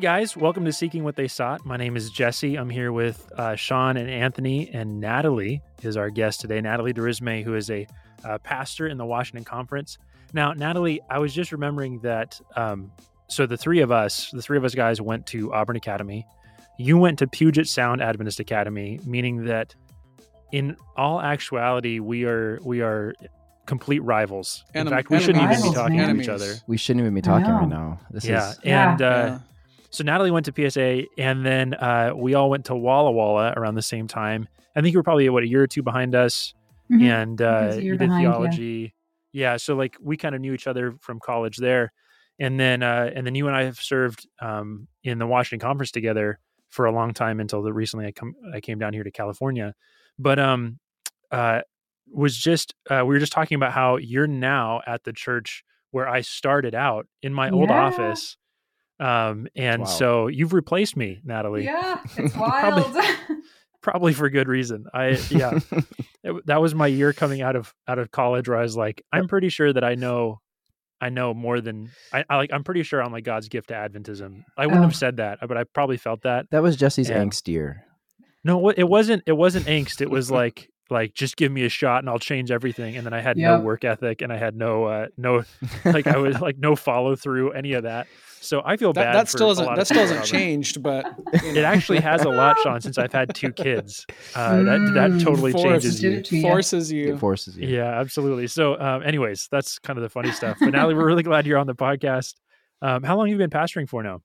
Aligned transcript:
Hey 0.00 0.04
guys, 0.04 0.34
welcome 0.34 0.64
to 0.64 0.72
Seeking 0.72 1.04
What 1.04 1.14
They 1.14 1.28
Sought. 1.28 1.66
My 1.66 1.76
name 1.76 1.94
is 1.94 2.08
Jesse. 2.08 2.56
I'm 2.56 2.70
here 2.70 2.90
with 2.90 3.30
uh, 3.36 3.54
Sean 3.54 3.98
and 3.98 4.08
Anthony, 4.08 4.70
and 4.72 4.98
Natalie 4.98 5.60
is 5.82 5.98
our 5.98 6.08
guest 6.08 6.40
today. 6.40 6.58
Natalie 6.62 6.94
Darisme, 6.94 7.44
who 7.44 7.54
is 7.54 7.68
a 7.68 7.86
uh, 8.24 8.38
pastor 8.38 8.86
in 8.86 8.96
the 8.96 9.04
Washington 9.04 9.44
Conference. 9.44 9.98
Now, 10.32 10.54
Natalie, 10.54 11.02
I 11.10 11.18
was 11.18 11.34
just 11.34 11.52
remembering 11.52 12.00
that. 12.00 12.40
Um, 12.56 12.90
so 13.28 13.44
the 13.44 13.58
three 13.58 13.80
of 13.80 13.92
us, 13.92 14.30
the 14.30 14.40
three 14.40 14.56
of 14.56 14.64
us 14.64 14.74
guys, 14.74 15.02
went 15.02 15.26
to 15.26 15.52
Auburn 15.52 15.76
Academy. 15.76 16.26
You 16.78 16.96
went 16.96 17.18
to 17.18 17.26
Puget 17.26 17.68
Sound 17.68 18.00
Adventist 18.00 18.40
Academy, 18.40 19.00
meaning 19.04 19.44
that 19.44 19.74
in 20.50 20.78
all 20.96 21.20
actuality, 21.20 22.00
we 22.00 22.24
are 22.24 22.58
we 22.64 22.80
are 22.80 23.12
complete 23.66 24.00
rivals. 24.00 24.64
In 24.74 24.88
fact, 24.88 25.10
we 25.10 25.20
shouldn't 25.20 25.44
even 25.44 25.48
be 25.48 25.56
enemies, 25.56 25.74
talking 25.74 25.98
to 25.98 26.22
each 26.22 26.28
other. 26.30 26.54
We 26.66 26.78
shouldn't 26.78 27.02
even 27.02 27.12
be 27.12 27.20
talking 27.20 27.50
right 27.50 27.68
now. 27.68 28.00
This 28.10 28.24
yeah, 28.24 28.52
is 28.52 28.60
Yeah. 28.64 28.92
and 28.92 29.02
uh, 29.02 29.04
Yeah. 29.04 29.38
So 29.90 30.04
Natalie 30.04 30.30
went 30.30 30.46
to 30.46 30.70
PSA, 30.70 31.04
and 31.18 31.44
then 31.44 31.74
uh, 31.74 32.12
we 32.16 32.34
all 32.34 32.48
went 32.50 32.64
to 32.66 32.74
Walla 32.74 33.10
Walla 33.12 33.52
around 33.56 33.74
the 33.74 33.82
same 33.82 34.06
time. 34.08 34.48
I 34.76 34.80
think 34.80 34.92
you 34.92 34.98
were 34.98 35.02
probably 35.04 35.28
what 35.28 35.42
a 35.42 35.48
year 35.48 35.62
or 35.62 35.66
two 35.66 35.82
behind 35.82 36.14
us, 36.14 36.54
Mhm. 36.90 37.02
and 37.02 37.42
uh, 37.42 37.64
was 37.68 37.76
a 37.76 37.82
year 37.82 37.92
you 37.94 37.98
did 37.98 38.06
behind, 38.08 38.22
theology. 38.24 38.94
Yeah. 39.32 39.56
so 39.58 39.74
like 39.76 39.96
we 40.00 40.16
kind 40.16 40.34
of 40.34 40.40
knew 40.40 40.52
each 40.54 40.66
other 40.66 40.94
from 41.00 41.20
college 41.20 41.56
there, 41.58 41.92
and 42.38 42.58
then 42.58 42.82
uh, 42.82 43.10
and 43.14 43.26
then 43.26 43.34
you 43.34 43.46
and 43.46 43.56
I 43.56 43.64
have 43.64 43.78
served 43.80 44.26
um, 44.40 44.88
in 45.04 45.18
the 45.18 45.26
Washington 45.26 45.64
Conference 45.66 45.90
together 45.92 46.38
for 46.70 46.86
a 46.86 46.92
long 46.92 47.12
time 47.12 47.40
until 47.40 47.62
the 47.62 47.72
recently 47.72 48.06
I 48.06 48.12
come 48.12 48.34
I 48.54 48.60
came 48.60 48.78
down 48.78 48.92
here 48.92 49.02
to 49.04 49.10
California, 49.10 49.74
but 50.18 50.38
um 50.38 50.78
uh 51.32 51.60
was 52.12 52.36
just 52.36 52.74
uh, 52.90 53.02
we 53.06 53.14
were 53.14 53.18
just 53.20 53.32
talking 53.32 53.54
about 53.56 53.72
how 53.72 53.96
you're 53.96 54.26
now 54.26 54.80
at 54.86 55.04
the 55.04 55.12
church 55.12 55.62
where 55.92 56.08
I 56.08 56.20
started 56.22 56.74
out 56.74 57.06
in 57.22 57.32
my 57.34 57.50
old 57.50 57.70
office. 57.70 58.36
Um, 59.00 59.48
and 59.56 59.80
Wow. 59.82 59.86
so 59.86 60.26
you've 60.28 60.52
replaced 60.52 60.96
me, 60.96 61.20
Natalie, 61.24 61.64
Yeah, 61.64 62.00
it's 62.18 62.34
Probably- 62.34 62.82
wild. 62.92 63.04
probably 63.82 64.12
for 64.12 64.28
good 64.28 64.46
reason. 64.46 64.84
I, 64.92 65.18
yeah, 65.30 65.58
it- 66.22 66.46
that 66.46 66.60
was 66.60 66.74
my 66.74 66.86
year 66.86 67.12
coming 67.14 67.40
out 67.40 67.56
of, 67.56 67.72
out 67.88 67.98
of 67.98 68.10
college 68.10 68.48
where 68.48 68.58
I 68.58 68.62
was 68.62 68.76
like, 68.76 69.02
I'm 69.12 69.26
pretty 69.26 69.48
sure 69.48 69.72
that 69.72 69.82
I 69.82 69.94
know, 69.94 70.40
I 71.00 71.08
know 71.08 71.32
more 71.32 71.62
than 71.62 71.90
I, 72.12 72.24
I 72.28 72.36
like, 72.36 72.50
I'm 72.52 72.62
pretty 72.62 72.82
sure 72.82 73.02
I'm 73.02 73.10
like 73.10 73.24
God's 73.24 73.48
gift 73.48 73.68
to 73.68 73.74
Adventism. 73.74 74.42
I 74.58 74.66
wouldn't 74.66 74.84
Oh. 74.84 74.88
have 74.88 74.96
said 74.96 75.16
that, 75.16 75.38
but 75.48 75.56
I 75.56 75.64
probably 75.64 75.96
felt 75.96 76.22
that. 76.24 76.46
that 76.50 76.62
was 76.62 76.76
Jesse's 76.76 77.08
And- 77.08 77.30
angst 77.32 77.48
year. 77.48 77.84
No, 78.44 78.68
it 78.70 78.84
wasn't, 78.88 79.22
it 79.26 79.32
wasn't 79.32 79.64
angst. 79.66 80.00
It 80.02 80.10
was 80.10 80.30
like, 80.30 80.68
like, 80.90 81.14
just 81.14 81.36
give 81.36 81.50
me 81.52 81.64
a 81.64 81.68
shot 81.68 82.00
and 82.00 82.08
I'll 82.08 82.18
change 82.18 82.50
everything. 82.50 82.96
And 82.96 83.06
then 83.06 83.12
I 83.12 83.20
had 83.20 83.36
no 83.36 83.60
work 83.60 83.84
ethic 83.84 84.22
and 84.22 84.32
I 84.32 84.36
had 84.36 84.56
no, 84.56 84.84
uh, 84.84 85.06
no, 85.16 85.44
like 85.84 86.06
I 86.06 86.16
was 86.16 86.40
like 86.40 86.58
no 86.58 86.76
follow 86.76 87.16
through 87.16 87.52
any 87.52 87.72
of 87.74 87.84
that. 87.84 88.06
So 88.40 88.62
I 88.64 88.76
feel 88.76 88.92
That, 88.94 89.02
bad. 89.02 89.14
that 89.14 89.26
for 89.28 89.36
still 89.38 89.46
a 89.46 89.50
hasn't 89.50 89.76
that 89.76 89.86
still 89.86 90.00
hasn't 90.00 90.24
changed, 90.24 90.82
but 90.82 91.06
you 91.44 91.56
It 91.56 91.64
actually 91.64 92.00
has 92.00 92.24
a 92.24 92.30
lot, 92.30 92.58
Sean, 92.58 92.80
since 92.80 92.96
I've 92.98 93.12
had 93.12 93.34
two 93.34 93.52
kids. 93.52 94.06
Uh, 94.34 94.62
that 94.62 94.80
that 94.94 95.10
Mm, 95.10 95.22
totally 95.22 95.52
forced 95.52 95.64
changes 95.82 96.02
you. 96.02 96.10
it 96.12 96.24
to 96.26 96.36
you. 96.36 96.42
forces 96.42 96.90
you. 96.92 97.14
It 97.14 97.20
forces 97.20 97.56
you. 97.56 97.68
Yeah, 97.68 98.00
absolutely. 98.00 98.46
So, 98.46 98.80
um, 98.80 99.02
anyways, 99.02 99.48
that's 99.50 99.78
kind 99.78 99.98
of 99.98 100.02
the 100.02 100.08
funny 100.08 100.30
stuff. 100.32 100.58
But 100.60 100.72
Natalie, 100.72 100.94
we're 100.94 101.04
really 101.06 101.22
glad 101.22 101.46
you're 101.46 101.58
on 101.58 101.66
the 101.66 101.74
podcast. 101.74 102.34
Um, 102.82 103.02
how 103.02 103.16
long 103.16 103.26
have 103.26 103.32
you 103.32 103.38
been 103.38 103.50
pastoring 103.50 103.88
for 103.88 104.02
now? 104.02 104.22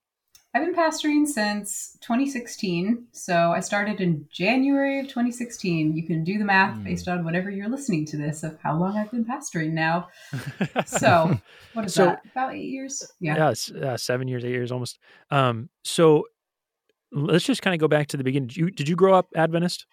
I've 0.55 0.63
been 0.65 0.73
pastoring 0.73 1.27
since 1.27 1.97
2016. 1.99 3.07
So 3.11 3.51
I 3.51 3.59
started 3.59 3.99
in 3.99 4.25
January 4.31 5.01
of 5.01 5.07
2016. 5.09 5.93
You 5.97 6.07
can 6.07 6.23
do 6.23 6.37
the 6.37 6.45
math 6.45 6.77
Hmm. 6.77 6.83
based 6.85 7.09
on 7.09 7.25
whenever 7.25 7.49
you're 7.51 7.67
listening 7.67 8.05
to 8.05 8.17
this 8.17 8.41
of 8.41 8.57
how 8.63 8.77
long 8.77 8.97
I've 8.97 9.11
been 9.11 9.25
pastoring 9.25 9.71
now. 9.73 10.07
So 10.85 11.37
what 11.73 11.85
is 11.85 11.93
So- 11.93 12.05
that? 12.05 12.21
About 12.31 12.55
eight 12.55 12.69
years? 12.69 13.05
Yeah. 13.19 13.35
yeah, 13.35 13.49
it's, 13.51 13.69
uh, 13.69 13.97
seven 13.97 14.29
years, 14.29 14.45
eight 14.45 14.51
years, 14.51 14.71
almost. 14.71 14.97
Um, 15.29 15.67
so 15.83 16.23
let's 17.11 17.43
just 17.43 17.61
kind 17.61 17.73
of 17.73 17.81
go 17.81 17.89
back 17.89 18.07
to 18.07 18.17
the 18.17 18.23
beginning. 18.23 18.47
Did 18.47 18.57
you, 18.57 18.71
did 18.71 18.87
you 18.87 18.95
grow 18.95 19.13
up 19.13 19.27
Adventist? 19.35 19.85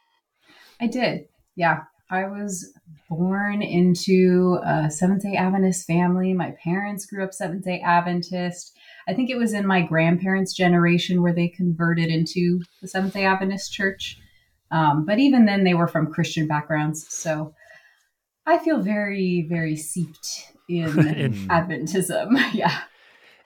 I 0.80 0.86
did. 0.86 1.22
Yeah. 1.56 1.80
I 2.10 2.24
was 2.28 2.72
born 3.08 3.62
into 3.62 4.58
a 4.64 4.90
Seventh 4.90 5.22
day 5.22 5.34
Adventist 5.34 5.86
family. 5.86 6.34
My 6.34 6.52
parents 6.62 7.06
grew 7.06 7.24
up 7.24 7.32
Seventh 7.34 7.64
day 7.64 7.80
Adventist. 7.80 8.76
I 9.08 9.14
think 9.14 9.30
it 9.30 9.36
was 9.36 9.52
in 9.52 9.66
my 9.66 9.82
grandparents' 9.82 10.54
generation 10.54 11.22
where 11.22 11.32
they 11.32 11.48
converted 11.48 12.08
into 12.08 12.60
the 12.80 12.88
Seventh 12.88 13.14
day 13.14 13.24
Adventist 13.24 13.72
church. 13.72 14.18
Um, 14.70 15.04
but 15.04 15.18
even 15.18 15.44
then, 15.44 15.64
they 15.64 15.74
were 15.74 15.88
from 15.88 16.12
Christian 16.12 16.46
backgrounds. 16.46 17.06
So 17.08 17.54
I 18.46 18.58
feel 18.58 18.80
very, 18.80 19.46
very 19.48 19.76
seeped 19.76 20.52
in 20.68 21.06
In- 21.16 21.48
Adventism. 21.48 22.40
yeah. 22.54 22.82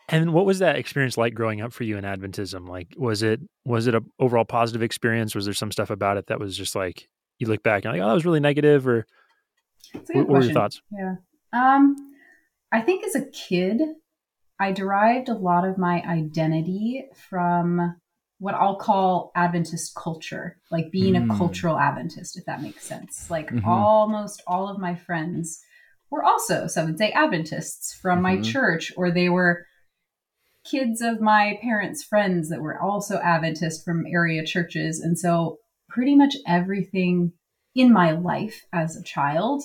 And 0.09 0.33
what 0.33 0.47
was 0.47 0.61
that 0.61 0.77
experience 0.77 1.17
like 1.17 1.35
growing 1.35 1.61
up 1.61 1.73
for 1.73 1.83
you 1.83 1.97
in 1.97 2.05
Adventism? 2.05 2.69
Like, 2.69 2.95
was 2.97 3.23
it 3.23 3.41
was 3.65 3.89
it 3.89 3.95
a 3.95 4.03
overall 4.21 4.45
positive 4.45 4.83
experience? 4.83 5.35
Was 5.35 5.47
there 5.47 5.55
some 5.55 5.73
stuff 5.73 5.91
about 5.91 6.17
it 6.17 6.29
that 6.29 6.39
was 6.39 6.57
just 6.57 6.77
like 6.77 7.09
you 7.39 7.49
look 7.49 7.63
back 7.63 7.85
and 7.85 7.93
like, 7.93 8.01
oh, 8.01 8.07
that 8.07 8.15
was 8.15 8.25
really 8.25 8.41
negative, 8.41 8.87
or 8.87 9.05
what, 9.93 10.15
what 10.15 10.29
were 10.29 10.43
your 10.43 10.53
thoughts? 10.53 10.81
Yeah. 10.93 11.17
Um, 11.53 11.97
I 12.71 12.81
think 12.83 13.05
as 13.05 13.17
a 13.17 13.27
kid, 13.31 13.81
I 14.59 14.73
derived 14.73 15.29
a 15.29 15.35
lot 15.35 15.67
of 15.67 15.79
my 15.79 16.03
identity 16.03 17.07
from 17.15 17.97
what 18.39 18.55
I'll 18.55 18.77
call 18.77 19.33
Adventist 19.35 19.95
culture, 19.95 20.59
like 20.71 20.91
being 20.91 21.15
Mm. 21.15 21.25
a 21.25 21.37
cultural 21.37 21.79
Adventist, 21.79 22.37
if 22.37 22.45
that 22.47 22.63
makes 22.63 22.87
sense. 22.87 23.27
Like 23.31 23.51
Mhm. 23.51 23.67
almost 23.67 24.43
all 24.47 24.69
of 24.69 24.79
my 24.79 24.95
friends 24.95 25.63
were 26.11 26.23
also 26.23 26.67
Seventh 26.67 26.99
day 26.99 27.13
Adventists 27.13 27.95
from 27.95 28.23
my 28.23 28.37
Mhm. 28.37 28.45
church, 28.45 28.93
or 28.97 29.11
they 29.11 29.29
were 29.29 29.65
kids 30.65 31.01
of 31.01 31.21
my 31.21 31.59
parents' 31.63 32.03
friends 32.03 32.49
that 32.49 32.61
were 32.61 32.81
also 32.81 33.19
Adventist 33.21 33.85
from 33.85 34.05
area 34.07 34.45
churches. 34.45 35.01
And 35.01 35.19
so 35.19 35.59
pretty 35.89 36.15
much 36.17 36.37
everything 36.47 37.33
in 37.75 37.93
my 37.93 38.11
life 38.13 38.65
as 38.73 38.97
a 38.97 39.03
child 39.03 39.63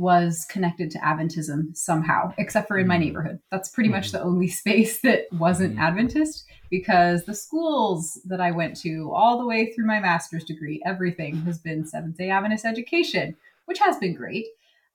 was 0.00 0.46
connected 0.48 0.90
to 0.90 0.98
Adventism 1.00 1.76
somehow, 1.76 2.32
except 2.38 2.66
for 2.68 2.78
in 2.78 2.86
my 2.86 2.96
Mhm. 2.96 3.00
neighborhood. 3.00 3.38
That's 3.50 3.68
pretty 3.68 3.90
much 3.90 4.12
the 4.12 4.22
only 4.22 4.48
space 4.62 5.02
that 5.02 5.24
wasn't 5.32 5.76
Mhm. 5.76 5.80
Adventist 5.80 6.46
because 6.70 7.24
the 7.26 7.34
schools 7.34 8.18
that 8.24 8.40
I 8.40 8.50
went 8.50 8.76
to 8.78 9.10
all 9.12 9.38
the 9.38 9.46
way 9.46 9.72
through 9.72 9.86
my 9.86 10.00
master's 10.00 10.44
degree, 10.44 10.80
everything 10.86 11.36
has 11.42 11.58
been 11.58 11.86
Seventh 11.86 12.16
day 12.16 12.30
Adventist 12.30 12.64
education, 12.64 13.36
which 13.66 13.78
has 13.80 13.98
been 13.98 14.14
great. 14.14 14.46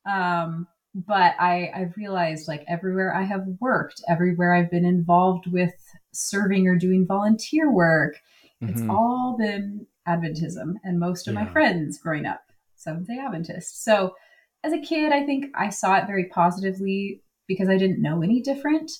Um, 0.07 0.67
but 0.95 1.35
I, 1.39 1.71
I've 1.75 1.95
realized 1.97 2.47
like 2.47 2.63
everywhere 2.67 3.13
I 3.13 3.23
have 3.23 3.45
worked, 3.59 4.01
everywhere 4.07 4.53
I've 4.55 4.71
been 4.71 4.85
involved 4.85 5.45
with 5.45 5.73
serving 6.13 6.67
or 6.67 6.75
doing 6.77 7.05
volunteer 7.05 7.71
work, 7.71 8.15
it's 8.61 8.81
Mhm. 8.81 8.89
all 8.89 9.35
been 9.37 9.85
Adventism. 10.07 10.75
And 10.83 10.99
most 10.99 11.27
of 11.27 11.35
my 11.35 11.45
friends 11.45 11.99
growing 11.99 12.25
up, 12.25 12.41
Seventh 12.75 13.07
day 13.07 13.19
Adventist. 13.19 13.83
So 13.83 14.15
as 14.65 14.73
a 14.73 14.79
kid, 14.79 15.11
I 15.11 15.25
think 15.25 15.45
I 15.55 15.69
saw 15.69 15.95
it 15.97 16.07
very 16.07 16.25
positively 16.25 17.21
because 17.47 17.69
I 17.69 17.77
didn't 17.77 18.01
know 18.01 18.21
any 18.23 18.41
different. 18.41 18.91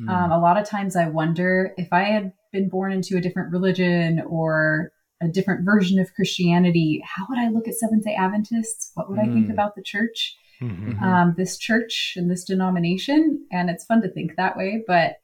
Mm. 0.00 0.08
Um, 0.10 0.32
a 0.32 0.38
lot 0.40 0.58
of 0.58 0.68
times 0.68 0.96
I 0.96 1.08
wonder 1.08 1.72
if 1.76 1.88
I 1.92 2.02
had 2.04 2.32
been 2.52 2.68
born 2.68 2.92
into 2.92 3.16
a 3.16 3.20
different 3.20 3.52
religion 3.52 4.22
or 4.26 4.90
a 5.22 5.28
different 5.28 5.64
version 5.64 5.98
of 5.98 6.12
Christianity, 6.14 7.02
how 7.04 7.24
would 7.28 7.38
I 7.38 7.48
look 7.48 7.68
at 7.68 7.74
Seventh 7.74 8.04
day 8.04 8.14
Adventists? 8.14 8.90
What 8.94 9.08
would 9.08 9.18
I 9.18 9.24
think 9.24 9.46
Mm. 9.48 9.52
about 9.52 9.74
the 9.74 9.82
church? 9.82 10.36
Mhm. 10.60 10.94
Mhm. 10.94 11.02
um, 11.02 11.34
this 11.36 11.58
church 11.58 12.14
and 12.16 12.30
this 12.30 12.44
denomination, 12.44 13.46
and 13.52 13.68
it's 13.68 13.84
fun 13.84 14.00
to 14.02 14.08
think 14.08 14.36
that 14.36 14.56
way. 14.56 14.82
But 14.86 15.16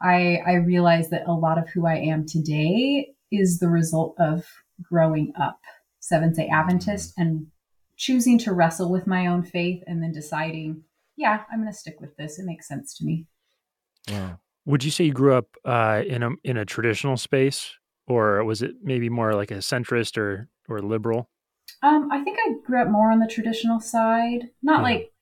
I 0.00 0.42
I 0.44 0.54
realize 0.54 1.10
that 1.10 1.26
a 1.28 1.32
lot 1.32 1.58
of 1.58 1.68
who 1.68 1.86
I 1.86 1.96
am 1.96 2.26
today 2.26 3.14
is 3.30 3.58
the 3.58 3.68
result 3.68 4.16
of 4.18 4.44
growing 4.82 5.32
up 5.40 5.60
Seventh 6.00 6.36
Day 6.36 6.48
Adventist 6.48 7.14
and 7.16 7.46
choosing 7.96 8.38
to 8.38 8.52
wrestle 8.52 8.90
with 8.90 9.06
my 9.06 9.26
own 9.26 9.42
faith, 9.44 9.82
and 9.86 10.02
then 10.02 10.12
deciding, 10.12 10.82
yeah, 11.16 11.44
I'm 11.50 11.60
going 11.60 11.72
to 11.72 11.78
stick 11.78 12.00
with 12.00 12.16
this. 12.16 12.38
It 12.38 12.44
makes 12.46 12.66
sense 12.68 12.96
to 12.98 13.04
me. 13.04 13.26
Wow. 14.10 14.38
Would 14.66 14.82
you 14.84 14.90
say 14.90 15.04
you 15.04 15.12
grew 15.12 15.34
up 15.34 15.46
uh, 15.64 16.02
in 16.06 16.22
a 16.22 16.30
in 16.42 16.56
a 16.56 16.64
traditional 16.64 17.16
space, 17.16 17.70
or 18.06 18.42
was 18.44 18.62
it 18.62 18.72
maybe 18.82 19.08
more 19.08 19.34
like 19.34 19.50
a 19.50 19.56
centrist 19.58 20.16
or 20.16 20.48
or 20.68 20.80
liberal? 20.80 21.28
Um, 21.82 22.08
I 22.10 22.22
think 22.24 22.38
I 22.40 22.54
grew 22.64 22.80
up 22.80 22.88
more 22.88 23.10
on 23.10 23.18
the 23.18 23.26
traditional 23.26 23.78
side, 23.80 24.50
not 24.62 24.78
Yeah. 24.78 24.82
like 24.82 25.12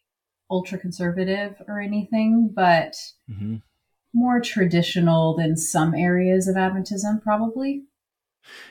ultra 0.50 0.78
conservative 0.78 1.56
or 1.66 1.80
anything, 1.80 2.50
but 2.54 2.94
Mhm. 3.30 3.62
more 4.14 4.40
traditional 4.40 5.36
than 5.36 5.56
some 5.56 5.94
areas 5.94 6.46
of 6.46 6.54
Adventism, 6.56 7.20
probably. 7.22 7.84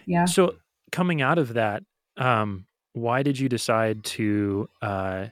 Yeah. 0.06 0.26
So 0.26 0.58
coming 0.92 1.22
out 1.22 1.38
of 1.38 1.54
that, 1.54 1.84
um, 2.18 2.66
why 2.94 3.24
did 3.24 3.40
you 3.40 3.50
decide 3.50 4.04
to? 4.04 4.68
Uh, 4.82 5.28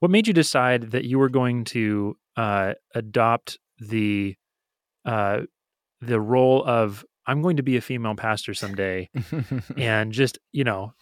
what 0.00 0.10
made 0.10 0.26
you 0.26 0.34
decide 0.34 0.90
that 0.92 1.04
you 1.04 1.18
were 1.18 1.28
going 1.28 1.64
to 1.64 2.16
uh, 2.36 2.74
adopt 2.94 3.58
the 3.78 4.36
uh, 5.04 5.42
the 6.00 6.20
role 6.20 6.64
of 6.64 7.04
I'm 7.26 7.40
going 7.42 7.56
to 7.56 7.62
be 7.62 7.76
a 7.76 7.80
female 7.80 8.14
pastor 8.14 8.54
someday, 8.54 9.08
and 9.76 10.12
just 10.12 10.38
you 10.52 10.64
know 10.64 10.92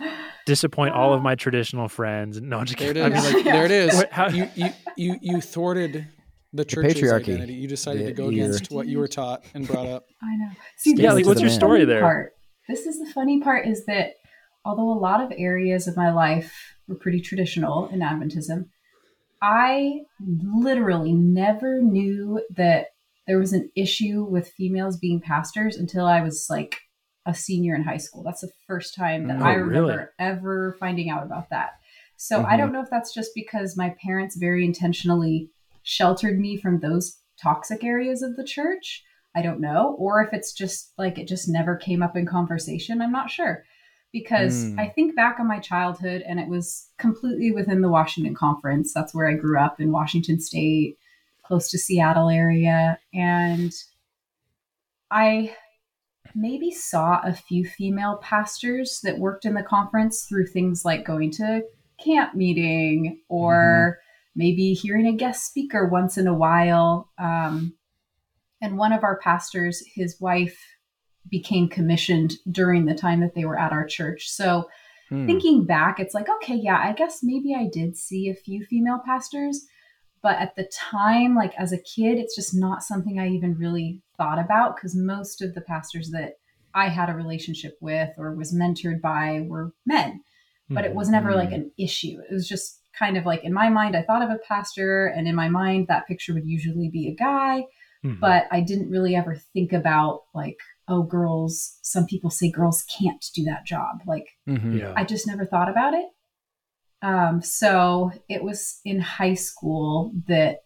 disappoint 0.47 0.95
all 0.95 1.15
of 1.15 1.23
my 1.23 1.35
traditional 1.37 1.89
friends? 1.89 2.41
No, 2.41 2.59
I'm 2.59 2.67
just 2.67 2.79
There 2.79 2.91
it 2.91 2.95
kidding. 2.95 3.13
is. 3.13 3.25
I 3.25 3.27
mean, 3.33 3.35
like, 3.37 3.45
there 3.53 3.65
it 3.65 3.71
is. 3.71 3.95
What- 3.95 4.13
how- 4.13 4.29
you, 4.29 4.49
you 4.55 4.71
you 4.97 5.17
you 5.21 5.41
thwarted 5.41 6.07
the 6.53 6.65
church's 6.65 6.95
patriarchy. 7.01 7.29
identity. 7.31 7.55
You 7.55 7.67
decided 7.69 8.03
The- 8.03 8.11
to 8.11 8.13
go 8.13 8.29
your- 8.29 8.47
against 8.47 8.71
what 8.71 8.87
you 8.87 8.99
were 8.99 9.09
taught 9.09 9.45
and 9.55 9.67
brought 9.67 9.87
up. 9.87 10.05
I 10.23 10.37
know. 10.37 10.51
See, 10.77 10.95
Yeah, 10.97 11.13
like, 11.15 11.25
what's 11.27 11.41
the 11.41 11.47
your 11.47 11.51
story 11.55 11.85
there? 11.87 12.01
Part. 12.03 12.33
This 12.69 12.87
is 12.87 12.99
the 13.01 13.11
funny 13.13 13.41
part 13.41 13.67
is 13.67 13.85
that 13.87 14.13
although 14.65 14.91
a 14.93 14.99
lot 14.99 15.23
of 15.23 15.33
areas 15.37 15.87
of 15.87 15.97
my 15.97 16.11
life 16.13 16.75
were 16.89 16.95
pretty 16.95 17.21
traditional 17.21 17.89
in 17.89 18.01
Adventism, 18.01 18.67
I 19.41 20.03
literally 20.21 21.13
never 21.13 21.81
knew 21.83 22.43
that 22.51 22.89
there 23.27 23.39
was 23.39 23.53
an 23.53 23.71
issue 23.77 24.25
with 24.25 24.53
females 24.57 24.97
being 24.97 25.21
pastors 25.21 25.77
until 25.77 26.07
I 26.07 26.21
was 26.23 26.47
like 26.49 26.81
a 27.27 27.35
senior 27.35 27.75
in 27.75 27.85
high 27.85 27.97
school. 27.99 28.23
That's 28.23 28.41
the 28.41 28.51
first 28.67 28.95
time 28.95 29.29
that 29.29 29.41
Oh, 29.41 29.45
I 29.45 29.55
remember 29.55 29.89
really? 29.91 30.05
ever 30.19 30.77
finding 30.81 31.09
out 31.11 31.25
about 31.25 31.51
that. 31.51 31.73
So 32.17 32.45
I 32.45 32.55
Mhm. 32.55 32.59
don't 32.59 32.73
know 32.73 32.83
if 32.83 32.91
that's 32.91 33.13
just 33.15 33.31
because 33.35 33.77
my 33.77 33.95
parents 34.05 34.37
very 34.37 34.65
intentionally 34.65 35.51
sheltered 35.83 36.39
me 36.39 36.57
from 36.57 36.79
those 36.79 37.19
toxic 37.41 37.83
areas 37.83 38.23
of 38.23 38.37
the 38.37 38.45
church. 38.45 39.05
I 39.35 39.43
don't 39.43 39.61
know. 39.61 39.97
Or 39.99 40.23
if 40.23 40.33
it's 40.33 40.53
just 40.53 40.93
like 40.99 41.19
it 41.19 41.27
just 41.27 41.49
never 41.49 41.77
came 41.77 42.03
up 42.03 42.17
in 42.17 42.27
conversation. 42.27 43.01
I'm 43.01 43.13
not 43.13 43.31
sure. 43.31 43.65
Because 44.13 44.67
Mm. 44.67 44.79
I 44.79 44.89
think 44.89 45.17
back 45.17 45.41
on 45.41 45.49
my 45.49 45.59
childhood 45.59 46.23
and 46.23 46.39
it 46.39 46.49
was 46.49 46.91
completely 46.99 47.51
within 47.51 47.81
the 47.81 47.89
Washington 47.89 48.35
Conference. 48.35 48.93
That's 48.93 49.15
where 49.15 49.27
I 49.27 49.35
grew 49.35 49.59
up 49.59 49.81
in 49.81 49.91
Washington 49.91 50.39
State, 50.39 50.99
close 51.43 51.71
to 51.71 51.79
Seattle 51.79 52.29
area. 52.29 52.99
And 53.15 53.73
I 55.11 55.57
maybe 56.35 56.71
saw 56.71 57.21
a 57.25 57.33
few 57.33 57.65
female 57.65 58.17
pastors 58.23 59.01
that 59.03 59.19
worked 59.19 59.45
in 59.45 59.55
the 59.55 59.63
conference 59.63 60.25
through 60.25 60.47
things 60.47 60.85
like 60.85 61.05
going 61.05 61.31
to 61.31 61.63
camp 62.03 62.35
meeting 62.35 63.21
or 63.29 63.99
maybe 64.35 64.73
hearing 64.73 65.07
a 65.07 65.13
guest 65.13 65.47
speaker 65.47 65.87
once 65.87 66.17
in 66.17 66.27
a 66.27 66.35
while. 66.35 67.11
Um, 67.19 67.75
and 68.61 68.79
one 68.79 68.93
of 68.93 69.05
our 69.05 69.19
pastors, 69.19 69.83
his 69.95 70.21
wife, 70.21 70.59
became 71.29 71.69
commissioned 71.69 72.35
during 72.51 72.87
the 72.87 72.95
time 72.95 73.21
that 73.21 73.35
they 73.35 73.45
were 73.45 73.59
at 73.59 73.73
our 73.73 73.87
church. 73.87 74.29
So 74.29 74.69
Hmm. 75.09 75.27
thinking 75.27 75.65
back, 75.65 76.01
it's 76.01 76.15
like, 76.15 76.29
okay, 76.29 76.55
yeah, 76.55 76.79
I 76.79 76.93
guess 76.93 77.21
maybe 77.23 77.55
I 77.55 77.69
did 77.73 77.97
see 77.97 78.29
a 78.29 78.35
few 78.35 78.65
female 78.65 79.01
pastors. 79.05 79.67
But 80.23 80.39
at 80.39 80.55
the 80.55 80.71
time, 80.73 81.35
like 81.35 81.53
as 81.59 81.73
a 81.73 81.79
kid, 81.79 82.19
it's 82.19 82.37
just 82.37 82.55
not 82.55 82.83
something 82.83 83.19
I 83.19 83.29
even 83.29 83.57
really 83.57 84.01
thought 84.17 84.39
about 84.39 84.77
because 84.77 84.95
most 84.95 85.43
of 85.43 85.55
the 85.55 85.61
pastors 85.61 86.11
that 86.11 86.35
I 86.75 86.89
had 86.89 87.11
a 87.11 87.15
relationship 87.15 87.77
with 87.81 88.11
or 88.17 88.35
was 88.35 88.55
mentored 88.55 89.01
by 89.01 89.45
were 89.49 89.73
men. 89.85 90.23
But 90.71 90.85
it 90.87 90.95
was 90.95 91.11
never 91.11 91.35
like 91.35 91.53
an 91.53 91.71
issue. 91.77 92.19
It 92.31 92.33
was 92.33 92.49
just 92.49 92.81
kind 92.99 93.19
of 93.19 93.27
like 93.27 93.45
in 93.45 93.53
my 93.53 93.69
mind, 93.69 93.95
I 93.95 94.03
thought 94.03 94.23
of 94.23 94.31
a 94.31 94.39
pastor, 94.49 95.07
and 95.07 95.29
in 95.29 95.35
my 95.35 95.49
mind, 95.49 95.89
that 95.89 96.07
picture 96.07 96.33
would 96.33 96.47
usually 96.47 96.89
be 96.89 97.09
a 97.09 97.15
guy 97.15 97.65
Mhm. 98.05 98.19
but 98.21 98.47
I 98.51 98.61
didn't 98.61 98.91
really 98.91 99.15
ever 99.15 99.37
think 99.37 99.73
about 99.73 100.23
like, 100.35 100.59
oh, 100.89 101.03
girls, 101.03 101.79
some 101.83 102.07
people 102.07 102.31
say 102.31 102.51
girls 102.51 102.83
can't 102.83 103.25
do 103.35 103.45
that 103.45 103.65
job. 103.65 104.01
Like, 104.07 104.27
Mhm. 104.49 104.79
yeah. 104.79 104.93
I 104.97 105.05
just 105.05 105.27
never 105.27 105.47
thought 105.47 105.69
about 105.69 105.95
it. 105.95 106.07
Um, 107.03 107.43
so 107.43 108.11
it 108.29 108.43
was 108.45 108.81
in 108.85 109.01
high 109.01 109.35
school 109.35 110.13
that 110.29 110.59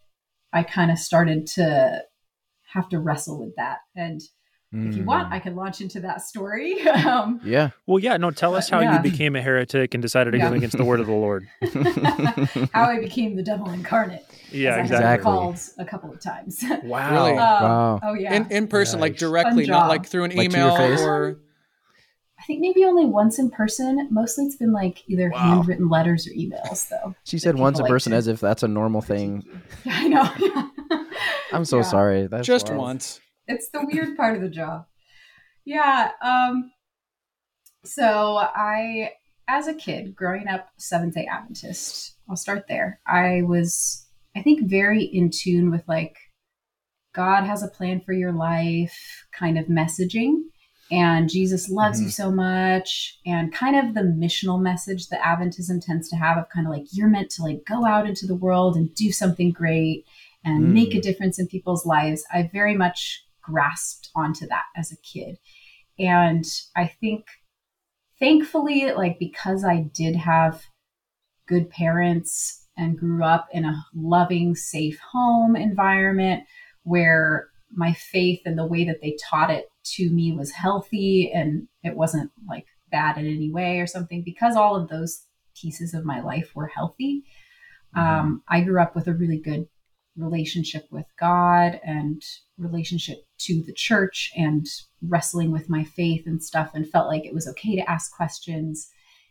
I 0.52 0.62
kind 0.62 0.90
of 0.90 0.98
started 0.98 1.46
to 1.54 2.02
have 2.72 2.88
to 2.90 2.98
wrestle 2.98 3.38
with 3.38 3.54
that. 3.56 3.78
And 3.94 4.20
if 4.88 4.96
you 4.96 5.04
want. 5.04 5.32
I 5.32 5.38
can 5.38 5.56
launch 5.56 5.80
into 5.80 6.00
that 6.00 6.20
story. 6.22 6.80
um, 6.88 7.40
yeah. 7.44 7.70
well, 7.86 7.98
yeah. 7.98 8.16
No, 8.16 8.30
tell 8.30 8.54
us 8.54 8.68
how 8.68 8.80
Yeah. 8.80 8.96
you 9.02 9.10
became 9.10 9.34
a 9.36 9.42
heretic 9.42 9.94
and 9.94 10.02
decided 10.02 10.32
to 10.32 10.38
Yeah. 10.38 10.50
go 10.50 10.56
against 10.56 10.76
the 10.76 10.84
word 10.84 11.00
of 11.00 11.06
the 11.06 11.12
Lord. 11.12 11.48
how 12.72 12.84
I 12.84 13.00
became 13.00 13.36
the 13.36 13.42
devil 13.42 13.70
incarnate. 13.70 14.24
Yeah, 14.50 14.76
I 14.76 14.80
exactly. 14.80 15.24
called 15.24 15.58
a 15.78 15.84
couple 15.84 16.10
of 16.12 16.20
times. 16.20 16.62
Wow. 16.84 17.12
Really? 17.26 17.30
Um, 17.32 17.36
Wow. 17.38 18.00
Oh 18.02 18.14
yeah. 18.14 18.34
In 18.34 18.50
in 18.50 18.68
person, 18.68 19.00
like 19.00 19.16
directly, 19.16 19.66
not 19.66 19.88
like 19.88 20.06
through 20.06 20.24
an 20.24 20.36
Like 20.36 20.50
email 20.50 20.70
or 20.76 21.38
I 22.38 22.42
think 22.46 22.60
maybe 22.60 22.84
only 22.84 23.06
once 23.06 23.38
in 23.40 23.50
person. 23.50 24.06
Mostly 24.10 24.44
it's 24.44 24.56
been 24.56 24.72
like 24.72 25.02
either 25.08 25.30
Wow. 25.30 25.38
handwritten 25.38 25.88
letters 25.88 26.28
or 26.28 26.30
emails, 26.30 26.88
though. 26.88 27.14
She 27.24 27.38
said 27.38 27.56
once 27.56 27.78
in 27.78 27.84
like 27.84 27.90
person 27.90 28.12
to- 28.12 28.18
as 28.18 28.28
if 28.28 28.38
that's 28.40 28.62
a 28.62 28.68
normal 28.68 29.00
thing. 29.00 29.42
I 29.86 30.06
know. 30.06 30.28
I'm 31.52 31.64
so 31.64 31.78
Yeah. 31.78 31.82
sorry. 31.82 32.26
That's 32.28 32.46
just 32.46 32.68
wild. 32.68 32.80
once. 32.80 33.20
It's 33.48 33.68
the 33.70 33.84
weird 33.84 34.16
part 34.16 34.36
of 34.36 34.42
the 34.42 34.48
job. 34.48 34.86
Yeah. 35.64 36.12
Um, 36.22 36.72
so 37.84 38.36
I, 38.38 39.12
as 39.48 39.68
a 39.68 39.74
kid 39.74 40.14
growing 40.16 40.48
up 40.48 40.68
Seventh 40.76 41.14
day 41.14 41.26
Adventist, 41.30 42.16
I'll 42.28 42.36
start 42.36 42.66
there. 42.68 43.00
I 43.06 43.42
was, 43.42 44.06
I 44.36 44.42
think, 44.42 44.68
very 44.68 45.04
in 45.04 45.30
tune 45.30 45.70
with 45.70 45.82
like, 45.86 46.16
God 47.14 47.44
has 47.44 47.62
a 47.62 47.68
plan 47.68 48.00
for 48.00 48.12
your 48.12 48.32
life 48.32 49.26
kind 49.32 49.58
of 49.58 49.66
messaging. 49.66 50.42
And 50.90 51.28
Jesus 51.28 51.68
loves 51.68 52.00
you 52.00 52.10
so 52.10 52.30
much, 52.30 53.18
and 53.26 53.52
kind 53.52 53.74
of 53.74 53.94
the 53.96 54.02
missional 54.02 54.60
message 54.62 55.08
that 55.08 55.20
Adventism 55.20 55.84
tends 55.84 56.08
to 56.10 56.16
have 56.16 56.38
of 56.38 56.48
kind 56.48 56.64
of 56.64 56.72
like 56.72 56.84
you're 56.92 57.08
meant 57.08 57.30
to 57.30 57.42
like 57.42 57.64
go 57.66 57.84
out 57.84 58.06
into 58.06 58.24
the 58.24 58.36
world 58.36 58.76
and 58.76 58.94
do 58.94 59.10
something 59.10 59.50
great 59.50 60.04
and 60.44 60.66
Mm. 60.66 60.72
make 60.74 60.94
a 60.94 61.00
difference 61.00 61.40
in 61.40 61.48
people's 61.48 61.84
lives. 61.84 62.24
I 62.32 62.48
very 62.52 62.76
much 62.76 63.25
grasped 63.46 64.10
onto 64.14 64.46
that 64.48 64.64
as 64.76 64.92
a 64.92 64.96
kid. 64.96 65.38
And 65.98 66.44
I 66.76 66.90
think 67.00 67.24
thankfully, 68.18 68.92
like 68.92 69.18
because 69.18 69.64
I 69.64 69.86
did 69.94 70.16
have 70.16 70.62
good 71.48 71.70
parents 71.70 72.66
and 72.76 72.98
grew 72.98 73.24
up 73.24 73.46
in 73.52 73.64
a 73.64 73.84
loving, 73.94 74.54
safe 74.54 74.98
home 75.12 75.56
environment 75.56 76.44
where 76.82 77.48
my 77.72 77.92
faith 77.92 78.40
and 78.44 78.58
the 78.58 78.66
way 78.66 78.84
that 78.84 79.00
they 79.00 79.16
taught 79.30 79.50
it 79.50 79.66
to 79.84 80.10
me 80.10 80.32
was 80.32 80.50
healthy 80.50 81.30
and 81.32 81.68
it 81.82 81.96
wasn't 81.96 82.30
like 82.48 82.66
bad 82.90 83.16
in 83.18 83.26
any 83.26 83.50
way 83.50 83.80
or 83.80 83.86
something, 83.86 84.22
because 84.24 84.56
all 84.56 84.76
of 84.76 84.88
those 84.88 85.24
pieces 85.60 85.94
of 85.94 86.04
my 86.04 86.20
life 86.20 86.50
were 86.54 86.68
healthy. 86.68 87.24
Um, 87.96 88.42
I 88.48 88.60
grew 88.60 88.80
up 88.80 88.94
with 88.94 89.08
a 89.08 89.14
really 89.14 89.40
good 89.40 89.66
relationship 90.16 90.86
with 90.90 91.06
God 91.18 91.80
and 91.84 92.22
relationship 92.58 93.18
to 93.38 93.62
the 93.62 93.72
church 93.72 94.32
and 94.36 94.66
wrestling 95.02 95.52
with 95.52 95.68
my 95.68 95.84
faith 95.84 96.26
and 96.26 96.42
stuff 96.42 96.70
and 96.74 96.88
felt 96.88 97.08
like 97.08 97.24
it 97.24 97.34
was 97.34 97.46
okay 97.48 97.76
to 97.76 97.90
ask 97.90 98.14
questions. 98.14 98.90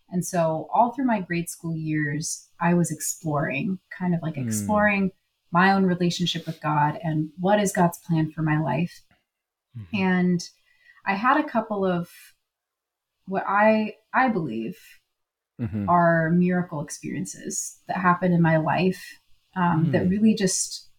And 0.10 0.24
so 0.26 0.70
all 0.74 0.92
through 0.92 1.06
my 1.06 1.22
grade 1.22 1.50
school 1.50 1.76
years, 1.76 2.50
I 2.60 2.74
was 2.76 2.92
exploring, 2.92 3.80
kind 3.98 4.14
of 4.14 4.22
like 4.22 4.36
Hmm. 4.36 4.42
exploring 4.42 5.12
my 5.52 5.72
own 5.74 5.86
relationship 5.86 6.46
with 6.46 6.62
God 6.62 7.00
and 7.04 7.30
what 7.40 7.60
is 7.60 7.72
God's 7.72 7.98
plan 8.00 8.32
for 8.32 8.42
my 8.42 8.60
life. 8.60 9.02
Mhm. 9.78 10.00
And 10.00 10.50
I 11.06 11.16
had 11.16 11.38
a 11.38 11.44
couple 11.48 11.86
of 11.86 12.10
what 13.28 13.44
I 13.48 13.96
I 14.14 14.30
believe 14.30 14.78
Mhm. 15.60 15.86
are 15.90 16.30
miracle 16.32 16.82
experiences 16.82 17.80
that 17.88 17.98
happened 17.98 18.34
in 18.34 18.42
my 18.42 18.58
life 18.58 19.20
um, 19.56 19.86
Mm. 19.88 19.92
that 19.94 20.10
really 20.10 20.34
just 20.36 20.90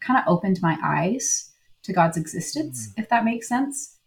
kind 0.00 0.18
of 0.18 0.24
opened 0.28 0.62
my 0.62 0.78
eyes 0.82 1.52
to 1.84 1.92
God's 1.92 2.16
existence, 2.16 2.92
if 2.96 3.08
that 3.08 3.24
makes 3.24 3.48
sense. 3.48 3.98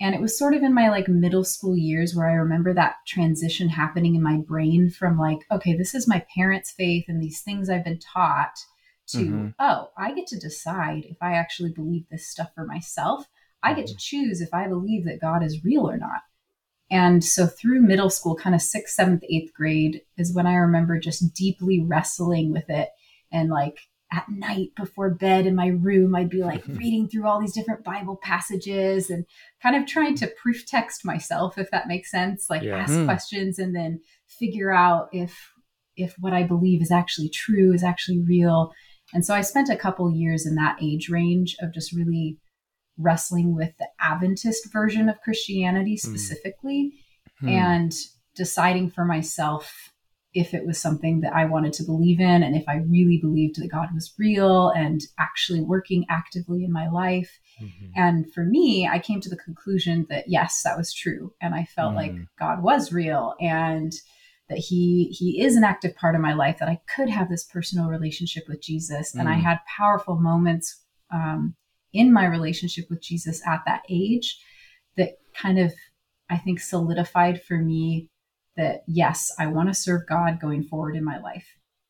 And 0.00 0.14
it 0.14 0.20
was 0.20 0.38
sort 0.38 0.54
of 0.54 0.62
in 0.62 0.72
my 0.72 0.88
like 0.88 1.08
middle 1.08 1.44
school 1.44 1.76
years 1.76 2.14
where 2.14 2.28
I 2.28 2.34
remember 2.34 2.72
that 2.74 2.96
transition 3.06 3.68
happening 3.68 4.14
in 4.14 4.22
my 4.22 4.38
brain 4.38 4.90
from 4.90 5.18
like, 5.18 5.40
okay, 5.50 5.76
this 5.76 5.94
is 5.94 6.08
my 6.08 6.24
parents' 6.34 6.70
faith 6.70 7.04
and 7.08 7.22
these 7.22 7.42
things 7.42 7.68
I've 7.68 7.84
been 7.84 7.98
taught 7.98 8.58
to, 9.08 9.18
Mhm. 9.18 9.54
oh, 9.58 9.90
I 9.98 10.12
get 10.14 10.26
to 10.28 10.38
decide 10.38 11.04
if 11.04 11.18
I 11.20 11.34
actually 11.34 11.72
believe 11.72 12.06
this 12.08 12.28
stuff 12.28 12.50
for 12.54 12.64
myself. 12.64 13.26
I 13.62 13.74
get 13.74 13.86
to 13.88 13.96
choose 13.96 14.40
if 14.40 14.54
I 14.54 14.68
believe 14.68 15.04
that 15.04 15.20
God 15.20 15.42
is 15.42 15.64
real 15.64 15.88
or 15.88 15.98
not. 15.98 16.22
And 16.90 17.22
so 17.22 17.46
through 17.46 17.82
middle 17.82 18.10
school, 18.10 18.34
kind 18.34 18.54
of 18.54 18.62
sixth, 18.62 18.94
seventh, 18.94 19.22
eighth 19.28 19.52
grade, 19.52 20.02
is 20.16 20.34
when 20.34 20.46
I 20.46 20.54
remember 20.54 20.98
just 20.98 21.34
deeply 21.34 21.80
wrestling 21.80 22.52
with 22.52 22.68
it. 22.70 22.88
And 23.30 23.50
like 23.50 23.78
at 24.12 24.28
night 24.28 24.68
before 24.76 25.10
bed 25.14 25.46
in 25.46 25.54
my 25.54 25.68
room, 25.68 26.14
I'd 26.16 26.30
be 26.30 26.42
like 26.52 26.64
reading 26.66 27.08
through 27.08 27.26
all 27.26 27.40
these 27.40 27.54
different 27.54 27.84
Bible 27.84 28.18
passages 28.22 29.10
and 29.10 29.24
kind 29.62 29.76
of 29.76 29.86
trying 29.86 30.16
to 30.16 30.32
proof 30.42 30.66
text 30.66 31.04
myself, 31.04 31.58
if 31.58 31.70
that 31.70 31.86
makes 31.88 32.10
sense. 32.10 32.50
Like 32.50 32.62
Yeah. 32.62 32.76
ask 32.78 32.94
Hmm. 32.94 33.04
questions 33.04 33.58
and 33.58 33.74
then 33.74 34.00
figure 34.26 34.72
out 34.72 35.08
if 35.12 35.52
if 35.96 36.14
what 36.18 36.32
I 36.32 36.44
believe 36.44 36.80
is 36.80 36.90
actually 36.90 37.28
true, 37.28 37.74
is 37.74 37.82
actually 37.82 38.20
real. 38.26 38.72
And 39.12 39.24
so 39.26 39.34
I 39.34 39.42
spent 39.42 39.68
a 39.68 39.76
couple 39.76 40.10
years 40.14 40.46
in 40.46 40.54
that 40.54 40.78
age 40.80 41.08
range 41.10 41.56
of 41.60 41.74
just 41.74 41.92
really 41.92 42.38
wrestling 42.96 43.54
with 43.54 43.72
the 43.78 43.88
Adventist 44.00 44.72
version 44.72 45.08
of 45.08 45.20
Christianity 45.20 45.96
specifically 45.96 46.92
Hmm. 47.40 47.48
and 47.48 47.92
deciding 48.34 48.90
for 48.90 49.04
myself 49.04 49.92
if 50.32 50.54
it 50.54 50.64
was 50.64 50.80
something 50.80 51.20
that 51.20 51.32
I 51.32 51.44
wanted 51.44 51.72
to 51.74 51.82
believe 51.84 52.20
in 52.20 52.42
and 52.42 52.54
if 52.54 52.64
I 52.68 52.76
really 52.76 53.18
believed 53.18 53.60
that 53.60 53.70
God 53.70 53.88
was 53.92 54.14
real 54.18 54.68
and 54.70 55.00
actually 55.18 55.60
working 55.60 56.06
actively 56.08 56.62
in 56.64 56.72
my 56.72 56.88
life. 56.88 57.40
Mhm. 57.60 57.90
And 57.96 58.32
for 58.32 58.44
me, 58.44 58.86
I 58.86 59.00
came 59.00 59.20
to 59.22 59.28
the 59.28 59.36
conclusion 59.36 60.06
that 60.08 60.28
yes, 60.28 60.62
that 60.62 60.78
was 60.78 60.92
true. 60.92 61.34
And 61.40 61.54
I 61.54 61.64
felt 61.64 61.94
like 61.96 62.12
Mm. 62.12 62.28
God 62.38 62.62
was 62.62 62.92
real 62.92 63.34
and 63.40 63.92
that 64.48 64.58
he 64.58 65.04
he 65.16 65.40
is 65.40 65.56
an 65.56 65.64
active 65.64 65.94
part 65.96 66.16
of 66.16 66.20
my 66.20 66.32
life 66.34 66.58
that 66.58 66.68
i 66.68 66.80
could 66.94 67.08
have 67.08 67.28
this 67.28 67.44
personal 67.44 67.86
relationship 67.88 68.48
with 68.48 68.60
jesus 68.60 69.14
and 69.14 69.28
i 69.28 69.36
Mm. 69.36 69.42
had 69.42 69.58
powerful 69.64 70.16
moments 70.16 70.82
um, 71.12 71.54
in 71.92 72.12
my 72.12 72.26
relationship 72.26 72.90
with 72.90 73.00
jesus 73.00 73.40
at 73.46 73.62
that 73.64 73.82
age 73.88 74.40
that 74.96 75.18
kind 75.34 75.58
of 75.60 75.72
i 76.28 76.36
think 76.36 76.58
solidified 76.58 77.40
for 77.40 77.58
me 77.58 78.09
that 78.60 78.82
yes 78.86 79.32
i 79.38 79.46
want 79.46 79.68
to 79.68 79.74
serve 79.74 80.02
god 80.08 80.38
going 80.40 80.62
forward 80.62 80.94
in 80.96 81.04
my 81.04 81.18
life 81.20 81.48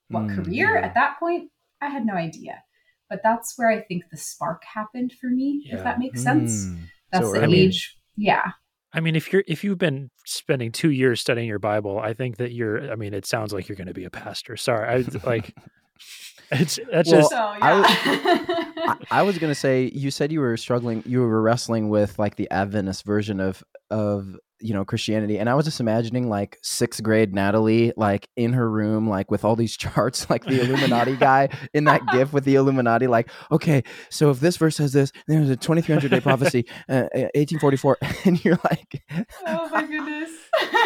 what 0.09 0.25
Mm, 0.29 0.35
career 0.37 0.77
yeah. 0.79 0.87
at 0.87 0.95
that 0.95 1.19
point 1.21 1.51
i 1.81 1.89
had 1.89 2.05
no 2.07 2.15
idea 2.15 2.63
but 3.11 3.21
that's 3.23 3.55
where 3.57 3.69
i 3.71 3.81
think 3.83 4.05
the 4.11 4.17
spark 4.17 4.63
happened 4.65 5.13
for 5.21 5.29
me 5.29 5.49
Yeah. 5.67 5.77
if 5.79 5.85
that 5.85 5.99
makes 5.99 6.23
sense 6.23 6.67
Mm. 6.67 6.79
that's 7.13 7.27
So 7.27 7.33
the 7.35 7.41
early. 7.45 7.59
age 7.67 7.97
yeah 8.17 8.53
I 8.93 8.99
mean, 8.99 9.15
if 9.15 9.33
you're 9.33 9.45
if 9.47 9.63
you've 9.63 9.79
been 9.79 10.11
spending 10.27 10.73
two 10.73 10.91
years 10.91 11.21
studying 11.21 11.47
your 11.47 11.61
Bible, 11.61 12.01
I 12.01 12.13
think 12.13 12.39
that 12.39 12.51
you're. 12.51 12.91
I 12.91 12.97
mean, 12.97 13.15
it 13.15 13.25
sounds 13.25 13.53
like 13.53 13.69
you're 13.69 13.77
going 13.77 13.87
to 13.87 13.95
be 13.95 14.03
a 14.05 14.11
pastor. 14.11 14.57
Sorry, 14.57 14.89
I 14.89 15.05
like. 15.25 15.55
It's 16.51 16.77
that's 16.91 17.09
Well, 17.09 17.21
just 17.21 17.31
so 17.31 17.37
I 17.39 17.71
yeah 18.05 18.67
I, 18.89 18.97
I 19.21 19.23
was 19.23 19.39
gonna 19.39 19.55
say 19.55 19.93
you 19.95 20.11
said 20.11 20.33
you 20.33 20.41
were 20.41 20.57
struggling 20.57 21.05
you 21.07 21.21
were 21.21 21.41
wrestling 21.41 21.89
with 21.89 22.19
like 22.19 22.35
the 22.35 22.51
Adventist 22.51 23.05
version 23.05 23.39
of 23.39 23.63
of 23.91 24.37
you 24.61 24.75
know 24.75 24.85
Christianity 24.85 25.39
and 25.39 25.49
I 25.49 25.55
was 25.55 25.65
just 25.65 25.81
imagining 25.81 26.29
like 26.29 26.59
sixth 26.63 27.03
grade 27.03 27.35
Natalie 27.35 27.93
like 27.97 28.29
in 28.37 28.53
her 28.53 28.71
room 28.71 29.09
like 29.09 29.31
with 29.31 29.45
all 29.45 29.57
these 29.57 29.77
charts 29.79 30.29
like 30.31 30.45
the 30.45 30.61
Illuminati 30.61 31.17
guy 31.19 31.49
in 31.75 31.85
that 31.85 32.03
gif 32.13 32.33
with 32.33 32.45
the 32.45 32.55
Illuminati 32.57 33.07
like 33.07 33.31
okay 33.51 33.83
so 34.11 34.31
if 34.31 34.41
this 34.41 34.57
verse 34.57 34.77
says 34.77 34.93
this 34.93 35.13
there's 35.27 35.49
a 35.51 35.57
2300 35.57 36.11
day 36.11 36.21
prophecy 36.31 36.67
uh, 36.89 36.93
uh, 37.15 37.29
1844 37.35 37.99
and 38.25 38.45
you're 38.45 38.59
like 38.65 39.03
oh 39.47 39.69
my 39.71 39.87
goodness 39.87 40.31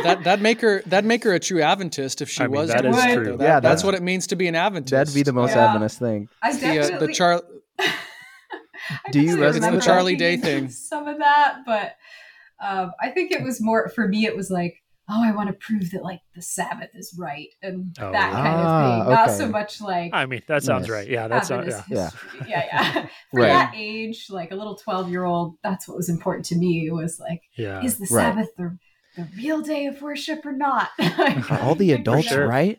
That 0.02 0.24
that 0.24 0.40
make 0.40 0.60
her 0.60 0.82
that 0.86 1.04
make 1.04 1.24
her 1.24 1.32
a 1.32 1.40
true 1.40 1.60
Adventist 1.62 2.22
if 2.22 2.28
she 2.30 2.42
I 2.42 2.46
mean, 2.46 2.60
was. 2.60 2.68
that 2.70 2.82
doing 2.82 2.94
is 2.94 3.00
that, 3.04 3.16
Yeah, 3.40 3.60
that's 3.60 3.62
that's- 3.62 3.84
what 3.84 3.94
it 3.94 4.02
means 4.02 4.26
to 4.28 4.36
be 4.36 4.46
an 4.46 4.54
Adventist. 4.54 4.92
that'd 4.92 5.14
be 5.14 5.22
the 5.22 5.32
most 5.32 5.54
Yeah. 5.56 5.66
Adventist 5.66 5.98
thing 5.98 6.28
I 6.42 6.50
It's 6.50 6.58
the, 6.60 6.94
uh, 6.96 6.98
the 7.00 7.12
Char. 7.12 7.42
Do 9.10 9.20
you 9.20 9.36
definitely 9.36 9.60
resonate 9.60 9.74
It's 9.76 9.84
the 9.86 9.90
Charlie 9.90 10.16
Day 10.16 10.36
thing. 10.36 10.68
Some 10.68 11.08
of 11.08 11.18
that, 11.18 11.60
but 11.64 11.96
um, 12.64 12.92
I 13.00 13.10
think 13.10 13.30
it 13.32 13.42
was 13.42 13.60
more 13.60 13.88
for 13.90 14.08
me. 14.08 14.26
It 14.26 14.34
was 14.36 14.50
like, 14.50 14.74
oh, 15.10 15.22
I 15.22 15.32
want 15.32 15.48
to 15.48 15.52
prove 15.52 15.90
that 15.90 16.02
like 16.02 16.20
the 16.34 16.40
Sabbath 16.42 16.90
is 16.94 17.14
right 17.18 17.48
and 17.62 17.94
Oh, 18.00 18.10
that 18.10 18.30
yeah. 18.30 18.42
kind 18.42 18.46
of 18.60 18.66
Ah, 18.66 18.80
thing. 19.04 19.12
Not 19.14 19.28
okay. 19.28 19.36
so 19.38 19.48
much 19.48 19.80
like 19.82 20.10
I 20.14 20.24
mean, 20.26 20.42
that 20.48 20.62
sounds 20.62 20.82
Nice. 20.88 20.90
right. 20.90 21.08
Yeah, 21.08 21.28
that's 21.28 21.50
not, 21.50 21.66
yeah. 21.66 21.82
Yeah. 21.90 22.10
yeah, 22.48 22.64
yeah. 22.72 22.92
For 23.30 23.40
Right. 23.40 23.48
that 23.48 23.72
age, 23.76 24.26
like 24.30 24.50
a 24.50 24.56
little 24.56 24.76
twelve-year-old, 24.76 25.56
that's 25.62 25.86
what 25.86 25.96
was 25.96 26.08
important 26.08 26.46
to 26.46 26.56
me. 26.56 26.90
Was 26.90 27.20
like, 27.20 27.42
Yeah. 27.56 27.82
is 27.84 27.98
the 27.98 28.08
Right. 28.10 28.32
Sabbath 28.34 28.48
the 28.56 28.78
the 29.16 29.28
real 29.36 29.60
day 29.60 29.86
of 29.86 30.00
worship 30.02 30.44
or 30.44 30.52
not? 30.52 30.88
all 31.62 31.74
the 31.76 31.92
adults 31.92 32.28
sure. 32.28 32.48
right 32.48 32.78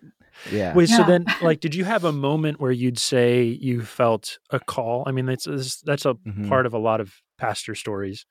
yeah 0.52 0.74
Wait, 0.74 0.90
so 0.90 1.02
then, 1.04 1.24
like, 1.42 1.62
did 1.62 1.74
you 1.74 1.86
have 1.86 2.04
a 2.04 2.12
moment 2.12 2.60
where 2.60 2.72
you'd 2.74 3.00
say 3.00 3.44
you 3.44 3.82
felt 3.84 4.38
a 4.50 4.60
call? 4.60 5.04
I 5.08 5.12
mean, 5.12 5.26
that's 5.28 5.46
that's- 5.46 5.80
that's 5.86 6.06
a 6.06 6.16
Mhm. 6.16 6.50
part 6.50 6.66
of 6.66 6.74
a 6.74 6.78
lot 6.78 7.00
of 7.00 7.14
pastor 7.38 7.74
stories. 7.74 8.26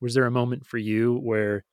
Was 0.00 0.14
there 0.14 0.26
a 0.26 0.30
moment 0.30 0.66
for 0.66 0.78
you 0.78 1.14
where, 1.18 1.64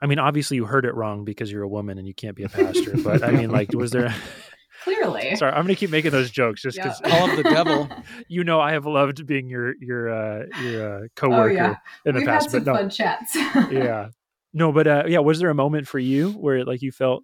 I 0.00 0.06
mean, 0.06 0.18
obviously 0.18 0.56
you 0.56 0.64
heard 0.66 0.84
it 0.84 0.94
wrong 0.94 1.24
because 1.24 1.50
you're 1.50 1.62
a 1.62 1.68
woman 1.68 1.98
and 1.98 2.06
you 2.06 2.14
can't 2.14 2.36
be 2.36 2.42
a 2.44 2.48
pastor, 2.48 2.96
but 3.04 3.22
I 3.22 3.30
mean, 3.30 3.50
like, 3.50 3.72
was 3.72 3.90
there? 3.92 4.14
Clearly. 4.84 5.36
Sorry, 5.36 5.52
I'm 5.52 5.62
going 5.64 5.76
to 5.76 5.78
keep 5.78 5.90
making 5.90 6.10
those 6.10 6.30
jokes 6.30 6.60
just 6.62 6.76
because 6.76 7.00
Yeah. 7.04 7.10
Call 7.10 7.30
of 7.30 7.36
the 7.36 7.44
devil. 7.44 7.88
you 8.28 8.42
know 8.42 8.60
I 8.60 8.72
have 8.72 8.84
loved 8.84 9.24
being 9.26 9.48
your 9.48 9.74
your 9.80 10.10
uh, 10.10 10.46
your 10.60 10.82
uh, 10.96 11.00
Oh 11.04 11.06
coworker 11.14 11.52
yeah, 11.54 11.76
in 12.04 12.14
the 12.14 12.20
we've 12.20 12.26
past, 12.26 12.46
had 12.46 12.50
some 12.50 12.64
but 12.64 12.72
no, 12.72 12.78
fun 12.78 12.90
chats. 12.90 13.36
yeah, 13.70 14.08
no, 14.52 14.72
but 14.72 14.86
uh, 14.88 15.04
yeah, 15.06 15.20
was 15.20 15.38
there 15.38 15.50
a 15.50 15.54
moment 15.54 15.86
for 15.86 16.00
you 16.00 16.32
where 16.32 16.64
like 16.64 16.82
you 16.82 16.90
felt 16.90 17.22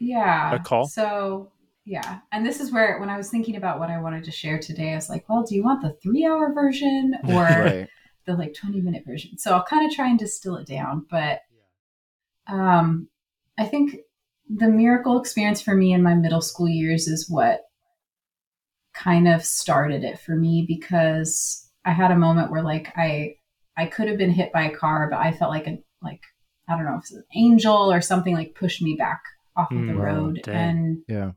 Yeah. 0.00 0.52
A 0.54 0.58
call? 0.58 0.88
So 0.88 1.52
yeah. 1.84 2.18
And 2.32 2.44
this 2.44 2.58
is 2.58 2.72
where 2.72 2.98
when 2.98 3.08
I 3.08 3.16
was 3.16 3.30
thinking 3.30 3.54
about 3.54 3.78
what 3.78 3.88
I 3.88 4.00
wanted 4.00 4.24
to 4.24 4.32
share 4.32 4.58
today, 4.58 4.90
I 4.92 4.96
was 4.96 5.08
like, 5.08 5.28
well, 5.28 5.44
do 5.44 5.54
you 5.54 5.62
want 5.62 5.82
the 5.82 5.96
three 6.02 6.26
hour 6.26 6.52
version 6.52 7.14
or 7.28 7.42
right 7.42 7.88
the 8.26 8.34
like 8.34 8.54
20 8.54 8.80
minute 8.80 9.04
version? 9.06 9.38
So 9.38 9.54
I'll 9.54 9.64
kind 9.64 9.88
of 9.88 9.94
try 9.94 10.08
and 10.08 10.18
distill 10.18 10.56
it 10.56 10.66
down. 10.66 11.06
But 11.10 11.40
um 12.46 13.08
I 13.58 13.66
think 13.66 13.96
the 14.48 14.68
miracle 14.68 15.20
experience 15.20 15.60
for 15.60 15.74
me 15.74 15.92
in 15.92 16.02
my 16.02 16.14
middle 16.14 16.40
school 16.40 16.68
years 16.68 17.06
is 17.06 17.30
what 17.30 17.60
kind 18.94 19.28
of 19.28 19.44
started 19.44 20.02
it 20.04 20.18
for 20.18 20.34
me 20.34 20.64
because 20.66 21.70
I 21.84 21.92
had 21.92 22.10
a 22.10 22.16
moment 22.16 22.50
where 22.50 22.62
like 22.62 22.92
I 22.96 23.36
I 23.76 23.86
could 23.86 24.08
have 24.08 24.18
been 24.18 24.30
hit 24.32 24.52
by 24.52 24.64
a 24.64 24.76
car, 24.76 25.08
but 25.10 25.20
I 25.20 25.32
felt 25.32 25.50
like 25.50 25.66
a 25.66 25.78
like 26.02 26.22
I 26.68 26.76
don't 26.76 26.84
know 26.84 26.96
if 26.96 27.02
it's 27.02 27.12
an 27.12 27.24
angel 27.34 27.92
or 27.92 28.00
something 28.00 28.34
like 28.34 28.54
pushed 28.54 28.82
me 28.82 28.96
back 28.96 29.22
off 29.56 29.70
of 29.70 29.78
the 29.86 29.92
Mm, 29.92 30.02
road. 30.02 30.40
dang. 30.42 30.54
And 30.54 31.02
yeah 31.08 31.30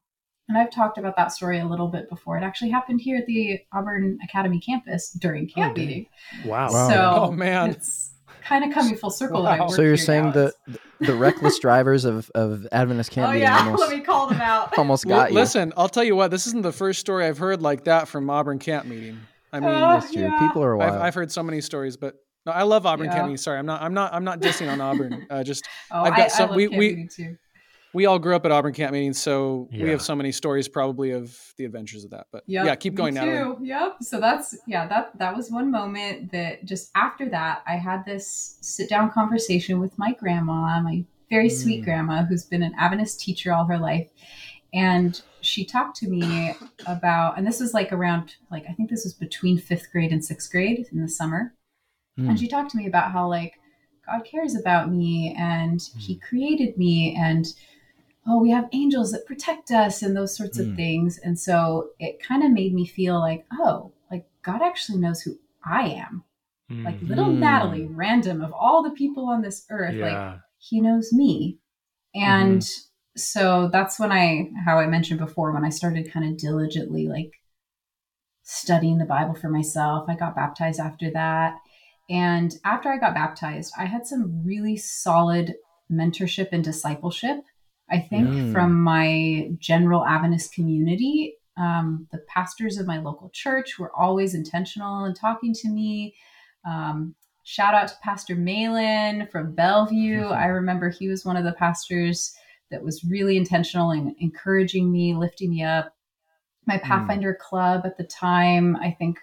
and 0.53 0.61
I've 0.61 0.71
talked 0.71 0.97
about 0.97 1.15
that 1.17 1.31
story 1.31 1.59
a 1.59 1.65
little 1.65 1.87
bit 1.87 2.09
before. 2.09 2.37
It 2.37 2.43
actually 2.43 2.69
happened 2.69 3.01
here 3.01 3.17
at 3.17 3.25
the 3.25 3.59
Auburn 3.73 4.17
Academy 4.23 4.59
campus 4.59 5.11
during 5.11 5.47
camp 5.47 5.75
dang. 5.75 5.85
meeting. 5.87 6.05
wow? 6.45 6.71
Wow. 6.71 6.89
So 6.89 7.13
Oh, 7.23 7.31
man. 7.31 7.71
it's 7.71 8.11
kind 8.45 8.63
of 8.63 8.71
coming 8.73 8.95
full 8.95 9.09
circle. 9.09 9.41
Wow. 9.43 9.59
work 9.67 9.71
so 9.75 9.81
you're 9.81 9.97
saying 9.97 10.25
now. 10.25 10.31
the 10.31 10.53
the 10.99 11.15
reckless 11.15 11.59
drivers 11.59 12.05
of 12.05 12.29
of 12.35 12.67
Adventist 12.71 13.11
camp 13.11 13.29
oh 13.29 13.31
meeting 13.31 13.43
yeah, 13.47 13.57
almost 13.65 13.81
let 13.81 13.89
me 13.97 14.01
call 14.01 14.27
them 14.27 14.41
out. 14.41 14.71
almost 14.77 15.05
Well, 15.05 15.21
got 15.21 15.29
you. 15.31 15.35
listen, 15.35 15.73
I'll 15.75 15.89
tell 15.89 16.03
you 16.03 16.15
what. 16.15 16.29
This 16.31 16.45
isn't 16.47 16.61
the 16.61 16.71
first 16.71 16.99
story 16.99 17.25
I've 17.25 17.37
heard 17.39 17.61
like 17.61 17.85
that 17.85 18.07
from 18.07 18.29
Auburn 18.29 18.59
camp 18.59 18.85
meeting. 18.85 19.17
I 19.51 19.59
mean, 19.59 19.69
Oh, 19.69 19.79
That's 19.99 20.11
true. 20.11 20.21
yeah. 20.23 20.39
People 20.39 20.63
are 20.63 20.79
I've, 20.81 20.91
wild. 20.91 21.01
I've 21.03 21.15
heard 21.15 21.31
so 21.31 21.43
many 21.43 21.61
stories, 21.61 21.95
but 21.97 22.15
no, 22.45 22.51
I 22.51 22.63
love 22.63 22.85
Auburn 22.85 23.05
Yeah. 23.07 23.13
camp 23.13 23.25
meeting. 23.27 23.37
Sorry, 23.37 23.57
I'm 23.59 23.65
not. 23.65 23.81
I'm 23.81 23.93
not. 23.93 24.13
I'm 24.13 24.23
not 24.23 24.39
dissing 24.41 24.69
on 24.71 24.81
Auburn. 24.81 25.25
Uh, 25.29 25.43
just 25.43 25.65
Oh, 25.91 26.01
I've 26.03 26.15
got 26.17 26.25
I 26.25 26.27
some- 26.29 26.49
love 26.49 26.55
we- 26.57 26.67
we- 26.67 27.07
too. 27.07 27.37
We 27.93 28.05
all 28.05 28.17
grew 28.19 28.35
up 28.35 28.45
at 28.45 28.51
Auburn 28.51 28.73
camp 28.73 28.91
meetings, 28.93 29.19
so 29.21 29.67
we 29.71 29.89
have 29.89 30.01
so 30.01 30.15
many 30.15 30.31
stories 30.31 30.67
probably 30.67 31.11
of 31.11 31.37
the 31.57 31.65
adventures 31.65 32.03
of 32.03 32.11
that. 32.11 32.27
But 32.31 32.43
Yep, 32.47 32.65
yeah, 32.65 32.75
keep 32.75 32.95
going, 32.95 33.13
Natalie. 33.13 33.55
too. 33.57 33.65
Yep. 33.65 33.97
So 34.01 34.19
that's 34.19 34.57
yeah, 34.67 34.87
that 34.87 35.17
that 35.19 35.35
was 35.35 35.51
one 35.51 35.69
moment 35.71 36.31
that 36.31 36.65
just 36.65 36.91
after 36.95 37.29
that 37.29 37.63
I 37.67 37.75
had 37.75 38.03
this 38.05 38.57
sit 38.61 38.89
down 38.89 39.11
conversation 39.11 39.79
with 39.79 39.97
my 39.97 40.13
grandma, 40.13 40.81
my 40.81 41.05
very 41.29 41.49
sweet 41.49 41.81
Mm. 41.81 41.85
grandma 41.85 42.23
who's 42.25 42.45
been 42.45 42.63
an 42.63 42.73
Adventist 42.77 43.19
teacher 43.19 43.51
all 43.53 43.65
her 43.65 43.77
life. 43.77 44.09
And 44.73 45.21
she 45.41 45.65
talked 45.65 45.95
to 45.97 46.07
me 46.09 46.53
about 46.87 47.37
and 47.37 47.45
this 47.45 47.59
was 47.59 47.73
like 47.73 47.91
around 47.93 48.35
like 48.49 48.65
I 48.69 48.73
think 48.73 48.89
this 48.89 49.03
was 49.03 49.13
between 49.13 49.57
5th 49.59 49.91
grade 49.91 50.11
and 50.11 50.21
6th 50.21 50.49
grade 50.51 50.87
in 50.91 51.01
the 51.01 51.07
summer. 51.09 51.53
Hmm. 52.17 52.29
And 52.29 52.39
she 52.39 52.47
talked 52.47 52.71
to 52.71 52.77
me 52.77 52.87
about 52.87 53.11
how 53.11 53.27
like 53.29 53.53
God 54.05 54.23
cares 54.25 54.55
about 54.55 54.91
me 54.91 55.35
and 55.37 55.81
he 55.97 56.17
created 56.17 56.77
me 56.77 57.15
and 57.17 57.45
oh 58.27 58.39
we 58.39 58.51
have 58.51 58.69
angels 58.71 59.11
that 59.11 59.25
protect 59.25 59.71
us 59.71 60.01
and 60.01 60.15
those 60.15 60.35
sorts 60.35 60.59
of 60.59 60.67
Mm. 60.67 60.75
things. 60.75 61.19
And 61.19 61.39
so 61.39 61.89
it 61.99 62.21
kind 62.21 62.43
of 62.43 62.51
made 62.51 62.73
me 62.73 62.85
feel 62.85 63.19
like 63.19 63.45
oh 63.59 63.91
like 64.11 64.25
God 64.43 64.61
actually 64.61 64.99
knows 64.99 65.21
who 65.21 65.37
I 65.65 65.89
am. 65.89 66.23
Like 66.85 66.99
Mm, 66.99 67.09
little 67.09 67.29
Mm. 67.33 67.39
Natalie 67.39 67.87
random 67.87 68.41
of 68.41 68.51
all 68.53 68.83
the 68.83 68.91
people 68.91 69.27
on 69.29 69.41
this 69.41 69.65
earth 69.69 69.95
like 70.01 70.17
he 70.59 70.81
knows 70.81 71.11
me. 71.13 71.59
And 72.15 72.65
so 73.15 73.69
that's 73.71 73.99
when 73.99 74.11
i 74.11 74.49
how 74.65 74.79
i 74.79 74.87
mentioned 74.87 75.19
before 75.19 75.51
when 75.51 75.63
i 75.63 75.69
started 75.69 76.11
kind 76.11 76.27
of 76.27 76.35
diligently 76.35 77.07
like 77.07 77.31
studying 78.41 78.97
the 78.97 79.05
bible 79.05 79.35
for 79.35 79.49
myself 79.49 80.05
i 80.09 80.15
got 80.15 80.35
baptized 80.35 80.79
after 80.79 81.11
that. 81.11 81.55
And 82.09 82.53
after 82.65 82.89
i 82.89 82.97
got 82.97 83.13
baptized 83.13 83.71
i 83.77 83.85
had 83.85 84.07
some 84.07 84.41
really 84.43 84.75
solid 84.77 85.53
mentorship 85.91 86.49
and 86.51 86.63
discipleship 86.63 87.43
i 87.89 87.99
think 87.99 88.27
Mm. 88.27 88.51
from 88.51 88.81
my 88.81 89.49
general 89.59 90.05
adventist 90.05 90.53
community 90.53 91.35
um, 91.55 92.07
the 92.11 92.17
pastors 92.27 92.77
of 92.79 92.87
my 92.87 92.97
local 92.97 93.29
church 93.31 93.77
were 93.77 93.95
always 93.95 94.33
intentional 94.33 95.05
in 95.05 95.13
talking 95.13 95.53
to 95.53 95.69
me 95.69 96.15
um, 96.65 97.15
shout 97.43 97.75
out 97.75 97.89
to 97.89 97.95
Pastor 98.01 98.35
Malin 98.35 99.27
from 99.31 99.53
Bellevue. 99.53 100.21
Mhm. 100.21 100.31
I 100.35 100.45
remember 100.45 100.89
he 100.89 101.07
was 101.09 101.25
one 101.25 101.35
of 101.37 101.43
the 101.43 101.51
pastors 101.53 102.33
that 102.71 102.83
was 102.83 103.03
really 103.03 103.37
intentional 103.37 103.91
in 103.91 104.15
encouraging 104.19 104.91
me, 104.91 105.13
lifting 105.13 105.49
me 105.51 105.61
up. 105.63 105.93
My 106.65 106.77
Pathfinder 106.77 107.37
club 107.39 107.81
at 107.85 107.97
the 107.97 108.05
time, 108.05 108.77
I 108.77 108.91
think 108.91 109.19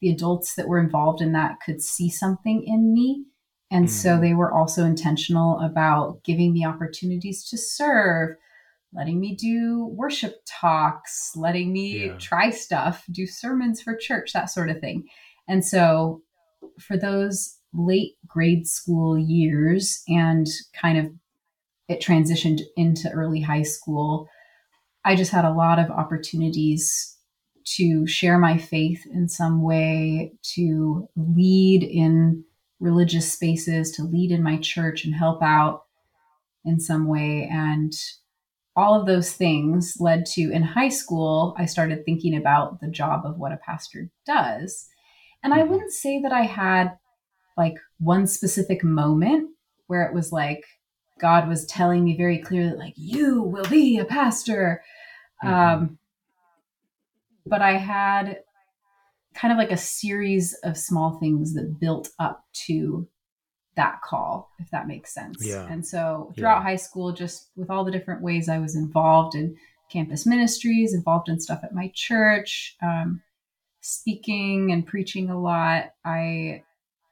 the 0.00 0.10
adults 0.10 0.54
that 0.56 0.68
were 0.68 0.78
involved 0.78 1.22
in 1.22 1.32
that 1.32 1.60
could 1.64 1.80
see 1.80 2.10
something 2.10 2.62
in 2.64 2.92
me. 2.92 3.24
And 3.72 3.90
so 3.90 4.18
Mm. 4.18 4.20
they 4.20 4.34
were 4.34 4.52
also 4.52 4.84
intentional 4.84 5.58
about 5.60 6.22
giving 6.24 6.52
me 6.52 6.64
opportunities 6.64 7.42
to 7.48 7.56
serve, 7.56 8.36
letting 8.92 9.18
me 9.18 9.34
do 9.34 9.86
worship 9.86 10.42
talks, 10.46 11.34
letting 11.34 11.72
me 11.72 12.08
Yeah. 12.08 12.16
try 12.18 12.50
stuff, 12.50 13.04
do 13.10 13.26
sermons 13.26 13.80
for 13.80 13.96
church, 13.96 14.32
that 14.34 14.50
sort 14.50 14.68
of 14.68 14.78
thing. 14.80 15.04
And 15.48 15.64
so 15.64 16.22
for 16.78 16.96
those 16.98 17.58
late 17.72 18.12
grade 18.26 18.66
school 18.66 19.18
years 19.18 20.02
and 20.06 20.46
kind 20.78 20.98
of 20.98 21.10
it 21.88 22.00
transitioned 22.00 22.60
into 22.76 23.10
early 23.10 23.40
high 23.40 23.62
school, 23.62 24.28
I 25.04 25.16
just 25.16 25.32
had 25.32 25.44
a 25.46 25.52
lot 25.52 25.78
of 25.78 25.90
opportunities 25.90 27.16
to 27.76 28.06
share 28.06 28.38
my 28.38 28.58
faith 28.58 29.02
in 29.10 29.28
some 29.28 29.62
way, 29.62 30.32
to 30.54 31.08
lead 31.16 31.82
in 31.82 32.44
religious 32.82 33.32
spaces, 33.32 33.92
to 33.92 34.02
lead 34.02 34.30
in 34.30 34.42
my 34.42 34.58
church 34.58 35.04
and 35.04 35.14
help 35.14 35.42
out 35.42 35.84
in 36.64 36.80
some 36.80 37.06
way. 37.06 37.48
And 37.50 37.92
all 38.74 38.98
of 38.98 39.06
those 39.06 39.32
things 39.32 39.96
led 40.00 40.26
to 40.26 40.50
in 40.50 40.62
high 40.62 40.88
school, 40.88 41.54
I 41.58 41.66
started 41.66 42.04
thinking 42.04 42.36
about 42.36 42.80
the 42.80 42.88
job 42.88 43.24
of 43.24 43.38
what 43.38 43.52
a 43.52 43.56
pastor 43.56 44.10
does. 44.26 44.88
And 45.42 45.54
I 45.54 45.62
Mhm. 45.62 45.68
wouldn't 45.68 45.92
say 45.92 46.20
that 46.20 46.32
I 46.32 46.42
had 46.42 46.98
like 47.56 47.74
one 47.98 48.26
specific 48.26 48.82
moment 48.82 49.50
where 49.86 50.02
it 50.02 50.14
was 50.14 50.32
like 50.32 50.64
God 51.20 51.48
was 51.48 51.66
telling 51.66 52.02
me 52.04 52.16
very 52.16 52.38
clearly, 52.38 52.76
like, 52.76 52.94
you 52.96 53.42
will 53.42 53.68
be 53.68 53.98
a 53.98 54.04
pastor. 54.04 54.82
Mhm. 55.44 55.52
Um, 55.52 55.98
but 57.46 57.62
I 57.62 57.72
had 57.72 58.42
kind 59.34 59.52
of 59.52 59.58
like 59.58 59.70
a 59.70 59.76
series 59.76 60.54
of 60.64 60.76
small 60.76 61.18
things 61.18 61.54
that 61.54 61.78
built 61.80 62.10
up 62.18 62.44
to 62.66 63.08
that 63.76 64.02
call, 64.02 64.50
if 64.58 64.70
that 64.70 64.86
makes 64.86 65.14
sense. 65.14 65.38
Yeah. 65.46 65.66
And 65.70 65.86
so 65.86 66.32
throughout 66.36 66.58
Yeah. 66.58 66.62
high 66.62 66.76
school, 66.76 67.12
just 67.12 67.50
with 67.56 67.70
all 67.70 67.84
the 67.84 67.90
different 67.90 68.22
ways 68.22 68.48
I 68.48 68.58
was 68.58 68.76
involved 68.76 69.34
in 69.34 69.56
campus 69.90 70.26
ministries, 70.26 70.92
involved 70.94 71.28
in 71.28 71.40
stuff 71.40 71.60
at 71.64 71.74
my 71.74 71.90
church, 71.94 72.76
um, 72.82 73.22
speaking 73.80 74.72
and 74.72 74.86
preaching 74.86 75.30
a 75.30 75.40
lot, 75.40 75.90
I 76.04 76.62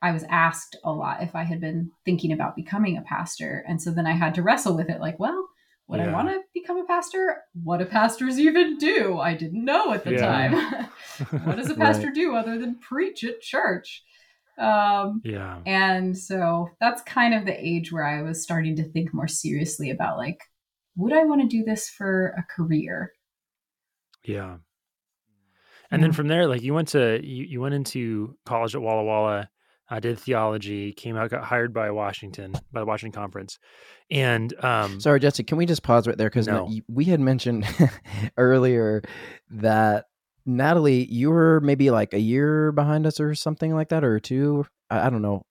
I 0.03 0.13
was 0.13 0.25
asked 0.31 0.77
a 0.83 0.91
lot 0.91 1.23
if 1.23 1.35
I 1.35 1.43
had 1.45 1.61
been 1.61 1.91
thinking 2.07 2.33
about 2.33 2.57
becoming 2.57 2.97
a 2.97 3.03
pastor. 3.03 3.63
And 3.69 3.83
so 3.83 3.91
then 3.91 4.07
I 4.07 4.13
had 4.13 4.35
to 4.37 4.43
wrestle 4.43 4.75
with 4.75 4.89
it 4.89 4.99
like, 4.99 5.19
well, 5.19 5.47
would 5.91 6.01
I 6.01 6.13
want 6.13 6.29
to 6.29 6.41
become 6.55 6.79
a 6.79 6.85
pastor? 6.85 7.39
What 7.63 7.79
do 7.79 7.85
pastors 7.87 8.39
even 8.39 8.79
do? 8.79 9.19
I 9.19 9.35
didn't 9.35 9.65
know 9.65 9.93
at 9.93 10.05
the 10.05 10.13
Yeah. 10.13 10.21
time. 10.21 10.89
what 11.45 11.57
does 11.57 11.71
a 11.71 11.75
pastor 11.75 12.11
do 12.11 12.35
other 12.35 12.59
than 12.59 12.79
preach 12.79 13.25
at 13.25 13.41
church? 13.41 14.03
Um, 14.59 15.23
yeah. 15.25 15.61
and 15.65 16.17
so 16.17 16.69
that's 16.81 17.01
kind 17.03 17.33
of 17.35 17.47
the 17.47 17.57
age 17.59 17.91
where 17.91 18.05
I 18.05 18.21
was 18.21 18.43
starting 18.43 18.77
to 18.77 18.85
think 18.85 19.15
more 19.15 19.29
seriously 19.29 19.91
about 19.91 20.19
like, 20.19 20.39
would 20.97 21.15
I 21.15 21.25
want 21.25 21.41
to 21.41 21.49
do 21.49 21.65
this 21.65 21.89
for 21.89 22.35
a 22.37 22.43
career? 22.55 23.13
Yeah. 24.23 24.59
And 25.91 26.03
then 26.03 26.13
from 26.13 26.29
there, 26.29 26.47
like 26.47 26.63
you 26.63 26.75
went 26.75 26.89
to 26.89 27.21
you, 27.25 27.45
you 27.45 27.61
went 27.61 27.75
into 27.75 28.37
college 28.47 28.75
at 28.75 28.83
Walla 28.83 29.03
Walla, 29.03 29.49
uh, 29.91 29.99
did 30.01 30.19
theology, 30.19 30.93
came 30.93 31.17
out, 31.17 31.31
got 31.31 31.45
hired 31.45 31.75
by 31.75 31.91
Washington 31.91 32.53
by 32.73 32.81
the 32.81 32.87
Washington 32.87 33.21
Conference, 33.21 33.59
and 34.11 34.53
um, 34.65 35.01
Sorry, 35.01 35.19
Jesse. 35.21 35.43
Can 35.43 35.59
we 35.59 35.67
just 35.67 35.83
pause 35.83 36.07
right 36.07 36.17
there 36.17 36.29
because 36.31 36.47
No. 36.47 36.71
we 36.89 37.05
had 37.05 37.21
mentioned 37.21 37.67
earlier 38.37 39.03
that 39.51 40.07
Natalie, 40.47 41.05
you 41.05 41.31
were 41.31 41.61
maybe 41.61 41.91
like 41.91 42.15
a 42.15 42.19
year 42.21 42.73
behind 42.73 43.07
us 43.07 43.21
or 43.21 43.35
something 43.35 43.75
like 43.75 43.89
that, 43.91 44.05
or 44.05 44.19
two. 44.21 44.65
I, 44.91 45.07
I 45.07 45.11
don't 45.11 45.23
know 45.23 45.45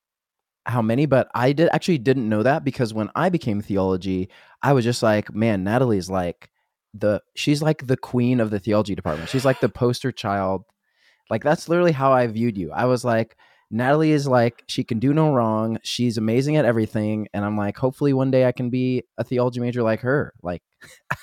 how 0.66 0.82
many, 0.82 1.06
but 1.06 1.30
I 1.34 1.52
did 1.54 1.70
actually 1.72 1.98
didn't 1.98 2.28
know 2.30 2.44
that 2.44 2.64
because 2.64 2.94
when 2.94 3.10
I 3.16 3.30
became 3.30 3.62
theology, 3.62 4.30
I 4.62 4.74
was 4.74 4.84
just 4.86 5.02
like, 5.04 5.34
man, 5.34 5.64
Natalie's 5.64 6.10
like 6.10 6.50
the 6.94 7.22
she's 7.36 7.62
like 7.62 7.88
the 7.88 7.98
queen 7.98 8.40
of 8.40 8.50
the 8.52 8.60
theology 8.60 8.96
department. 8.96 9.30
She's 9.30 9.46
like 9.46 9.60
the 9.60 9.70
poster 9.70 10.12
child. 10.12 10.64
Like 11.30 11.44
that's 11.44 11.70
literally 11.70 11.92
how 11.92 12.12
I 12.12 12.26
viewed 12.28 12.58
you. 12.58 12.72
I 12.72 12.86
was 12.86 13.06
like, 13.06 13.38
Natalie 13.72 14.12
is 14.12 14.28
like 14.28 14.64
she 14.68 14.84
can 14.84 15.00
do 15.00 15.14
no 15.14 15.32
wrong. 15.32 15.78
She's 15.84 16.18
amazing 16.18 16.58
at 16.58 16.66
everything, 16.66 17.28
and 17.34 17.46
I'm 17.46 17.58
like, 17.58 17.78
hopefully 17.78 18.14
one 18.14 18.32
day 18.32 18.46
I 18.46 18.52
can 18.52 18.70
be 18.70 19.04
a 19.18 19.24
theology 19.24 19.60
major 19.60 19.84
like 19.84 20.02
her. 20.02 20.34
Like, 20.42 20.64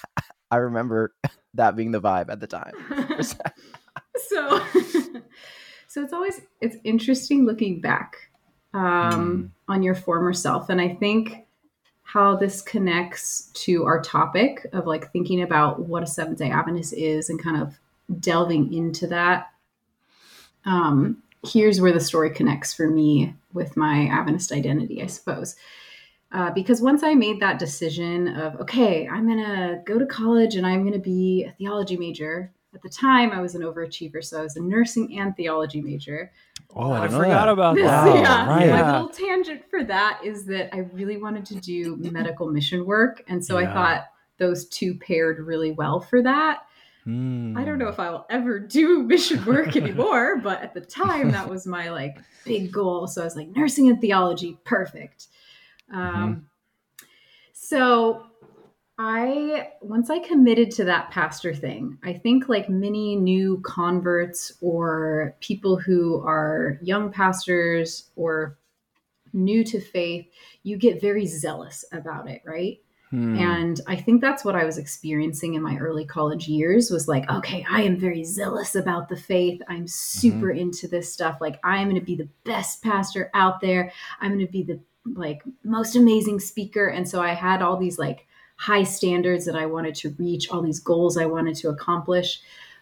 I 0.50 0.56
remember 0.56 1.14
that 1.54 1.76
being 1.76 1.90
the 1.90 2.00
vibe 2.00 2.30
at 2.30 2.40
the 2.40 2.46
time. 2.46 2.72
so 4.28 4.62
so 5.88 6.02
it's 6.02 6.12
always 6.12 6.42
it's 6.60 6.76
interesting 6.84 7.46
looking 7.46 7.80
back 7.80 8.30
um, 8.74 9.52
on 9.68 9.82
your 9.82 9.94
former 9.94 10.32
self 10.32 10.68
and 10.68 10.80
i 10.80 10.88
think 10.88 11.46
how 12.02 12.36
this 12.36 12.62
connects 12.62 13.50
to 13.54 13.84
our 13.84 14.00
topic 14.00 14.66
of 14.72 14.86
like 14.86 15.10
thinking 15.10 15.42
about 15.42 15.80
what 15.80 16.02
a 16.02 16.06
seventh 16.06 16.38
day 16.38 16.50
adventist 16.50 16.92
is 16.92 17.30
and 17.30 17.42
kind 17.42 17.60
of 17.60 17.78
delving 18.20 18.72
into 18.72 19.06
that 19.06 19.48
um, 20.64 21.22
here's 21.44 21.80
where 21.80 21.92
the 21.92 22.00
story 22.00 22.30
connects 22.30 22.72
for 22.72 22.88
me 22.88 23.34
with 23.52 23.76
my 23.76 24.06
adventist 24.08 24.52
identity 24.52 25.02
i 25.02 25.06
suppose 25.06 25.56
uh, 26.32 26.50
because 26.50 26.82
once 26.82 27.02
I 27.04 27.14
made 27.14 27.40
that 27.40 27.58
decision 27.58 28.28
of, 28.36 28.56
okay, 28.60 29.06
I'm 29.06 29.26
going 29.28 29.44
to 29.44 29.80
go 29.86 29.96
to 29.98 30.06
college 30.06 30.56
and 30.56 30.66
I'm 30.66 30.80
going 30.82 30.92
to 30.92 30.98
be 30.98 31.44
a 31.48 31.52
theology 31.52 31.96
major. 31.96 32.52
At 32.74 32.82
the 32.82 32.88
time, 32.88 33.30
I 33.30 33.40
was 33.40 33.54
an 33.54 33.62
overachiever, 33.62 34.22
so 34.22 34.40
I 34.40 34.42
was 34.42 34.56
a 34.56 34.60
nursing 34.60 35.18
and 35.18 35.34
theology 35.36 35.80
major. 35.80 36.32
Oh, 36.74 36.90
I, 36.90 37.02
didn't 37.06 37.20
forgot 37.20 37.46
that. 37.46 37.48
about 37.52 37.74
This- 37.76 37.86
that. 37.86 38.06
Wow, 38.06 38.14
yeah, 38.20 38.46
right. 38.48 38.68
my 38.68 38.92
little 38.92 39.08
tangent 39.08 39.62
for 39.70 39.84
that 39.84 40.20
is 40.24 40.44
that 40.46 40.74
I 40.74 40.80
really 40.92 41.16
wanted 41.16 41.46
to 41.46 41.54
do 41.60 41.96
medical 41.96 42.50
mission 42.50 42.84
work. 42.84 43.22
And 43.28 43.42
so 43.42 43.58
Yeah. 43.58 43.70
I 43.70 43.72
thought 43.72 44.04
those 44.38 44.66
two 44.68 44.96
paired 44.96 45.38
really 45.38 45.70
well 45.72 46.00
for 46.00 46.22
that. 46.22 46.66
Hmm. 47.06 47.56
I 47.56 47.64
don't 47.64 47.78
know 47.78 47.86
if 47.86 48.00
I 48.00 48.10
will 48.10 48.26
ever 48.28 48.58
do 48.58 49.02
mission 49.04 49.44
work 49.44 49.76
anymore, 49.76 50.38
but 50.38 50.60
at 50.60 50.74
the 50.74 50.80
time 50.80 51.30
that 51.30 51.48
was 51.48 51.64
my 51.64 51.90
like 51.90 52.18
big 52.44 52.72
goal. 52.72 53.06
So 53.06 53.20
I 53.20 53.24
was 53.24 53.36
like 53.36 53.48
nursing 53.54 53.88
and 53.88 54.00
theology, 54.00 54.58
perfect. 54.64 55.28
Um, 55.92 56.48
So 57.52 58.26
I 58.98 59.68
once 59.80 60.10
I 60.10 60.18
committed 60.18 60.72
to 60.72 60.84
that 60.84 61.12
pastor 61.12 61.54
thing, 61.54 61.98
I 62.02 62.12
think 62.12 62.48
like 62.48 62.68
many 62.68 63.14
new 63.14 63.60
converts 63.64 64.54
or 64.60 65.36
people 65.40 65.76
who 65.76 66.20
are 66.26 66.78
young 66.82 67.12
pastors 67.12 68.10
or 68.16 68.58
new 69.32 69.62
to 69.64 69.80
faith, 69.80 70.26
you 70.64 70.76
get 70.76 71.00
very 71.00 71.26
zealous 71.26 71.84
about 71.92 72.28
it, 72.28 72.42
right? 72.44 72.78
Hmm. 73.10 73.38
And 73.38 73.80
I 73.86 73.96
think 73.96 74.20
that's 74.20 74.44
what 74.44 74.56
I 74.56 74.64
was 74.64 74.78
experiencing 74.78 75.54
in 75.54 75.62
my 75.62 75.76
early 75.76 76.04
college 76.04 76.48
years 76.48 76.90
was 76.90 77.06
like, 77.06 77.30
okay, 77.30 77.64
I 77.70 77.82
am 77.82 77.96
very 77.98 78.24
zealous 78.24 78.74
about 78.74 79.08
the 79.08 79.16
faith. 79.16 79.62
I'm 79.68 79.86
super 79.86 80.50
into 80.50 80.88
this 80.88 81.12
stuff. 81.12 81.38
Like, 81.40 81.60
I 81.62 81.78
am 81.78 81.88
going 81.88 82.00
to 82.00 82.04
be 82.04 82.16
the 82.16 82.28
best 82.44 82.82
pastor 82.82 83.30
out 83.32 83.60
there. 83.60 83.92
I'm 84.20 84.32
going 84.32 84.44
to 84.44 84.50
be 84.50 84.64
the 84.64 84.80
like 85.14 85.42
most 85.62 85.94
amazing 85.94 86.40
speaker. 86.40 86.88
And 86.88 87.08
so 87.08 87.22
I 87.22 87.32
had 87.34 87.62
all 87.62 87.76
these 87.76 87.96
like 87.96 88.26
high 88.56 88.82
standards 88.82 89.44
that 89.44 89.54
I 89.54 89.66
wanted 89.66 89.94
to 89.96 90.14
reach, 90.18 90.50
all 90.50 90.62
these 90.62 90.80
goals 90.80 91.16
I 91.16 91.26
wanted 91.26 91.54
to 91.56 91.68
accomplish. 91.68 92.40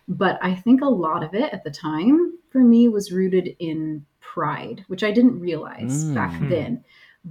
But 0.08 0.38
I 0.40 0.54
think 0.54 0.80
a 0.80 0.86
lot 0.88 1.22
of 1.22 1.34
it 1.34 1.52
at 1.52 1.64
the 1.64 1.70
time 1.70 2.38
for 2.50 2.60
me 2.60 2.88
was 2.88 3.12
rooted 3.12 3.56
in 3.58 4.06
pride, 4.20 4.84
which 4.88 5.02
I 5.04 5.10
didn't 5.10 5.38
realize 5.40 6.04
back 6.06 6.32
Mm. 6.40 6.48
then. 6.48 6.84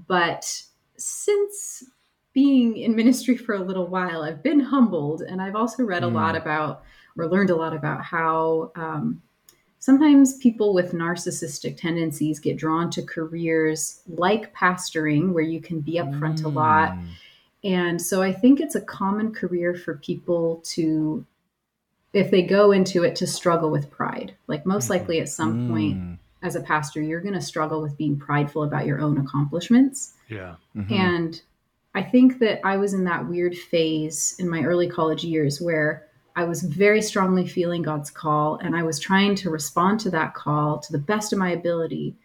But 0.08 0.64
since 0.98 1.84
being 2.34 2.78
in 2.78 2.96
ministry 2.96 3.38
for 3.38 3.56
a 3.56 3.60
little 3.64 3.88
while, 3.88 4.24
I've 4.24 4.42
been 4.44 4.60
humbled, 4.60 5.22
and 5.22 5.42
I've 5.42 5.56
also 5.56 5.84
read 5.84 6.04
a 6.04 6.08
Mm. 6.08 6.14
lot 6.14 6.36
about 6.36 6.84
or 7.16 7.28
learned 7.28 7.52
a 7.52 7.56
lot 7.56 7.76
about 7.76 8.04
how 8.04 8.72
um, 8.76 9.22
sometimes 9.78 10.38
people 10.38 10.74
with 10.74 10.94
narcissistic 10.94 11.78
tendencies 11.78 12.40
get 12.40 12.58
drawn 12.58 12.90
to 12.90 13.04
careers 13.04 14.02
like 14.08 14.52
pastoring, 14.56 15.32
where 15.32 15.44
you 15.44 15.62
can 15.62 15.80
be 15.80 15.94
upfront 15.96 16.44
a 16.44 16.48
lot. 16.48 16.94
Hmm. 16.94 17.06
And 17.66 18.02
so 18.02 18.22
I 18.24 18.34
think 18.34 18.60
it's 18.60 18.76
a 18.76 18.82
common 18.82 19.32
career 19.32 19.76
for 19.76 19.96
people 19.98 20.60
to, 20.74 21.24
if 22.14 22.32
they 22.32 22.42
go 22.42 22.72
into 22.72 23.04
it, 23.04 23.16
to 23.18 23.28
struggle 23.28 23.70
with 23.70 23.92
pride. 23.92 24.34
Like 24.48 24.66
most 24.66 24.88
Mhm. 24.88 24.90
likely 24.90 25.20
at 25.20 25.30
some 25.30 25.68
point 25.70 25.98
Hmm. 25.98 26.14
as 26.42 26.56
a 26.56 26.62
pastor, 26.62 27.02
you're 27.02 27.22
going 27.22 27.36
to 27.36 27.42
struggle 27.42 27.82
with 27.82 27.96
being 27.96 28.18
prideful 28.18 28.64
about 28.64 28.86
your 28.88 29.00
own 29.00 29.18
accomplishments. 29.20 30.16
Yeah. 30.30 30.56
Mhm. 30.76 30.92
And 30.92 31.42
I 31.96 32.02
think 32.02 32.40
that 32.40 32.60
I 32.66 32.78
was 32.78 32.94
in 32.94 33.04
that 33.06 33.28
weird 33.28 33.56
phase 33.56 34.36
in 34.40 34.50
my 34.50 34.64
early 34.64 34.90
college 34.90 35.24
years 35.24 35.62
where 35.62 36.08
I 36.36 36.46
was 36.46 36.64
very 36.64 37.02
strongly 37.02 37.48
feeling 37.48 37.84
God's 37.84 38.10
call 38.10 38.56
and 38.58 38.76
I 38.76 38.82
was 38.82 39.00
trying 39.00 39.36
to 39.36 39.52
respond 39.52 40.00
to 40.02 40.10
that 40.12 40.34
call 40.34 40.80
to 40.80 40.92
the 40.92 40.98
best 40.98 41.32
of 41.32 41.40
my 41.40 41.52
ability. 41.52 42.16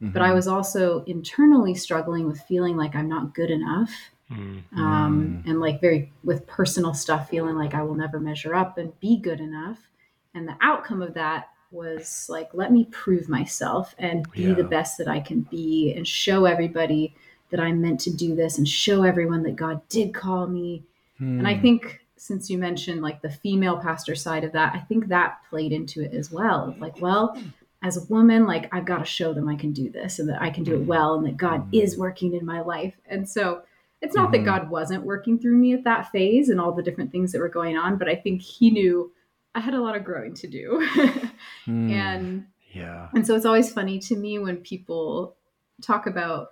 But 0.00 0.22
I 0.22 0.30
Mhm. 0.30 0.34
was 0.34 0.48
also 0.48 1.04
internally 1.04 1.74
struggling 1.74 2.26
with 2.26 2.40
feeling 2.40 2.78
like 2.78 2.96
I'm 2.96 3.08
not 3.08 3.34
good 3.34 3.50
enough. 3.50 3.92
Mm. 4.30 4.62
Um, 4.78 5.42
and 5.44 5.60
like 5.60 5.80
very 5.82 6.10
with 6.24 6.46
personal 6.46 6.94
stuff, 6.94 7.28
feeling 7.28 7.56
like 7.56 7.74
I 7.74 7.82
will 7.82 7.96
never 7.96 8.18
measure 8.18 8.54
up 8.54 8.78
and 8.78 8.98
be 9.00 9.18
good 9.18 9.40
enough. 9.40 9.90
And 10.34 10.48
the 10.48 10.56
outcome 10.62 11.02
of 11.02 11.12
that 11.14 11.48
was 11.70 12.26
like, 12.30 12.48
let 12.54 12.72
me 12.72 12.86
prove 12.86 13.28
myself 13.28 13.94
and 13.98 14.30
be 14.32 14.54
the 14.54 14.64
best 14.64 14.96
that 14.98 15.08
I 15.08 15.20
can 15.20 15.42
be 15.50 15.92
and 15.94 16.06
show 16.08 16.46
everybody 16.46 17.14
that 17.50 17.60
I'm 17.60 17.80
meant 17.80 18.00
to 18.00 18.10
do 18.14 18.34
this 18.34 18.58
and 18.58 18.66
show 18.68 19.02
everyone 19.02 19.42
that 19.44 19.56
God 19.56 19.80
did 19.88 20.14
call 20.14 20.46
me. 20.46 20.84
And 21.18 21.46
I 21.46 21.54
Hmm. 21.56 21.62
think 21.62 22.00
since 22.16 22.50
you 22.50 22.58
mentioned 22.58 23.00
like 23.02 23.22
the 23.22 23.30
female 23.30 23.78
pastor 23.78 24.14
side 24.14 24.44
of 24.44 24.52
that, 24.52 24.74
I 24.74 24.78
think 24.80 25.08
that 25.08 25.38
played 25.48 25.72
into 25.72 26.02
it 26.02 26.12
as 26.12 26.30
well. 26.30 26.74
Like, 26.78 27.00
well, 27.00 27.36
as 27.82 27.96
a 27.96 28.04
woman, 28.12 28.46
like 28.46 28.72
I've 28.74 28.84
got 28.84 28.98
to 28.98 29.04
show 29.04 29.32
them 29.32 29.48
I 29.48 29.56
can 29.56 29.72
do 29.72 29.88
this 29.90 30.18
and 30.18 30.28
that 30.28 30.40
I 30.42 30.50
can 30.50 30.64
do 30.64 30.74
it 30.74 30.84
well 30.84 31.14
and 31.14 31.26
that 31.26 31.36
God 31.38 31.66
is 31.72 31.96
working 31.98 32.34
in 32.34 32.44
my 32.44 32.60
life. 32.60 32.94
And 33.06 33.26
so 33.28 33.62
it's 34.02 34.14
not 34.14 34.28
Mhm. 34.28 34.32
that 34.32 34.44
God 34.44 34.70
wasn't 34.70 35.04
working 35.04 35.38
through 35.38 35.56
me 35.56 35.72
at 35.72 35.84
that 35.84 36.10
phase 36.12 36.48
and 36.50 36.60
all 36.60 36.72
the 36.72 36.82
different 36.82 37.10
things 37.10 37.32
that 37.32 37.38
were 37.38 37.48
going 37.48 37.76
on, 37.76 37.96
but 37.96 38.08
I 38.08 38.14
think 38.16 38.42
he 38.42 38.70
knew 38.70 39.10
I 39.54 39.60
had 39.60 39.74
a 39.74 39.80
lot 39.80 39.96
of 39.96 40.04
growing 40.04 40.34
to 40.34 40.46
do. 40.46 40.86
Hmm. 41.64 41.90
and 41.90 42.46
Yeah. 42.72 43.08
and 43.14 43.26
so 43.26 43.34
it's 43.34 43.44
always 43.46 43.72
funny 43.72 43.98
to 44.00 44.16
me 44.16 44.38
when 44.38 44.58
people 44.58 45.34
talk 45.82 46.06
about 46.06 46.50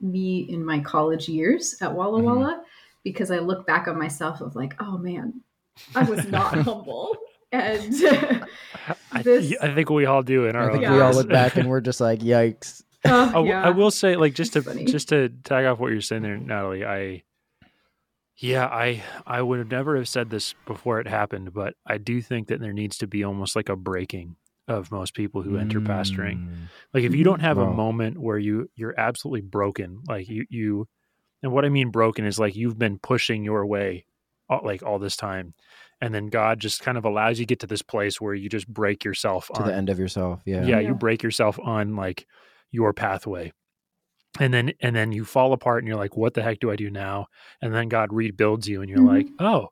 me 0.00 0.46
in 0.48 0.64
my 0.64 0.80
college 0.80 1.28
years 1.28 1.76
at 1.80 1.94
Walla 1.94 2.20
Mhm. 2.20 2.24
Walla 2.24 2.62
because 3.04 3.30
I 3.30 3.38
look 3.38 3.66
back 3.66 3.88
on 3.88 3.98
myself 3.98 4.40
of 4.40 4.54
like, 4.56 4.74
oh 4.80 4.98
man, 4.98 5.40
I 5.94 6.02
was 6.04 6.26
not 6.28 6.54
humble. 6.64 7.16
And 7.52 7.94
I, 9.12 9.22
this, 9.22 9.54
I 9.60 9.74
think 9.74 9.90
we 9.90 10.06
all 10.06 10.22
do 10.22 10.46
in 10.46 10.54
our 10.56 10.70
I 10.70 10.72
think 10.72 10.84
own 10.86 10.94
we 10.94 11.00
all 11.00 11.12
look 11.12 11.28
back 11.28 11.56
and 11.56 11.68
we're 11.68 11.80
just 11.80 12.00
like, 12.00 12.20
yikes. 12.20 12.82
uh, 13.04 13.08
I, 13.30 13.32
w- 13.32 13.52
yeah. 13.52 13.64
I 13.64 13.70
will 13.70 13.90
say, 13.90 14.14
like, 14.16 14.34
just 14.34 14.52
to 14.52 14.62
funny. 14.62 14.84
just 14.84 15.08
to 15.08 15.30
tag 15.44 15.66
off 15.66 15.78
what 15.80 15.90
you're 15.90 16.00
saying 16.00 16.22
there, 16.22 16.36
Natalie. 16.36 16.84
I, 16.84 17.22
yeah, 18.36 18.66
I 18.66 19.02
I 19.26 19.42
would 19.42 19.58
have 19.58 19.70
never 19.70 19.96
have 19.96 20.08
said 20.08 20.30
this 20.30 20.54
before 20.66 21.00
it 21.00 21.08
happened, 21.08 21.52
but 21.52 21.74
I 21.86 21.98
do 21.98 22.22
think 22.22 22.48
that 22.48 22.60
there 22.60 22.72
needs 22.72 22.98
to 22.98 23.06
be 23.06 23.24
almost 23.24 23.56
like 23.56 23.68
a 23.68 23.76
breaking 23.76 24.36
of 24.70 24.90
most 24.90 25.14
people 25.14 25.42
who 25.42 25.56
enter 25.58 25.80
pastoring. 25.80 26.38
Mm. 26.48 26.56
Like, 26.94 27.04
if 27.04 27.14
you 27.14 27.24
don't 27.24 27.40
have 27.40 27.58
a 27.58 27.70
moment 27.70 28.18
where 28.18 28.38
you 28.38 28.70
you're 28.76 28.98
absolutely 28.98 29.42
broken, 29.42 30.00
like 30.08 30.28
you 30.28 30.46
you, 30.48 30.88
and 31.42 31.52
what 31.52 31.64
I 31.64 31.68
mean 31.68 31.90
broken 31.90 32.24
is 32.24 32.38
like 32.38 32.56
you've 32.56 32.78
been 32.78 32.98
pushing 32.98 33.44
your 33.44 33.66
way, 33.66 34.06
all, 34.48 34.60
like 34.64 34.82
all 34.82 34.98
this 34.98 35.16
time, 35.16 35.54
and 36.00 36.14
then 36.14 36.28
God 36.28 36.60
just 36.60 36.80
kind 36.80 36.96
of 36.96 37.04
allows 37.04 37.38
you 37.38 37.44
to 37.44 37.48
get 37.48 37.60
to 37.60 37.66
this 37.66 37.82
place 37.82 38.20
where 38.20 38.34
you 38.34 38.48
just 38.48 38.68
break 38.68 39.04
yourself 39.04 39.48
to 39.54 39.60
on 39.62 39.68
the 39.68 39.74
end 39.74 39.90
of 39.90 39.98
yourself. 39.98 40.40
Yeah. 40.46 40.62
yeah, 40.62 40.78
Yeah. 40.80 40.88
you 40.88 40.94
break 40.94 41.22
yourself 41.22 41.58
on 41.60 41.96
like 41.96 42.26
your 42.70 42.92
pathway 42.92 43.52
and 44.38 44.54
then 44.54 44.72
and 44.80 44.94
then 44.94 45.10
you 45.10 45.24
fall 45.24 45.52
apart 45.52 45.78
and 45.80 45.88
you're 45.88 45.96
like 45.96 46.16
what 46.16 46.34
the 46.34 46.42
heck 46.42 46.60
do 46.60 46.70
i 46.70 46.76
do 46.76 46.88
now 46.88 47.26
and 47.60 47.74
then 47.74 47.88
god 47.88 48.12
rebuilds 48.12 48.68
you 48.68 48.80
and 48.80 48.88
you're 48.88 49.00
Mhm. 49.00 49.08
like 49.08 49.26
oh 49.40 49.70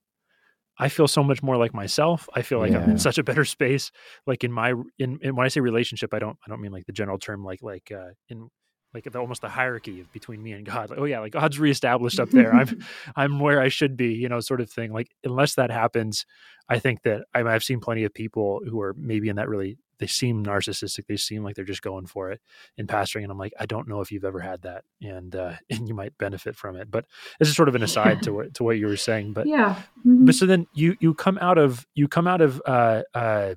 i 0.79 0.89
feel 0.89 1.09
so 1.09 1.23
much 1.23 1.43
more 1.43 1.57
like 1.57 1.75
myself. 1.75 2.29
I 2.35 2.43
feel 2.43 2.59
like 2.59 2.73
i'm 2.73 2.91
in 2.91 2.99
such 2.99 3.19
a 3.19 3.23
better 3.23 3.45
space. 3.57 3.91
Like 4.27 4.45
in 4.45 4.53
my 4.53 4.75
in, 4.99 5.19
in 5.23 5.37
when 5.37 5.45
i 5.45 5.49
say 5.49 5.61
relationship 5.61 6.15
i 6.15 6.19
don't 6.19 6.39
i 6.47 6.49
don't 6.49 6.61
mean 6.61 6.73
like 6.73 6.87
the 6.87 6.93
general 6.93 7.19
term 7.19 7.45
like 7.45 7.63
like 7.63 7.91
uh 7.93 8.11
in 8.29 8.49
like 8.95 9.05
the, 9.05 9.19
almost 9.19 9.43
the 9.43 9.51
hierarchy 9.51 10.01
of 10.01 10.11
between 10.13 10.43
me 10.43 10.53
and 10.53 10.65
god. 10.65 10.91
Like, 10.91 10.99
oh 10.99 11.05
yeah 11.05 11.21
like 11.21 11.33
god's 11.33 11.59
reestablished 11.59 12.19
up 12.21 12.31
there. 12.31 12.55
I'm 12.55 12.81
i'm 13.17 13.41
where 13.41 13.61
i 13.61 13.69
should 13.69 13.97
be 13.97 14.15
you 14.15 14.29
know 14.29 14.41
sort 14.41 14.61
of 14.61 14.71
thing. 14.71 14.93
Like 14.93 15.09
unless 15.25 15.55
that 15.55 15.71
happens 15.71 16.25
i 16.69 16.79
think 16.79 17.03
that 17.03 17.23
I, 17.35 17.43
i've 17.43 17.65
seen 17.65 17.81
plenty 17.81 18.05
of 18.05 18.15
people 18.15 18.61
who 18.69 18.81
are 18.81 18.95
maybe 18.99 19.29
in 19.29 19.37
that 19.37 19.49
really 19.49 19.79
they 19.99 20.07
seem 20.07 20.45
narcissistic 20.45 21.07
they 21.07 21.17
seem 21.17 21.43
like 21.43 21.55
they're 21.55 21.65
just 21.65 21.83
going 21.83 22.07
for 22.07 22.31
it 22.31 22.41
in 22.77 22.87
pastoring 22.87 23.23
and 23.23 23.31
i'm 23.31 23.39
like 23.39 23.53
i 23.59 23.67
don't 23.67 23.89
know 23.89 24.01
if 24.01 24.11
you've 24.11 24.25
ever 24.25 24.41
had 24.41 24.63
that 24.63 24.85
and 25.03 25.35
uh 25.37 25.53
and 25.71 25.89
you 25.89 25.95
might 25.95 26.17
benefit 26.19 26.57
from 26.57 26.77
it 26.77 26.91
but 26.91 27.05
this 27.39 27.49
is 27.49 27.57
sort 27.57 27.69
of 27.69 27.75
an 27.75 27.83
aside 27.83 28.23
to 28.23 28.33
what 28.33 28.55
to 28.55 28.63
what 28.65 28.79
you 28.79 28.87
were 28.87 28.97
saying 28.97 29.33
but 29.33 29.47
yeah. 29.47 29.83
Mhm. 30.07 30.27
but 30.27 30.35
so 30.35 30.47
then 30.47 30.67
you 30.75 30.97
you 31.01 31.15
come 31.15 31.39
out 31.39 31.59
of 31.59 31.87
you 31.95 32.09
come 32.09 32.27
out 32.27 32.41
of 32.41 32.63
uh 32.67 33.03
uh 33.15 33.55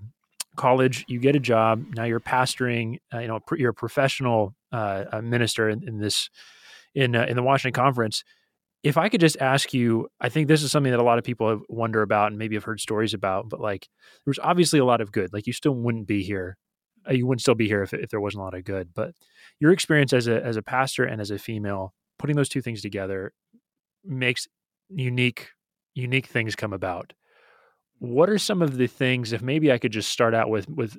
college 0.56 1.06
you 1.08 1.20
get 1.20 1.36
a 1.36 1.40
job 1.40 1.84
now 1.96 2.04
you're 2.04 2.20
pastoring 2.20 3.00
uh, 3.14 3.20
you 3.20 3.28
know 3.28 3.40
you're 3.58 3.72
a 3.72 3.74
professional 3.74 4.54
uh, 4.72 5.06
uh 5.12 5.22
minister 5.22 5.70
in, 5.70 5.88
in 5.88 5.98
this 5.98 6.30
in 6.94 7.16
uh, 7.16 7.26
in 7.28 7.36
the 7.36 7.44
washington 7.44 7.74
conference 7.82 8.24
if 8.84 8.98
i 8.98 9.10
could 9.10 9.22
just 9.22 9.38
ask 9.40 9.74
you 9.74 10.08
i 10.20 10.30
think 10.30 10.48
this 10.48 10.64
is 10.64 10.72
something 10.72 10.92
that 10.92 11.00
a 11.00 11.04
lot 11.04 11.18
of 11.18 11.24
people 11.24 11.50
have 11.50 11.62
wonder 11.70 12.02
about 12.02 12.28
and 12.28 12.38
maybe 12.38 12.56
have 12.56 12.64
heard 12.64 12.80
stories 12.80 13.14
about 13.14 13.50
but 13.50 13.60
like 13.60 13.88
there's 14.26 14.40
obviously 14.40 14.80
a 14.80 14.86
lot 14.86 15.02
of 15.02 15.12
good 15.12 15.32
like 15.34 15.48
you 15.48 15.54
still 15.54 15.76
wouldn't 15.76 16.08
be 16.08 16.24
here 16.24 16.58
uh, 17.10 17.14
you 17.14 17.26
wouldn't 17.26 17.42
still 17.42 17.56
be 17.56 17.68
here 17.68 17.82
if, 17.84 17.94
if 17.94 18.10
there 18.10 18.22
wasn't 18.22 18.40
a 18.40 18.44
lot 18.44 18.54
of 18.54 18.64
good 18.64 18.90
but 18.94 19.14
your 19.60 19.72
experience 19.72 20.14
as 20.14 20.28
a 20.28 20.44
as 20.44 20.58
a 20.58 20.62
pastor 20.62 21.04
and 21.04 21.22
as 21.22 21.32
a 21.32 21.38
female 21.38 21.94
putting 22.18 22.36
those 22.36 22.50
two 22.50 22.62
things 22.62 22.82
together 22.82 23.34
makes 24.06 24.48
unique 24.90 25.50
unique 25.94 26.28
things 26.28 26.56
come 26.56 26.74
about. 26.74 27.14
What 28.00 28.30
are 28.30 28.38
some 28.38 28.62
of 28.62 28.78
the 28.78 28.88
things 28.88 29.32
if 29.32 29.42
maybe 29.42 29.72
i 29.72 29.78
could 29.78 29.92
just 29.92 30.10
start 30.10 30.34
out 30.34 30.50
with 30.50 30.68
with 30.70 30.98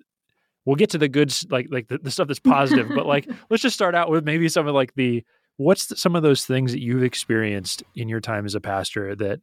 we'll 0.64 0.76
get 0.76 0.90
to 0.90 0.98
the 0.98 1.08
goods 1.08 1.44
like 1.50 1.66
like 1.70 1.88
the, 1.88 1.98
the 1.98 2.10
stuff 2.10 2.28
that's 2.28 2.38
positive 2.38 2.88
but 2.94 3.06
like 3.06 3.28
let's 3.50 3.62
just 3.62 3.74
start 3.74 3.94
out 3.94 4.08
with 4.08 4.24
maybe 4.24 4.48
some 4.48 4.68
of 4.68 4.74
like 4.74 4.94
the 4.94 5.24
what's 5.62 5.86
the, 5.86 5.96
some 5.96 6.16
of 6.16 6.22
those 6.22 6.44
things 6.44 6.72
that 6.72 6.80
you've 6.80 7.02
experienced 7.02 7.82
in 7.94 8.08
your 8.08 8.20
time 8.20 8.44
as 8.44 8.54
a 8.54 8.60
pastor 8.60 9.14
that 9.14 9.40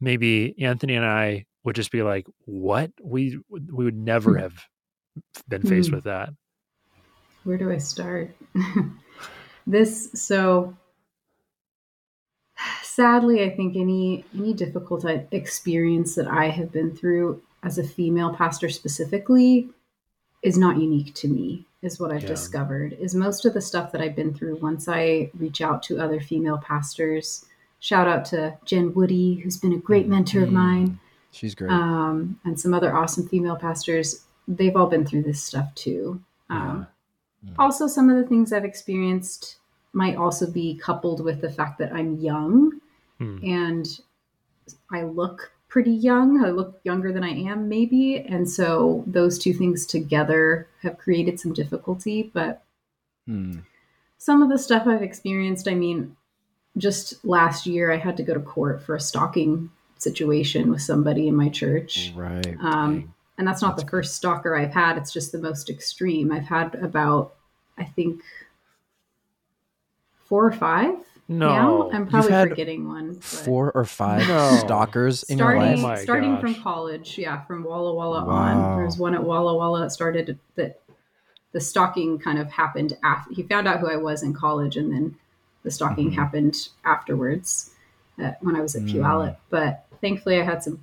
maybe 0.00 0.54
anthony 0.60 0.94
and 0.94 1.04
i 1.04 1.44
would 1.64 1.76
just 1.76 1.90
be 1.92 2.02
like 2.02 2.26
what 2.46 2.90
we 3.02 3.38
we 3.50 3.84
would 3.84 3.96
never 3.96 4.36
have 4.38 4.54
been 5.48 5.62
faced 5.62 5.90
Hmm. 5.90 5.96
with 5.96 6.04
that 6.04 6.30
Where 7.44 7.58
do 7.58 7.70
I 7.72 7.78
start? 7.78 8.36
this 9.66 10.10
so 10.14 10.76
sadly 12.82 13.44
i 13.44 13.50
think 13.54 13.76
any 13.76 14.24
any 14.34 14.52
difficult 14.52 15.04
uh, 15.04 15.18
experience 15.30 16.14
that 16.16 16.26
i 16.26 16.46
have 16.48 16.72
been 16.72 16.94
through 16.94 17.40
as 17.62 17.78
a 17.78 17.84
female 17.84 18.34
pastor 18.34 18.68
specifically 18.68 19.68
is 20.42 20.58
not 20.58 20.78
unique 20.78 21.14
to 21.14 21.28
me 21.28 21.66
is 21.82 22.00
what 22.00 22.10
i've 22.12 22.22
Yeah. 22.22 22.28
discovered 22.28 22.92
is 22.94 23.14
most 23.14 23.44
of 23.44 23.54
the 23.54 23.60
stuff 23.60 23.92
that 23.92 24.00
i've 24.00 24.16
been 24.16 24.34
through 24.34 24.56
once 24.56 24.88
i 24.88 25.30
reach 25.38 25.60
out 25.60 25.82
to 25.84 25.98
other 26.00 26.20
female 26.20 26.58
pastors 26.58 27.44
shout 27.80 28.08
out 28.08 28.24
to 28.26 28.56
jen 28.64 28.92
woody 28.94 29.34
who's 29.36 29.56
been 29.56 29.72
a 29.72 29.78
great 29.78 30.08
mentor 30.08 30.42
of 30.42 30.48
Mhm. 30.48 30.52
mine 30.52 31.00
She's 31.30 31.54
great. 31.54 31.70
um, 31.70 32.40
and 32.44 32.58
some 32.58 32.74
other 32.74 32.94
awesome 32.96 33.28
female 33.28 33.56
pastors 33.56 34.24
they've 34.48 34.74
all 34.76 34.86
been 34.88 35.04
through 35.06 35.22
this 35.22 35.42
stuff 35.42 35.72
too 35.74 36.20
um, 36.50 36.86
Yeah. 37.44 37.52
also 37.58 37.86
some 37.86 38.10
of 38.10 38.16
the 38.16 38.24
things 38.28 38.52
i've 38.52 38.64
experienced 38.64 39.58
might 39.92 40.16
also 40.16 40.50
be 40.50 40.74
coupled 40.76 41.22
with 41.22 41.40
the 41.40 41.50
fact 41.50 41.78
that 41.78 41.92
i'm 41.92 42.16
young 42.16 42.80
Hmm. 43.18 43.38
and 43.44 44.00
i 44.92 45.02
look 45.02 45.52
pretty 45.68 45.92
young 45.92 46.44
i 46.44 46.48
look 46.50 46.80
younger 46.84 47.12
than 47.12 47.22
i 47.22 47.28
am 47.30 47.68
maybe 47.68 48.18
and 48.20 48.48
so 48.48 49.04
those 49.06 49.38
two 49.38 49.52
things 49.52 49.84
together 49.86 50.66
have 50.82 50.96
created 50.98 51.38
some 51.38 51.52
difficulty 51.52 52.30
but 52.34 52.62
Hmm. 53.26 53.58
some 54.16 54.42
of 54.42 54.48
the 54.48 54.58
stuff 54.58 54.86
i've 54.86 55.02
experienced 55.02 55.68
i 55.68 55.74
mean 55.74 56.16
just 56.78 57.22
last 57.24 57.66
year 57.66 57.92
i 57.92 57.96
had 57.98 58.16
to 58.16 58.22
go 58.22 58.32
to 58.32 58.40
court 58.40 58.80
for 58.82 58.94
a 58.96 59.00
stalking 59.00 59.70
situation 59.98 60.70
with 60.70 60.80
somebody 60.80 61.28
in 61.28 61.34
my 61.36 61.48
church 61.50 62.12
Right. 62.16 62.56
um, 62.60 63.12
and 63.36 63.46
that's 63.46 63.60
not 63.62 63.76
That's 63.76 63.84
the 63.84 63.90
first 63.90 64.16
stalker 64.16 64.56
I've 64.56 64.72
had. 64.72 64.96
It's 64.96 65.12
just 65.12 65.30
the 65.30 65.38
most 65.38 65.70
extreme. 65.70 66.32
I've 66.32 66.46
had 66.48 66.74
about, 66.76 67.34
I 67.76 67.84
think, 67.84 68.20
four 70.24 70.44
or 70.44 70.50
five. 70.50 70.96
No 71.28 71.48
now. 71.48 71.90
I'm 71.92 72.06
probably 72.08 72.30
had 72.32 72.48
forgetting 72.50 72.88
one. 72.88 73.14
but- 73.14 73.22
Four 73.24 73.70
or 73.72 73.84
five 73.84 74.26
No. 74.28 74.56
stalkers 74.58 75.22
in 75.24 75.38
your 75.38 75.52
starting 75.52 75.82
life. 75.82 75.98
Oh 76.00 76.02
starting 76.02 76.32
gosh. 76.34 76.40
from 76.40 76.54
college, 76.56 77.18
yeah, 77.18 77.42
from 77.44 77.64
Walla 77.64 77.94
Walla 77.94 78.24
Wow. 78.24 78.32
on. 78.32 78.76
There 78.76 78.84
was 78.86 78.98
one 78.98 79.14
at 79.14 79.22
Walla 79.22 79.54
Walla 79.56 79.80
that 79.80 79.90
started 79.92 80.38
that 80.56 80.80
the 81.52 81.60
stalking 81.60 82.18
kind 82.18 82.38
of 82.38 82.50
happened 82.52 82.96
after 83.02 83.32
he 83.34 83.42
found 83.42 83.66
out 83.68 83.80
who 83.80 83.88
I 83.90 83.96
was 83.96 84.22
in 84.22 84.32
college, 84.34 84.76
and 84.76 84.92
then 84.92 85.16
the 85.62 85.70
stalking 85.70 86.10
Mhm. 86.10 86.14
happened 86.14 86.68
afterwards 86.84 87.74
uh, 88.22 88.32
when 88.40 88.56
I 88.56 88.60
was 88.60 88.74
at 88.74 88.82
Mm. 88.82 88.94
Puyallup. 88.94 89.36
But 89.48 89.86
thankfully, 90.00 90.40
I 90.40 90.44
had 90.44 90.62
some 90.62 90.80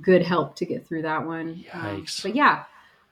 good 0.00 0.22
help 0.22 0.54
to 0.56 0.64
get 0.66 0.86
through 0.86 1.02
that 1.02 1.26
one. 1.26 1.64
Um, 1.72 2.04
but 2.22 2.34
yeah, 2.34 2.64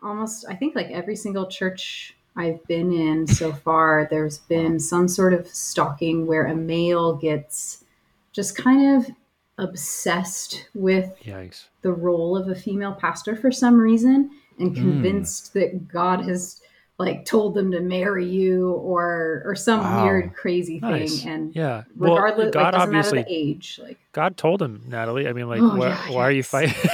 almost 0.03 0.45
I 0.49 0.55
think 0.55 0.75
like 0.75 0.89
every 0.91 1.17
single 1.17 1.47
church 1.47 2.16
I've 2.37 2.65
been 2.67 2.93
in 2.93 3.27
so 3.27 3.53
far, 3.53 4.07
there's 4.11 4.39
been 4.39 4.79
some 4.79 5.09
sort 5.09 5.33
of 5.33 5.47
stalking 5.49 6.27
where 6.27 6.47
a 6.47 6.55
male 6.55 7.15
gets 7.17 7.85
just 8.33 8.57
kind 8.57 8.97
of 8.97 9.11
obsessed 9.59 10.69
with 10.75 11.13
yikes. 11.25 11.65
the 11.83 11.93
role 11.93 12.37
of 12.37 12.49
a 12.49 12.55
female 12.55 12.93
pastor 12.95 13.35
for 13.37 13.51
some 13.51 13.79
reason 13.79 14.31
and 14.59 14.71
Hmm. 14.77 14.81
convinced 14.83 15.55
that 15.55 15.89
God 15.89 16.21
has 16.23 16.61
like 16.99 17.27
told 17.27 17.53
them 17.55 17.71
to 17.73 17.81
marry 17.81 18.27
you 18.27 18.71
or 18.73 19.43
or 19.45 19.55
some 19.55 19.81
Wow. 19.81 20.03
weird 20.05 20.35
crazy 20.35 20.81
thing. 20.81 20.91
Nice. 20.91 21.25
and 21.27 21.55
yeah. 21.55 21.83
Regardless 21.97 22.37
well 22.39 22.47
like, 22.47 22.53
god 22.53 22.71
doesn't 22.73 22.89
obviously 22.89 23.19
matter 23.19 23.29
the 23.29 23.35
age 23.35 23.81
like 23.83 23.99
god 24.13 24.37
told 24.39 24.63
him 24.63 24.83
natalie. 24.89 25.29
I 25.29 25.33
mean 25.35 25.47
like 25.49 25.61
Oh, 25.63 25.77
why, 25.77 25.89
yeah, 25.89 26.11
why 26.11 26.23
are 26.23 26.31
you 26.33 26.43
fighting 26.43 26.75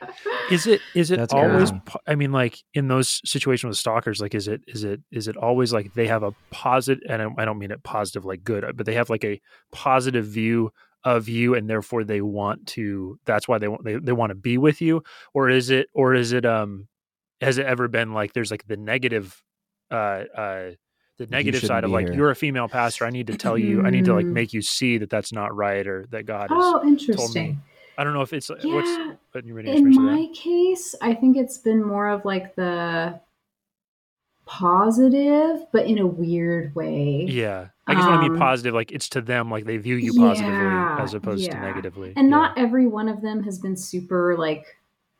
is 0.51 0.67
it 0.67 0.81
is 0.95 1.11
it 1.11 1.17
That's 1.17 1.33
always 1.33 1.69
crazy. 1.71 1.81
po- 1.85 1.99
i 2.07 2.15
mean 2.15 2.31
like 2.31 2.57
in 2.73 2.87
those 2.87 3.21
situations 3.25 3.69
with 3.69 3.77
stalkers 3.77 4.21
like 4.21 4.33
is 4.33 4.47
it 4.47 4.61
is 4.67 4.83
it 4.83 5.01
is 5.11 5.27
it 5.27 5.35
always 5.37 5.73
like 5.73 5.93
they 5.93 6.07
have 6.07 6.23
a 6.23 6.31
positive 6.51 7.03
and 7.09 7.21
I- 7.21 7.41
i 7.41 7.45
don't 7.45 7.59
mean 7.59 7.71
it 7.71 7.83
positive 7.83 8.23
like 8.25 8.43
good 8.43 8.63
but 8.75 8.85
they 8.85 8.93
have 8.93 9.09
like 9.09 9.25
a 9.25 9.41
positive 9.71 10.25
view 10.25 10.71
of 11.03 11.27
you 11.29 11.55
and 11.55 11.69
therefore 11.69 12.03
they 12.03 12.21
want 12.21 12.67
to 12.67 13.19
that's 13.25 13.47
why 13.47 13.57
they 13.57 13.67
want 13.67 13.83
they, 13.83 13.95
they 13.95 14.13
want 14.13 14.29
to 14.31 14.35
be 14.35 14.57
with 14.57 14.81
you 14.81 15.03
or 15.33 15.49
is 15.49 15.69
it 15.69 15.87
or 15.93 16.13
is 16.13 16.31
it 16.33 16.45
um 16.45 16.87
has 17.41 17.57
it 17.57 17.65
ever 17.65 17.87
been 17.87 18.13
like 18.13 18.33
there's 18.33 18.51
like 18.51 18.65
the 18.67 18.77
negative 18.77 19.41
uh 19.91 20.23
uh 20.35 20.71
the 21.17 21.27
negative 21.27 21.61
side 21.63 21.83
of 21.83 21.89
like 21.91 22.07
here. 22.07 22.15
you're 22.15 22.29
a 22.31 22.35
female 22.35 22.67
pastor 22.67 23.05
i 23.05 23.09
need 23.09 23.27
to 23.27 23.35
tell 23.37 23.57
you 23.57 23.83
i 23.83 23.89
need 23.89 24.05
to 24.05 24.13
like 24.13 24.25
Mm. 24.25 24.33
make 24.33 24.53
you 24.53 24.61
see 24.61 24.97
that 24.99 25.09
that's 25.09 25.31
not 25.33 25.55
right 25.55 25.85
or 25.87 26.05
that 26.11 26.25
god 26.25 26.45
is 26.45 26.57
oh 26.59 26.81
interesting 26.87 27.59
i 27.97 28.03
don't 28.03 28.13
know 28.13 28.21
if 28.21 28.33
it's 28.33 28.49
what's 28.49 28.63
yeah 28.63 29.13
what 29.31 29.45
you 29.45 29.57
in 29.57 29.93
my 29.95 30.27
case 30.33 30.93
i 31.01 31.13
think 31.13 31.35
it's 31.37 31.57
been 31.57 31.83
more 31.83 32.07
of 32.07 32.23
like 32.25 32.55
the 32.55 33.19
positive 34.45 35.65
but 35.73 35.85
in 35.85 35.97
a 35.99 36.07
weird 36.07 36.73
way 36.75 37.25
Yeah. 37.27 37.67
I 37.85 37.95
guess 37.95 38.05
when 38.05 38.15
I 38.15 38.21
mean 38.21 38.31
Um, 38.33 38.37
positive, 38.37 38.73
like 38.73 38.91
it's 38.91 39.07
to 39.09 39.21
them, 39.21 39.49
like 39.49 39.63
they 39.65 39.77
view 39.77 39.95
you 39.95 40.13
positively 40.13 40.53
Yeah, 40.55 40.97
as 40.99 41.13
opposed 41.13 41.49
to 41.51 41.57
negatively. 41.59 42.13
and 42.17 42.27
Yeah. 42.29 42.35
not 42.37 42.57
every 42.57 42.85
one 42.87 43.07
of 43.09 43.21
them 43.21 43.43
has 43.43 43.59
been 43.59 43.75
super 43.77 44.35
like 44.37 44.65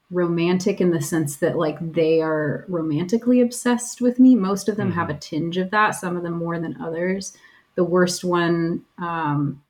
romantic 0.09 0.79
in 0.79 0.91
the 0.91 1.01
sense 1.01 1.37
that 1.37 1.57
like 1.57 1.77
they 1.93 2.21
are 2.21 2.65
romantically 2.69 3.41
obsessed 3.41 3.99
with 3.99 4.19
me 4.19 4.35
most 4.35 4.69
of 4.69 4.77
them 4.77 4.91
have 4.91 5.09
a 5.09 5.13
Mm-hmm. 5.13 5.19
tinge 5.19 5.57
of 5.57 5.69
that 5.71 5.91
some 5.91 6.15
of 6.15 6.23
them 6.23 6.33
more 6.33 6.59
than 6.59 6.81
others 6.81 7.33
the 7.75 7.83
worst 7.83 8.23
one 8.23 8.83
um, 8.99 9.61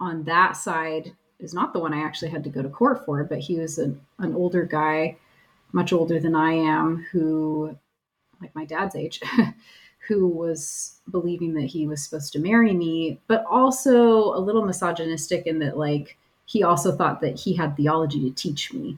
on 0.00 0.24
that 0.24 0.56
side 0.56 1.12
is 1.38 1.54
not 1.54 1.72
the 1.72 1.78
one 1.78 1.94
I 1.94 2.02
actually 2.04 2.30
had 2.30 2.44
to 2.44 2.50
go 2.50 2.62
to 2.62 2.68
court 2.68 3.04
for, 3.04 3.24
but 3.24 3.38
he 3.38 3.58
was 3.58 3.78
an, 3.78 4.00
an 4.18 4.34
older 4.34 4.64
guy, 4.64 5.16
much 5.72 5.92
older 5.92 6.18
than 6.18 6.34
I 6.34 6.52
am, 6.52 7.06
who, 7.12 7.76
like 8.40 8.54
my 8.54 8.64
dad's 8.64 8.96
age, 8.96 9.20
who 10.08 10.28
was 10.28 11.00
believing 11.10 11.54
that 11.54 11.66
he 11.66 11.86
was 11.86 12.02
supposed 12.02 12.32
to 12.32 12.38
marry 12.38 12.72
me, 12.72 13.20
but 13.26 13.44
also 13.48 14.34
a 14.34 14.40
little 14.40 14.64
misogynistic 14.64 15.46
in 15.46 15.58
that, 15.60 15.76
like, 15.76 16.18
he 16.48 16.62
also 16.62 16.96
thought 16.96 17.20
that 17.20 17.38
he 17.40 17.54
had 17.54 17.76
theology 17.76 18.20
to 18.28 18.34
teach 18.34 18.72
me 18.72 18.96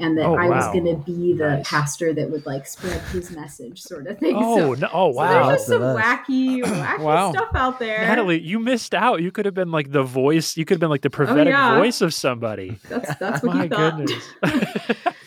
and 0.00 0.16
that 0.18 0.26
Oh, 0.26 0.34
I 0.36 0.48
was 0.48 0.66
going 0.66 0.84
to 0.84 0.94
be 0.96 1.32
the 1.32 1.56
Nice. 1.56 1.68
pastor 1.68 2.12
that 2.14 2.30
would 2.30 2.44
like 2.46 2.66
spread 2.66 3.00
his 3.12 3.30
message, 3.30 3.80
sort 3.82 4.06
of 4.08 4.18
thing. 4.18 4.34
Oh, 4.36 4.74
so, 4.74 4.80
no, 4.80 4.88
oh 4.92 5.12
so 5.12 5.16
wow. 5.16 5.32
there's 5.48 5.58
just 5.58 5.68
That's 5.68 5.80
some 5.80 5.80
wacky, 5.82 6.62
wacky 6.64 6.98
Wow. 7.00 7.32
stuff 7.32 7.50
out 7.54 7.78
there. 7.78 8.00
Natalie, 8.00 8.40
you 8.40 8.58
missed 8.58 8.94
out. 8.94 9.22
You 9.22 9.30
could 9.32 9.44
have 9.44 9.54
been 9.54 9.70
like 9.70 9.90
the 9.92 10.02
voice. 10.02 10.56
You 10.56 10.64
could 10.64 10.74
have 10.74 10.80
been 10.80 10.90
like 10.90 11.02
the 11.02 11.10
prophetic 11.10 11.48
Oh, 11.54 11.56
yeah. 11.58 11.78
voice 11.78 12.00
of 12.00 12.12
somebody. 12.14 12.78
That's 12.88 13.14
that's 13.16 13.42
what 13.44 13.56
My 13.56 13.62
he 13.64 13.68
thought. 13.68 13.96
goodness. 13.96 14.28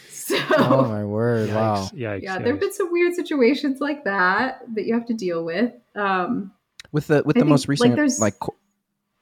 so 0.09 0.37
Oh 0.57 0.85
my 0.87 1.03
word! 1.03 1.49
Wow. 1.49 1.75
Yikes, 1.75 1.93
yikes, 1.93 1.95
yeah, 1.95 2.17
yikes. 2.37 2.43
there 2.43 2.53
have 2.53 2.59
been 2.59 2.73
some 2.73 2.91
weird 2.91 3.13
situations 3.15 3.81
like 3.81 4.03
that 4.05 4.61
that 4.75 4.85
you 4.85 4.93
have 4.93 5.05
to 5.07 5.13
deal 5.13 5.43
with. 5.43 5.73
Um, 5.95 6.51
With 6.93 7.07
the 7.07 7.23
with 7.25 7.35
I 7.35 7.39
the 7.39 7.43
think, 7.43 7.49
most 7.49 7.67
recent 7.67 7.95
there's- 7.95 8.19
like 8.21 8.39
co- 8.39 8.55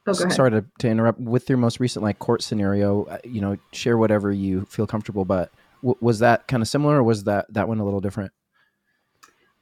oh, 0.09 0.29
sorry 0.29 0.51
to, 0.51 0.65
to 0.79 0.87
interrupt 0.87 1.19
with 1.19 1.49
your 1.49 1.57
most 1.57 1.79
recent 1.79 2.03
like 2.03 2.19
court 2.19 2.41
scenario 2.41 3.03
uh, 3.05 3.17
you 3.23 3.41
know 3.41 3.57
share 3.73 3.97
whatever 3.97 4.31
you 4.31 4.65
feel 4.65 4.87
comfortable 4.87 5.25
but 5.25 5.51
w- 5.81 5.97
was 6.01 6.19
that 6.19 6.47
kind 6.47 6.61
of 6.61 6.67
similar 6.67 6.97
or 6.97 7.03
was 7.03 7.23
that 7.25 7.45
that 7.53 7.67
one 7.67 7.79
a 7.79 7.85
little 7.85 8.01
different 8.01 8.31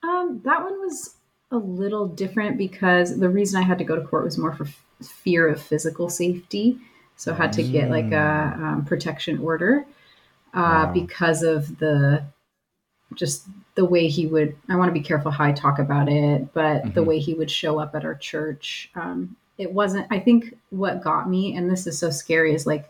Um, 0.04 0.42
that 0.46 0.64
one 0.64 0.80
was 0.80 1.16
a 1.52 1.58
little 1.58 2.08
different 2.08 2.58
because 2.58 3.20
the 3.20 3.30
reason 3.30 3.60
I 3.62 3.64
had 3.66 3.78
to 3.80 3.84
go 3.84 3.96
to 3.96 4.02
court 4.06 4.24
was 4.24 4.38
more 4.38 4.54
for 4.54 4.66
f- 4.66 4.84
fear 5.02 5.48
of 5.48 5.62
physical 5.62 6.10
safety. 6.10 6.78
So 7.16 7.34
I 7.34 7.36
had 7.36 7.54
to 7.54 7.64
get 7.64 7.90
like 7.90 8.12
a 8.12 8.54
um, 8.62 8.86
protection 8.86 9.40
order 9.40 9.86
uh, 10.54 10.86
Wow. 10.86 10.94
because 10.94 11.42
of 11.44 11.80
the 11.80 12.24
just 13.16 13.48
the 13.76 13.86
way 13.86 14.08
he 14.08 14.28
would. 14.28 14.56
I 14.70 14.76
want 14.76 14.90
to 14.90 14.94
be 14.94 15.02
careful 15.02 15.32
how 15.32 15.46
I 15.46 15.52
talk 15.54 15.80
about 15.80 16.10
it, 16.10 16.54
but 16.54 16.94
the 16.94 17.02
Mhm. 17.02 17.06
way 17.06 17.20
he 17.20 17.34
would 17.34 17.50
show 17.52 17.80
up 17.80 17.96
at 17.96 18.06
our 18.06 18.16
church, 18.16 18.92
um, 18.96 19.36
it 19.58 19.72
wasn't. 19.72 20.08
I 20.12 20.20
think 20.20 20.56
what 20.70 21.04
got 21.04 21.30
me, 21.30 21.56
and 21.56 21.70
this 21.70 21.88
is 21.88 21.98
so 21.98 22.10
scary, 22.10 22.54
is 22.54 22.66
like 22.66 22.90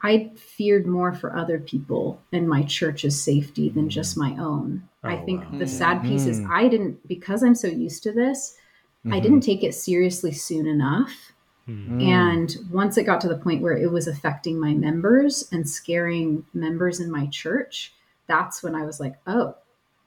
I 0.00 0.30
feared 0.36 0.86
more 0.86 1.12
for 1.12 1.34
other 1.36 1.58
people 1.58 2.20
and 2.32 2.48
my 2.48 2.62
church's 2.62 3.20
safety 3.20 3.68
than 3.68 3.90
just 3.90 4.16
my 4.16 4.30
own. 4.38 4.88
I 5.02 5.16
Oh, 5.16 5.24
think 5.24 5.40
wow. 5.42 5.58
the 5.58 5.66
sad 5.66 6.02
piece 6.02 6.26
is 6.26 6.40
Mm. 6.40 6.50
I 6.50 6.68
didn't 6.68 7.08
because 7.08 7.42
I'm 7.42 7.56
so 7.56 7.66
used 7.66 8.04
to 8.04 8.12
this. 8.12 8.56
I 9.06 9.18
Mhm. 9.18 9.22
didn't 9.22 9.40
take 9.40 9.64
it 9.64 9.74
seriously 9.74 10.32
soon 10.32 10.66
enough. 10.66 11.32
Mm. 11.68 12.02
And 12.02 12.56
once 12.70 12.96
it 12.96 13.04
got 13.04 13.20
to 13.22 13.28
the 13.28 13.38
point 13.38 13.60
where 13.62 13.76
it 13.76 13.90
was 13.90 14.06
affecting 14.06 14.58
my 14.58 14.72
members 14.72 15.48
and 15.50 15.68
scaring 15.68 16.44
members 16.54 17.00
in 17.00 17.10
my 17.10 17.26
church, 17.26 17.92
that's 18.28 18.62
when 18.62 18.74
I 18.74 18.84
was 18.86 19.00
like, 19.00 19.16
oh, 19.26 19.54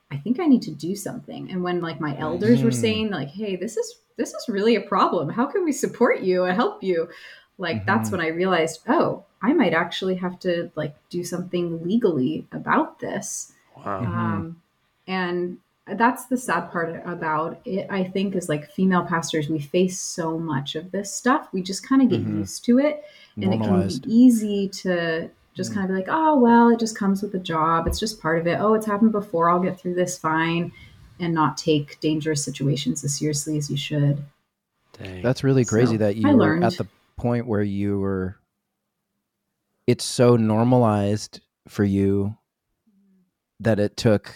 I 0.10 0.18
think 0.18 0.40
I 0.40 0.46
need 0.46 0.62
to 0.64 0.72
do 0.72 0.96
something. 0.96 1.50
And 1.52 1.64
when 1.64 1.82
like 1.82 2.00
my 2.00 2.18
elders 2.18 2.64
were 2.64 2.70
Mhm. 2.70 2.82
saying 2.82 3.10
like, 3.12 3.30
hey, 3.30 3.56
this 3.56 3.78
is 3.78 3.98
this 4.18 4.34
is 4.34 4.50
really 4.50 4.76
a 4.76 4.82
problem. 4.82 5.30
How 5.30 5.46
can 5.46 5.64
we 5.66 5.72
support 5.72 6.22
you 6.22 6.44
and 6.46 6.56
help 6.56 6.84
you? 6.84 7.10
Like 7.58 7.86
that's 7.86 8.10
Mhm. 8.10 8.14
when 8.14 8.22
I 8.22 8.28
realized, 8.28 8.82
oh, 8.88 9.24
I 9.42 9.54
might 9.54 9.74
actually 9.74 10.16
have 10.16 10.40
to 10.42 10.72
like 10.76 10.96
do 11.10 11.24
something 11.24 11.84
legally 11.84 12.48
about 12.52 13.00
this. 13.00 13.54
Wow. 13.78 14.00
Um, 14.00 14.62
and 15.08 15.58
that's 15.88 16.26
the 16.28 16.38
sad 16.38 16.72
part 16.72 17.02
about 17.06 17.60
it, 17.66 17.88
I 17.90 18.04
think, 18.04 18.36
is 18.36 18.48
like 18.50 18.72
female 18.72 19.04
pastors, 19.04 19.50
we 19.50 19.60
face 19.60 20.00
so 20.00 20.38
much 20.38 20.76
of 20.76 20.92
this 20.92 21.12
stuff. 21.12 21.50
We 21.52 21.62
just 21.62 21.88
kind 21.88 22.02
of 22.02 22.10
get 22.10 22.24
Mhm. 22.26 22.40
used 22.40 22.64
to 22.66 22.78
it. 22.80 23.04
And 23.38 23.54
it 23.54 23.62
can 23.62 23.88
be 23.88 24.02
easy 24.06 24.68
to 24.70 25.30
just 25.54 25.72
Mm. 25.72 25.76
kind 25.76 25.84
of 25.86 25.90
be 25.90 25.96
like, 26.02 26.10
oh, 26.10 26.38
well, 26.40 26.70
it 26.70 26.80
just 26.80 26.96
comes 26.98 27.22
with 27.22 27.32
the 27.32 27.40
job. 27.40 27.88
It's 27.88 28.00
just 28.00 28.22
part 28.22 28.40
of 28.40 28.48
it. 28.48 28.60
Oh, 28.60 28.74
it's 28.74 28.86
happened 28.86 29.12
before. 29.12 29.50
I'll 29.50 29.60
get 29.60 29.80
through 29.80 29.96
this 29.96 30.18
fine. 30.18 30.72
And 31.22 31.34
not 31.36 31.56
take 31.56 32.00
dangerous 32.02 32.44
situations 32.44 33.04
as 33.06 33.16
seriously 33.18 33.56
as 33.58 33.70
you 33.70 33.78
should. 33.78 34.24
Dang. 34.98 35.22
that's 35.22 35.44
really 35.44 35.64
crazy 35.64 35.94
So, 35.94 36.00
that 36.00 36.16
you 36.18 36.28
I 36.30 36.34
were 36.34 36.40
learned. 36.42 36.64
at 36.66 36.78
the 36.78 36.86
point 37.16 37.46
where 37.48 37.62
you 37.64 38.00
were 38.00 38.36
it's 39.88 40.04
so 40.04 40.36
normalized 40.36 41.40
for 41.68 41.84
you 41.84 42.36
that 43.60 43.80
it 43.80 43.96
took 43.96 44.34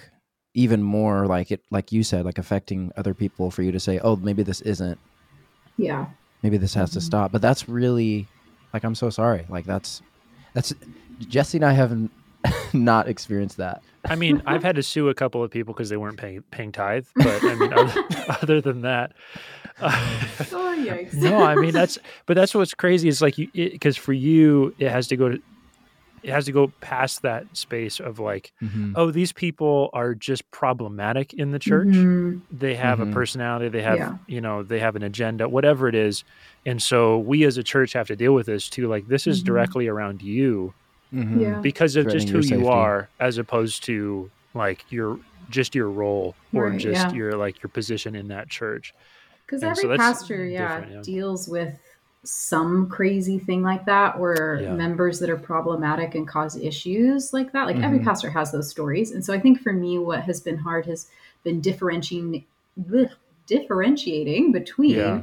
even 0.54 0.82
more 0.84 1.26
like 1.28 1.52
it 1.52 1.62
like 1.72 1.92
you 1.92 2.04
said 2.04 2.24
like 2.24 2.38
affecting 2.38 2.92
other 2.96 3.14
people 3.14 3.52
for 3.52 3.64
you 3.64 3.72
to 3.72 3.80
say 3.80 4.00
oh 4.00 4.16
maybe 4.16 4.44
this 4.44 4.62
isn't 4.62 4.98
Yeah. 5.78 6.06
maybe 6.44 6.58
this 6.58 6.74
has 6.76 6.92
to 6.92 7.00
Mhm. 7.00 7.04
stop 7.04 7.32
but 7.32 7.42
that's 7.42 7.68
really 7.68 8.28
like 8.74 8.84
i'm 8.86 8.96
so 8.96 9.10
sorry 9.10 9.46
like 9.50 9.66
that's 9.66 10.02
that's 10.54 10.74
jesse 11.20 11.58
and 11.58 11.66
i 11.66 11.74
haven't 11.74 12.12
not 12.74 13.08
experienced 13.08 13.58
that 13.58 13.82
I 14.08 14.16
mean, 14.16 14.42
I've 14.46 14.62
had 14.64 14.76
to 14.76 14.84
sue 14.84 15.10
a 15.10 15.16
couple 15.16 15.44
of 15.44 15.50
people 15.50 15.74
because 15.74 15.90
they 15.90 15.98
weren't 15.98 16.18
paying 16.18 16.44
paying 16.52 16.72
tithe, 16.72 17.08
but 17.16 17.44
I 17.44 17.56
mean, 17.56 17.74
other, 17.74 18.06
other 18.42 18.62
than 18.62 18.82
that, 18.82 19.14
uh, 19.80 19.92
Oh, 20.52 20.76
yikes. 20.78 21.14
no. 21.22 21.38
I 21.38 21.56
mean, 21.56 21.74
that's 21.74 21.98
but 22.28 22.36
that's 22.36 22.54
what's 22.54 22.74
crazy 22.74 23.08
is 23.08 23.22
like 23.22 23.38
you 23.38 23.48
because 23.54 23.98
for 23.98 24.14
you 24.14 24.74
it 24.78 24.90
has 24.92 25.08
to 25.08 25.18
go 25.18 25.30
to 25.30 25.40
it 26.24 26.32
has 26.32 26.46
to 26.46 26.52
go 26.52 26.74
past 26.82 27.22
that 27.24 27.46
space 27.54 28.00
of 28.00 28.20
like 28.20 28.52
Mhm. 28.62 28.94
oh 28.96 29.12
these 29.12 29.32
people 29.34 29.90
are 29.94 30.16
just 30.16 30.50
problematic 30.52 31.34
in 31.34 31.52
the 31.52 31.60
church 31.60 31.88
Mhm. 31.94 32.42
they 32.52 32.76
have 32.76 33.00
Mhm. 33.00 33.10
a 33.10 33.14
personality 33.14 33.70
they 33.70 33.82
have 33.82 33.98
Yeah. 33.98 34.14
you 34.28 34.42
know 34.42 34.64
they 34.64 34.80
have 34.80 34.96
an 34.96 35.04
agenda 35.04 35.48
whatever 35.50 35.88
it 35.88 35.94
is 35.96 36.24
and 36.66 36.82
so 36.82 37.20
we 37.20 37.44
as 37.44 37.58
a 37.58 37.64
church 37.64 37.94
have 37.94 38.08
to 38.08 38.16
deal 38.16 38.34
with 38.34 38.46
this 38.48 38.70
too 38.70 38.88
like 38.88 39.08
this 39.08 39.28
is 39.28 39.42
Mhm. 39.42 39.46
directly 39.46 39.88
around 39.88 40.22
you 40.22 40.74
Mhm. 41.14 41.40
Yeah. 41.42 41.60
because 41.62 41.96
of 41.96 42.08
just 42.10 42.30
who 42.30 42.40
you 42.40 42.68
are 42.68 43.08
as 43.20 43.38
opposed 43.38 43.84
to 43.86 44.30
like 44.54 44.84
your 44.92 45.20
just 45.50 45.76
your 45.76 45.90
role 45.90 46.36
or 46.54 46.70
Right, 46.70 46.80
just 46.80 47.10
yeah. 47.10 47.14
your 47.14 47.32
like 47.38 47.62
your 47.62 47.70
position 47.70 48.16
in 48.16 48.28
that 48.30 48.50
church 48.50 48.94
Because 49.46 49.62
every 49.62 49.76
so 49.84 49.96
pastor, 49.98 50.44
yeah, 50.46 50.84
yeah. 50.90 51.02
deals 51.04 51.48
with 51.48 51.78
some 52.24 52.90
crazy 52.90 53.38
thing 53.38 53.62
like 53.62 53.86
that, 53.86 54.20
where 54.20 54.60
Yeah. 54.60 54.74
members 54.74 55.20
that 55.20 55.30
are 55.30 55.38
problematic 55.38 56.16
and 56.16 56.28
cause 56.28 56.58
issues 56.58 57.32
like 57.34 57.52
that. 57.52 57.66
Like 57.68 57.76
every 57.78 58.00
Mhm. 58.00 58.06
pastor 58.06 58.32
has 58.32 58.52
those 58.52 58.68
stories, 58.70 59.12
and 59.12 59.24
so 59.24 59.32
I 59.32 59.40
think 59.40 59.62
for 59.62 59.72
me, 59.72 60.00
what 60.00 60.22
has 60.24 60.42
been 60.42 60.58
hard 60.58 60.88
has 60.88 61.08
been 61.44 61.62
differentiating, 61.62 62.44
bleh, 62.82 63.12
differentiating 63.46 64.52
between 64.52 64.96
Yeah. 64.96 65.22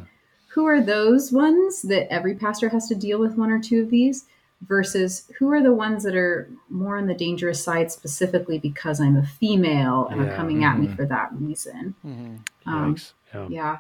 who 0.51 0.65
are 0.67 0.81
those 0.81 1.33
ones 1.33 1.83
that 1.83 2.13
every 2.13 2.35
pastor 2.37 2.69
has 2.69 2.87
to 2.89 2.95
deal 2.95 3.19
with 3.19 3.37
one 3.37 3.51
or 3.51 3.59
two 3.59 3.83
of 3.83 3.91
these 3.91 4.27
versus 4.67 5.31
who 5.39 5.51
are 5.51 5.63
the 5.63 5.73
ones 5.73 6.05
that 6.05 6.15
are 6.15 6.49
more 6.71 6.97
on 6.97 7.07
the 7.07 7.15
dangerous 7.15 7.63
side 7.63 7.91
specifically 7.91 8.59
because 8.59 9.01
I'm 9.01 9.17
a 9.17 9.27
female 9.27 10.07
and 10.11 10.21
Yeah. 10.21 10.29
are 10.33 10.37
coming 10.37 10.63
at 10.65 10.79
me 10.79 10.87
Mhm. 10.87 10.97
for 10.97 11.07
that 11.07 11.31
reason. 11.35 11.95
Mhm. 12.05 12.39
Um, 12.67 12.97
yeah. 13.35 13.47
yeah. 13.51 13.77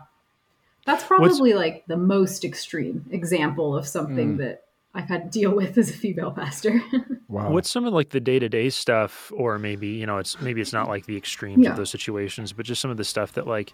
That's 0.84 1.04
What's- 1.04 1.36
probably 1.36 1.52
like 1.54 1.84
the 1.86 1.96
most 1.96 2.44
extreme 2.44 3.04
example 3.10 3.76
of 3.76 3.86
something 3.86 4.34
Mm. 4.34 4.38
that 4.38 4.64
I've 4.94 5.08
had 5.08 5.30
to 5.32 5.38
deal 5.38 5.54
with 5.54 5.78
as 5.78 5.88
a 5.90 5.94
female 5.94 6.32
pastor. 6.32 6.82
wow 7.28 7.50
What's 7.50 7.70
some 7.70 7.84
of 7.86 7.94
like 7.94 8.10
the 8.10 8.20
day 8.20 8.38
to 8.40 8.48
day 8.48 8.68
stuff, 8.68 9.32
or 9.34 9.58
maybe 9.58 9.86
you 9.88 10.04
know, 10.06 10.18
it's 10.18 10.40
maybe 10.40 10.60
it's 10.60 10.72
not 10.72 10.88
like 10.88 11.06
the 11.06 11.16
extremes 11.16 11.62
Yeah. 11.64 11.70
of 11.70 11.76
those 11.76 11.90
situations, 11.90 12.52
but 12.52 12.66
just 12.66 12.80
some 12.82 12.90
of 12.90 12.96
the 12.96 13.04
stuff 13.04 13.32
that 13.34 13.46
like, 13.46 13.72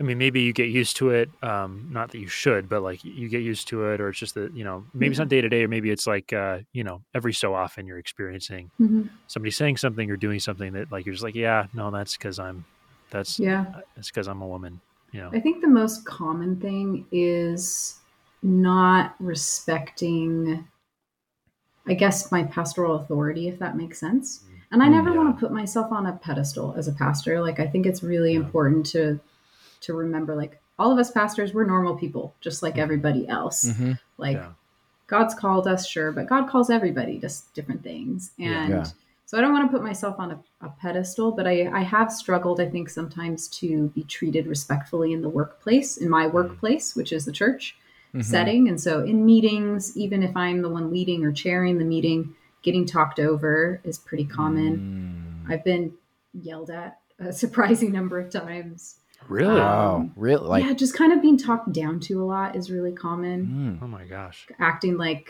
I 0.00 0.04
mean, 0.04 0.18
maybe 0.18 0.42
you 0.42 0.52
get 0.52 0.68
used 0.68 0.96
to 0.98 1.10
it. 1.10 1.30
Um, 1.42 1.88
not 1.90 2.12
that 2.12 2.18
you 2.18 2.28
should, 2.28 2.68
but 2.68 2.82
like 2.82 3.02
you 3.02 3.28
get 3.28 3.42
used 3.42 3.66
to 3.68 3.86
it, 3.86 4.00
or 4.00 4.10
it's 4.10 4.18
just 4.18 4.34
that 4.34 4.54
you 4.54 4.62
know, 4.64 4.84
maybe 4.94 5.10
it's 5.10 5.18
not 5.18 5.28
day 5.28 5.40
to 5.40 5.48
day, 5.48 5.64
or 5.64 5.68
maybe 5.68 5.90
it's 5.90 6.06
like 6.06 6.32
uh, 6.32 6.58
you 6.72 6.84
know, 6.84 7.02
every 7.14 7.32
so 7.32 7.54
often 7.54 7.86
you're 7.86 7.98
experiencing 7.98 8.70
Mhm. 8.80 9.08
somebody 9.26 9.50
saying 9.50 9.76
something 9.76 10.10
or 10.10 10.16
doing 10.16 10.38
something 10.40 10.72
that 10.74 10.90
like 10.92 11.04
you're 11.04 11.14
just 11.14 11.24
like, 11.24 11.34
yeah, 11.34 11.66
no, 11.74 11.90
that's 11.90 12.16
because 12.16 12.38
I'm, 12.38 12.64
that's 13.10 13.40
Yeah. 13.40 13.64
it's 13.96 14.10
because 14.10 14.28
I'm 14.28 14.40
a 14.42 14.46
woman. 14.46 14.80
You 15.12 15.20
know, 15.22 15.30
I 15.32 15.40
think 15.40 15.62
the 15.62 15.68
most 15.68 16.04
common 16.04 16.60
thing 16.60 17.06
is 17.10 17.98
not 18.42 19.16
respecting, 19.18 20.66
I 21.86 21.94
guess, 21.94 22.30
my 22.30 22.44
pastoral 22.44 22.96
authority, 22.96 23.48
if 23.48 23.58
that 23.58 23.76
makes 23.76 23.98
sense. 23.98 24.44
And 24.70 24.82
I 24.82 24.86
Mm, 24.86 24.92
never 24.92 25.10
yeah. 25.10 25.16
want 25.16 25.34
to 25.36 25.40
put 25.40 25.52
myself 25.52 25.90
on 25.90 26.06
a 26.06 26.12
pedestal 26.12 26.74
as 26.76 26.86
a 26.88 26.92
pastor. 26.92 27.40
Like 27.40 27.58
I 27.58 27.66
think 27.66 27.86
it's 27.86 28.02
really 28.02 28.34
Yeah. 28.34 28.40
important 28.40 28.86
to 28.86 29.18
to 29.82 29.94
remember 29.94 30.34
like 30.34 30.60
all 30.78 30.92
of 30.92 30.98
us 30.98 31.10
pastors, 31.10 31.52
we're 31.54 31.64
normal 31.66 31.96
people, 31.96 32.34
just 32.40 32.62
like 32.62 32.78
everybody 32.78 33.26
else. 33.28 33.64
Mhm. 33.64 33.98
Like 34.16 34.36
Yeah. 34.36 34.52
God's 35.06 35.34
called 35.34 35.66
us, 35.66 35.86
sure, 35.88 36.12
but 36.12 36.26
God 36.28 36.48
calls 36.48 36.70
everybody 36.70 37.18
just 37.18 37.52
different 37.54 37.82
things. 37.82 38.32
And 38.38 38.70
Yeah. 38.70 38.86
so 39.26 39.38
I 39.38 39.40
don't 39.40 39.52
want 39.52 39.68
to 39.70 39.76
put 39.76 39.82
myself 39.82 40.16
on 40.20 40.30
a, 40.32 40.38
a 40.60 40.68
pedestal, 40.80 41.32
but 41.32 41.46
I, 41.46 41.68
I 41.72 41.80
have 41.80 42.12
struggled, 42.12 42.60
I 42.60 42.68
think, 42.68 42.90
sometimes 42.90 43.48
to 43.60 43.88
be 43.88 44.04
treated 44.04 44.46
respectfully 44.46 45.12
in 45.12 45.22
the 45.22 45.28
workplace, 45.28 45.96
in 45.96 46.08
my 46.08 46.26
workplace, 46.26 46.94
which 46.94 47.12
is 47.12 47.24
the 47.24 47.32
church 47.32 47.76
Mhm. 48.14 48.24
setting. 48.24 48.68
And 48.68 48.80
so 48.80 49.02
in 49.02 49.24
meetings, 49.26 49.96
even 49.96 50.22
if 50.22 50.36
I'm 50.36 50.62
the 50.62 50.68
one 50.70 50.90
leading 50.90 51.24
or 51.24 51.32
chairing 51.32 51.78
the 51.78 51.84
meeting, 51.84 52.34
getting 52.62 52.86
talked 52.86 53.18
over 53.20 53.80
is 53.84 53.98
pretty 53.98 54.24
common. 54.24 55.44
Mm. 55.46 55.52
I've 55.52 55.64
been 55.64 55.92
yelled 56.34 56.70
at 56.70 56.98
a 57.18 57.32
surprising 57.42 57.92
number 57.92 58.18
of 58.18 58.30
times. 58.30 58.96
Really? 59.26 59.60
Wow, 59.60 59.96
Um, 59.96 60.12
really? 60.16 60.46
Like, 60.48 60.64
yeah, 60.64 60.72
just 60.72 60.94
kind 60.94 61.12
of 61.12 61.20
being 61.20 61.36
talked 61.36 61.72
down 61.72 62.00
to 62.00 62.22
a 62.22 62.24
lot 62.24 62.56
is 62.56 62.70
really 62.70 62.92
common. 62.92 63.78
mm, 63.80 63.84
Oh 63.84 63.88
my 63.88 64.04
gosh. 64.04 64.46
Acting 64.58 64.96
like, 64.96 65.28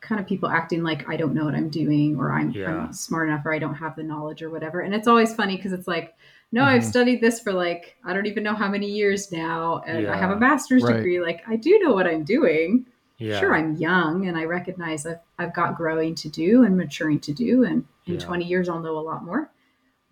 kind 0.00 0.20
of 0.20 0.26
people 0.28 0.48
acting 0.48 0.82
like 0.84 1.08
I 1.08 1.16
don't 1.16 1.34
know 1.34 1.44
what 1.44 1.54
I'm 1.56 1.68
doing 1.68 2.16
or 2.16 2.32
I'm, 2.32 2.50
Yeah. 2.52 2.68
I'm 2.70 2.78
not 2.78 2.94
smart 2.96 3.28
enough 3.28 3.44
or 3.44 3.52
I 3.52 3.58
don't 3.58 3.74
have 3.74 3.96
the 3.96 4.02
knowledge 4.04 4.42
or 4.42 4.48
whatever. 4.50 4.80
And 4.80 4.94
it's 4.94 5.08
always 5.08 5.34
funny 5.34 5.56
because 5.56 5.72
it's 5.72 5.88
like, 5.88 6.14
no, 6.52 6.62
I've 6.64 6.82
Mhm. 6.82 6.86
studied 6.86 7.20
this 7.20 7.40
for 7.40 7.52
like, 7.52 7.96
I 8.04 8.12
don't 8.14 8.26
even 8.26 8.42
know 8.44 8.54
how 8.54 8.68
many 8.68 8.86
years 8.90 9.30
now. 9.32 9.82
And 9.86 10.06
I 10.08 10.16
have 10.16 10.30
a 10.30 10.36
master's 10.36 10.82
Right. 10.84 10.96
degree. 10.96 11.20
Like, 11.20 11.42
I 11.48 11.56
do 11.56 11.78
know 11.80 11.92
what 11.92 12.06
I'm 12.06 12.24
doing. 12.24 12.86
Yeah. 13.18 13.38
Sure, 13.40 13.54
I'm 13.54 13.74
young 13.76 14.28
and 14.28 14.38
I 14.38 14.44
recognize 14.44 15.04
I've, 15.04 15.18
I've 15.38 15.52
got 15.52 15.76
growing 15.76 16.14
to 16.16 16.28
do 16.28 16.62
and 16.62 16.76
maturing 16.76 17.18
to 17.20 17.32
do. 17.32 17.64
And 17.64 17.84
in 18.06 18.14
Yeah. 18.14 18.20
20 18.20 18.44
years, 18.44 18.68
I'll 18.68 18.80
know 18.80 18.96
a 18.96 19.00
lot 19.00 19.24
more. 19.24 19.50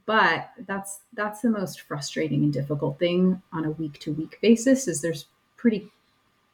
But 0.07 0.51
that's 0.66 1.01
that's 1.14 1.40
the 1.40 1.51
most 1.51 1.81
frustrating 1.81 2.45
and 2.45 2.53
difficult 2.53 2.99
thing 2.99 3.42
on 3.53 3.64
a 3.64 3.71
week 3.73 3.99
to 4.01 4.12
week 4.12 4.38
basis 4.40 4.87
is 4.87 5.01
there's 5.03 5.27
pretty 5.57 5.90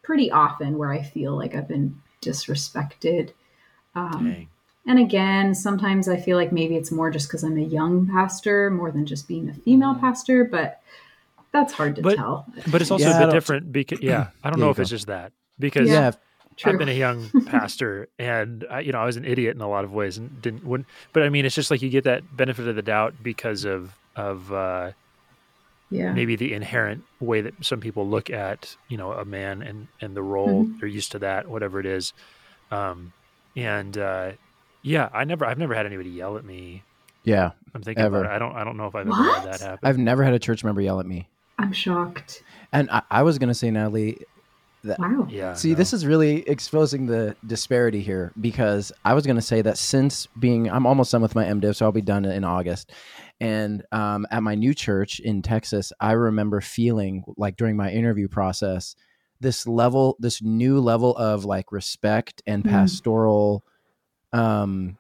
pretty 0.02 0.30
often 0.30 0.78
where 0.78 0.90
I 0.90 1.02
feel 1.02 1.36
like 1.36 1.54
I've 1.54 1.68
been 1.68 2.00
disrespected. 2.22 3.32
Um, 3.94 4.48
and 4.86 4.98
again, 4.98 5.54
sometimes 5.54 6.08
I 6.08 6.16
feel 6.16 6.36
like 6.36 6.50
maybe 6.50 6.76
it's 6.76 6.90
more 6.90 7.10
just 7.10 7.28
because 7.28 7.44
I'm 7.44 7.58
a 7.58 7.60
young 7.62 8.08
pastor 8.08 8.70
more 8.70 8.90
than 8.90 9.06
just 9.06 9.28
being 9.28 9.48
a 9.50 9.54
female 9.54 9.94
Mhm. 9.94 10.00
pastor, 10.00 10.44
but 10.44 10.80
that's 11.52 11.72
hard 11.74 11.94
to 11.96 12.02
But- 12.02 12.16
tell. 12.16 12.46
But 12.70 12.80
it's 12.80 12.90
also 12.90 13.04
Yeah, 13.04 13.18
I 13.18 13.22
a 13.22 13.26
bit 13.26 13.32
different 13.34 13.70
because 13.72 14.00
yeah, 14.00 14.28
I 14.42 14.50
don't 14.50 14.58
know 14.58 14.66
you 14.66 14.70
if 14.72 14.78
it's 14.78 14.90
just 14.90 15.06
that 15.08 15.32
because 15.58 15.88
yeah, 15.88 16.12
True. 16.56 16.72
I've 16.72 16.78
been 16.78 16.88
a 16.88 16.92
young 16.92 17.30
pastor 17.46 18.08
and 18.18 18.64
I, 18.70 18.80
you 18.80 18.92
know 18.92 18.98
I 18.98 19.04
was 19.06 19.16
an 19.16 19.24
idiot 19.24 19.54
in 19.56 19.62
a 19.62 19.68
lot 19.68 19.84
of 19.84 19.92
ways 19.92 20.18
and 20.18 20.40
didn't 20.42 20.64
wouldn't 20.64 20.88
but 21.12 21.22
I 21.22 21.28
mean 21.28 21.44
it's 21.46 21.54
just 21.54 21.70
like 21.70 21.82
you 21.82 21.90
get 21.90 22.04
that 22.04 22.36
benefit 22.36 22.66
of 22.68 22.76
the 22.76 22.82
doubt 22.82 23.14
because 23.22 23.64
of 23.64 23.92
of 24.16 24.52
uh, 24.52 24.92
yeah. 25.90 26.12
maybe 26.12 26.36
the 26.36 26.52
inherent 26.52 27.04
way 27.20 27.40
that 27.40 27.54
some 27.64 27.80
people 27.80 28.06
look 28.08 28.30
at 28.30 28.76
you 28.88 28.96
know 28.96 29.12
a 29.12 29.24
man 29.24 29.62
and 29.62 29.88
and 30.00 30.16
the 30.16 30.22
role 30.22 30.64
Mm-hmm. 30.64 30.78
they're 30.78 30.88
used 30.88 31.12
to 31.12 31.18
that 31.20 31.48
whatever 31.48 31.80
it 31.80 31.86
is 31.86 32.12
um 32.70 33.12
and 33.56 33.96
uh 33.98 34.32
yeah 34.82 35.08
i 35.12 35.24
never 35.24 35.44
i've 35.46 35.58
never 35.58 35.74
had 35.74 35.86
anybody 35.86 36.10
yell 36.10 36.36
at 36.36 36.44
me 36.44 36.82
yeah. 37.24 37.52
i'm 37.74 37.82
thinking 37.82 38.02
Ever. 38.04 38.20
about 38.20 38.30
it 38.32 38.34
i 38.34 38.38
don't 38.38 38.56
i 38.56 38.64
don't 38.64 38.76
know 38.76 38.86
if 38.86 38.94
i've 38.94 39.06
ever 39.06 39.14
had 39.14 39.44
that 39.44 39.60
happen 39.60 39.78
I've 39.82 39.98
never 39.98 40.22
had 40.24 40.34
a 40.34 40.38
church 40.38 40.64
member 40.64 40.80
yell 40.80 40.98
at 41.00 41.06
me. 41.06 41.28
I'm 41.58 41.72
shocked. 41.72 42.42
And 42.72 42.90
I, 42.90 43.02
I 43.10 43.22
was 43.22 43.38
gonna 43.38 43.54
say, 43.54 43.70
Natalie, 43.70 44.18
Wow. 44.84 45.26
yeah 45.30 45.52
See, 45.54 45.70
no. 45.70 45.74
this 45.76 45.92
is 45.92 46.04
really 46.06 46.48
exposing 46.48 47.06
the 47.06 47.36
disparity 47.46 48.00
here 48.00 48.32
because 48.40 48.90
I 49.04 49.14
was 49.14 49.24
going 49.26 49.36
to 49.36 49.42
say 49.42 49.62
that 49.62 49.78
since 49.78 50.26
being, 50.38 50.68
I'm 50.70 50.86
almost 50.86 51.12
done 51.12 51.22
with 51.22 51.34
my 51.34 51.44
MDiv, 51.44 51.76
so 51.76 51.86
I'll 51.86 51.92
be 51.92 52.00
done 52.02 52.24
in 52.24 52.44
August. 52.44 52.92
And 53.40 53.84
um, 53.92 54.26
at 54.30 54.42
my 54.42 54.54
new 54.54 54.74
church 54.74 55.20
in 55.20 55.42
Texas, 55.42 55.92
I 56.00 56.12
remember 56.12 56.60
feeling 56.60 57.24
like 57.36 57.56
during 57.56 57.76
my 57.76 57.90
interview 57.90 58.28
process, 58.28 58.96
this 59.40 59.66
level, 59.66 60.16
this 60.20 60.40
new 60.42 60.80
level 60.80 61.16
of 61.16 61.44
like 61.44 61.72
respect 61.72 62.42
and 62.46 62.64
Mm. 62.64 62.70
pastoral. 62.70 63.64
Um, 64.32 64.96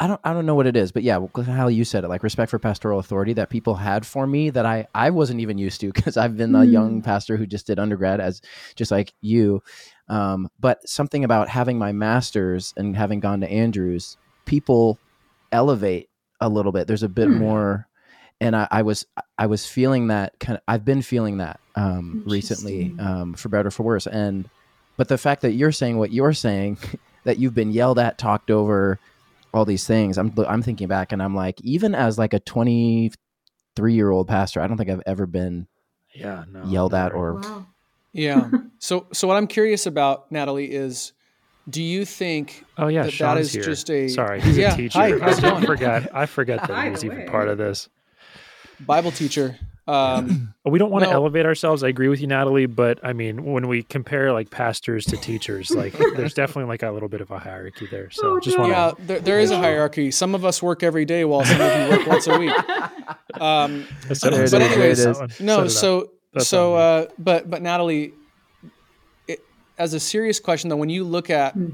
I 0.00 0.06
don't, 0.06 0.20
I 0.24 0.32
don't 0.32 0.46
know 0.46 0.54
what 0.54 0.66
it 0.66 0.76
is, 0.78 0.92
but 0.92 1.02
yeah, 1.02 1.20
how 1.46 1.68
you 1.68 1.84
said 1.84 2.04
it, 2.04 2.08
like 2.08 2.22
respect 2.22 2.50
for 2.50 2.58
pastoral 2.58 2.98
authority 3.00 3.34
that 3.34 3.50
people 3.50 3.74
had 3.74 4.06
for 4.06 4.26
me 4.26 4.48
that 4.48 4.64
I, 4.64 4.86
I 4.94 5.10
wasn't 5.10 5.40
even 5.40 5.58
used 5.58 5.80
to 5.82 5.92
because 5.92 6.16
I've 6.16 6.38
been 6.38 6.54
a 6.54 6.60
Mm. 6.60 6.72
young 6.72 7.02
pastor 7.02 7.36
who 7.36 7.46
just 7.46 7.66
did 7.66 7.78
undergrad 7.78 8.18
as 8.18 8.40
just 8.76 8.90
like 8.90 9.12
you. 9.20 9.62
Um, 10.08 10.48
but 10.58 10.88
something 10.88 11.22
about 11.22 11.50
having 11.50 11.78
my 11.78 11.92
master's 11.92 12.72
and 12.78 12.96
having 12.96 13.20
gone 13.20 13.42
to 13.42 13.50
Andrews, 13.50 14.16
people 14.46 15.02
elevate 15.52 16.08
a 16.40 16.48
little 16.48 16.72
bit. 16.72 16.86
There's 16.86 17.02
a 17.02 17.08
bit 17.08 17.28
Hmm. 17.28 17.38
more, 17.38 17.86
and 18.40 18.56
I, 18.56 18.68
I 18.70 18.82
was 18.82 19.04
I 19.36 19.46
was 19.46 19.66
feeling 19.66 20.06
that 20.06 20.32
kind 20.40 20.56
of. 20.56 20.62
I've 20.66 20.84
been 20.84 21.02
feeling 21.02 21.36
that 21.38 21.60
um, 21.74 22.22
recently, 22.24 22.94
um, 22.98 23.34
for 23.34 23.50
better 23.50 23.68
or 23.68 23.70
for 23.70 23.82
worse. 23.82 24.06
And 24.06 24.48
but 24.96 25.08
the 25.08 25.18
fact 25.18 25.42
that 25.42 25.52
you're 25.52 25.72
saying 25.72 25.98
what 25.98 26.10
you're 26.10 26.32
saying, 26.32 26.78
that 27.24 27.38
you've 27.38 27.54
been 27.54 27.70
yelled 27.70 27.98
at, 27.98 28.16
talked 28.16 28.50
over, 28.50 28.98
all 29.52 29.64
these 29.64 29.86
things. 29.86 30.18
I'm 30.18 30.32
I'm 30.48 30.62
thinking 30.62 30.88
back, 30.88 31.12
and 31.12 31.22
I'm 31.22 31.34
like, 31.34 31.60
even 31.62 31.94
as 31.94 32.18
like 32.18 32.32
a 32.34 32.40
23 32.40 33.94
year 33.94 34.10
old 34.10 34.28
pastor, 34.28 34.60
I 34.60 34.66
don't 34.66 34.76
think 34.76 34.90
I've 34.90 35.02
ever 35.06 35.26
been 35.26 35.66
yeah 36.14 36.44
no 36.50 36.64
yelled 36.64 36.94
at 36.94 37.12
or 37.12 37.34
Wow. 37.34 37.66
Yeah. 38.12 38.50
so 38.78 39.06
so 39.12 39.28
what 39.28 39.36
I'm 39.36 39.46
curious 39.46 39.86
about, 39.86 40.30
Natalie, 40.32 40.70
is 40.72 41.12
do 41.68 41.82
you 41.82 42.04
think 42.04 42.64
oh 42.78 42.88
yeah 42.88 43.02
that 43.02 43.06
that 43.06 43.12
Sean's 43.12 43.40
is 43.48 43.52
here. 43.52 43.62
just 43.62 43.90
a- 43.90 44.08
sorry 44.08 44.40
he's 44.40 44.58
Yeah. 44.58 44.72
a 44.74 44.76
teacher 44.76 44.98
Hi, 44.98 45.14
i 45.14 45.18
how's 45.18 45.38
it 45.38 45.42
going? 45.42 45.64
forgot 45.66 46.08
i 46.14 46.26
forgot 46.26 46.60
that 46.60 46.68
By 46.68 46.84
he 46.86 46.90
was 46.90 47.04
even 47.04 47.26
part 47.26 47.48
of 47.48 47.58
this 47.58 47.88
Bible 48.80 49.12
teacher? 49.12 49.56
Um, 49.90 50.54
we 50.64 50.78
don't 50.78 50.90
want 50.92 51.04
to 51.04 51.10
elevate 51.10 51.46
ourselves 51.46 51.82
i 51.82 51.88
agree 51.88 52.08
with 52.08 52.20
you 52.20 52.26
natalie 52.26 52.66
but 52.66 53.00
i 53.02 53.12
mean 53.12 53.44
when 53.44 53.66
we 53.66 53.82
compare 53.82 54.32
like 54.32 54.50
pastors 54.50 55.04
to 55.06 55.16
teachers 55.16 55.70
like 55.74 55.92
there's 56.14 56.34
definitely 56.34 56.68
like 56.68 56.82
a 56.82 56.90
little 56.90 57.08
bit 57.08 57.20
of 57.20 57.30
a 57.30 57.38
hierarchy 57.38 57.86
there 57.90 58.10
so 58.10 58.36
Oh, 58.36 58.40
just 58.40 58.56
no. 58.56 58.62
want 58.64 58.72
yeah, 58.72 58.90
to 58.90 59.02
there, 59.06 59.20
there 59.20 59.40
is 59.40 59.50
a 59.50 59.58
hierarchy. 59.58 60.10
Some 60.10 60.34
of 60.34 60.44
us 60.44 60.62
work 60.62 60.82
every 60.82 61.04
day, 61.04 61.24
while 61.24 61.44
some 61.44 61.60
of 61.60 61.72
you 61.90 61.96
work 61.98 62.06
once 62.06 62.26
a 62.26 62.38
week. 62.38 62.52
Um, 63.40 63.86
Set 64.12 64.32
There 64.32 64.44
it 64.44 64.52
it 64.52 64.54
up. 64.54 64.62
is, 64.62 64.76
there 64.76 64.90
it 64.90 64.96
Set 64.98 65.10
is. 65.10 65.18
one. 65.18 65.28
no, 65.40 65.66
Set 65.68 65.84
it 65.84 65.94
up. 65.96 66.10
so 66.38 66.42
so 66.44 66.74
uh, 66.74 67.06
but 67.18 67.48
but 67.50 67.62
Natalie, 67.62 68.14
it, 69.26 69.40
as 69.78 69.94
a 69.94 70.00
serious 70.00 70.40
question 70.40 70.68
though, 70.68 70.76
when 70.76 70.88
you 70.90 71.04
look 71.04 71.30
at 71.30 71.54
Hmm. 71.54 71.68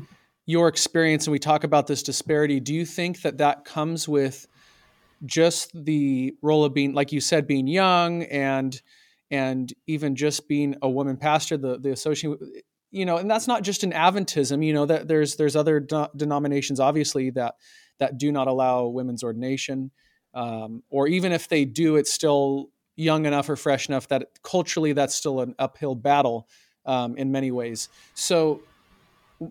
your 0.46 0.68
experience 0.68 1.26
and 1.26 1.32
we 1.32 1.38
talk 1.38 1.64
about 1.64 1.86
this 1.86 2.02
disparity, 2.02 2.60
do 2.60 2.72
you 2.74 2.84
think 2.86 3.22
that 3.22 3.38
that 3.38 3.64
comes 3.64 4.08
with 4.08 4.46
just 5.24 5.70
the 5.74 6.34
role 6.42 6.64
of 6.64 6.74
being, 6.74 6.92
like 6.92 7.12
you 7.12 7.20
said, 7.20 7.46
being 7.46 7.66
young 7.66 8.22
and 8.24 8.80
and 9.30 9.72
even 9.88 10.14
just 10.14 10.46
being 10.46 10.76
a 10.82 10.88
woman 10.88 11.16
pastor, 11.16 11.56
the 11.56 11.78
the 11.78 11.90
association, 11.90 12.38
you 12.90 13.04
know, 13.04 13.16
and 13.16 13.30
that's 13.30 13.48
not 13.48 13.62
just 13.62 13.82
an 13.82 13.92
Adventism, 13.92 14.64
you 14.64 14.72
know, 14.72 14.86
that 14.86 15.08
there's 15.08 15.36
there's 15.36 15.56
other 15.56 15.80
de- 15.80 16.10
denominations 16.16 16.80
obviously 16.80 17.30
that 17.30 17.54
that 17.98 18.18
do 18.18 18.30
not 18.30 18.46
allow 18.46 18.86
women's 18.86 19.24
ordination, 19.24 19.90
um, 20.34 20.82
or 20.90 21.08
even 21.08 21.32
if 21.32 21.48
they 21.48 21.64
do, 21.64 21.96
it's 21.96 22.12
still 22.12 22.70
young 22.94 23.26
enough 23.26 23.48
or 23.48 23.56
fresh 23.56 23.88
enough 23.88 24.08
that 24.08 24.28
culturally 24.42 24.92
that's 24.92 25.14
still 25.14 25.40
an 25.40 25.54
uphill 25.58 25.94
battle 25.94 26.48
um, 26.86 27.16
in 27.16 27.30
many 27.30 27.50
ways. 27.50 27.88
So 28.14 28.62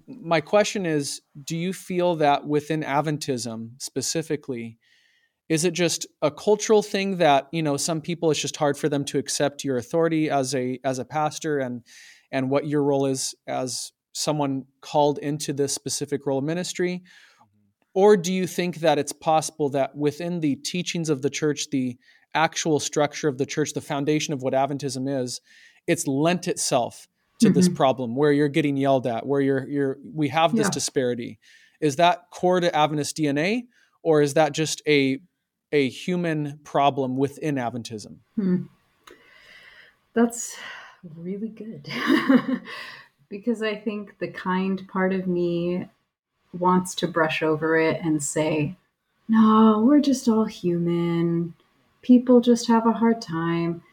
my 0.08 0.42
question 0.42 0.86
is 0.86 1.22
do 1.44 1.56
you 1.56 1.72
feel 1.74 2.16
that 2.16 2.48
within 2.48 2.82
adventism 2.82 3.72
specifically 3.78 4.80
is 5.48 5.64
it 5.64 5.74
just 5.74 6.08
a 6.22 6.32
cultural 6.32 6.82
thing 6.82 7.18
that 7.18 7.48
you 7.52 7.62
know 7.62 7.78
some 7.78 8.02
people 8.02 8.32
it's 8.32 8.40
just 8.40 8.58
hard 8.58 8.78
for 8.78 8.90
them 8.90 9.06
to 9.06 9.18
accept 9.18 9.64
your 9.64 9.78
authority 9.78 10.30
as 10.30 10.56
a 10.56 10.80
as 10.84 11.00
a 11.00 11.06
pastor 11.06 11.60
and 11.60 11.84
and 12.32 12.50
what 12.50 12.68
your 12.68 12.84
role 12.84 13.06
is 13.06 13.36
as 13.48 13.92
someone 14.14 14.64
called 14.82 15.20
into 15.20 15.54
this 15.54 15.74
specific 15.74 16.26
role 16.26 16.40
of 16.40 16.44
ministry 16.44 17.04
or 17.94 18.18
do 18.18 18.34
you 18.34 18.48
think 18.48 18.78
that 18.78 18.98
it's 18.98 19.14
possible 19.14 19.70
that 19.70 19.96
within 19.96 20.40
the 20.40 20.56
teachings 20.58 21.10
of 21.10 21.22
the 21.22 21.30
church 21.30 21.70
the 21.72 21.98
actual 22.34 22.80
structure 22.80 23.28
of 23.28 23.38
the 23.38 23.46
church 23.46 23.74
the 23.74 23.82
foundation 23.82 24.34
of 24.34 24.42
what 24.42 24.54
adventism 24.54 25.08
is 25.22 25.42
it's 25.88 26.08
lent 26.08 26.48
itself 26.48 27.08
to 27.40 27.50
this 27.50 27.68
Mhm. 27.70 27.76
problem 27.76 28.16
where 28.16 28.32
you're 28.32 28.48
getting 28.48 28.78
yelled 28.78 29.06
at 29.06 29.26
where 29.26 29.42
you're 29.42 29.68
you're 29.68 29.98
we 30.14 30.30
have 30.30 30.56
this 30.56 30.68
Yeah. 30.68 30.72
disparity 30.72 31.40
is 31.82 31.98
that 31.98 32.24
core 32.32 32.60
to 32.62 32.74
adventist 32.76 33.16
dna 33.18 33.64
or 34.02 34.22
is 34.22 34.34
that 34.36 34.54
just 34.54 34.82
a 34.88 35.20
a 35.76 35.90
human 35.90 36.60
problem 36.64 37.18
within 37.18 37.56
adventism 37.56 38.18
Hmm. 38.36 38.64
That's 40.14 40.56
really 41.16 41.50
good. 41.50 41.90
because 43.30 43.62
I 43.62 43.76
think 43.76 44.18
the 44.20 44.30
kind 44.30 44.88
part 44.88 45.12
of 45.12 45.28
me 45.28 45.90
wants 46.58 46.96
to 46.96 47.08
brush 47.08 47.44
over 47.44 47.78
it 47.78 48.00
and 48.02 48.24
say, 48.24 48.78
no, 49.28 49.84
we're 49.86 50.00
just 50.00 50.30
all 50.30 50.46
human. 50.46 51.54
People 52.02 52.40
just 52.40 52.68
have 52.70 52.88
a 52.88 52.94
hard 52.94 53.22
time. 53.22 53.84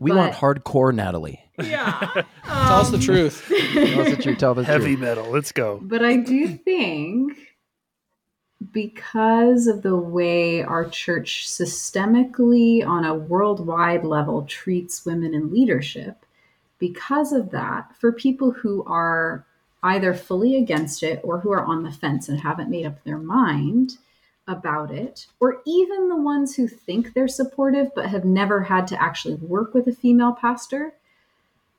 we 0.00 0.10
want 0.10 0.34
hardcore 0.34 0.92
Natalie. 0.92 1.40
Yeah. 1.62 2.24
tell 2.44 2.80
us 2.80 2.90
the 2.90 2.98
truth 2.98 3.46
Tell 3.48 4.00
us 4.00 4.16
the 4.16 4.22
truth. 4.22 4.38
Tell 4.38 4.54
the 4.54 4.64
heavy 4.64 4.96
truth. 4.96 5.00
metal 5.00 5.30
let's 5.30 5.52
go 5.52 5.78
But 5.82 6.02
I 6.04 6.16
do 6.16 6.48
think 6.48 7.36
because 8.72 9.66
of 9.66 9.82
the 9.82 9.96
way 9.96 10.62
our 10.62 10.88
church 10.88 11.46
systemically 11.46 12.86
on 12.86 13.04
a 13.04 13.14
worldwide 13.14 14.04
level 14.04 14.42
treats 14.42 15.04
women 15.04 15.34
in 15.34 15.52
leadership, 15.52 16.24
because 16.78 17.32
of 17.32 17.50
that, 17.50 17.94
for 17.96 18.12
people 18.12 18.50
who 18.50 18.82
are 18.84 19.44
either 19.82 20.14
fully 20.14 20.56
against 20.56 21.02
it 21.02 21.20
or 21.22 21.40
who 21.40 21.50
are 21.50 21.64
on 21.64 21.82
the 21.82 21.92
fence 21.92 22.28
and 22.28 22.40
haven't 22.40 22.70
made 22.70 22.86
up 22.86 23.02
their 23.04 23.18
mind 23.18 23.98
about 24.48 24.90
it, 24.90 25.26
or 25.40 25.60
even 25.66 26.08
the 26.08 26.16
ones 26.16 26.54
who 26.54 26.66
think 26.66 27.12
they're 27.12 27.28
supportive 27.28 27.90
but 27.94 28.06
have 28.06 28.24
never 28.24 28.62
had 28.62 28.86
to 28.88 29.00
actually 29.00 29.34
work 29.34 29.74
with 29.74 29.86
a 29.86 29.92
female 29.92 30.32
pastor, 30.32 30.94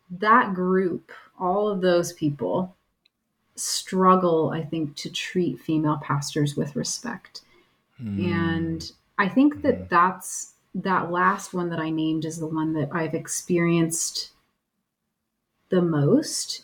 that 0.10 0.54
group, 0.54 1.12
all 1.40 1.68
of 1.68 1.82
those 1.82 2.14
people, 2.14 2.76
struggle, 3.56 4.52
I 4.52 4.64
think, 4.64 4.96
to 4.98 5.10
treat 5.12 5.60
female 5.60 5.98
pastors 6.02 6.56
with 6.56 6.76
respect. 6.76 7.42
Hmm. 7.98 8.26
And 8.26 8.92
I 9.18 9.30
think 9.30 9.62
that 9.62 9.90
that's 9.90 10.54
that 10.76 11.12
last 11.12 11.54
one 11.54 11.70
that 11.70 11.80
I 11.80 11.90
named 11.92 12.26
is 12.26 12.40
the 12.40 12.48
one 12.48 12.74
that 12.74 12.90
I've 12.92 13.14
experienced 13.14 14.32
the 15.70 15.82
most 15.82 16.64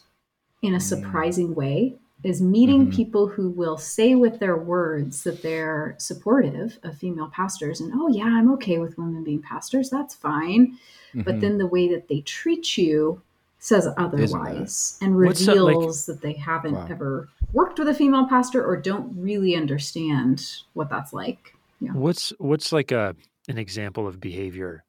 in 0.61 0.73
a 0.73 0.77
Mm. 0.77 0.81
surprising 0.81 1.55
way 1.55 1.97
is 2.23 2.41
meeting 2.41 2.87
Mhm. 2.87 2.91
people 2.91 3.27
who 3.27 3.49
will 3.49 3.77
say 3.77 4.15
with 4.15 4.39
their 4.39 4.57
words 4.57 5.23
that 5.23 5.41
they're 5.41 5.95
supportive 5.97 6.77
of 6.83 6.97
female 6.97 7.29
pastors 7.29 7.79
and 7.81 7.93
oh 7.95 8.09
yeah 8.09 8.25
i'm 8.25 8.51
okay 8.51 8.77
with 8.77 8.97
women 8.97 9.23
being 9.23 9.41
pastors 9.41 9.89
that's 9.89 10.15
fine 10.15 10.77
but 11.13 11.35
Mhm. 11.35 11.41
then 11.41 11.57
the 11.57 11.67
way 11.67 11.87
that 11.87 12.07
they 12.09 12.21
treat 12.21 12.77
you 12.77 13.21
says 13.59 13.87
otherwise 13.97 14.97
and 15.01 15.15
What's 15.17 15.45
that, 15.45 15.55
like- 15.55 15.75
reveals 15.75 16.05
that 16.05 16.21
they 16.21 16.33
haven't 16.33 16.73
Wow. 16.75 16.87
ever 16.89 17.29
worked 17.53 17.77
with 17.79 17.87
a 17.89 17.93
female 17.93 18.27
pastor 18.27 18.65
or 18.65 18.77
don't 18.77 19.13
really 19.21 19.55
understand 19.55 20.45
what 20.73 20.89
that's 20.89 21.11
like 21.13 21.53
yeah 21.81 21.91
What's 21.91 22.29
what's 22.39 22.71
like 22.71 22.91
a 22.91 23.15
an 23.47 23.57
example 23.57 24.07
of 24.07 24.19
behavior 24.21 24.83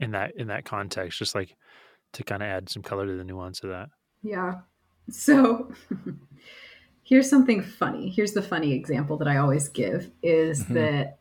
in 0.00 0.10
that 0.12 0.34
in 0.36 0.48
that 0.48 0.64
context? 0.64 1.18
Just 1.18 1.34
like 1.34 1.56
to 2.12 2.22
kind 2.24 2.42
of 2.42 2.48
add 2.48 2.68
some 2.68 2.82
color 2.82 3.06
to 3.06 3.16
the 3.16 3.24
nuance 3.24 3.62
of 3.62 3.70
that. 3.70 3.88
Yeah. 4.22 4.60
So 5.10 5.72
here's 7.04 7.28
something 7.30 7.62
funny. 7.62 8.08
Here's 8.10 8.32
the 8.32 8.42
funny 8.42 8.72
example 8.72 9.16
that 9.18 9.28
I 9.28 9.38
always 9.38 9.68
give 9.68 10.10
is 10.22 10.64
Mhm. 10.64 10.74
that 10.74 11.18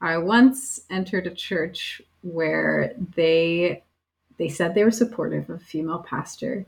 I 0.00 0.18
once 0.18 0.80
entered 0.90 1.26
a 1.26 1.34
church 1.34 2.02
where 2.22 2.94
they 3.14 3.84
they 4.38 4.48
said 4.48 4.74
they 4.74 4.84
were 4.84 4.90
supportive 4.90 5.48
of 5.50 5.56
a 5.56 5.64
female 5.64 6.04
pastor 6.08 6.66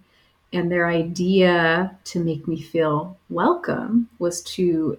and 0.53 0.71
their 0.71 0.87
idea 0.87 1.97
to 2.05 2.23
make 2.23 2.47
me 2.47 2.61
feel 2.61 3.19
welcome 3.29 4.09
was 4.19 4.43
to 4.43 4.99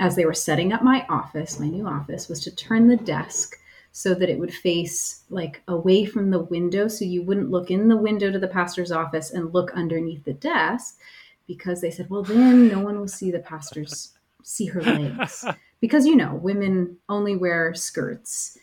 as 0.00 0.16
they 0.16 0.24
were 0.24 0.34
setting 0.34 0.72
up 0.72 0.82
my 0.82 1.04
office, 1.10 1.60
my 1.60 1.68
new 1.68 1.86
office 1.86 2.26
was 2.28 2.40
to 2.40 2.50
turn 2.56 2.88
the 2.88 2.96
desk 2.96 3.56
so 3.92 4.14
that 4.14 4.30
it 4.30 4.38
would 4.38 4.52
face 4.52 5.24
like 5.30 5.62
away 5.68 6.04
from 6.04 6.30
the 6.30 6.38
window 6.38 6.88
so 6.88 7.04
you 7.04 7.22
wouldn't 7.22 7.50
look 7.50 7.70
in 7.70 7.88
the 7.88 7.96
window 7.96 8.30
to 8.30 8.38
the 8.38 8.48
pastor's 8.48 8.92
office 8.92 9.30
and 9.30 9.52
look 9.52 9.70
underneath 9.72 10.24
the 10.24 10.32
desk 10.32 10.98
because 11.46 11.80
they 11.80 11.90
said 11.90 12.08
well 12.08 12.22
then 12.22 12.68
no 12.68 12.78
one 12.78 12.98
will 12.98 13.08
see 13.08 13.30
the 13.30 13.40
pastor's 13.40 14.12
see 14.42 14.66
her 14.66 14.82
legs. 14.82 15.44
Because 15.80 16.04
you 16.04 16.14
know 16.14 16.34
women 16.34 16.98
only 17.08 17.36
wear 17.36 17.72
skirts 17.72 18.58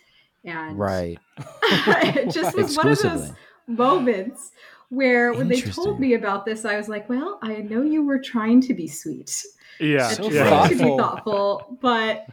and 0.46 0.78
right. 0.78 1.18
it 1.64 2.32
just 2.32 2.56
was 2.56 2.76
one 2.78 2.90
of 2.90 3.00
those 3.02 3.32
moments 3.68 4.52
where 4.90 5.34
when 5.34 5.48
they 5.50 5.60
told 5.62 6.00
me 6.00 6.14
about 6.14 6.46
this 6.46 6.64
i 6.64 6.78
was 6.78 6.88
like 6.88 7.10
well 7.10 7.38
i 7.42 7.56
know 7.58 7.82
you 7.82 8.06
were 8.06 8.20
trying 8.20 8.62
to 8.62 8.74
be 8.74 8.88
sweet 8.88 9.44
Yeah, 9.80 10.08
So 10.10 10.30
yeah. 10.32 10.48
trying 10.48 10.70
to 10.70 10.76
be 10.76 10.82
thoughtful. 10.84 10.98
thoughtful 10.98 11.78
but 11.82 12.28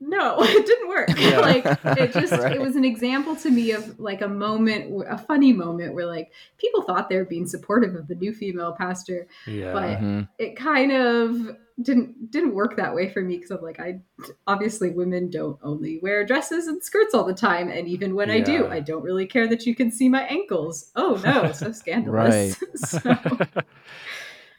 no 0.00 0.36
it 0.42 0.66
didn't 0.66 0.88
work 0.88 1.08
Yeah. 1.16 1.38
like 1.40 1.64
it 1.98 2.12
just 2.12 2.32
Right. 2.32 2.52
it 2.56 2.60
was 2.60 2.76
an 2.76 2.84
example 2.84 3.36
to 3.36 3.50
me 3.50 3.70
of 3.70 3.98
like 4.00 4.20
a 4.20 4.28
moment 4.28 5.04
a 5.08 5.16
funny 5.16 5.52
moment 5.52 5.94
where 5.94 6.06
like 6.06 6.32
people 6.58 6.82
thought 6.82 7.08
they 7.08 7.16
were 7.16 7.24
being 7.24 7.46
supportive 7.46 7.94
of 7.94 8.08
the 8.08 8.14
new 8.16 8.32
female 8.34 8.72
pastor 8.72 9.26
yeah. 9.46 9.72
but- 9.72 9.98
Mhm. 10.00 10.28
it 10.38 10.56
kind 10.56 10.92
of 10.92 11.56
didn't 11.82 12.30
didn't 12.30 12.54
work 12.54 12.76
that 12.76 12.94
way 12.94 13.08
for 13.08 13.20
me 13.20 13.36
because 13.36 13.50
I'm 13.50 13.62
like 13.62 13.80
I 13.80 14.00
obviously 14.46 14.90
women 14.90 15.30
don't 15.30 15.58
only 15.62 15.98
wear 16.02 16.24
dresses 16.24 16.66
and 16.66 16.82
skirts 16.82 17.14
all 17.14 17.24
the 17.24 17.34
time 17.34 17.68
and 17.68 17.88
even 17.88 18.14
when 18.14 18.30
I 18.30 18.40
do 18.40 18.66
I 18.68 18.80
don't 18.80 19.02
really 19.02 19.26
care 19.26 19.46
that 19.48 19.66
you 19.66 19.74
can 19.74 19.90
see 19.90 20.08
my 20.08 20.22
ankles. 20.22 20.90
Oh 20.96 21.20
no, 21.24 21.52
so 21.52 21.72
scandalous. 21.72 22.62
so, 22.74 23.00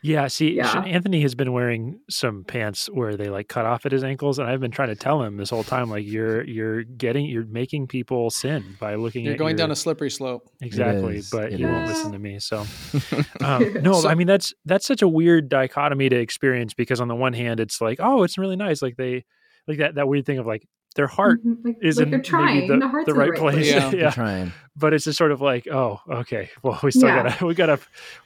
Yeah, 0.03 0.27
see, 0.27 0.55
Yeah. 0.55 0.81
Anthony 0.83 1.21
has 1.21 1.33
been 1.33 1.53
wearing 1.53 1.99
some 2.09 2.43
pants 2.43 2.87
where 2.91 3.15
they 3.15 3.29
like 3.29 3.47
cut 3.47 3.65
off 3.65 3.85
at 3.85 3.91
his 3.93 4.03
ankles, 4.03 4.37
and 4.37 4.47
I've 4.49 4.59
been 4.59 4.69
trying 4.71 4.89
to 4.89 4.95
tell 4.95 5.23
him 5.23 5.37
this 5.37 5.49
whole 5.49 5.63
time, 5.63 5.89
like 5.89 6.05
you're 6.05 6.43
you're 6.43 6.83
getting 6.83 7.25
you're 7.25 7.45
making 7.45 7.87
people 7.87 8.29
sin 8.29 8.75
by 8.81 8.95
looking 8.95 9.23
You're 9.23 9.33
at 9.35 9.39
going 9.39 9.51
your- 9.51 9.57
down 9.59 9.71
a 9.71 9.75
slippery 9.75 10.11
slope. 10.11 10.49
exactly, 10.61 11.17
is, 11.17 11.29
but 11.29 11.53
it 11.53 11.59
he 11.59 11.65
won't 11.65 11.87
listen 11.87 12.11
to 12.11 12.19
me. 12.19 12.39
So 12.39 12.65
um, 13.41 13.73
no, 13.81 13.93
So- 14.01 14.09
I 14.09 14.15
mean 14.15 14.27
that's 14.27 14.53
that's 14.65 14.85
such 14.85 15.01
a 15.01 15.07
weird 15.07 15.47
dichotomy 15.47 16.09
to 16.09 16.17
experience 16.17 16.73
because 16.73 16.99
on 16.99 17.07
the 17.07 17.15
one 17.15 17.33
hand, 17.33 17.59
it's 17.61 17.79
like 17.79 17.99
oh, 18.01 18.23
it's 18.23 18.37
really 18.37 18.57
nice, 18.57 18.81
like 18.81 18.97
they 18.97 19.23
like 19.67 19.77
that 19.77 19.95
that 19.95 20.07
weird 20.09 20.25
thing 20.25 20.37
of 20.37 20.45
like 20.45 20.67
their 20.93 21.07
heart 21.07 21.39
like, 21.63 21.77
is 21.81 21.97
like 21.97 22.05
in 22.05 22.11
they're 22.11 22.19
maybe 22.19 22.27
trying. 22.29 22.67
the, 22.67 22.77
the, 22.77 22.87
heart's 22.87 23.05
the 23.07 23.13
in 23.13 23.17
right 23.19 23.35
place. 23.37 23.67
Yeah. 23.69 23.91
Yeah, 23.93 24.09
trying. 24.11 24.51
but 24.75 24.93
it's 24.93 25.05
just 25.05 25.17
sort 25.17 25.31
of 25.31 25.41
like 25.41 25.67
oh, 25.67 25.99
okay, 26.09 26.49
well 26.61 26.79
we 26.83 26.91
still 26.91 27.09
Yeah. 27.09 27.23
gotta 27.29 27.45
we 27.45 27.53
gotta 27.55 27.79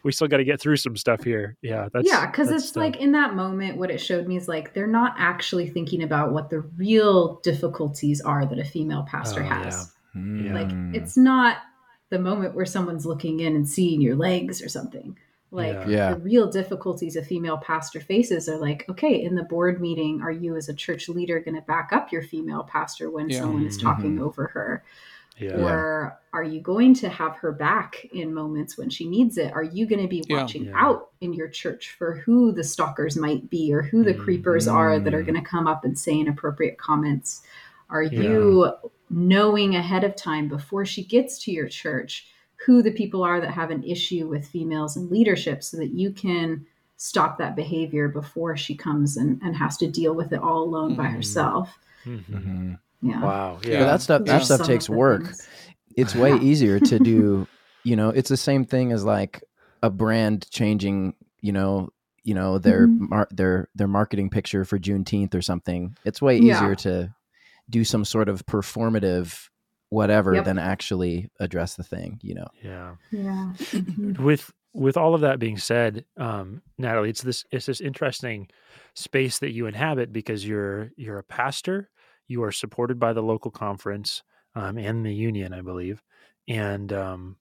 we 0.04 0.12
still 0.12 0.28
gotta 0.28 0.44
get 0.44 0.60
through 0.62 0.78
some 0.78 0.96
stuff 0.98 1.24
here. 1.24 1.56
Yeah, 1.62 1.88
that's 1.94 2.08
yeah, 2.08 2.26
because 2.26 2.52
it's 2.52 2.72
dumb. 2.72 2.84
like 2.84 2.98
in 2.98 3.12
that 3.14 3.36
moment, 3.36 3.78
what 3.78 3.90
it 3.92 4.00
showed 4.00 4.28
me 4.28 4.38
is 4.38 4.48
like 4.48 4.74
they're 4.74 4.88
not 4.88 5.16
actually 5.18 5.70
thinking 5.70 6.04
about 6.04 6.32
what 6.34 6.50
the 6.50 6.60
real 6.78 7.40
difficulties 7.42 8.22
are 8.22 8.46
that 8.46 8.60
a 8.60 8.66
female 8.66 9.06
pastor 9.10 9.42
Oh, 9.44 9.48
has. 9.48 9.92
Yeah. 10.16 10.54
Like 10.54 10.68
Mm. 10.70 10.96
it's 10.96 11.16
not 11.18 11.58
the 12.10 12.18
moment 12.20 12.56
where 12.56 12.66
someone's 12.66 13.06
looking 13.06 13.40
in 13.42 13.56
and 13.56 13.68
seeing 13.68 14.02
your 14.02 14.16
legs 14.16 14.62
or 14.62 14.70
something. 14.70 15.18
Like 15.52 15.74
Yeah. 15.74 15.88
Yeah. 15.88 16.14
the 16.14 16.20
real 16.20 16.50
difficulties 16.52 17.16
a 17.16 17.24
female 17.24 17.58
pastor 17.58 18.00
faces 18.02 18.50
are 18.50 18.58
like, 18.58 18.86
okay, 18.90 19.24
in 19.24 19.36
the 19.36 19.44
board 19.44 19.80
meeting, 19.80 20.22
are 20.22 20.32
you 20.32 20.56
as 20.56 20.68
a 20.70 20.74
church 20.74 21.08
leader 21.08 21.40
going 21.40 21.56
to 21.56 21.62
back 21.62 21.90
up 21.94 22.12
your 22.12 22.22
female 22.22 22.64
pastor 22.64 23.10
when 23.10 23.30
Yeah. 23.30 23.40
someone 23.40 23.66
is 23.66 23.78
talking 23.78 24.18
Mhm. 24.18 24.22
over 24.24 24.48
her? 24.48 24.84
yeah. 25.40 25.56
Or 25.64 26.20
are 26.34 26.44
you 26.44 26.60
going 26.60 26.96
to 26.96 27.08
have 27.10 27.36
her 27.38 27.52
back 27.52 28.04
in 28.12 28.34
moments 28.34 28.76
when 28.78 28.90
she 28.90 29.08
needs 29.08 29.38
it? 29.38 29.54
Are 29.54 29.62
you 29.64 29.86
going 29.86 30.02
to 30.02 30.08
be 30.08 30.24
watching 30.30 30.66
Yeah. 30.66 30.72
out 30.76 31.12
in 31.22 31.32
your 31.32 31.48
church 31.48 31.92
for 31.98 32.16
who 32.16 32.52
the 32.52 32.64
stalkers 32.64 33.16
might 33.16 33.48
be 33.50 33.72
or 33.74 33.84
who 33.84 34.04
the 34.04 34.16
Mm. 34.16 34.20
creepers 34.24 34.68
are 34.68 35.00
that 35.00 35.14
are 35.14 35.22
Mm. 35.22 35.28
going 35.28 35.44
to 35.44 35.48
come 35.50 35.68
up 35.68 35.86
and 35.86 35.98
say 35.98 36.20
inappropriate 36.20 36.78
comments? 36.80 37.44
Are 37.90 38.02
you 38.04 38.74
knowing 39.12 39.76
ahead 39.76 40.04
of 40.04 40.16
time 40.16 40.50
before 40.50 40.86
she 40.86 41.04
gets 41.06 41.38
to 41.46 41.52
your 41.52 41.68
church 41.70 42.28
who 42.66 42.82
the 42.82 42.92
people 42.92 43.24
are 43.24 43.40
that 43.40 43.52
have 43.52 43.72
an 43.72 43.84
issue 43.84 44.28
with 44.28 44.48
females 44.48 44.98
in 44.98 45.10
leadership 45.10 45.64
so 45.64 45.78
that 45.78 45.92
you 45.92 46.12
can 46.12 46.66
stop 46.98 47.38
that 47.38 47.56
behavior 47.56 48.08
before 48.08 48.58
she 48.58 48.76
comes 48.76 49.18
and, 49.18 49.40
and 49.44 49.56
has 49.56 49.78
to 49.78 49.88
deal 49.88 50.14
with 50.16 50.32
it 50.34 50.40
all 50.40 50.64
alone 50.64 50.96
by 50.96 51.06
Mhm. 51.06 51.14
herself? 51.14 51.78
Mhm. 52.06 52.24
Mhm. 52.30 52.80
Yeah. 53.04 53.22
Wow. 53.24 53.60
Yeah. 53.64 53.72
Yeah. 53.72 53.84
That 53.86 54.02
stuff 54.02 54.26
that 54.26 54.42
are 54.42 54.44
stuff 54.44 54.58
some 54.60 54.68
takes 54.68 54.90
work. 54.90 55.24
things. 55.26 55.48
It's 55.96 56.16
way 56.16 56.38
easier 56.40 56.80
to 56.80 57.00
do. 57.00 57.48
You 57.84 57.96
know, 57.96 58.10
it's 58.10 58.28
the 58.28 58.36
same 58.36 58.66
thing 58.66 58.92
as 58.92 59.06
like 59.06 59.42
a 59.82 59.90
brand 59.90 60.50
changing. 60.52 61.14
You 61.40 61.54
know, 61.54 61.90
you 62.24 62.34
know 62.34 62.58
their 62.58 62.86
Mhm. 62.88 63.10
mar- 63.10 63.28
their 63.32 63.70
their 63.76 63.88
marketing 63.88 64.30
picture 64.30 64.66
for 64.66 64.78
Juneteenth 64.78 65.34
or 65.34 65.42
something. 65.42 65.96
It's 66.04 66.22
way 66.22 66.38
Yeah. 66.38 66.56
easier 66.58 66.76
to 66.76 67.14
do 67.70 67.86
some 67.86 68.04
sort 68.04 68.28
of 68.28 68.46
performative 68.46 69.48
whatever 69.90 70.36
Yep. 70.36 70.46
than 70.46 70.58
actually 70.60 71.30
address 71.40 71.76
the 71.76 71.84
thing. 71.84 72.20
You 72.22 72.36
know. 72.36 72.48
yeah. 72.64 72.96
Yeah. 73.12 73.54
Mhm. 73.60 74.20
with 74.20 74.52
with 74.74 74.98
all 74.98 75.16
of 75.16 75.22
that 75.22 75.40
being 75.40 75.58
said, 75.58 76.06
um, 76.18 76.62
Natalie, 76.78 77.10
it's 77.10 77.24
this 77.24 77.46
it's 77.52 77.66
this 77.66 77.82
interesting 77.82 78.48
space 78.94 79.40
that 79.40 79.52
you 79.52 79.66
inhabit 79.66 80.12
because 80.14 80.46
you're 80.48 80.92
you're 80.98 81.18
a 81.20 81.24
pastor, 81.24 81.90
you 82.28 82.44
are 82.44 82.52
supported 82.52 83.00
by 83.00 83.14
the 83.14 83.24
local 83.24 83.50
conference 83.52 84.24
um, 84.56 84.78
and 84.78 85.06
the 85.06 85.14
union, 85.14 85.54
I 85.54 85.62
believe, 85.62 86.04
and 86.48 86.92
um, 86.94 87.38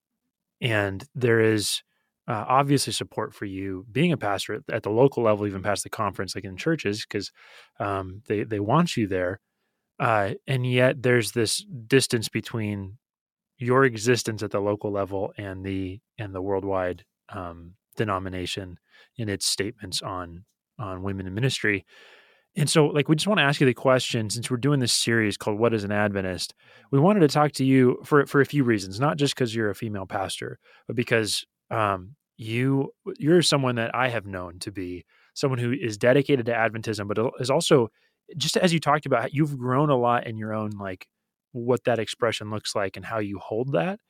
and 0.61 1.05
there 1.14 1.40
is 1.40 1.82
uh, 2.28 2.44
obviously 2.49 2.92
support 2.92 3.34
for 3.34 3.44
you 3.44 3.86
being 3.92 4.12
a 4.12 4.16
pastor 4.16 4.55
at, 4.55 4.62
at 4.72 4.82
the 4.82 4.90
local 4.90 5.22
level, 5.22 5.47
even 5.47 5.62
past 5.62 5.84
the 5.84 5.90
conference, 5.90 6.34
like 6.34 6.44
in 6.44 6.57
churches, 6.57 7.05
because 7.07 7.30
um, 7.78 8.22
they 8.28 8.44
they 8.44 8.61
want 8.61 8.97
you 8.97 9.07
there, 9.07 9.40
uh, 9.99 10.34
and 10.47 10.66
yet 10.70 11.03
there's 11.03 11.32
this 11.32 11.64
distance 11.86 12.28
between 12.28 12.99
your 13.59 13.84
existence 13.84 14.42
at 14.42 14.51
the 14.51 14.61
local 14.61 14.90
level 14.90 15.32
and 15.38 15.64
the 15.64 16.01
and 16.18 16.34
the 16.34 16.42
worldwide 16.42 17.05
um, 17.30 17.74
denomination 17.97 18.78
in 19.16 19.28
its 19.28 19.47
statements 19.47 20.03
on 20.03 20.44
on 20.78 21.03
women 21.03 21.26
in 21.26 21.34
ministry. 21.34 21.84
And 22.59 22.70
so, 22.70 22.86
like, 22.86 23.09
we 23.09 23.16
just 23.16 23.26
want 23.26 23.38
to 23.38 23.44
ask 23.44 23.61
you 23.61 23.66
the 23.66 23.74
question 23.74 24.30
since 24.30 24.51
we're 24.51 24.57
doing 24.57 24.80
this 24.80 24.92
series 24.92 25.36
called 25.36 25.59
"What 25.59 25.74
is 25.74 25.84
an 25.84 25.92
Adventist." 25.92 26.55
We 26.90 26.99
wanted 26.99 27.20
to 27.20 27.28
talk 27.28 27.53
to 27.53 27.64
you 27.64 28.01
for 28.05 28.26
for 28.26 28.40
a 28.40 28.47
few 28.47 28.64
reasons, 28.64 29.01
not 29.01 29.16
just 29.18 29.34
because 29.34 29.55
you're 29.55 29.70
a 29.70 29.74
female 29.74 30.07
pastor, 30.07 30.59
but 30.86 30.97
because 30.97 31.44
um, 31.70 32.16
you 32.36 32.92
you're 33.18 33.42
someone 33.42 33.76
that 33.76 33.94
I 33.94 34.09
have 34.09 34.26
known 34.26 34.59
to 34.61 34.70
be 34.72 35.05
someone 35.34 35.59
who 35.59 35.72
is 35.72 35.99
dedicated 35.99 36.47
to 36.47 36.53
Adventism, 36.53 37.09
but 37.09 37.32
is 37.40 37.51
also 37.51 37.90
just 38.37 38.57
as 38.57 38.72
you 38.72 38.81
talked 38.81 39.07
about, 39.07 39.35
you've 39.35 39.59
grown 39.59 39.91
a 39.91 39.97
lot 39.97 40.27
in 40.27 40.37
your 40.37 40.55
own 40.55 40.70
like 40.70 41.07
what 41.53 41.85
that 41.85 41.99
expression 41.99 42.51
looks 42.51 42.74
like 42.74 42.97
and 42.97 43.07
how 43.07 43.18
you 43.18 43.39
hold 43.39 43.72
that. 43.72 44.01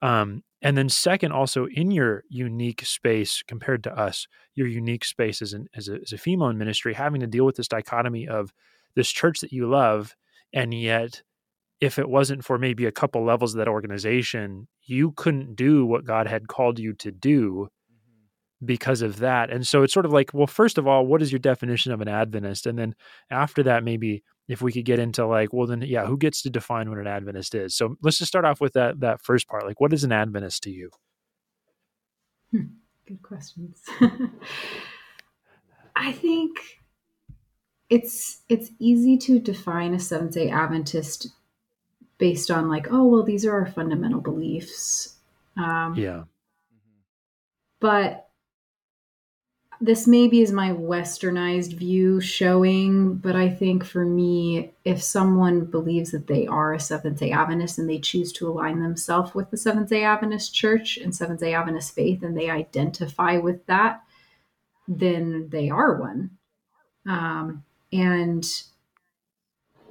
Um, 0.00 0.42
and 0.60 0.76
then 0.76 0.88
second, 0.88 1.32
also 1.32 1.66
in 1.66 1.90
your 1.90 2.24
unique 2.28 2.84
space 2.84 3.42
compared 3.46 3.84
to 3.84 3.98
us, 3.98 4.26
your 4.54 4.66
unique 4.66 5.04
space 5.04 5.42
as, 5.42 5.52
an, 5.52 5.68
as, 5.74 5.88
a, 5.88 6.00
as 6.02 6.12
a 6.12 6.18
female 6.18 6.48
in 6.48 6.58
ministry, 6.58 6.94
having 6.94 7.20
to 7.20 7.26
deal 7.26 7.44
with 7.44 7.56
this 7.56 7.68
dichotomy 7.68 8.28
of 8.28 8.52
this 8.94 9.10
church 9.10 9.40
that 9.40 9.52
you 9.52 9.68
love, 9.68 10.14
and 10.52 10.74
yet 10.74 11.22
if 11.80 11.98
it 11.98 12.08
wasn't 12.08 12.44
for 12.44 12.58
maybe 12.58 12.86
a 12.86 12.92
couple 12.92 13.24
levels 13.24 13.54
of 13.54 13.58
that 13.58 13.68
organization, 13.68 14.68
you 14.84 15.10
couldn't 15.12 15.56
do 15.56 15.84
what 15.84 16.04
God 16.04 16.28
had 16.28 16.46
called 16.46 16.78
you 16.78 16.92
to 16.94 17.10
do 17.10 17.68
because 18.64 19.02
of 19.02 19.18
that. 19.18 19.50
And 19.50 19.66
so 19.66 19.82
it's 19.82 19.92
sort 19.92 20.06
of 20.06 20.12
like, 20.12 20.32
well, 20.32 20.46
first 20.46 20.78
of 20.78 20.86
all, 20.86 21.06
what 21.06 21.22
is 21.22 21.32
your 21.32 21.38
definition 21.38 21.92
of 21.92 22.00
an 22.00 22.08
Adventist? 22.08 22.66
And 22.66 22.78
then 22.78 22.94
after 23.30 23.62
that, 23.64 23.84
maybe 23.84 24.22
if 24.48 24.62
we 24.62 24.72
could 24.72 24.84
get 24.84 24.98
into 24.98 25.26
like, 25.26 25.52
well, 25.52 25.66
then 25.66 25.82
yeah, 25.82 26.06
who 26.06 26.16
gets 26.16 26.42
to 26.42 26.50
define 26.50 26.88
what 26.88 26.98
an 26.98 27.06
Adventist 27.06 27.54
is? 27.54 27.74
So 27.74 27.96
let's 28.02 28.18
just 28.18 28.30
start 28.30 28.44
off 28.44 28.60
with 28.60 28.72
that 28.74 29.00
that 29.00 29.20
first 29.20 29.48
part. 29.48 29.66
Like, 29.66 29.80
what 29.80 29.92
is 29.92 30.04
an 30.04 30.12
Adventist 30.12 30.62
to 30.64 30.70
you? 30.70 30.90
Hmm. 32.50 32.62
Good 33.06 33.22
questions. 33.22 33.82
I 35.96 36.12
think 36.12 36.78
it's 37.90 38.42
it's 38.48 38.70
easy 38.78 39.16
to 39.18 39.38
define 39.38 39.94
a 39.94 39.98
Seventh 39.98 40.34
Day 40.34 40.50
Adventist 40.50 41.28
based 42.18 42.50
on 42.50 42.68
like, 42.68 42.88
oh 42.90 43.06
well, 43.06 43.22
these 43.22 43.44
are 43.44 43.52
our 43.52 43.66
fundamental 43.66 44.20
beliefs. 44.20 45.16
Um, 45.56 45.94
Yeah. 45.96 46.24
but 47.80 48.28
this 49.82 50.06
maybe 50.06 50.40
is 50.40 50.52
my 50.52 50.70
westernized 50.70 51.72
view 51.72 52.20
showing 52.20 53.14
but 53.16 53.34
i 53.34 53.48
think 53.48 53.84
for 53.84 54.04
me 54.04 54.70
if 54.84 55.02
someone 55.02 55.64
believes 55.64 56.12
that 56.12 56.28
they 56.28 56.46
are 56.46 56.72
a 56.72 56.80
seventh 56.80 57.18
day 57.18 57.32
adventist 57.32 57.78
and 57.78 57.90
they 57.90 57.98
choose 57.98 58.32
to 58.32 58.48
align 58.48 58.80
themselves 58.80 59.34
with 59.34 59.50
the 59.50 59.56
seventh 59.56 59.88
day 59.88 60.04
adventist 60.04 60.54
church 60.54 60.96
and 60.98 61.14
seventh 61.14 61.40
day 61.40 61.52
adventist 61.52 61.94
faith 61.94 62.22
and 62.22 62.36
they 62.36 62.48
identify 62.48 63.36
with 63.36 63.66
that 63.66 64.02
then 64.88 65.48
they 65.50 65.70
are 65.70 65.94
one. 65.94 66.30
Um, 67.06 67.64
and 67.92 68.44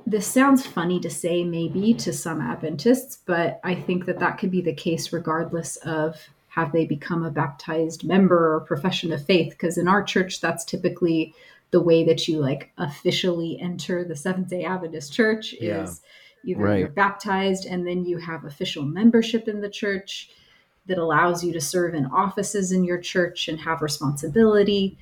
this 0.05 0.27
sounds 0.27 0.65
funny 0.65 0.99
to 0.99 1.09
say 1.09 1.43
maybe 1.43 1.93
to 1.93 2.11
some 2.11 2.41
adventists 2.41 3.19
but 3.25 3.59
i 3.63 3.75
think 3.75 4.05
that 4.05 4.19
that 4.19 4.37
could 4.37 4.49
be 4.49 4.61
the 4.61 4.73
case 4.73 5.13
regardless 5.13 5.75
of 5.77 6.29
have 6.51 6.73
they 6.73 6.85
become 6.85 7.23
a 7.23 7.31
baptized 7.31 8.03
member 8.03 8.55
or 8.55 8.59
profession 8.61 9.13
of 9.13 9.25
faith 9.25 9.51
because 9.51 9.77
in 9.77 9.87
our 9.87 10.03
church 10.03 10.41
that's 10.41 10.65
typically 10.65 11.33
the 11.71 11.81
way 11.81 12.03
that 12.03 12.27
you 12.27 12.39
like 12.39 12.71
officially 12.77 13.57
enter 13.61 14.03
the 14.03 14.15
seventh 14.15 14.49
day 14.49 14.63
adventist 14.65 15.13
church 15.13 15.53
Yeah. 15.59 15.83
is 15.83 16.01
either 16.43 16.61
Right. 16.63 16.79
you're 16.79 16.89
baptized 16.89 17.65
and 17.65 17.87
then 17.87 18.03
you 18.05 18.17
have 18.17 18.43
official 18.45 18.83
membership 18.83 19.47
in 19.47 19.61
the 19.61 19.69
church 19.69 20.29
that 20.87 20.97
allows 20.97 21.43
you 21.43 21.53
to 21.53 21.61
serve 21.61 21.93
in 21.93 22.05
offices 22.07 22.71
in 22.73 22.83
your 22.83 22.97
church 22.99 23.47
and 23.47 23.59
have 23.59 23.81
responsibility 23.81 24.97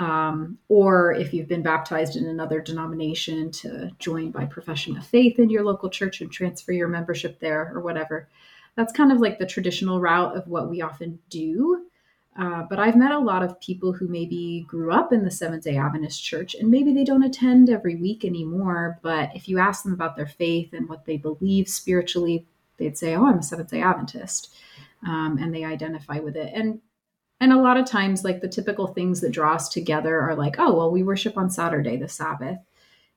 um, 0.00 0.56
or 0.68 1.12
if 1.12 1.34
you've 1.34 1.46
been 1.46 1.62
baptized 1.62 2.16
in 2.16 2.24
another 2.26 2.60
denomination 2.60 3.50
to 3.52 3.90
join 3.98 4.30
by 4.30 4.46
profession 4.46 4.96
of 4.96 5.06
faith 5.06 5.38
in 5.38 5.50
your 5.50 5.62
local 5.62 5.90
church 5.90 6.20
and 6.22 6.32
transfer 6.32 6.72
your 6.72 6.88
membership 6.88 7.38
there 7.38 7.70
or 7.74 7.80
whatever 7.80 8.26
that's 8.76 8.92
kind 8.92 9.12
of 9.12 9.20
like 9.20 9.38
the 9.38 9.46
traditional 9.46 10.00
route 10.00 10.36
of 10.36 10.46
what 10.48 10.70
we 10.70 10.82
often 10.82 11.18
do. 11.28 11.86
Uh, 12.38 12.62
but 12.70 12.78
I've 12.78 12.96
met 12.96 13.10
a 13.10 13.18
lot 13.18 13.42
of 13.42 13.60
people 13.60 13.92
who 13.92 14.06
maybe 14.06 14.64
grew 14.68 14.92
up 14.92 15.12
in 15.12 15.24
the 15.24 15.30
Seventh 15.30 15.64
day 15.64 15.76
Adventist 15.76 16.22
church 16.24 16.54
and 16.54 16.70
maybe 16.70 16.92
they 16.92 17.04
don't 17.04 17.24
attend 17.24 17.68
every 17.68 17.96
week 17.96 18.24
anymore. 18.24 18.98
But 19.02 19.30
if 19.34 19.48
you 19.48 19.58
ask 19.58 19.82
them 19.82 19.92
about 19.92 20.16
their 20.16 20.26
faith 20.26 20.72
and 20.72 20.88
what 20.88 21.04
they 21.04 21.16
believe 21.16 21.68
spiritually, 21.68 22.46
they'd 22.78 22.96
say, 22.96 23.14
Oh, 23.14 23.26
I'm 23.26 23.38
a 23.38 23.42
Seventh 23.42 23.70
day 23.70 23.82
Adventist. 23.82 24.54
Um, 25.06 25.38
and 25.40 25.54
they 25.54 25.64
identify 25.64 26.18
with 26.20 26.36
it. 26.36 26.52
And 26.54 26.80
and 27.40 27.54
a 27.54 27.60
lot 27.60 27.78
of 27.78 27.86
times, 27.86 28.22
like 28.22 28.42
the 28.42 28.48
typical 28.48 28.86
things 28.86 29.22
that 29.22 29.32
draw 29.32 29.54
us 29.54 29.70
together 29.70 30.20
are 30.20 30.36
like, 30.36 30.56
oh, 30.58 30.74
well, 30.74 30.90
we 30.90 31.02
worship 31.02 31.38
on 31.38 31.50
Saturday, 31.50 31.96
the 31.96 32.06
Sabbath. 32.06 32.58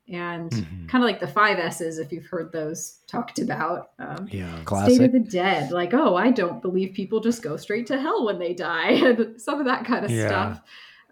And 0.06 0.50
Mhm. 0.50 0.88
kind 0.88 1.02
of 1.02 1.08
like 1.08 1.18
the 1.20 1.26
five 1.26 1.58
S's, 1.58 1.98
if 1.98 2.12
you've 2.12 2.26
heard 2.26 2.52
those 2.52 2.98
talked 3.06 3.38
about. 3.38 3.92
Um, 3.98 4.28
Yeah. 4.30 4.54
State 4.56 4.66
Classic. 4.66 5.00
of 5.02 5.12
the 5.12 5.18
Dead. 5.20 5.70
Like, 5.70 5.94
oh, 5.94 6.14
I 6.14 6.30
don't 6.30 6.60
believe 6.60 6.92
people 6.94 7.20
just 7.20 7.42
go 7.42 7.56
straight 7.56 7.86
to 7.86 7.98
hell 7.98 8.26
when 8.26 8.38
they 8.38 8.52
die. 8.52 8.88
and 9.02 9.40
Some 9.40 9.60
of 9.60 9.64
that 9.66 9.86
kind 9.86 10.04
of 10.04 10.10
Yeah. 10.10 10.26
stuff, 10.28 10.62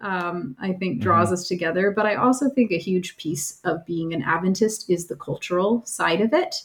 um, 0.01 0.55
I 0.59 0.73
think, 0.73 1.01
draws 1.01 1.31
us 1.31 1.47
together. 1.47 1.89
But 1.89 2.05
I 2.05 2.15
also 2.15 2.49
think 2.49 2.71
a 2.71 2.77
huge 2.77 3.17
piece 3.17 3.59
of 3.63 3.83
being 3.85 4.13
an 4.13 4.21
Adventist 4.21 4.87
is 4.91 5.07
the 5.07 5.15
cultural 5.15 5.83
side 5.85 6.21
of 6.21 6.31
it. 6.33 6.61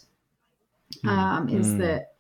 Mm. 1.05 1.09
Um, 1.09 1.49
is 1.49 1.75
Mm. 1.75 1.79
that 1.79 2.13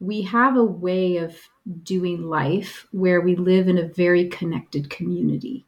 we 0.00 0.22
have 0.22 0.56
a 0.56 0.64
way 0.64 1.18
of 1.18 1.36
doing 1.82 2.22
life 2.30 2.86
where 2.92 3.20
we 3.20 3.36
live 3.36 3.68
in 3.68 3.76
a 3.76 3.86
very 3.88 4.26
connected 4.28 4.88
community. 4.88 5.66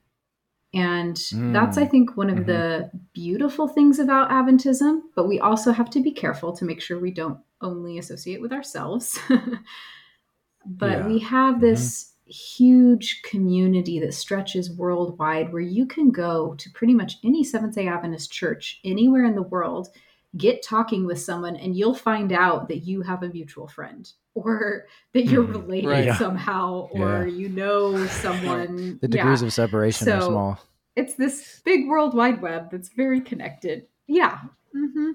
And 0.75 1.17
that's, 1.53 1.77
I 1.77 1.85
Mm. 1.87 1.91
think, 1.91 2.17
one 2.17 2.31
of 2.31 2.39
Mhm. 2.39 2.47
the 2.47 2.91
beautiful 3.13 3.69
things 3.69 3.99
about 3.99 4.31
Adventism. 4.31 5.03
But 5.15 5.29
we 5.29 5.39
also 5.39 5.71
have 5.71 5.91
to 5.91 6.01
be 6.01 6.11
careful 6.11 6.53
to 6.55 6.65
make 6.65 6.81
sure 6.81 6.99
we 6.99 7.11
don't 7.13 7.39
only 7.61 7.99
associate 7.99 8.41
with 8.41 8.53
ourselves. 8.53 9.19
but 10.67 10.99
Yeah. 11.01 11.07
we 11.07 11.19
have 11.19 11.61
this 11.61 12.15
huge 12.25 13.21
community 13.23 13.99
that 14.01 14.15
stretches 14.15 14.75
worldwide 14.77 15.53
where 15.53 15.61
you 15.61 15.85
can 15.85 16.11
go 16.11 16.55
to 16.55 16.71
pretty 16.71 16.95
much 16.95 17.19
any 17.25 17.45
Seventh 17.45 17.75
day 17.75 17.89
Adventist 17.89 18.33
church 18.33 18.81
anywhere 18.85 19.25
in 19.25 19.35
the 19.35 19.43
world, 19.43 19.89
get 20.37 20.63
talking 20.63 21.05
with 21.07 21.21
someone, 21.21 21.57
and 21.57 21.77
you'll 21.77 21.95
find 21.95 22.33
out 22.33 22.69
that 22.69 22.79
you 22.79 23.03
have 23.03 23.23
a 23.23 23.29
mutual 23.29 23.69
friend 23.69 24.11
or 24.35 24.87
that 25.13 25.25
you're 25.27 25.45
Mhm. 25.45 25.53
related 25.53 25.89
Right. 25.91 26.05
Yeah. 26.07 26.17
somehow 26.17 26.89
or 26.93 27.27
Yeah. 27.27 27.35
you 27.35 27.49
know 27.51 28.07
someone. 28.07 28.99
The 29.03 29.09
Yeah 29.09 29.23
degrees 29.25 29.43
of 29.43 29.53
separation 29.53 30.09
are 30.09 30.21
small. 30.23 30.59
it's 30.97 31.15
this 31.17 31.61
big 31.65 31.87
world 31.89 32.15
wide 32.15 32.41
web 32.41 32.71
that's 32.71 32.89
very 32.91 33.21
connected. 33.21 33.87
Yeah. 34.07 34.39
hmm 34.73 35.11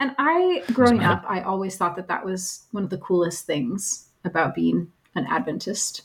And 0.00 0.14
I, 0.18 0.64
growing 0.72 1.04
up, 1.04 1.22
I 1.28 1.42
always 1.42 1.76
thought 1.76 1.94
that 1.96 2.08
that 2.08 2.24
was 2.24 2.66
one 2.72 2.82
of 2.82 2.90
the 2.90 2.98
coolest 2.98 3.46
things 3.46 4.08
about 4.24 4.54
being 4.54 4.90
an 5.14 5.26
Adventist. 5.26 6.02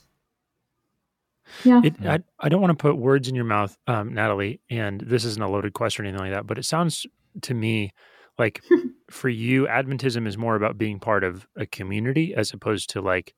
Yeah. 1.63 1.82
It, 1.84 1.95
I, 2.05 2.20
I 2.39 2.49
don't 2.49 2.61
want 2.61 2.78
to 2.78 2.82
put 2.82 2.97
words 2.97 3.28
in 3.30 3.34
your 3.36 3.45
mouth, 3.45 3.78
um, 3.88 4.13
Natalie, 4.13 4.59
and 4.70 4.99
this 5.01 5.24
isn't 5.24 5.41
a 5.41 5.49
loaded 5.49 5.74
question 5.74 6.03
or 6.05 6.09
anything 6.09 6.26
like 6.26 6.34
that, 6.34 6.45
but 6.45 6.57
it 6.57 6.63
sounds 6.65 7.07
to 7.43 7.53
me 7.53 7.91
like 8.38 8.61
for 9.09 9.29
you, 9.29 9.65
Adventism 9.67 10.27
is 10.27 10.38
more 10.38 10.55
about 10.55 10.77
being 10.77 10.99
part 10.99 11.23
of 11.23 11.47
a 11.55 11.65
community 11.65 12.33
as 12.35 12.53
opposed 12.53 12.89
to 12.91 13.01
like 13.01 13.33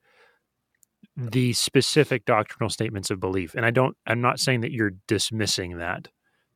the 1.16 1.54
specific 1.54 2.26
doctrinal 2.26 2.70
statements 2.70 3.10
of 3.12 3.20
belief. 3.20 3.56
And 3.56 3.66
I 3.66 3.72
don't, 3.72 3.96
I'm 4.08 4.22
not 4.22 4.40
saying 4.40 4.62
that 4.62 4.72
you're 4.72 4.94
dismissing 5.08 5.78
that, 5.78 6.08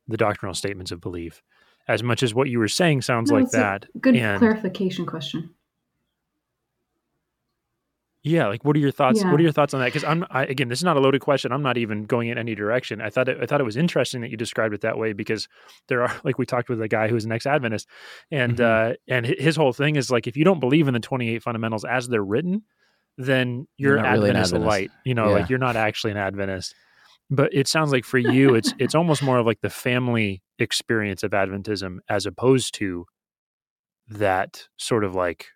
the 0.08 0.16
doctrinal 0.16 0.54
statements 0.54 0.90
of 0.90 1.00
belief, 1.00 1.42
as 1.88 2.02
much 2.02 2.22
as 2.22 2.34
what 2.34 2.48
you 2.48 2.58
were 2.58 2.68
saying 2.68 3.02
sounds 3.02 3.30
No, 3.30 3.38
like 3.38 3.50
that. 3.50 3.86
Good 4.00 4.16
and- 4.16 4.38
clarification 4.38 5.06
question. 5.06 5.50
Yeah, 8.26 8.46
like 8.48 8.64
what 8.64 8.74
are 8.74 8.78
your 8.78 8.90
thoughts? 8.90 9.20
Yeah. 9.22 9.30
What 9.30 9.38
are 9.38 9.42
your 9.42 9.52
thoughts 9.52 9.74
on 9.74 9.80
that? 9.80 9.86
Because 9.86 10.02
I'm 10.02 10.24
I, 10.30 10.44
again, 10.46 10.68
this 10.68 10.78
is 10.78 10.84
not 10.84 10.96
a 10.96 11.00
loaded 11.00 11.20
question. 11.20 11.52
I'm 11.52 11.62
not 11.62 11.76
even 11.76 12.04
going 12.04 12.28
in 12.30 12.38
any 12.38 12.54
direction. 12.54 13.02
I 13.02 13.10
thought 13.10 13.28
it, 13.28 13.36
I 13.42 13.44
thought 13.44 13.60
it 13.60 13.64
was 13.64 13.76
interesting 13.76 14.22
that 14.22 14.30
you 14.30 14.38
described 14.38 14.72
it 14.74 14.80
that 14.80 14.96
way 14.96 15.12
because 15.12 15.46
there 15.88 16.02
are 16.02 16.20
like 16.24 16.38
we 16.38 16.46
talked 16.46 16.70
with 16.70 16.80
a 16.80 16.88
guy 16.88 17.06
who's 17.08 17.26
an 17.26 17.32
ex-Adventist, 17.32 17.86
and 18.30 18.56
Mhm. 18.56 18.92
uh, 18.92 18.94
and 19.08 19.26
his 19.26 19.56
whole 19.56 19.74
thing 19.74 19.96
is 19.96 20.10
like 20.10 20.26
if 20.26 20.38
you 20.38 20.44
don't 20.44 20.58
believe 20.58 20.88
in 20.88 20.94
the 20.94 21.00
28 21.00 21.42
fundamentals 21.42 21.84
as 21.84 22.08
they're 22.08 22.24
written, 22.24 22.62
then 23.18 23.68
you're, 23.76 23.96
You're 23.96 24.02
not 24.02 24.12
really 24.12 24.30
an 24.30 24.36
Adventist 24.36 24.54
Adventist. 24.54 24.66
light. 24.70 24.90
You 25.04 25.14
know, 25.14 25.26
Yeah. 25.28 25.34
like 25.34 25.50
you're 25.50 25.58
not 25.58 25.76
actually 25.76 26.12
an 26.12 26.16
Adventist. 26.16 26.74
But 27.30 27.52
it 27.52 27.68
sounds 27.68 27.92
like 27.92 28.06
for 28.06 28.18
you, 28.18 28.54
it's 28.54 28.72
it's 28.78 28.94
almost 28.94 29.22
more 29.22 29.36
of 29.36 29.44
like 29.44 29.60
the 29.60 29.68
family 29.70 30.42
experience 30.58 31.22
of 31.22 31.32
Adventism 31.32 31.98
as 32.08 32.24
opposed 32.24 32.72
to 32.76 33.04
that 34.08 34.66
sort 34.78 35.04
of 35.04 35.14
like, 35.14 35.48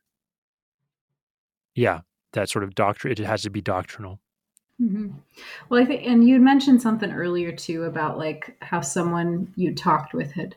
yeah, 1.75 2.01
that 2.33 2.49
sort 2.49 2.65
of 2.65 2.75
doctrine. 2.75 3.13
It 3.13 3.19
has 3.21 3.43
to 3.43 3.51
be 3.51 3.61
doctrinal. 3.61 4.21
hmm 4.79 5.09
Well, 5.69 5.83
I 5.83 5.85
think, 5.87 6.07
and 6.07 6.27
you 6.27 6.35
had 6.35 6.43
mentioned 6.43 6.81
something 6.83 7.11
earlier 7.13 7.53
too 7.53 7.85
about 7.85 8.19
like 8.19 8.57
how 8.63 8.81
someone 8.81 9.53
you 9.57 9.75
talked 9.75 10.15
with 10.15 10.33
had 10.33 10.55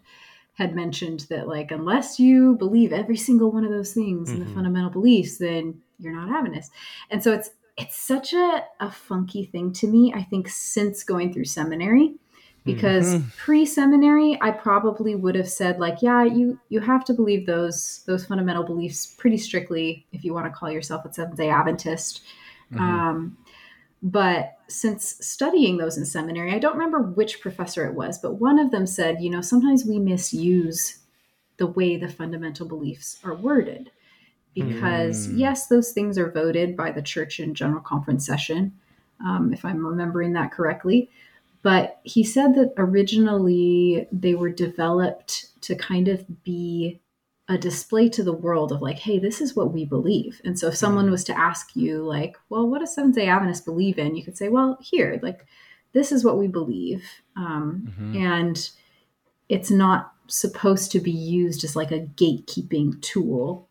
had 0.55 0.75
mentioned 0.75 1.21
that 1.29 1.47
like 1.47 1.71
unless 1.71 2.19
you 2.19 2.55
believe 2.55 2.93
every 2.93 3.17
single 3.17 3.51
one 3.51 3.65
of 3.65 3.71
those 3.71 3.93
things 3.93 4.29
in 4.33 4.39
Mhm. 4.39 4.45
the 4.45 4.51
fundamental 4.51 4.91
beliefs, 4.91 5.37
then 5.37 5.81
you're 5.99 6.13
not 6.13 6.29
Adventist. 6.35 6.71
And 7.09 7.23
so 7.23 7.33
it's 7.33 7.51
it's 7.77 7.95
such 7.97 8.33
a, 8.33 8.63
a 8.79 8.91
funky 8.91 9.45
thing 9.45 9.73
to 9.73 9.87
me. 9.87 10.13
I 10.13 10.23
think 10.23 10.49
since 10.49 11.03
going 11.03 11.33
through 11.33 11.45
seminary, 11.45 12.15
because 12.63 13.15
Mhm. 13.15 13.23
pre-seminary, 13.37 14.37
I 14.41 14.51
probably 14.51 15.15
would 15.15 15.35
have 15.35 15.49
said 15.49 15.79
like, 15.79 16.01
yeah, 16.01 16.23
you 16.23 16.59
you 16.69 16.79
have 16.79 17.03
to 17.05 17.13
believe 17.13 17.45
those 17.45 18.03
those 18.05 18.25
fundamental 18.25 18.63
beliefs 18.63 19.05
pretty 19.07 19.37
strictly 19.37 20.05
if 20.11 20.23
you 20.23 20.33
want 20.33 20.45
to 20.45 20.51
call 20.51 20.71
yourself 20.71 21.05
a 21.05 21.13
Seventh 21.13 21.37
Day 21.37 21.49
Adventist. 21.49 22.21
Mhm. 22.73 22.79
Um, 22.79 23.37
but 24.03 24.57
since 24.67 25.17
studying 25.25 25.77
those 25.77 25.97
in 25.97 26.05
seminary, 26.05 26.53
I 26.53 26.59
don't 26.59 26.73
remember 26.73 27.01
which 27.01 27.41
professor 27.41 27.85
it 27.85 27.93
was, 27.95 28.17
but 28.19 28.35
one 28.35 28.57
of 28.59 28.71
them 28.71 28.87
said, 28.87 29.21
you 29.21 29.29
know, 29.29 29.41
sometimes 29.41 29.85
we 29.85 29.99
misuse 29.99 30.99
the 31.57 31.67
way 31.67 31.97
the 31.97 32.09
fundamental 32.09 32.67
beliefs 32.67 33.19
are 33.23 33.35
worded. 33.35 33.91
Because, 34.53 35.29
Mm. 35.29 35.37
yes, 35.37 35.67
those 35.67 35.93
things 35.93 36.17
are 36.17 36.29
voted 36.29 36.75
by 36.75 36.91
the 36.91 37.01
church 37.01 37.39
in 37.39 37.53
general 37.53 37.81
conference 37.81 38.25
session, 38.25 38.73
um, 39.23 39.53
if 39.53 39.63
I'm 39.63 39.85
remembering 39.85 40.33
that 40.33 40.51
correctly. 40.51 41.09
But 41.63 41.99
he 42.03 42.23
said 42.23 42.55
that 42.55 42.73
originally 42.77 44.07
they 44.11 44.33
were 44.33 44.49
developed 44.49 45.47
to 45.61 45.75
kind 45.75 46.07
of 46.07 46.43
be 46.43 46.99
a 47.47 47.57
display 47.57 48.07
to 48.09 48.23
the 48.23 48.33
world 48.33 48.71
of 48.71 48.81
like, 48.81 48.97
hey, 48.97 49.19
this 49.19 49.41
is 49.41 49.55
what 49.55 49.73
we 49.73 49.85
believe. 49.85 50.41
And 50.45 50.57
so 50.57 50.67
if 50.67 50.75
someone 50.77 51.07
Mm. 51.07 51.11
was 51.11 51.23
to 51.25 51.37
ask 51.37 51.75
you, 51.75 52.03
like, 52.03 52.37
well, 52.49 52.67
what 52.67 52.79
does 52.79 52.95
Seventh 52.95 53.15
day 53.15 53.27
Adventists 53.27 53.65
believe 53.65 53.99
in? 53.99 54.15
You 54.15 54.23
could 54.23 54.37
say, 54.37 54.47
well, 54.49 54.77
here, 54.81 55.19
like, 55.21 55.45
this 55.93 56.11
is 56.11 56.23
what 56.23 56.37
we 56.37 56.47
believe. 56.47 57.03
Um, 57.35 57.91
Mhm. 57.99 58.15
And 58.15 58.69
it's 59.49 59.69
not 59.69 60.13
supposed 60.27 60.91
to 60.93 60.99
be 61.01 61.11
used 61.11 61.63
as 61.65 61.75
like 61.75 61.91
a 61.91 61.99
gatekeeping 62.15 63.01
tool 63.01 63.67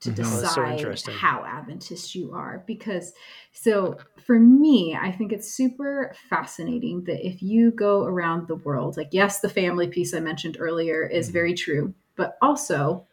to 0.00 0.10
Mhm. 0.10 0.20
Oh, 0.20 0.22
so 0.24 0.40
decide 0.40 1.14
how 1.14 1.44
Adventist 1.44 2.14
you 2.14 2.32
are. 2.32 2.64
Because, 2.66 3.12
so 3.52 3.98
for 4.24 4.38
me, 4.38 4.96
I 5.00 5.12
think 5.12 5.32
it's 5.32 5.52
super 5.52 6.14
fascinating 6.28 7.04
that 7.04 7.26
if 7.26 7.42
you 7.42 7.70
go 7.70 8.04
around 8.04 8.48
the 8.48 8.56
world, 8.56 8.96
like, 8.96 9.10
yes, 9.12 9.40
the 9.40 9.48
family 9.48 9.88
piece 9.88 10.14
I 10.14 10.20
mentioned 10.20 10.56
earlier 10.58 11.04
is 11.04 11.28
Mhm. 11.28 11.32
very 11.32 11.54
true, 11.54 11.94
but 12.16 12.36
also 12.40 13.06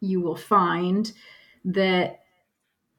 you 0.00 0.20
will 0.20 0.36
find 0.36 1.12
that 1.64 2.20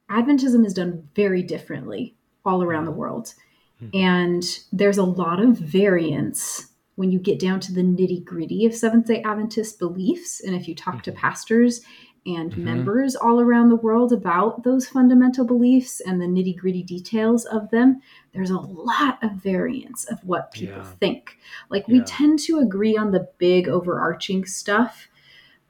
Adventism 0.09 0.65
is 0.65 0.73
done 0.73 1.07
very 1.15 1.43
differently 1.43 2.15
all 2.45 2.63
around 2.63 2.85
the 2.85 2.91
world. 2.91 3.33
Mhm. 3.81 3.89
And 3.93 4.59
there's 4.71 4.97
a 4.97 5.03
lot 5.03 5.39
of 5.41 5.57
variance 5.57 6.71
when 6.95 7.11
you 7.11 7.19
get 7.19 7.39
down 7.39 7.59
to 7.59 7.73
the 7.73 7.83
nitty 7.83 8.23
gritty 8.23 8.65
of 8.65 8.73
Seventh 8.73 9.05
day 9.05 9.21
Adventist 9.21 9.77
beliefs. 9.77 10.41
And 10.41 10.55
if 10.55 10.67
you 10.67 10.73
talk 10.73 11.03
to 11.03 11.11
Mhm. 11.11 11.15
pastors 11.15 11.81
and 12.27 12.51
Mhm. 12.51 12.57
members 12.57 13.15
all 13.15 13.39
around 13.39 13.69
the 13.69 13.75
world 13.77 14.11
about 14.11 14.63
those 14.63 14.87
fundamental 14.87 15.45
beliefs 15.45 16.01
and 16.01 16.21
the 16.21 16.25
nitty 16.25 16.55
gritty 16.57 16.83
details 16.83 17.45
of 17.45 17.69
them, 17.71 18.01
there's 18.33 18.49
a 18.51 18.59
lot 18.59 19.17
of 19.23 19.31
variance 19.33 20.03
of 20.05 20.19
what 20.23 20.51
people 20.51 20.75
Yeah. 20.77 20.83
think. 20.99 21.37
Like 21.69 21.87
we 21.87 21.99
Yeah. 21.99 22.03
tend 22.05 22.39
to 22.39 22.59
agree 22.59 22.97
on 22.97 23.11
the 23.11 23.27
big 23.37 23.67
overarching 23.67 24.45
stuff. 24.45 25.07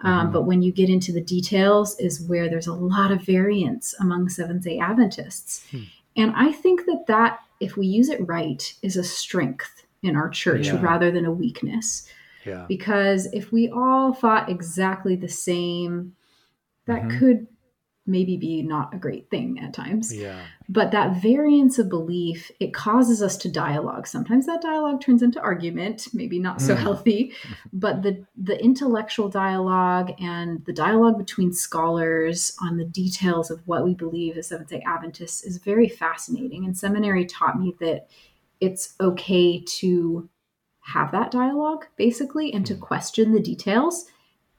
Um, 0.02 0.28
Mhm. 0.28 0.32
but 0.34 0.42
when 0.44 0.62
you 0.62 0.72
get 0.72 0.90
into 0.90 1.12
the 1.12 1.22
details, 1.22 2.00
is 2.00 2.22
where 2.28 2.50
there's 2.50 2.68
a 2.68 2.74
lot 2.74 3.12
of 3.12 3.24
variance 3.24 3.96
among 4.00 4.30
Seventh 4.30 4.64
day 4.64 4.78
Adventists. 4.80 5.66
Hmm. 5.72 5.84
And 6.16 6.34
I 6.36 6.52
think 6.52 6.86
that 6.86 7.06
that, 7.08 7.40
if 7.60 7.78
we 7.78 7.88
use 7.88 8.10
it 8.10 8.28
right, 8.28 8.62
is 8.82 8.98
a 8.98 9.04
strength 9.04 9.86
in 10.04 10.16
our 10.16 10.30
church 10.30 10.68
Yeah. 10.68 10.82
rather 10.82 11.10
than 11.12 11.26
a 11.26 11.32
weakness. 11.32 12.08
Yeah. 12.46 12.66
Because 12.68 13.26
if 13.34 13.52
we 13.52 13.70
all 13.70 14.14
thought 14.14 14.50
exactly 14.50 15.16
the 15.16 15.28
same, 15.28 16.14
that 16.88 17.04
Mhm. 17.04 17.20
could 17.20 17.48
maybe 18.10 18.38
be 18.38 18.64
not 18.64 18.94
a 18.94 18.98
great 18.98 19.30
thing 19.30 19.60
at 19.60 19.74
times. 19.74 20.16
Yeah. 20.16 20.40
But 20.70 20.92
that 20.92 21.22
variance 21.22 21.78
of 21.78 21.90
belief, 21.90 22.50
it 22.58 22.74
causes 22.74 23.22
us 23.22 23.36
to 23.40 23.52
dialogue. 23.52 24.08
Sometimes 24.08 24.46
that 24.46 24.62
dialogue 24.62 25.02
turns 25.02 25.22
into 25.22 25.42
argument, 25.42 26.08
maybe 26.14 26.40
not 26.40 26.62
so 26.62 26.74
Mm. 26.74 26.78
healthy, 26.78 27.34
but 27.74 28.04
the 28.04 28.26
the 28.38 28.64
intellectual 28.64 29.28
dialogue 29.28 30.14
and 30.22 30.64
the 30.64 30.72
dialogue 30.72 31.18
between 31.18 31.52
scholars 31.52 32.56
on 32.62 32.78
the 32.78 32.86
details 32.86 33.52
of 33.52 33.60
what 33.68 33.84
we 33.84 33.94
believe 33.94 34.38
as 34.38 34.48
Seventh 34.48 34.70
Day 34.70 34.82
Adventists 34.86 35.44
is 35.44 35.58
very 35.58 35.90
fascinating. 35.90 36.64
And 36.64 36.78
seminary 36.78 37.26
taught 37.26 37.60
me 37.60 37.76
that 37.82 38.08
it's 38.62 38.96
okay 39.02 39.60
to 39.80 40.30
have 40.80 41.12
that 41.12 41.30
dialogue 41.32 41.88
basically 41.98 42.54
and 42.54 42.66
to 42.66 42.76
Hmm. 42.76 42.80
question 42.80 43.32
the 43.34 43.42
details 43.42 44.06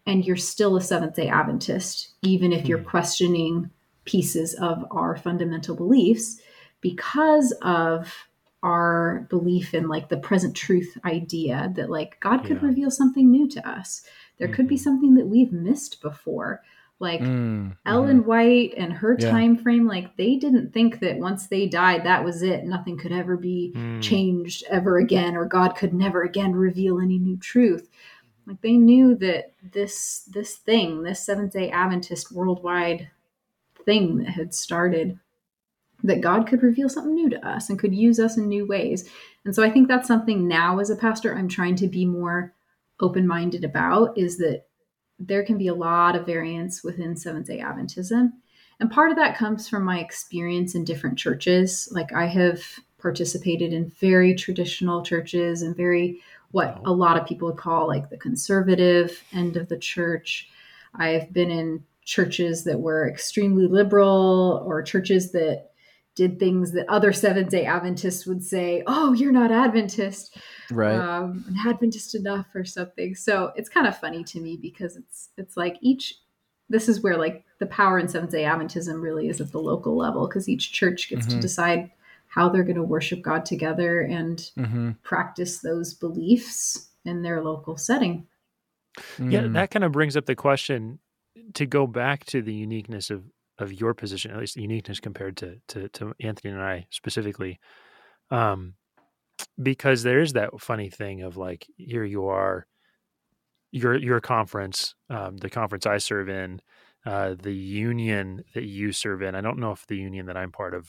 and 0.09 0.25
you're 0.25 0.37
still 0.37 0.77
a 0.77 0.81
Seventh 0.81 1.15
day 1.15 1.29
Adventist, 1.29 2.15
even 2.23 2.53
if 2.53 2.67
you're 2.67 2.79
Hmm. 2.79 2.89
questioning 2.89 3.71
pieces 4.05 4.55
of 4.55 4.85
our 4.91 5.17
fundamental 5.17 5.77
beliefs 5.77 6.41
because 6.81 7.53
of 7.63 8.13
our 8.63 9.27
belief 9.31 9.75
in 9.75 9.87
like 9.87 10.09
the 10.09 10.17
present 10.17 10.55
truth 10.57 10.97
idea 11.05 11.73
that 11.77 11.91
like 11.91 12.19
God 12.21 12.39
could 12.45 12.57
Yeah. 12.61 12.69
reveal 12.69 12.91
something 12.91 13.31
new 13.31 13.47
to 13.49 13.69
us. 13.69 14.03
There 14.39 14.49
could 14.49 14.67
be 14.67 14.77
Mhm. 14.77 14.81
something 14.81 15.15
that 15.15 15.27
we've 15.29 15.53
missed 15.53 16.01
before. 16.01 16.63
Like 17.01 17.23
Mm, 17.23 17.77
Ellen 17.87 18.25
White 18.25 18.75
and 18.77 18.93
her 18.93 19.17
Yeah. 19.21 19.31
time 19.31 19.57
frame, 19.57 19.87
like 19.87 20.17
they 20.17 20.37
didn't 20.37 20.73
think 20.73 20.99
that 21.01 21.19
once 21.19 21.47
they 21.47 21.67
died, 21.69 22.03
that 22.05 22.25
was 22.25 22.43
it. 22.43 22.65
Nothing 22.65 22.97
could 22.97 23.13
ever 23.13 23.37
be 23.37 23.73
Mm. 23.77 24.01
changed 24.03 24.65
ever 24.71 24.99
again, 24.99 25.37
or 25.37 25.45
God 25.45 25.77
could 25.77 25.95
never 25.95 26.23
again 26.23 26.53
reveal 26.57 26.99
any 26.99 27.19
new 27.19 27.37
truth. 27.37 27.89
Like 28.49 28.63
they 28.63 28.79
knew 28.79 29.15
that 29.17 29.53
this 29.73 30.23
this 30.33 30.57
thing, 30.57 31.03
this 31.03 31.25
Seventh 31.25 31.53
Day 31.53 31.71
Adventist 31.71 32.33
worldwide 32.33 33.11
thing 33.85 34.17
that 34.19 34.31
had 34.31 34.55
started, 34.55 35.19
that 36.03 36.23
God 36.23 36.47
could 36.47 36.63
reveal 36.63 36.89
something 36.89 37.15
new 37.15 37.29
to 37.29 37.47
us 37.47 37.69
and 37.69 37.79
could 37.79 37.95
use 37.95 38.19
us 38.19 38.39
in 38.39 38.49
new 38.49 38.67
ways. 38.67 39.09
And 39.45 39.55
so 39.55 39.63
I 39.63 39.71
think 39.71 39.87
that's 39.87 40.09
something 40.09 40.49
now 40.49 40.79
as 40.79 40.89
a 40.89 40.97
pastor 40.97 41.37
I'm 41.37 41.49
trying 41.49 41.77
to 41.77 41.89
be 41.89 42.07
more 42.07 42.55
open 43.01 43.27
minded 43.27 43.65
about 43.65 44.17
is 44.17 44.39
that 44.39 44.65
there 45.19 45.45
can 45.45 45.59
be 45.59 45.69
a 45.69 45.75
lot 45.75 46.17
of 46.17 46.25
variance 46.25 46.83
within 46.83 47.17
Seventh 47.17 47.49
day 47.49 47.59
Adventism. 47.59 48.33
And 48.81 48.91
part 48.91 49.11
of 49.11 49.19
that 49.19 49.37
comes 49.37 49.69
from 49.69 49.85
my 49.85 49.99
experience 49.99 50.75
in 50.75 50.85
different 50.85 51.19
churches. 51.19 51.89
Like 51.93 52.15
I 52.15 52.27
have 52.27 52.63
participated 52.99 53.75
in 53.75 53.91
very 54.01 54.35
traditional 54.35 55.03
churches 55.03 55.61
and 55.61 55.77
very 55.77 56.23
what 56.51 56.81
a 56.85 56.93
lot 56.93 57.19
of 57.21 57.27
people 57.27 57.49
would 57.49 57.59
call 57.59 57.87
like 57.87 58.09
the 58.11 58.17
conservative 58.17 59.23
end 59.33 59.57
of 59.57 59.69
the 59.69 59.79
church. 59.79 60.49
I've 60.95 61.33
been 61.33 61.51
in 61.51 61.85
churches 62.05 62.65
that 62.65 62.81
were 62.81 63.09
extremely 63.09 63.67
liberal 63.67 64.63
or 64.65 64.83
churches 64.83 65.33
that 65.33 65.67
did 66.15 66.41
things 66.41 66.73
that 66.73 66.89
other 66.89 67.13
Seventh 67.13 67.51
day 67.51 67.65
Adventists 67.67 68.27
would 68.27 68.43
say, 68.43 68.83
oh, 68.87 69.13
you're 69.13 69.31
not 69.31 69.53
Adventist 69.53 70.37
right. 70.71 70.97
um, 70.97 71.45
Adventist 71.67 72.15
enough 72.15 72.47
or 72.55 72.65
something. 72.65 73.15
So 73.15 73.53
it's 73.55 73.69
kind 73.69 73.87
of 73.87 73.97
funny 73.99 74.25
to 74.25 74.41
me 74.41 74.59
because 74.61 74.97
it's 74.97 75.29
it's 75.37 75.57
like 75.57 75.77
each. 75.81 76.15
This 76.71 76.89
is 76.89 77.03
where 77.03 77.17
like 77.17 77.45
the 77.61 77.67
power 77.67 77.99
in 77.99 78.09
Seventh 78.09 78.33
Day 78.33 78.43
Adventism 78.43 79.01
really 79.01 79.29
is 79.29 79.41
at 79.41 79.53
the 79.53 79.61
local 79.61 79.97
level 79.97 80.27
because 80.27 80.49
each 80.49 80.73
church 80.73 81.09
gets 81.09 81.27
to 81.27 81.37
Mhm. 81.37 81.41
decide 81.41 81.91
how 82.39 82.49
they're 82.49 82.63
going 82.63 82.77
to 82.77 82.85
worship 82.85 83.21
God 83.21 83.45
together 83.45 84.03
and 84.03 84.39
mm-hmm. 84.57 84.91
practice 85.03 85.59
those 85.59 85.93
beliefs 85.93 86.91
in 87.05 87.23
their 87.23 87.43
local 87.43 87.77
setting. 87.77 88.29
Yeah, 89.19 89.43
Mm. 89.43 89.55
that 89.55 89.73
kind 89.73 89.85
of 89.85 89.91
brings 89.91 90.17
up 90.17 90.27
the 90.27 90.37
question 90.37 91.01
to 91.55 91.67
go 91.67 91.89
back 91.89 92.25
to 92.27 92.41
the 92.41 92.55
uniqueness 92.55 93.11
of 93.11 93.25
of 93.59 93.73
your 93.73 93.93
position, 93.93 94.31
at 94.31 94.39
least 94.39 94.55
the 94.55 94.63
uniqueness 94.63 95.01
compared 95.01 95.37
to 95.39 95.57
to, 95.69 95.89
to 95.89 96.15
Anthony 96.21 96.53
and 96.55 96.63
I 96.63 96.87
specifically, 96.91 97.59
um, 98.31 98.75
because 99.61 100.05
there 100.05 100.21
is 100.21 100.35
that 100.35 100.61
funny 100.61 100.91
thing 100.91 101.23
of 101.23 101.37
like 101.37 101.67
here 101.77 102.05
you 102.05 102.27
are, 102.27 102.69
your 103.73 103.97
your 103.97 104.21
conference, 104.21 104.95
um, 105.11 105.39
the 105.39 105.51
conference 105.51 105.87
I 105.87 105.99
serve 105.99 106.29
in, 106.29 106.61
uh, 107.05 107.35
the 107.41 107.55
union 107.55 108.45
that 108.55 108.65
you 108.65 108.93
serve 108.93 109.23
in. 109.23 109.35
I 109.35 109.41
don't 109.41 109.59
know 109.59 109.73
if 109.73 109.87
the 109.89 109.97
union 109.97 110.27
that 110.27 110.37
I'm 110.37 110.53
part 110.53 110.75
of. 110.75 110.89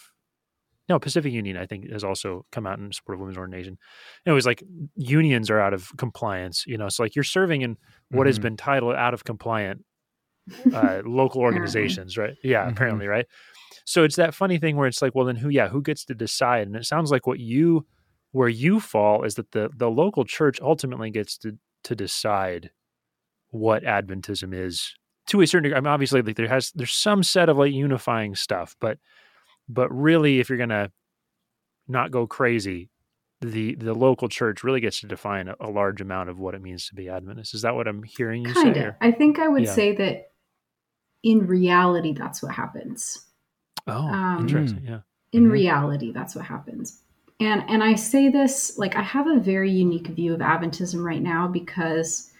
No, 0.89 0.99
Pacific 0.99 1.31
Union, 1.31 1.55
I 1.55 1.65
think, 1.67 1.89
has 1.91 2.03
also 2.03 2.45
come 2.51 2.65
out 2.67 2.79
in 2.79 2.91
support 2.91 3.15
of 3.15 3.19
women's 3.21 3.37
ordination. 3.37 3.77
And 4.25 4.31
it 4.31 4.35
was 4.35 4.45
like 4.47 4.63
unions 4.95 5.49
are 5.51 5.59
out 5.59 5.73
of 5.73 5.89
compliance, 5.97 6.65
you 6.67 6.77
know. 6.77 6.89
So 6.89 7.03
like 7.03 7.15
you're 7.15 7.23
serving 7.23 7.61
in 7.61 7.77
what 8.09 8.25
has 8.27 8.39
Mhm. 8.39 8.41
been 8.43 8.57
titled 8.57 8.95
out 8.95 9.13
of 9.13 9.23
compliant 9.23 9.85
uh, 10.73 11.01
local 11.05 11.41
organizations, 11.49 12.17
right? 12.17 12.35
Yeah, 12.43 12.65
Mhm. 12.65 12.71
apparently, 12.71 13.07
right? 13.07 13.25
So 13.85 14.03
it's 14.03 14.15
that 14.17 14.33
funny 14.33 14.57
thing 14.57 14.75
where 14.77 14.87
it's 14.87 15.01
like, 15.01 15.13
well, 15.15 15.25
then 15.25 15.35
who? 15.37 15.49
Yeah, 15.49 15.69
who 15.69 15.81
gets 15.81 16.05
to 16.05 16.15
decide? 16.15 16.67
And 16.67 16.75
it 16.75 16.85
sounds 16.85 17.11
like 17.11 17.27
what 17.27 17.39
you, 17.39 17.85
where 18.31 18.49
you 18.49 18.79
fall, 18.79 19.23
is 19.23 19.35
that 19.35 19.51
the 19.51 19.69
the 19.75 19.89
local 19.91 20.25
church 20.25 20.59
ultimately 20.61 21.11
gets 21.11 21.37
to 21.39 21.57
to 21.83 21.95
decide 21.95 22.71
what 23.51 23.83
Adventism 23.83 24.53
is 24.53 24.93
to 25.27 25.41
a 25.41 25.47
certain 25.47 25.63
degree. 25.63 25.77
I 25.77 25.81
mean, 25.81 25.87
obviously, 25.87 26.21
like 26.21 26.35
there 26.35 26.47
has 26.47 26.71
there's 26.75 26.93
some 26.93 27.23
set 27.23 27.49
of 27.49 27.57
like 27.57 27.73
unifying 27.73 28.35
stuff, 28.35 28.75
but 28.79 28.97
but 29.69 29.89
really, 29.95 30.39
if 30.39 30.49
you're 30.49 30.57
gonna 30.57 30.91
not 31.87 32.11
go 32.11 32.27
crazy, 32.27 32.89
the 33.41 33.75
the 33.75 33.93
local 33.93 34.27
church 34.27 34.63
really 34.63 34.81
gets 34.81 34.99
to 35.01 35.07
define 35.07 35.47
a, 35.47 35.55
a 35.61 35.69
large 35.69 36.01
amount 36.01 36.29
of 36.29 36.39
what 36.39 36.55
it 36.55 36.61
means 36.61 36.87
to 36.87 36.95
be 36.95 37.07
Adventist. 37.09 37.53
Is 37.53 37.61
that 37.61 37.75
what 37.75 37.87
I'm 37.87 38.03
hearing 38.03 38.43
you 38.43 38.53
kind 38.53 38.75
say? 38.75 38.85
of. 38.87 38.95
I 38.99 39.11
think 39.11 39.39
I 39.39 39.47
would 39.47 39.63
Yeah. 39.65 39.73
say 39.73 39.95
that 39.95 40.31
in 41.23 41.47
reality, 41.47 42.13
that's 42.13 42.41
what 42.43 42.53
happens. 42.53 43.25
Oh, 43.87 44.07
Um, 44.09 44.39
interesting. 44.41 44.83
Yeah. 44.83 44.99
in 45.31 45.45
Mhm. 45.45 45.51
reality 45.51 46.11
that's 46.11 46.35
what 46.35 46.45
happens 46.45 47.01
and 47.39 47.63
and 47.69 47.83
i 47.83 47.93
say 47.93 48.29
this 48.29 48.77
like 48.79 48.95
i 48.95 49.01
have 49.03 49.27
a 49.27 49.39
very 49.39 49.69
unique 49.71 50.07
view 50.07 50.33
of 50.33 50.39
adventism 50.39 51.03
right 51.03 51.21
now 51.21 51.47
because 51.47 52.31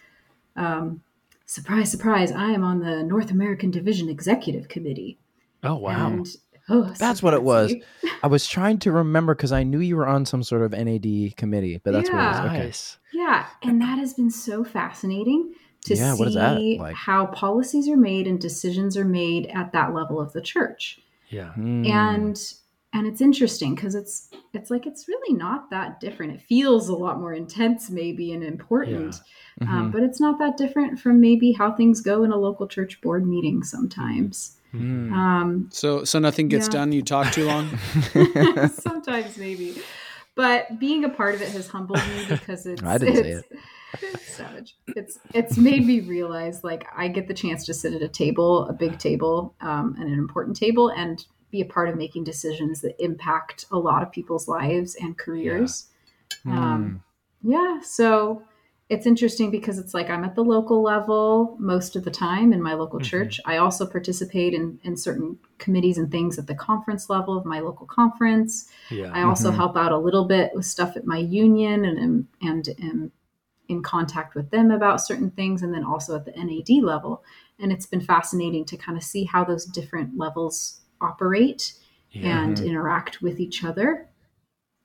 um 0.56 1.00
surprise 1.46 1.88
surprise 1.90 2.32
i 2.32 2.50
am 2.50 2.64
on 2.64 2.80
the 2.80 3.02
north 3.04 3.30
american 3.30 3.70
division 3.70 4.08
executive 4.08 4.66
committee 4.68 5.18
Oh, 5.62 5.76
wow. 5.76 6.06
and 6.06 6.26
oh 6.70 6.86
so 6.86 6.94
That's 6.98 7.22
what 7.22 7.34
it 7.34 7.42
was. 7.42 7.74
I 8.22 8.26
was 8.28 8.46
trying 8.46 8.78
to 8.80 8.92
remember 8.92 9.34
because 9.34 9.52
I 9.52 9.62
knew 9.64 9.80
you 9.80 9.96
were 9.96 10.06
on 10.06 10.24
some 10.26 10.42
sort 10.42 10.62
of 10.62 10.72
NAD 10.72 11.36
committee, 11.36 11.80
but 11.82 11.92
that's 11.92 12.08
what 12.10 12.18
it 12.20 12.26
was. 12.26 12.38
Okay. 12.50 12.58
Nice. 12.64 12.98
yeah 13.12 13.46
and 13.62 13.80
that 13.82 13.98
has 13.98 14.14
been 14.14 14.30
so 14.30 14.64
fascinating 14.64 15.52
to 15.86 15.94
Yeah, 15.94 16.14
see 16.14 16.18
what 16.18 16.28
is 16.28 16.34
that 16.34 16.60
like? 16.78 16.94
how 16.94 17.26
policies 17.26 17.88
are 17.88 17.96
made 17.96 18.26
and 18.26 18.38
decisions 18.40 18.96
are 18.96 19.04
made 19.04 19.46
at 19.46 19.72
that 19.72 19.94
level 19.94 20.20
of 20.20 20.32
the 20.32 20.40
church 20.42 21.00
Yeah. 21.30 21.52
Hmm. 21.52 21.84
and 21.86 22.38
and 22.92 23.06
it's 23.06 23.20
interesting 23.20 23.74
because 23.76 23.94
it's 23.94 24.28
it's 24.52 24.68
like 24.70 24.84
it's 24.86 25.06
really 25.08 25.34
not 25.36 25.70
that 25.70 26.00
different 26.00 26.32
it 26.34 26.42
feels 26.42 26.88
a 26.88 26.94
lot 26.94 27.18
more 27.20 27.32
intense 27.32 27.88
maybe 27.90 28.32
and 28.32 28.42
important 28.44 29.14
Mhm. 29.62 29.68
um, 29.68 29.90
but 29.90 30.02
it's 30.02 30.20
not 30.20 30.38
that 30.38 30.56
different 30.56 30.98
from 30.98 31.20
maybe 31.20 31.52
how 31.52 31.70
things 31.72 32.00
go 32.00 32.24
in 32.24 32.32
a 32.32 32.36
local 32.36 32.66
church 32.66 33.00
board 33.00 33.26
meeting 33.26 33.62
sometimes 33.62 34.56
Hmm. 34.72 35.12
um, 35.12 35.68
So 35.72 36.04
so 36.04 36.18
nothing 36.18 36.48
gets 36.48 36.66
Yeah. 36.66 36.72
done. 36.72 36.92
You 36.92 37.02
talk 37.02 37.32
too 37.32 37.44
long. 37.46 37.68
sometimes 38.68 39.36
maybe 39.36 39.76
but 40.36 40.78
being 40.78 41.04
a 41.04 41.08
part 41.08 41.34
of 41.34 41.42
it 41.42 41.48
has 41.50 41.68
humbled 41.68 41.98
me 41.98 42.24
because 42.28 42.64
it's 42.72 42.82
I 42.82 42.98
didn't 42.98 43.16
say 43.16 43.42
it's, 44.02 44.36
Savage. 44.36 44.76
It's 44.96 45.18
it's 45.34 45.56
made 45.58 45.84
me 45.84 46.00
realize 46.00 46.62
like 46.62 46.86
I 46.96 47.08
get 47.08 47.26
the 47.28 47.34
chance 47.34 47.66
to 47.66 47.74
sit 47.74 47.92
at 47.92 48.02
a 48.02 48.08
table, 48.08 48.66
a 48.68 48.72
big 48.72 48.98
table, 48.98 49.54
um, 49.60 49.96
and 49.98 50.08
an 50.08 50.18
important 50.18 50.56
table, 50.56 50.88
and 50.88 51.24
be 51.50 51.60
a 51.60 51.64
part 51.64 51.88
of 51.88 51.96
making 51.96 52.22
decisions 52.22 52.80
that 52.82 52.94
impact 53.02 53.66
a 53.72 53.78
lot 53.78 54.02
of 54.02 54.12
people's 54.12 54.46
lives 54.46 54.94
and 54.94 55.18
careers. 55.18 55.88
Um, 56.46 57.02
yeah, 57.42 57.80
so 57.82 58.42
it's 58.90 59.06
interesting 59.06 59.52
because 59.52 59.78
it's 59.78 59.94
like 59.94 60.10
I'm 60.10 60.24
at 60.24 60.34
the 60.34 60.42
local 60.42 60.82
level 60.82 61.56
most 61.60 61.94
of 61.94 62.04
the 62.04 62.10
time 62.10 62.52
in 62.52 62.60
my 62.60 62.74
local 62.74 62.98
Mhm. 62.98 63.04
church. 63.04 63.40
I 63.46 63.56
also 63.58 63.86
participate 63.86 64.52
in, 64.52 64.80
in 64.82 64.96
certain 64.96 65.38
committees 65.58 65.96
and 65.96 66.10
things 66.10 66.38
at 66.40 66.48
the 66.48 66.56
conference 66.56 67.08
level 67.08 67.38
of 67.38 67.44
my 67.46 67.60
local 67.60 67.86
conference. 67.86 68.68
Yeah. 68.90 69.12
I 69.14 69.22
also 69.22 69.50
Mhm. 69.52 69.54
help 69.56 69.76
out 69.76 69.92
a 69.92 69.96
little 69.98 70.24
bit 70.24 70.50
with 70.56 70.66
stuff 70.66 70.96
at 70.96 71.06
my 71.06 71.18
union 71.18 71.84
and 71.84 71.98
am, 71.98 72.28
and 72.42 72.68
am 72.82 73.12
in 73.68 73.80
contact 73.80 74.34
with 74.34 74.50
them 74.50 74.72
about 74.72 75.00
certain 75.00 75.30
things, 75.30 75.62
and 75.62 75.72
then 75.72 75.84
also 75.84 76.16
at 76.16 76.24
the 76.24 76.36
NAD 76.36 76.80
level. 76.82 77.22
And 77.60 77.70
it's 77.70 77.86
been 77.86 78.00
fascinating 78.00 78.64
to 78.64 78.76
kind 78.76 78.98
of 78.98 79.04
see 79.04 79.22
how 79.22 79.44
those 79.44 79.66
different 79.66 80.18
levels 80.18 80.80
operate 81.00 81.74
yeah. 82.10 82.42
and 82.42 82.58
interact 82.58 83.22
with 83.22 83.38
each 83.38 83.62
other. 83.62 84.08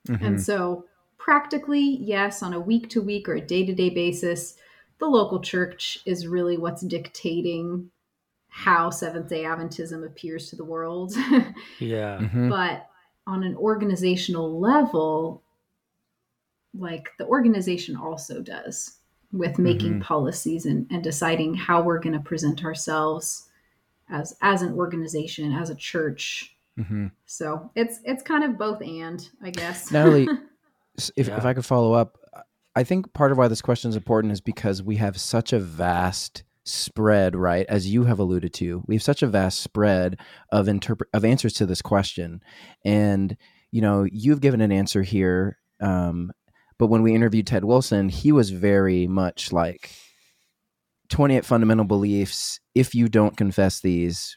Mhm. 0.06 0.22
And 0.24 0.40
so, 0.40 0.84
practically, 1.30 1.98
yes, 2.00 2.40
on 2.40 2.52
a 2.54 2.60
week 2.60 2.88
to 2.88 3.02
week 3.02 3.28
or 3.28 3.34
a 3.34 3.40
day 3.40 3.66
to 3.66 3.74
day 3.74 3.90
basis, 3.90 4.54
the 5.00 5.06
local 5.06 5.40
church 5.40 5.98
is 6.06 6.24
really 6.28 6.56
what's 6.56 6.82
dictating 6.82 7.90
how 8.48 8.90
Seventh 8.90 9.28
day 9.28 9.42
Adventism 9.42 10.06
appears 10.06 10.48
to 10.50 10.56
the 10.56 10.64
world. 10.64 11.12
yeah. 11.80 12.18
Mhm. 12.20 12.48
but 12.48 12.88
on 13.26 13.42
an 13.42 13.56
organizational 13.56 14.60
level, 14.60 15.42
like 16.78 17.08
the 17.18 17.26
organization 17.26 17.96
also 17.96 18.40
does 18.40 18.98
with 19.32 19.58
making 19.58 19.94
Mhm. 19.94 20.02
policies 20.02 20.64
and, 20.64 20.86
and 20.92 21.02
deciding 21.02 21.54
how 21.54 21.82
we're 21.82 21.98
going 21.98 22.12
to 22.12 22.20
present 22.20 22.64
ourselves 22.64 23.48
as 24.08 24.36
as 24.42 24.62
an 24.62 24.74
organization 24.74 25.52
as 25.52 25.70
a 25.70 25.74
church 25.74 26.56
Mhm. 26.78 27.10
so 27.24 27.68
it's 27.74 27.98
it's 28.04 28.22
kind 28.22 28.44
of 28.44 28.56
both 28.56 28.80
and 28.82 29.28
i 29.42 29.50
guess 29.50 29.90
Natalie, 29.90 30.28
S- 30.30 30.38
if, 31.16 31.28
Yeah. 31.28 31.36
if 31.36 31.44
I 31.44 31.54
could 31.54 31.64
follow 31.64 31.92
up, 31.92 32.18
I 32.74 32.84
think 32.84 33.12
part 33.14 33.32
of 33.32 33.38
why 33.38 33.48
this 33.48 33.62
question 33.62 33.88
is 33.88 33.96
important 33.96 34.32
is 34.32 34.40
because 34.40 34.82
we 34.82 34.96
have 34.96 35.18
such 35.18 35.52
a 35.52 35.58
vast 35.58 36.44
spread, 36.64 37.34
right? 37.36 37.64
As 37.68 37.88
you 37.88 38.04
have 38.04 38.18
alluded 38.18 38.52
to, 38.54 38.82
we 38.86 38.96
have 38.96 39.02
such 39.02 39.22
a 39.22 39.26
vast 39.26 39.60
spread 39.60 40.18
of 40.50 40.68
interpret 40.68 41.08
of 41.14 41.24
answers 41.24 41.54
to 41.54 41.66
this 41.66 41.80
question, 41.80 42.42
and 42.84 43.36
you 43.72 43.80
know, 43.80 44.04
you've 44.10 44.40
given 44.40 44.60
an 44.60 44.72
answer 44.72 45.02
here. 45.02 45.58
Um, 45.80 46.32
but 46.78 46.86
when 46.88 47.02
we 47.02 47.14
interviewed 47.14 47.46
Ted 47.46 47.64
Wilson, 47.64 48.08
he 48.08 48.32
was 48.32 48.50
very 48.50 49.06
much 49.06 49.52
like 49.52 49.90
28 51.08 51.44
fundamental 51.44 51.84
beliefs. 51.84 52.60
If 52.74 52.94
you 52.94 53.08
don't 53.08 53.36
confess 53.36 53.80
these, 53.80 54.36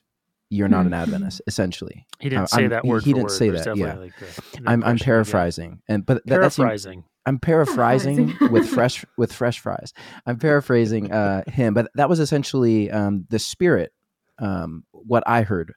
you're 0.49 0.67
not 0.67 0.85
an 0.85 0.91
Mhm. 0.91 1.01
Adventist, 1.01 1.41
essentially. 1.47 2.05
He 2.19 2.29
didn't 2.29 2.49
say 2.49 2.61
I'm- 2.63 2.69
that 2.71 2.85
word 2.85 3.03
he 3.03 3.13
didn't 3.13 3.23
word, 3.29 3.31
say 3.31 3.49
it's 3.49 3.65
that, 3.65 3.77
yeah. 3.77 3.93
like 3.95 4.13
the- 4.17 4.25
the 4.25 4.57
I'm, 4.59 4.65
I'm 4.65 4.73
impression 4.73 4.91
you 4.93 4.97
get. 4.97 5.05
paraphrasing, 5.05 5.81
and 5.87 6.05
but 6.05 6.25
that, 6.25 6.41
that's 6.41 6.55
Paraphrasing. 6.57 7.03
I'm 7.25 7.37
paraphrasing 7.39 8.15
Paraphrasing. 8.29 8.51
with 8.53 8.67
fresh 8.69 9.05
with 9.17 9.31
fresh 9.31 9.59
fries. 9.59 9.93
I'm 10.25 10.37
paraphrasing 10.39 11.11
uh, 11.11 11.43
him, 11.49 11.73
but 11.73 11.91
that 11.95 12.09
was 12.09 12.19
essentially 12.19 12.89
um, 12.89 13.25
the 13.29 13.37
spirit, 13.39 13.91
um, 14.39 14.83
what 14.91 15.23
I 15.27 15.43
heard, 15.43 15.73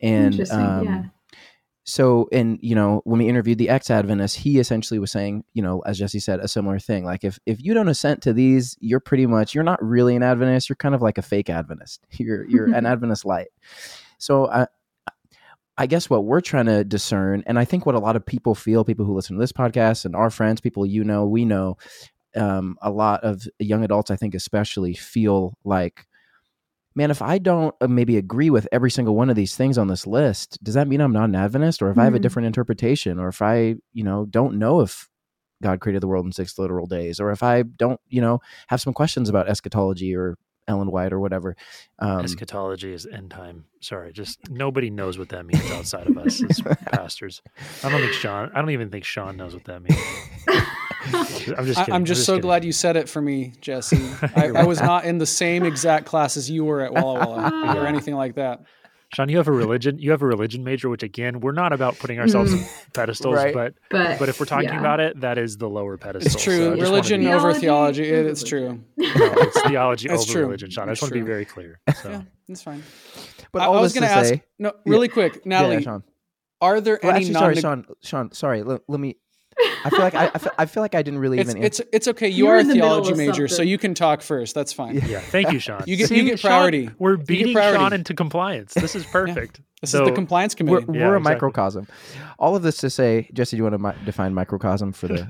and 0.00 0.40
um, 0.50 0.84
yeah. 0.84 1.02
so 1.84 2.28
and 2.32 2.58
you 2.62 2.74
know 2.74 3.02
when 3.04 3.18
we 3.18 3.28
interviewed 3.28 3.58
the 3.58 3.68
ex 3.68 3.90
Adventist, 3.90 4.36
he 4.38 4.58
essentially 4.58 4.98
was 4.98 5.12
saying, 5.12 5.44
you 5.52 5.60
know, 5.62 5.80
as 5.80 5.98
Jesse 5.98 6.20
said, 6.20 6.40
a 6.40 6.48
similar 6.48 6.78
thing. 6.78 7.04
Like 7.04 7.24
if 7.24 7.38
if 7.44 7.62
you 7.62 7.74
don't 7.74 7.88
assent 7.88 8.22
to 8.22 8.32
these, 8.32 8.76
you're 8.80 9.00
pretty 9.00 9.26
much 9.26 9.54
you're 9.54 9.64
not 9.64 9.82
really 9.84 10.16
an 10.16 10.22
Adventist. 10.22 10.68
You're 10.70 10.76
kind 10.76 10.94
of 10.94 11.02
like 11.02 11.18
a 11.18 11.22
fake 11.22 11.50
Adventist. 11.50 12.06
You're 12.18 12.44
you're 12.48 12.72
an 12.72 12.86
Adventist 12.94 13.24
light. 13.26 13.48
So 14.18 14.48
I. 14.48 14.66
I 15.78 15.86
guess 15.86 16.08
what 16.08 16.24
we're 16.24 16.40
trying 16.40 16.64
to 16.66 16.84
discern, 16.84 17.42
and 17.46 17.58
I 17.58 17.66
think 17.66 17.84
what 17.84 17.94
a 17.94 17.98
lot 17.98 18.16
of 18.16 18.24
people 18.24 18.54
feel, 18.54 18.82
people 18.82 19.04
who 19.04 19.14
listen 19.14 19.36
to 19.36 19.40
this 19.40 19.52
podcast 19.52 20.06
and 20.06 20.16
our 20.16 20.30
friends, 20.30 20.58
people 20.58 20.86
you 20.86 21.04
know, 21.04 21.26
we 21.26 21.44
know, 21.44 21.76
um, 22.34 22.78
a 22.80 22.90
lot 22.90 23.22
of 23.24 23.46
young 23.58 23.84
adults, 23.84 24.10
I 24.10 24.16
think, 24.16 24.34
especially 24.34 24.94
feel 24.94 25.58
like, 25.64 26.06
man, 26.94 27.10
if 27.10 27.20
I 27.20 27.36
don't 27.36 27.74
uh, 27.82 27.88
maybe 27.88 28.16
agree 28.16 28.48
with 28.48 28.66
every 28.72 28.90
single 28.90 29.14
one 29.14 29.28
of 29.28 29.36
these 29.36 29.54
things 29.54 29.76
on 29.76 29.88
this 29.88 30.06
list, 30.06 30.58
does 30.64 30.72
that 30.74 30.88
mean 30.88 31.02
I'm 31.02 31.12
not 31.12 31.28
an 31.28 31.34
Adventist? 31.34 31.82
Or 31.82 31.90
if 31.90 31.98
I 31.98 32.04
have 32.04 32.14
a 32.14 32.18
Mhm. 32.18 32.22
different 32.22 32.46
interpretation, 32.46 33.18
or 33.18 33.28
if 33.28 33.42
I, 33.42 33.74
you 33.92 34.02
know, 34.02 34.24
don't 34.24 34.58
know 34.58 34.80
if 34.80 35.10
God 35.62 35.80
created 35.80 36.02
the 36.02 36.08
world 36.08 36.24
in 36.24 36.32
six 36.32 36.58
literal 36.58 36.86
days, 36.86 37.20
or 37.20 37.30
if 37.32 37.42
I 37.42 37.64
don't, 37.64 38.00
you 38.08 38.22
know, 38.22 38.40
have 38.68 38.80
some 38.80 38.94
questions 38.94 39.28
about 39.28 39.46
eschatology 39.46 40.16
or 40.16 40.38
Ellen 40.68 40.90
White 40.90 41.12
or 41.12 41.20
whatever. 41.20 41.56
Um, 41.98 42.24
Eschatology 42.24 42.92
is 42.92 43.06
end 43.06 43.30
time. 43.30 43.64
Sorry, 43.80 44.12
just 44.12 44.48
nobody 44.50 44.90
knows 44.90 45.18
what 45.18 45.28
that 45.30 45.46
means 45.46 45.70
outside 45.70 46.06
of 46.06 46.18
us 46.18 46.42
as 46.42 46.60
pastors. 46.92 47.42
I 47.84 47.88
don't 47.90 48.00
think 48.00 48.12
Sean. 48.12 48.50
I 48.54 48.60
don't 48.60 48.70
even 48.70 48.90
think 48.90 49.04
Sean 49.04 49.36
knows 49.36 49.54
what 49.54 49.64
that 49.64 49.82
means. 49.82 50.00
I'm 51.56 51.66
just. 51.66 51.78
I, 51.78 51.82
Kidding. 51.82 51.94
I'm 51.94 52.04
just 52.04 52.24
so 52.24 52.32
kidding. 52.34 52.42
glad 52.42 52.64
you 52.64 52.72
said 52.72 52.96
it 52.96 53.08
for 53.08 53.20
me, 53.22 53.52
Jesse. 53.60 53.96
I, 54.36 54.48
I 54.56 54.64
was 54.64 54.80
not 54.80 55.04
in 55.04 55.18
the 55.18 55.26
same 55.26 55.64
exact 55.64 56.06
class 56.06 56.36
as 56.36 56.50
you 56.50 56.64
were 56.64 56.80
at 56.80 56.92
Walla 56.92 57.24
Walla 57.24 57.80
or 57.80 57.86
anything 57.86 58.14
like 58.14 58.34
that. 58.34 58.62
Sean, 59.14 59.28
you 59.28 59.36
have 59.36 59.48
a 59.48 59.52
religion. 59.52 59.98
You 59.98 60.10
have 60.10 60.22
a 60.22 60.26
religion 60.26 60.64
major, 60.64 60.88
which 60.88 61.02
again, 61.02 61.40
we're 61.40 61.52
not 61.52 61.72
about 61.72 61.98
putting 61.98 62.18
ourselves 62.18 62.52
hmm. 62.52 62.58
on 62.58 62.66
pedestals, 62.92 63.36
Right. 63.36 63.54
but 63.54 63.74
but 63.90 64.18
but 64.18 64.28
if 64.28 64.40
we're 64.40 64.46
talking 64.46 64.68
yeah. 64.68 64.80
about 64.80 65.00
it, 65.00 65.20
that 65.20 65.38
is 65.38 65.56
the 65.56 65.68
lower 65.68 65.96
pedestal. 65.96 66.32
It's 66.32 66.42
true. 66.42 66.56
So 66.58 66.72
I 66.72 66.76
just 66.76 66.78
wanna 66.78 66.90
religion 66.90 67.20
be- 67.20 67.28
over 67.28 67.54
Theology 67.54 67.86
theology. 68.02 68.04
It, 68.04 68.26
it's 68.26 68.42
true. 68.42 68.80
No, 68.96 69.06
it's 69.06 69.60
theology 69.62 70.08
That's 70.08 70.22
over 70.22 70.32
true. 70.32 70.42
religion, 70.42 70.70
Sean. 70.70 70.84
I 70.84 70.86
That's 70.86 71.00
just 71.00 71.10
want 71.10 71.14
to 71.14 71.20
be 71.20 71.26
very 71.26 71.44
clear. 71.44 71.80
So. 72.02 72.10
Yeah, 72.10 72.22
that's 72.46 72.62
fine. 72.62 72.82
but 73.52 73.62
I, 73.62 73.66
all 73.66 73.78
I 73.78 73.80
was 73.80 73.94
going 73.94 74.02
to 74.02 74.08
to 74.08 74.14
ask. 74.14 74.28
say, 74.28 74.42
No, 74.58 74.72
really 74.84 75.08
quick, 75.08 75.46
Natalie. 75.46 75.74
yeah, 75.76 75.80
Sean. 75.80 76.04
Are 76.60 76.80
there 76.80 77.00
Well, 77.02 77.12
any 77.12 77.24
actually, 77.24 77.32
non? 77.32 77.40
sorry, 77.40 77.56
Sean. 77.56 77.86
Sean, 78.02 78.32
sorry. 78.32 78.62
Let, 78.62 78.82
let 78.88 79.00
me. 79.00 79.16
I 79.84 79.90
feel 79.90 80.00
like 80.00 80.14
I, 80.14 80.30
I, 80.34 80.38
feel, 80.38 80.52
I 80.58 80.66
feel 80.66 80.82
like 80.82 80.94
I 80.94 81.02
didn't 81.02 81.20
really 81.20 81.38
It's 81.38 81.50
even. 81.50 81.62
it's 81.62 81.80
it's 81.92 82.08
okay. 82.08 82.28
You 82.28 82.44
You're 82.44 82.54
are 82.54 82.58
a 82.58 82.60
in 82.60 82.68
the 82.68 82.74
theology 82.74 83.12
of 83.12 83.18
major, 83.18 83.48
so 83.48 83.62
you 83.62 83.78
can 83.78 83.94
talk 83.94 84.20
first. 84.20 84.54
That's 84.54 84.72
fine. 84.72 84.96
Yeah. 84.96 85.06
Yeah, 85.06 85.20
thank 85.20 85.50
you, 85.52 85.58
Sean. 85.58 85.82
You 85.86 85.96
get- 85.96 86.10
you 86.10 86.24
get 86.24 86.38
Sean, 86.38 86.50
priority. 86.50 86.90
we're 86.98 87.16
beating 87.16 87.54
priority. 87.54 87.78
Sean 87.78 87.92
into 87.94 88.14
compliance. 88.14 88.74
This 88.74 88.94
is 88.94 89.04
perfect. 89.06 89.60
This 89.82 89.90
So- 89.90 90.04
is 90.04 90.08
the 90.08 90.14
compliance 90.14 90.54
we're, 90.58 90.80
committee. 90.80 90.98
Yeah, 90.98 91.06
we're 91.08 91.14
a 91.14 91.18
exactly. 91.18 91.34
microcosm. 91.34 91.86
All 92.38 92.56
of 92.56 92.62
this 92.62 92.78
to 92.78 92.88
say, 92.90 93.28
Jesse, 93.34 93.56
do 93.56 93.58
you 93.58 93.62
want 93.64 93.74
to 93.74 93.78
mi- 93.78 94.04
define 94.06 94.32
microcosm 94.32 94.92
for 94.92 95.08
the? 95.08 95.28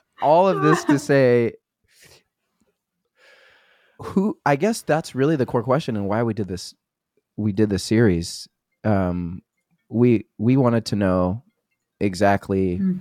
all 0.22 0.48
of 0.48 0.62
this 0.62 0.84
to 0.84 0.98
say, 0.98 1.52
who? 3.98 4.38
I 4.46 4.56
guess 4.56 4.82
that's 4.82 5.14
really 5.14 5.36
the 5.36 5.46
core 5.46 5.62
question 5.62 5.96
and 5.96 6.06
why 6.08 6.22
we 6.22 6.34
did 6.34 6.48
this. 6.48 6.74
We 7.36 7.52
did 7.52 7.70
this 7.70 7.82
series. 7.84 8.48
Um, 8.84 9.42
we 9.90 10.26
we 10.38 10.56
wanted 10.56 10.86
to 10.86 10.96
know 10.96 11.42
exactly. 11.98 12.76
Hmm. 12.76 12.98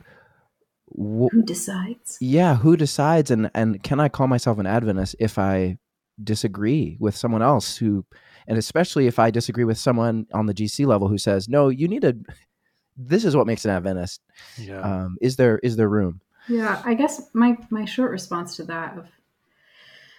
wh- 0.90 1.32
who 1.32 1.44
decides 1.44 2.18
yeah, 2.20 2.56
who 2.56 2.76
decides 2.76 3.32
and 3.32 3.50
and 3.54 3.82
can 3.84 4.00
I 4.00 4.10
call 4.10 4.28
myself 4.28 4.60
an 4.60 4.66
Adventist 4.66 5.16
if 5.20 5.38
I 5.38 5.78
disagree 6.22 6.98
with 7.00 7.16
someone 7.16 7.42
else 7.42 7.78
who 7.78 8.06
and 8.48 8.58
especially 8.58 9.08
if 9.08 9.20
I 9.20 9.32
disagree 9.32 9.64
with 9.64 9.78
someone 9.78 10.26
on 10.34 10.48
the 10.48 10.54
GC 10.54 10.86
level 10.86 11.08
who 11.08 11.18
says, 11.18 11.48
"No, 11.48 11.70
you 11.70 11.88
need 11.88 12.02
to 12.02 12.18
this 12.98 13.24
is 13.24 13.36
what 13.36 13.48
makes 13.48 13.64
an 13.64 13.72
Adventist." 13.72 14.22
Yeah. 14.58 14.82
Um, 14.82 15.18
is 15.22 15.36
there 15.36 15.60
is 15.60 15.76
there 15.78 15.88
room? 15.88 16.22
Yeah, 16.48 16.82
I 16.84 16.96
guess 16.96 17.30
my 17.34 17.58
my 17.70 17.86
short 17.86 18.12
response 18.12 18.56
to 18.58 18.64
that 18.66 18.98
of 18.98 19.08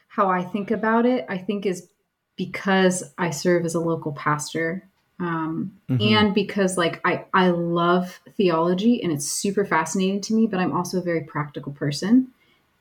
how 0.08 0.28
I 0.28 0.42
think 0.42 0.70
about 0.70 1.06
it, 1.06 1.26
I 1.28 1.38
think 1.38 1.66
is 1.66 1.88
because 2.36 3.14
I 3.18 3.30
serve 3.30 3.64
as 3.64 3.74
a 3.74 3.80
local 3.80 4.12
pastor, 4.12 4.88
um, 5.20 5.72
Mhm. 5.88 6.00
and 6.00 6.34
because 6.34 6.76
like 6.78 7.00
I 7.04 7.24
I 7.34 7.50
love 7.50 8.20
theology 8.36 9.02
and 9.02 9.12
it's 9.12 9.30
super 9.30 9.64
fascinating 9.64 10.20
to 10.22 10.34
me, 10.34 10.46
but 10.46 10.60
I'm 10.60 10.72
also 10.72 10.98
a 10.98 11.02
very 11.02 11.22
practical 11.22 11.72
person 11.72 12.28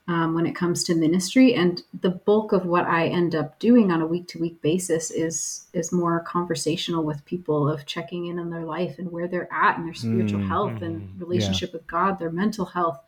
um, 0.08 0.34
when 0.34 0.48
it 0.48 0.56
comes 0.56 0.84
to 0.86 0.96
ministry, 0.96 1.54
and 1.54 1.84
the 2.02 2.10
bulk 2.10 2.52
of 2.52 2.66
what 2.66 2.86
I 2.86 3.08
end 3.08 3.36
up 3.36 3.60
doing 3.60 3.92
on 3.92 4.02
a 4.02 4.08
week 4.08 4.28
to 4.30 4.40
week 4.40 4.62
basis 4.62 5.12
is 5.12 5.68
is 5.74 5.92
more 5.92 6.22
conversational 6.22 7.04
with 7.04 7.26
people 7.26 7.70
of 7.70 7.86
checking 7.86 8.26
in 8.26 8.40
on 8.40 8.50
their 8.50 8.66
life 8.66 8.98
and 8.98 9.12
where 9.12 9.28
they're 9.28 9.54
at 9.54 9.78
and 9.78 9.86
their 9.86 9.94
spiritual 9.94 10.40
Mm, 10.42 10.48
health 10.48 10.82
and 10.82 11.08
relationship 11.20 11.74
with 11.74 11.86
God, 11.88 12.18
their 12.18 12.32
mental 12.32 12.66
health 12.66 13.00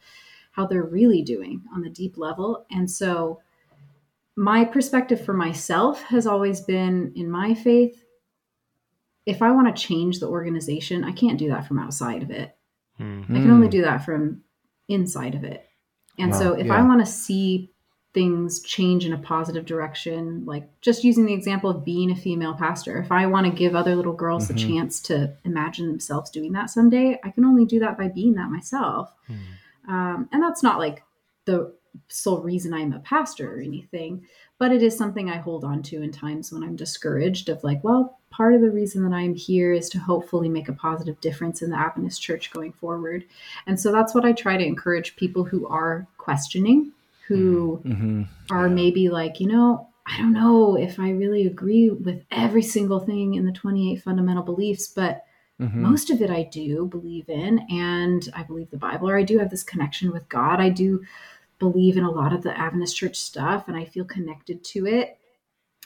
how 0.52 0.66
they're 0.66 0.84
really 0.84 1.22
doing 1.22 1.62
on 1.74 1.82
the 1.82 1.90
deep 1.90 2.18
level. 2.18 2.66
And 2.70 2.92
so, 2.92 3.40
my 4.36 4.66
perspective 4.66 5.24
for 5.24 5.34
myself 5.34 6.04
has 6.04 6.28
always 6.28 6.62
been 6.62 7.12
in 7.16 7.30
my 7.30 7.54
faith 7.54 8.01
if 9.26 9.42
I 9.42 9.52
want 9.52 9.74
to 9.76 9.82
change 9.88 10.20
the 10.20 10.28
organization, 10.28 11.04
I 11.04 11.12
can't 11.12 11.38
do 11.40 11.50
that 11.50 11.68
from 11.68 11.80
outside 11.80 12.24
of 12.24 12.32
it. 12.32 12.56
Mhm. 13.00 13.26
I 13.38 13.42
can 13.42 13.52
only 13.52 13.68
Hmm. 13.68 13.72
do 13.72 13.82
that 13.84 14.04
from 14.06 14.42
inside 14.88 15.36
of 15.36 15.44
it. 15.44 15.68
And 16.18 16.32
Wow, 16.32 16.38
so, 16.40 16.54
if 16.54 16.68
yeah. 16.68 16.76
I 16.76 16.82
want 16.84 17.00
to 17.00 17.06
see 17.06 17.72
things 18.14 18.62
change 18.62 19.06
in 19.06 19.14
a 19.14 19.18
positive 19.18 19.66
direction, 19.66 20.44
like 20.46 20.70
just 20.82 21.06
using 21.06 21.26
the 21.26 21.34
example 21.34 21.70
of 21.70 21.86
being 21.86 22.12
a 22.12 22.16
female 22.16 22.54
pastor, 22.54 22.98
if 23.00 23.10
I 23.12 23.26
want 23.28 23.48
to 23.48 23.54
give 23.54 23.74
other 23.74 23.96
little 23.96 24.12
girls 24.14 24.50
the 24.50 24.54
Mhm. 24.54 24.68
chance 24.68 25.00
to 25.04 25.34
imagine 25.46 25.88
themselves 25.88 26.30
doing 26.30 26.52
that 26.52 26.70
someday, 26.70 27.18
I 27.24 27.30
can 27.32 27.46
only 27.46 27.64
do 27.64 27.80
that 27.80 27.98
by 27.98 28.10
being 28.10 28.34
that 28.34 28.50
myself. 28.52 29.14
Mhm. 29.30 29.90
Um, 29.92 30.30
and 30.34 30.44
that's 30.44 30.62
not 30.62 30.78
like 30.78 31.04
the 31.46 31.74
sole 32.10 32.42
reason 32.42 32.74
I'm 32.74 32.92
a 32.94 33.00
pastor 33.00 33.56
or 33.56 33.62
anything, 33.62 34.26
but 34.62 34.72
it 34.72 34.84
is 34.84 34.96
something 34.96 35.28
I 35.28 35.38
hold 35.38 35.64
on 35.64 35.82
to 35.82 36.04
in 36.04 36.12
times 36.12 36.52
when 36.52 36.62
I'm 36.62 36.76
discouraged 36.76 37.50
of 37.50 37.64
like, 37.64 37.84
well, 37.84 38.20
part 38.30 38.54
of 38.54 38.62
the 38.62 38.70
reason 38.70 39.02
that 39.02 39.12
I'm 39.12 39.34
here 39.34 39.74
is 39.74 39.90
to 39.90 39.98
hopefully 39.98 40.50
make 40.50 40.70
a 40.70 40.74
positive 40.74 41.20
difference 41.20 41.64
in 41.64 41.72
the 41.72 41.80
Adventist 41.80 42.22
church 42.22 42.52
going 42.52 42.72
forward. 42.74 43.26
And 43.66 43.80
so 43.80 43.92
that's 43.92 44.14
what 44.14 44.24
I 44.24 44.34
try 44.34 44.58
to 44.58 44.64
encourage 44.64 45.16
people 45.16 45.44
who 45.44 45.66
are 45.68 46.06
questioning, 46.20 46.92
who 47.28 47.82
Mm-hmm. 47.84 48.22
are 48.52 48.70
maybe 48.70 49.10
like, 49.10 49.40
you 49.40 49.48
know, 49.48 49.88
I 50.06 50.20
don't 50.20 50.32
know 50.32 50.78
if 50.78 51.00
I 51.00 51.10
really 51.10 51.48
agree 51.48 51.90
with 51.90 52.24
every 52.30 52.62
single 52.62 53.00
thing 53.00 53.34
in 53.34 53.48
the 53.48 53.52
28 53.52 54.04
fundamental 54.04 54.44
beliefs, 54.44 54.88
but 54.88 55.26
Mm-hmm. 55.60 55.82
most 55.82 56.10
of 56.10 56.22
it 56.24 56.32
I 56.32 56.44
do 56.44 56.88
believe 56.88 57.30
in, 57.30 57.60
and 57.70 58.28
I 58.36 58.42
believe 58.42 58.72
the 58.72 58.78
Bible, 58.78 59.08
or 59.10 59.18
I 59.18 59.22
do 59.22 59.38
have 59.38 59.52
this 59.52 59.64
connection 59.64 60.12
with 60.12 60.28
God. 60.28 60.60
I 60.60 60.70
do 60.70 61.04
believe 61.62 61.96
in 61.96 62.04
a 62.04 62.12
lot 62.12 62.34
of 62.34 62.42
the 62.42 62.58
Adventist 62.60 62.98
church 62.98 63.18
stuff, 63.18 63.68
and 63.68 63.78
I 63.78 63.86
feel 63.86 64.04
connected 64.04 64.64
to 64.66 64.88
it. 64.88 65.18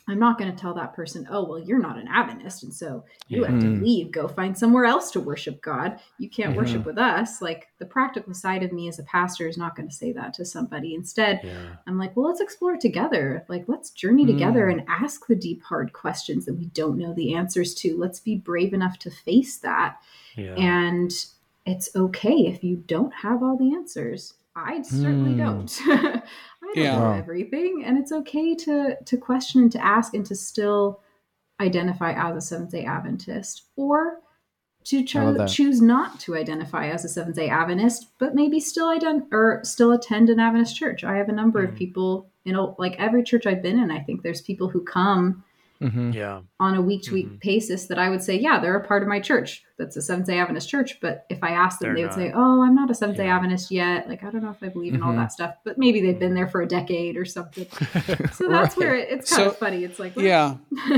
I'm 0.07 0.19
not 0.19 0.37
going 0.37 0.51
to 0.51 0.57
tell 0.57 0.75
that 0.75 0.93
person, 0.93 1.27
oh, 1.31 1.43
well, 1.45 1.57
you're 1.59 1.79
not 1.79 1.97
an 1.97 2.07
Adventist, 2.07 2.61
and 2.63 2.71
so 2.71 3.03
you 3.27 3.43
have 3.43 3.59
to 3.59 3.65
Mhm. 3.65 3.81
leave, 3.81 4.11
go 4.11 4.27
find 4.27 4.55
somewhere 4.55 4.85
else 4.85 5.09
to 5.11 5.19
worship 5.19 5.63
God. 5.63 5.99
You 6.19 6.29
can't 6.29 6.55
worship 6.55 6.85
with 6.85 6.99
us. 6.99 7.41
Like 7.41 7.69
the 7.79 7.87
practical 7.87 8.35
side 8.35 8.61
of 8.61 8.71
me 8.71 8.87
as 8.87 8.99
a 8.99 9.03
pastor 9.03 9.47
is 9.47 9.57
not 9.57 9.75
going 9.75 9.89
to 9.89 9.95
say 9.95 10.13
that 10.13 10.35
to 10.35 10.45
somebody. 10.45 10.93
Instead, 10.93 11.41
Yeah. 11.43 11.77
I'm 11.87 11.97
like, 11.97 12.15
well, 12.15 12.27
let's 12.27 12.39
explore 12.39 12.77
together. 12.77 13.45
Like, 13.49 13.65
let's 13.67 13.89
journey 13.89 14.27
together 14.27 14.67
Mm. 14.67 14.71
and 14.73 14.83
ask 14.87 15.25
the 15.25 15.35
deep, 15.35 15.63
hard 15.63 15.91
questions 15.91 16.45
that 16.45 16.53
we 16.53 16.67
don't 16.67 16.99
know 16.99 17.13
the 17.13 17.33
answers 17.33 17.73
to. 17.81 17.97
Let's 17.97 18.19
be 18.19 18.35
brave 18.37 18.75
enough 18.75 18.99
to 18.99 19.09
face 19.09 19.57
that. 19.57 19.97
Yeah. 20.37 20.53
And 20.53 21.11
it's 21.65 21.89
okay 21.95 22.45
if 22.45 22.63
you 22.63 22.75
don't 22.85 23.11
have 23.11 23.41
all 23.41 23.57
the 23.57 23.73
answers. 23.73 24.35
I 24.55 24.81
certainly 24.83 25.33
Mm. 25.33 25.37
don't. 25.37 25.81
I 25.85 26.21
don't 26.61 26.77
Yeah. 26.77 26.97
know 26.97 27.11
everything, 27.11 27.83
and 27.85 27.97
it's 27.97 28.11
okay 28.11 28.55
to 28.55 28.95
to 29.03 29.17
question 29.17 29.61
and 29.63 29.71
to 29.73 29.83
ask 29.85 30.13
and 30.13 30.25
to 30.27 30.35
still 30.35 31.01
identify 31.61 32.11
as 32.13 32.35
a 32.35 32.41
Seventh 32.41 32.71
Day 32.71 32.85
Adventist, 32.85 33.63
or 33.75 34.21
to 34.85 35.03
cho- 35.03 35.45
choose 35.47 35.81
not 35.81 36.19
to 36.21 36.35
identify 36.35 36.87
as 36.89 37.03
a 37.05 37.09
Seventh 37.09 37.35
Day 37.35 37.49
Adventist, 37.49 38.07
but 38.19 38.35
maybe 38.35 38.59
still 38.59 38.87
ident- 38.87 39.27
or 39.31 39.59
still 39.63 39.91
attend 39.91 40.29
an 40.29 40.39
Adventist 40.39 40.75
church. 40.77 41.03
I 41.03 41.15
have 41.17 41.27
a 41.29 41.33
number 41.33 41.63
of 41.63 41.71
Mhm. 41.71 41.77
people, 41.77 42.29
you 42.43 42.53
know, 42.53 42.75
like 42.77 42.95
every 42.99 43.23
church 43.23 43.47
I've 43.47 43.63
been 43.63 43.79
in. 43.79 43.89
I 43.89 43.99
think 44.01 44.21
there's 44.21 44.41
people 44.41 44.69
who 44.69 44.81
come 44.81 45.43
Mm-hmm. 45.81 46.11
Yeah. 46.11 46.41
on 46.59 46.75
a 46.75 46.81
week 46.81 47.03
to 47.03 47.13
week 47.13 47.27
Mhm. 47.27 47.41
basis 47.41 47.87
that 47.87 47.99
I 47.99 48.09
would 48.09 48.23
say, 48.23 48.39
yeah, 48.39 48.59
they're 48.59 48.77
a 48.77 48.87
part 48.87 49.01
of 49.03 49.09
my 49.09 49.19
church. 49.19 49.61
That's 49.77 49.97
a 49.97 50.01
Seventh 50.01 50.27
day 50.27 50.39
Adventist 50.39 50.69
church. 50.69 50.99
But 51.01 51.25
if 51.29 51.43
I 51.43 51.49
asked 51.51 51.79
them, 51.81 51.89
They're 51.89 51.95
they 51.95 52.03
would 52.03 52.13
say, 52.13 52.31
oh, 52.33 52.63
I'm 52.63 52.73
not 52.75 52.89
a 52.89 52.93
Seventh 52.95 53.17
day 53.17 53.25
Yeah. 53.25 53.35
Adventist 53.35 53.71
yet. 53.71 54.07
Like, 54.07 54.23
I 54.23 54.31
don't 54.31 54.41
know 54.43 54.51
if 54.51 54.63
I 54.63 54.69
believe 54.69 54.93
in 54.93 55.03
all 55.03 55.11
Mhm. 55.13 55.17
that 55.17 55.31
stuff, 55.33 55.55
but 55.65 55.77
maybe 55.77 55.99
they've 56.01 56.17
been 56.19 56.33
there 56.33 56.47
for 56.47 56.61
a 56.61 56.67
decade 56.67 57.17
or 57.17 57.25
something. 57.25 57.67
So 58.33 58.47
that's 58.47 58.77
Right. 58.77 58.77
where 58.77 58.95
it, 58.95 59.09
it's 59.09 59.29
kind 59.29 59.43
So- 59.43 59.49
of 59.49 59.57
funny. 59.57 59.83
It's 59.83 59.99
like, 59.99 60.15
Yeah. 60.15 60.55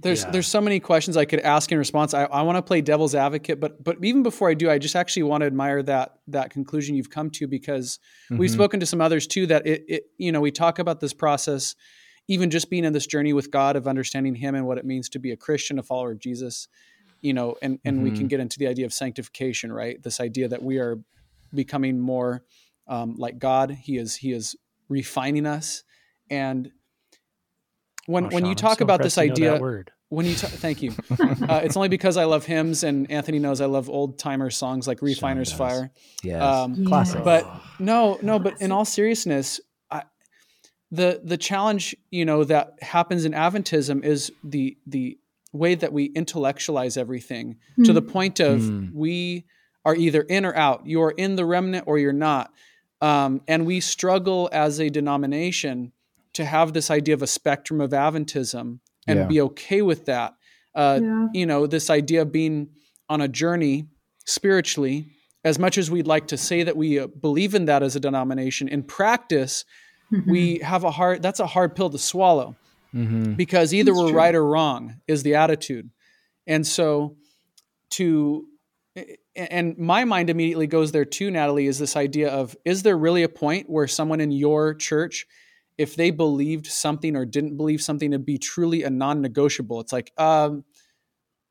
There's 0.00 0.22
Yeah. 0.24 0.30
there's 0.32 0.48
so 0.48 0.60
many 0.60 0.80
questions 0.80 1.16
I 1.16 1.24
could 1.24 1.38
ask 1.40 1.70
in 1.70 1.78
response. 1.78 2.12
I, 2.12 2.24
I 2.24 2.42
want 2.42 2.56
to 2.56 2.62
play 2.62 2.80
devil's 2.80 3.14
advocate, 3.14 3.60
but 3.60 3.84
but 3.84 3.98
even 4.02 4.24
before 4.24 4.50
I 4.50 4.54
do, 4.54 4.68
I 4.68 4.78
just 4.78 4.96
actually 4.96 5.22
want 5.22 5.42
to 5.42 5.46
admire 5.46 5.80
that 5.84 6.16
that 6.26 6.50
conclusion 6.50 6.96
you've 6.96 7.08
come 7.10 7.30
to 7.30 7.46
because 7.46 8.00
we've 8.28 8.50
Mhm. 8.50 8.54
spoken 8.54 8.80
to 8.80 8.86
some 8.86 9.00
others 9.00 9.28
too 9.28 9.46
that 9.46 9.64
it, 9.64 9.84
it 9.86 10.02
you 10.18 10.32
know 10.32 10.40
we 10.40 10.50
talk 10.50 10.80
about 10.80 10.98
this 10.98 11.12
process, 11.12 11.76
even 12.28 12.50
just 12.50 12.70
being 12.70 12.84
in 12.84 12.92
this 12.92 13.06
journey 13.06 13.32
with 13.32 13.50
God 13.50 13.76
of 13.76 13.86
understanding 13.86 14.34
Him 14.34 14.54
and 14.54 14.66
what 14.66 14.78
it 14.78 14.84
means 14.84 15.08
to 15.10 15.18
be 15.18 15.32
a 15.32 15.36
Christian, 15.36 15.78
a 15.78 15.82
follower 15.82 16.12
of 16.12 16.18
Jesus, 16.18 16.68
you 17.20 17.32
know, 17.34 17.56
and 17.62 17.78
and 17.84 18.02
we 18.02 18.10
can 18.12 18.26
Mhm. 18.26 18.30
get 18.30 18.40
into 18.40 18.58
the 18.58 18.66
idea 18.68 18.86
of 18.86 18.92
sanctification, 18.92 19.72
right? 19.72 20.02
This 20.02 20.20
idea 20.20 20.48
that 20.48 20.62
we 20.62 20.78
are 20.78 20.98
becoming 21.54 21.98
more 22.00 22.44
um, 22.88 23.14
like 23.16 23.38
God. 23.38 23.70
He 23.70 23.96
is 23.96 24.16
He 24.16 24.32
is 24.32 24.56
refining 24.88 25.46
us, 25.46 25.84
and 26.30 26.70
when 28.06 28.24
Oh, 28.24 28.28
when 28.30 28.42
Sean, 28.42 28.48
you 28.48 28.54
talk 28.56 28.78
so 28.78 28.84
about 28.84 29.02
this 29.02 29.16
impressed 29.18 29.38
you 29.38 29.44
know 29.46 29.52
idea 29.54 29.60
word. 29.60 29.90
when 30.08 30.26
you 30.26 30.34
ta- 30.34 30.48
thank 30.48 30.82
you 30.82 30.90
uh, 31.48 31.60
it's 31.62 31.76
only 31.76 31.88
because 31.88 32.16
i 32.16 32.24
love 32.24 32.44
hymns 32.44 32.82
and 32.82 33.08
anthony 33.10 33.38
knows 33.38 33.60
i 33.60 33.66
love 33.66 33.88
old 33.88 34.18
timer 34.18 34.50
songs 34.50 34.86
like 34.88 35.00
refiner's 35.02 35.52
fire 35.52 35.92
Yes. 36.24 36.42
um, 36.42 36.84
Classic. 36.88 37.22
but 37.24 37.44
no 37.78 38.18
no 38.22 38.38
but 38.40 38.60
in 38.60 38.72
all 38.72 38.84
seriousness 38.84 39.60
I, 39.60 39.71
the 40.92 41.20
the 41.24 41.36
challenge 41.38 41.96
you 42.10 42.24
know 42.24 42.44
that 42.44 42.74
happens 42.82 43.24
in 43.24 43.32
adventism 43.32 44.04
is 44.04 44.30
the 44.44 44.76
the 44.86 45.18
way 45.52 45.74
that 45.74 45.92
we 45.92 46.04
intellectualize 46.14 46.96
everything 46.96 47.56
to 47.84 47.92
the 47.92 48.00
point 48.02 48.38
of 48.40 48.60
Mm. 48.60 48.92
we 48.94 49.44
are 49.84 49.96
either 49.96 50.20
in 50.22 50.44
or 50.44 50.54
out 50.54 50.82
you're 50.86 51.10
in 51.24 51.36
the 51.36 51.44
remnant 51.44 51.84
or 51.88 51.98
you're 51.98 52.12
not 52.30 52.52
um, 53.00 53.40
and 53.48 53.66
we 53.66 53.80
struggle 53.80 54.48
as 54.52 54.78
a 54.80 54.88
denomination 54.90 55.92
to 56.34 56.44
have 56.44 56.72
this 56.72 56.90
idea 56.90 57.14
of 57.14 57.22
a 57.22 57.26
spectrum 57.26 57.80
of 57.80 57.90
adventism 57.90 58.78
and 59.08 59.18
Yeah. 59.18 59.26
be 59.26 59.40
okay 59.40 59.82
with 59.82 60.04
that 60.06 60.34
uh, 60.74 61.00
yeah. 61.02 61.28
you 61.34 61.46
know 61.46 61.66
this 61.66 61.90
idea 61.90 62.22
of 62.22 62.30
being 62.32 62.68
on 63.08 63.20
a 63.20 63.28
journey 63.28 63.88
spiritually 64.26 65.08
as 65.44 65.58
much 65.58 65.76
as 65.76 65.90
we'd 65.90 66.06
like 66.06 66.28
to 66.28 66.36
say 66.36 66.62
that 66.62 66.76
we 66.76 66.98
uh, 67.00 67.06
believe 67.08 67.54
in 67.54 67.64
that 67.66 67.82
as 67.82 67.96
a 67.96 68.00
denomination 68.00 68.68
in 68.68 68.82
practice 68.82 69.64
Mm-hmm. 70.12 70.30
we 70.30 70.58
have 70.58 70.84
a 70.84 70.90
hard 70.90 71.22
that's 71.22 71.40
a 71.40 71.46
hard 71.46 71.74
pill 71.74 71.90
to 71.90 71.98
swallow 71.98 72.54
Mm-hmm. 72.94 73.32
because 73.34 73.72
either 73.72 73.90
That's 73.92 74.02
we're 74.02 74.08
true. 74.10 74.18
right 74.18 74.34
or 74.34 74.44
wrong 74.46 75.00
is 75.08 75.22
the 75.22 75.36
attitude 75.36 75.88
and 76.46 76.66
so 76.66 77.16
to 77.92 78.46
and 79.34 79.78
my 79.78 80.04
mind 80.04 80.28
immediately 80.28 80.66
goes 80.66 80.92
there 80.92 81.06
too 81.06 81.30
natalie 81.30 81.66
is 81.66 81.78
this 81.78 81.96
idea 81.96 82.28
of 82.30 82.54
is 82.66 82.82
there 82.82 82.98
really 82.98 83.22
a 83.22 83.30
point 83.30 83.70
where 83.70 83.88
someone 83.88 84.20
in 84.20 84.30
your 84.30 84.74
church 84.74 85.26
if 85.78 85.96
they 85.96 86.10
believed 86.10 86.66
something 86.66 87.16
or 87.16 87.24
didn't 87.24 87.56
believe 87.56 87.80
something 87.80 88.10
to 88.10 88.18
be 88.18 88.36
truly 88.36 88.82
a 88.82 88.90
non-negotiable 88.90 89.80
it's 89.80 89.92
like 89.94 90.12
um 90.18 90.62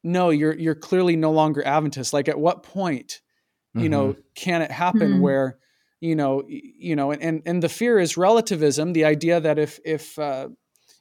no 0.04 0.30
you're 0.30 0.54
you're 0.54 0.76
clearly 0.76 1.16
no 1.16 1.32
longer 1.32 1.66
adventist 1.66 2.14
like 2.14 2.30
at 2.30 2.40
what 2.40 2.62
point 2.62 3.22
you 3.74 3.90
know 3.90 4.16
can 4.36 4.62
it 4.62 4.70
happen 4.70 5.14
Hmm. 5.14 5.22
where 5.22 5.58
you 6.02 6.16
know 6.16 6.44
you 6.48 6.96
know 6.96 7.12
and, 7.12 7.22
and 7.22 7.42
and 7.46 7.64
the 7.64 7.70
fear 7.70 7.98
is 8.00 8.18
relativism 8.18 8.92
the 8.94 9.06
idea 9.06 9.40
that 9.40 9.58
if 9.58 9.80
if 9.86 10.18
uh, 10.20 10.50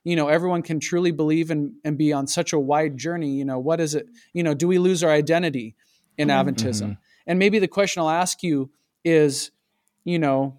you 0.05 0.15
know 0.15 0.29
everyone 0.29 0.63
can 0.63 0.79
truly 0.79 1.11
believe 1.11 1.51
and 1.51 1.73
and 1.85 1.99
be 1.99 2.13
on 2.13 2.27
such 2.27 2.53
a 2.53 2.59
wide 2.59 2.97
journey 2.97 3.31
you 3.31 3.45
know 3.45 3.59
what 3.59 3.81
is 3.81 3.95
it 3.95 4.07
you 4.33 4.43
know 4.43 4.55
do 4.55 4.69
we 4.69 4.79
lose 4.79 5.03
our 5.03 5.11
identity 5.11 5.75
in 6.19 6.29
Mhm. 6.29 6.37
adventism 6.39 6.99
and 7.27 7.39
maybe 7.39 7.59
the 7.59 7.69
question 7.69 8.01
i'll 8.03 8.11
ask 8.11 8.43
you 8.43 8.71
is 9.05 9.51
you 10.05 10.19
know 10.19 10.59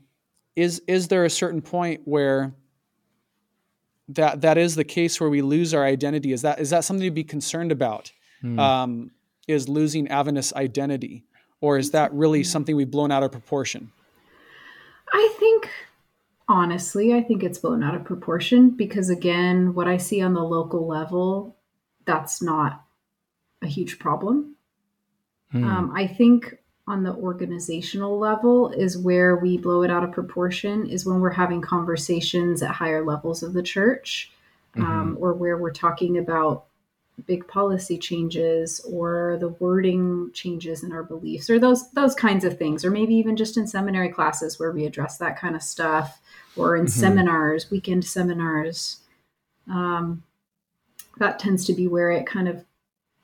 is 0.56 0.82
is 0.88 1.08
there 1.08 1.24
a 1.24 1.30
certain 1.30 1.62
point 1.62 2.02
where 2.06 2.54
that 4.10 4.42
that 4.42 4.58
is 4.58 4.76
the 4.76 4.84
case 4.84 5.20
where 5.22 5.30
we 5.30 5.42
lose 5.42 5.74
our 5.74 5.86
identity 5.86 6.32
is 6.34 6.42
that 6.42 6.60
is 6.60 6.70
that 6.72 6.84
something 6.84 7.06
to 7.06 7.12
be 7.12 7.24
concerned 7.24 7.72
about 7.72 8.12
Mm. 8.44 8.58
um, 8.60 9.12
is 9.48 9.70
losing 9.70 10.08
Adventist 10.08 10.56
identity, 10.56 11.26
or 11.60 11.78
is 11.78 11.92
that 11.92 12.12
really 12.12 12.44
something 12.44 12.76
we've 12.76 12.90
blown 12.90 13.12
out 13.12 13.22
of 13.22 13.32
proportion? 13.32 13.92
I 15.14 15.36
think, 15.40 15.70
honestly, 16.48 17.14
I 17.14 17.22
think 17.22 17.44
it's 17.44 17.60
blown 17.60 17.84
out 17.84 17.96
of 17.96 18.04
proportion 18.04 18.72
because, 18.72 19.10
again, 19.10 19.74
what 19.74 19.88
I 19.88 19.98
see 19.98 20.22
on 20.22 20.34
the 20.34 20.44
local 20.44 20.88
level, 20.88 21.56
that's 22.06 22.42
not 22.42 22.84
a 23.62 23.68
huge 23.68 24.00
problem. 24.00 24.56
Mm. 25.54 25.66
Um, 25.66 25.94
I 25.96 26.08
think 26.08 26.58
on 26.88 27.04
the 27.04 27.14
organizational 27.14 28.18
level 28.18 28.70
is 28.72 28.98
where 28.98 29.36
we 29.38 29.58
blow 29.58 29.84
it 29.84 29.92
out 29.92 30.04
of 30.04 30.12
proportion, 30.12 30.88
is 30.88 31.06
when 31.06 31.20
we're 31.20 31.30
having 31.30 31.62
conversations 31.62 32.64
at 32.64 32.72
higher 32.72 33.06
levels 33.06 33.44
of 33.44 33.54
the 33.54 33.64
church 33.64 34.32
um, 34.78 35.18
or 35.20 35.34
where 35.34 35.58
we're 35.58 35.72
talking 35.72 36.18
about 36.18 36.66
big 37.28 37.48
policy 37.48 37.98
changes 37.98 38.80
or 38.82 39.38
the 39.40 39.50
wording 39.50 40.32
changes 40.34 40.84
in 40.84 40.92
our 40.92 41.04
beliefs 41.04 41.50
or 41.50 41.60
those 41.60 41.92
those 41.92 42.16
kinds 42.16 42.44
of 42.44 42.58
things 42.58 42.84
or 42.84 42.90
maybe 42.90 43.14
even 43.14 43.36
just 43.36 43.58
in 43.58 43.68
seminary 43.68 44.10
classes 44.10 44.60
where 44.60 44.72
we 44.72 44.86
address 44.86 45.18
that 45.18 45.38
kind 45.38 45.56
of 45.56 45.62
stuff 45.62 46.20
or 46.56 46.76
in 46.76 46.86
Mhm. 46.86 46.90
seminars 46.90 47.70
weekend 47.70 48.04
seminars 48.06 49.02
um, 49.70 50.24
that 51.18 51.38
tends 51.38 51.64
to 51.66 51.74
be 51.74 51.88
where 51.88 52.10
it 52.10 52.26
kind 52.26 52.48
of 52.48 52.66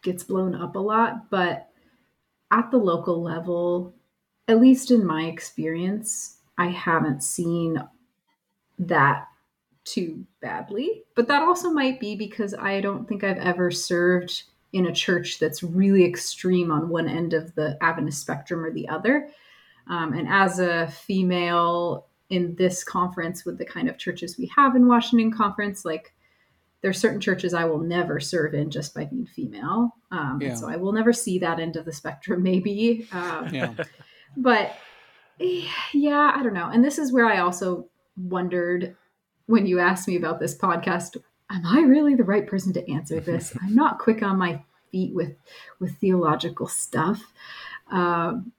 gets 0.03 0.23
blown 0.23 0.53
up 0.53 0.75
a 0.75 0.79
lot 0.79 1.29
but 1.31 1.69
at 2.51 2.69
the 2.69 2.77
local 2.77 3.21
level 3.21 3.93
at 4.47 4.61
least 4.61 4.91
in 4.91 5.03
my 5.05 5.23
experience 5.23 6.37
i 6.59 6.67
haven't 6.67 7.23
seen 7.23 7.81
that 8.77 9.27
too 9.87 10.25
badly. 10.41 11.03
But 11.15 11.27
that 11.29 11.41
also 11.43 11.69
might 11.71 11.99
be 11.99 12.15
because 12.15 12.53
I 12.53 12.81
don't 12.81 13.07
think 13.07 13.23
I've 13.23 13.37
ever 13.37 13.71
served 13.71 14.43
in 14.73 14.85
a 14.87 14.93
church 14.93 15.39
that's 15.39 15.63
really 15.63 16.03
extreme 16.05 16.71
on 16.71 16.89
one 16.89 17.07
end 17.07 17.33
of 17.33 17.55
the 17.55 17.77
Adventist 17.81 18.21
spectrum 18.21 18.63
or 18.63 18.71
the 18.71 18.87
other. 18.89 19.29
Um, 19.87 20.13
and 20.13 20.27
as 20.27 20.59
a 20.59 20.87
female 20.87 22.07
in 22.29 22.55
this 22.55 22.83
conference 22.83 23.45
with 23.45 23.57
the 23.57 23.65
kind 23.65 23.87
of 23.87 23.97
churches 23.97 24.37
we 24.37 24.51
have 24.55 24.75
in 24.75 24.87
Washington 24.87 25.31
Conference, 25.31 25.85
like 25.85 26.13
there's 26.81 26.99
certain 26.99 27.21
churches 27.21 27.53
I 27.53 27.63
will 27.63 27.79
never 27.79 28.19
serve 28.19 28.53
in 28.53 28.69
just 28.69 28.93
by 28.93 29.05
being 29.05 29.25
female. 29.25 29.95
Um, 30.11 30.39
Yeah. 30.41 30.55
so 30.55 30.69
I 30.69 30.75
will 30.75 30.91
never 30.91 31.13
see 31.13 31.39
that 31.39 31.59
end 31.59 31.77
of 31.77 31.85
the 31.85 31.93
spectrum, 31.93 32.43
maybe. 32.51 33.07
Um, 33.13 33.53
Yeah, 33.53 33.73
but 34.35 34.75
Yeah, 35.93 36.33
I 36.35 36.43
don't 36.43 36.53
know. 36.53 36.69
And 36.69 36.83
this 36.83 36.97
is 36.97 37.13
where 37.13 37.25
I 37.27 37.39
also 37.39 37.87
wondered 38.17 38.95
when 39.47 39.65
you 39.65 39.79
asked 39.79 40.07
me 40.07 40.15
about 40.15 40.39
this 40.39 40.55
podcast, 40.55 41.17
am 41.49 41.65
I 41.65 41.81
really 41.81 42.15
the 42.15 42.23
right 42.23 42.45
person 42.45 42.71
to 42.73 42.91
answer 42.91 43.19
this? 43.19 43.53
I'm 43.61 43.75
not 43.75 43.99
quick 43.99 44.21
on 44.21 44.37
my 44.37 44.61
feet 44.91 45.13
with 45.15 45.35
with 45.79 45.97
theological 45.97 46.67
stuff. 46.67 47.33
Um, 47.91 48.51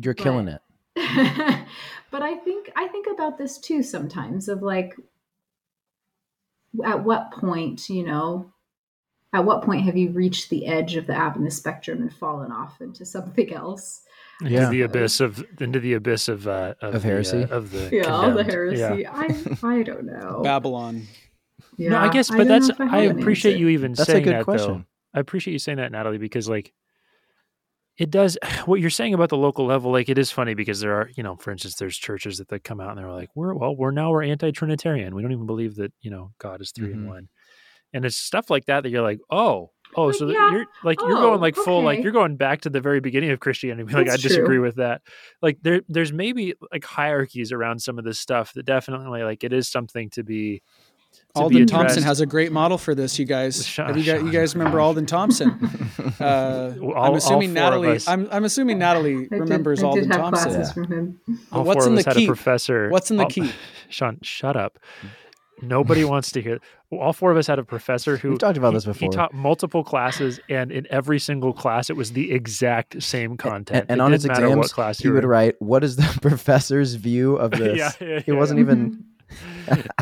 You're 0.00 0.14
killing 0.14 0.48
it. 0.48 0.60
but 2.10 2.22
I 2.22 2.34
think 2.36 2.70
I 2.76 2.88
think 2.88 3.06
about 3.12 3.38
this 3.38 3.58
too 3.58 3.82
sometimes 3.82 4.48
of 4.48 4.62
like 4.62 4.96
at 6.84 7.04
what 7.04 7.30
point, 7.32 7.88
you 7.88 8.04
know, 8.04 8.52
at 9.32 9.44
what 9.44 9.62
point 9.62 9.82
have 9.82 9.96
you 9.96 10.10
reached 10.10 10.50
the 10.50 10.66
edge 10.66 10.96
of 10.96 11.06
the 11.06 11.14
Adventist 11.14 11.58
spectrum 11.58 12.00
and 12.00 12.12
fallen 12.12 12.50
off 12.50 12.80
into 12.80 13.04
something 13.04 13.52
else? 13.52 14.02
Into 14.40 14.52
Yeah. 14.52 14.68
the 14.70 14.82
abyss 14.82 15.20
of 15.20 15.44
into 15.60 15.80
the 15.80 15.94
abyss 15.94 16.28
of 16.28 16.46
uh, 16.48 16.74
of, 16.80 16.94
Of 16.96 17.02
the, 17.02 17.08
heresy? 17.08 17.44
uh, 17.44 17.48
of 17.48 17.70
the 17.70 17.90
Yeah, 17.92 18.04
all 18.12 18.30
the 18.32 18.44
heresy. 18.44 19.02
Yeah. 19.02 19.10
I 19.12 19.26
I 19.62 19.82
don't 19.82 20.04
know. 20.04 20.40
Babylon. 20.42 21.02
Yeah, 21.76 21.90
no, 21.90 21.98
I 21.98 22.08
guess, 22.12 22.30
but 22.30 22.38
don't 22.38 22.48
that's 22.48 22.68
know 22.78 22.86
if 22.86 22.92
I, 22.92 23.00
appreciate 23.02 23.58
you 23.58 23.68
even 23.68 23.92
That's 23.92 24.08
a 24.08 24.12
saying 24.12 24.24
good 24.24 24.34
that 24.34 24.44
question. 24.44 24.72
though. 24.72 24.84
I 25.14 25.20
appreciate 25.20 25.52
you 25.52 25.58
saying 25.58 25.78
that, 25.78 25.90
Natalie, 25.92 26.18
because 26.18 26.48
like 26.48 26.72
it 27.96 28.10
does 28.10 28.36
what 28.66 28.80
you're 28.80 28.90
saying 28.90 29.14
about 29.14 29.28
the 29.28 29.36
local 29.36 29.66
level. 29.66 29.90
Like 29.92 30.08
it 30.08 30.18
is 30.18 30.30
funny 30.30 30.54
because 30.54 30.80
there 30.80 30.94
are, 30.94 31.10
you 31.16 31.22
know, 31.22 31.36
for 31.36 31.50
instance, 31.52 31.76
there's 31.76 31.96
churches 31.96 32.38
that, 32.38 32.48
that 32.48 32.64
come 32.64 32.80
out 32.80 32.90
and 32.90 32.98
they're 32.98 33.10
like, 33.12 33.30
we're 33.34 33.54
well, 33.54 33.74
we're 33.76 33.90
now 33.92 34.10
we're 34.10 34.22
anti-Trinitarian. 34.24 35.14
We 35.14 35.22
don't 35.22 35.32
even 35.32 35.46
believe 35.46 35.76
that 35.76 35.92
you 36.00 36.10
know 36.10 36.32
God 36.38 36.60
is 36.60 36.70
3 36.72 36.88
Mhm. 36.88 36.92
in 36.92 37.06
one, 37.08 37.28
and 37.92 38.04
it's 38.04 38.16
stuff 38.16 38.50
like 38.50 38.66
that 38.66 38.82
that 38.82 38.90
you're 38.90 39.02
like, 39.02 39.20
oh. 39.30 39.70
Oh, 39.96 40.06
Like, 40.06 40.14
so 40.16 40.28
yeah. 40.28 40.50
you're 40.50 40.66
like 40.82 41.00
you're 41.00 41.16
Oh, 41.16 41.20
going 41.20 41.40
like 41.40 41.56
full 41.56 41.82
like 41.82 42.02
you're 42.02 42.12
going 42.12 42.36
back 42.36 42.62
to 42.62 42.70
the 42.70 42.80
very 42.80 43.00
beginning 43.00 43.30
of 43.30 43.40
Christianity. 43.40 43.84
Like 43.94 44.06
That's 44.06 44.24
I 44.24 44.28
disagree 44.28 44.56
true. 44.56 44.62
with 44.66 44.76
that. 44.76 45.02
Like 45.42 45.58
there 45.62 45.82
there's 45.88 46.12
maybe 46.12 46.54
like 46.72 46.84
hierarchies 46.84 47.52
around 47.52 47.80
some 47.80 47.98
of 47.98 48.04
this 48.04 48.18
stuff 48.18 48.52
that 48.54 48.64
definitely 48.66 49.22
like 49.22 49.44
it 49.44 49.52
is 49.52 49.68
something 49.68 50.10
to 50.10 50.22
be 50.22 50.62
to 51.36 51.40
be 51.40 51.42
Alden 51.42 51.66
Thompson 51.68 52.02
has 52.02 52.20
a 52.20 52.26
great 52.26 52.50
model 52.50 52.76
for 52.76 52.92
this. 52.94 53.18
You 53.20 53.24
guys, 53.24 53.64
Sean- 53.66 53.86
have 53.86 53.96
you 53.96 54.02
guys, 54.04 54.22
you 54.22 54.30
guys 54.32 54.54
remember 54.56 54.78
gosh. 54.78 54.84
Alden 54.84 55.06
Thompson? 55.06 55.70
Uh, 56.20 56.72
all- 56.80 56.96
I'm 56.96 57.14
assuming 57.14 57.52
Natalie. 57.52 57.98
I'm, 58.06 58.28
I'm 58.30 58.44
assuming 58.44 58.78
Natalie 58.78 59.16
I 59.16 59.18
did- 59.22 59.30
remembers 59.32 59.82
I 59.82 59.86
Alden 59.86 60.04
did 60.04 60.12
have 60.12 60.20
Thompson. 60.20 60.50
classes 60.52 60.68
Yeah. 60.68 60.72
from 60.84 60.92
him. 60.92 61.20
All 61.50 61.64
What's 61.64 61.84
four 61.84 61.92
in 61.92 61.98
of 61.98 62.04
the 62.04 62.10
us 62.10 62.14
had 62.14 62.16
keep? 62.20 62.28
a 62.28 62.34
professor. 62.34 62.88
What's 62.88 63.10
in 63.10 63.16
the 63.16 63.24
all- 63.24 63.30
keep? 63.30 63.50
Sean, 63.88 64.18
shut 64.22 64.56
up. 64.56 64.78
Nobody 65.62 66.04
wants 66.14 66.32
to 66.32 66.42
hear. 66.42 66.58
All 66.90 67.12
four 67.12 67.30
of 67.30 67.36
us 67.36 67.46
had 67.46 67.58
a 67.58 67.64
professor 67.64 68.16
who 68.16 68.30
We've 68.30 68.38
talked 68.38 68.56
about 68.58 68.70
he- 68.70 68.76
this 68.76 68.84
before. 68.84 69.06
He 69.08 69.08
taught 69.08 69.32
multiple 69.34 69.82
classes, 69.84 70.40
and 70.48 70.70
in 70.72 70.86
every 70.90 71.18
single 71.18 71.52
class, 71.52 71.90
it 71.90 71.96
was 71.96 72.12
the 72.12 72.32
exact 72.32 73.02
same 73.02 73.36
content. 73.36 73.86
and, 73.88 73.90
and 73.92 74.00
It 74.00 74.04
on 74.04 74.12
his 74.12 74.24
exams, 74.24 74.72
class 74.72 74.98
he 74.98 75.08
would 75.08 75.24
were. 75.24 75.30
write, 75.30 75.54
"What 75.60 75.82
is 75.84 75.96
the 75.96 76.18
professor's 76.22 76.94
view 76.94 77.36
of 77.36 77.50
this?" 77.62 77.76
yeah, 77.78 77.90
yeah, 78.00 78.20
He 78.20 78.32
yeah, 78.32 78.38
wasn't 78.38 78.58
yeah. 78.58 78.64
even 78.64 79.04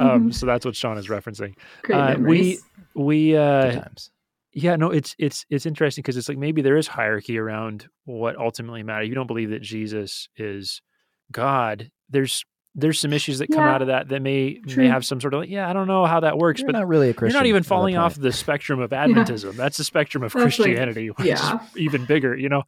Um, 0.01 0.33
so 0.33 0.47
that's 0.47 0.65
what 0.65 0.75
Sean 0.77 0.99
is 0.99 1.09
referencing. 1.09 1.55
Uh, 1.93 2.15
we 2.19 2.23
memories. 2.23 2.63
we 2.95 3.31
good 3.33 3.39
uh, 3.39 3.73
times. 3.83 4.11
yeah 4.53 4.77
no 4.77 4.91
it's 4.91 5.15
it's 5.19 5.47
it's 5.49 5.65
interesting 5.65 6.03
because 6.03 6.17
it's 6.17 6.29
like 6.29 6.37
maybe 6.39 6.61
there 6.61 6.77
is 6.77 6.89
hierarchy 6.89 7.39
around 7.39 7.89
what 8.05 8.37
ultimately 8.37 8.83
matters. 8.83 9.09
You 9.09 9.15
don't 9.15 9.27
believe 9.29 9.51
that 9.51 9.63
Jesus 9.63 10.29
is 10.37 10.83
God. 11.31 11.91
There's 12.11 12.45
there's 12.75 12.99
some 12.99 13.13
issues 13.13 13.39
that 13.39 13.49
come 13.49 13.59
Yeah. 13.65 13.75
out 13.75 13.83
of 13.83 13.89
that 13.89 14.09
that 14.09 14.23
may 14.23 14.55
True. 14.61 14.85
may 14.85 14.89
have 14.89 15.05
some 15.05 15.21
sort 15.21 15.35
of 15.35 15.41
like 15.41 15.51
yeah 15.51 15.69
I 15.69 15.73
don't 15.75 15.87
know 15.87 16.07
how 16.07 16.21
that 16.21 16.39
works, 16.39 16.61
You're 16.61 16.69
but 16.69 16.79
not 16.79 16.89
really 16.89 17.11
a 17.11 17.15
Christian. 17.15 17.35
you're 17.35 17.41
not 17.43 17.47
even 17.47 17.63
falling 17.63 17.97
off 17.97 18.15
the 18.15 18.33
spectrum 18.33 18.81
of 18.81 18.91
Adventism. 18.93 19.55
That's 19.57 19.77
the 19.77 19.85
spectrum 19.85 20.23
of 20.23 20.33
That's 20.33 20.59
like- 20.59 20.67
Christianity, 20.67 21.09
which 21.17 21.27
yeah. 21.27 21.59
is 21.63 21.77
even 21.77 22.05
bigger, 22.07 22.37
you 22.37 22.49
know. 22.49 22.63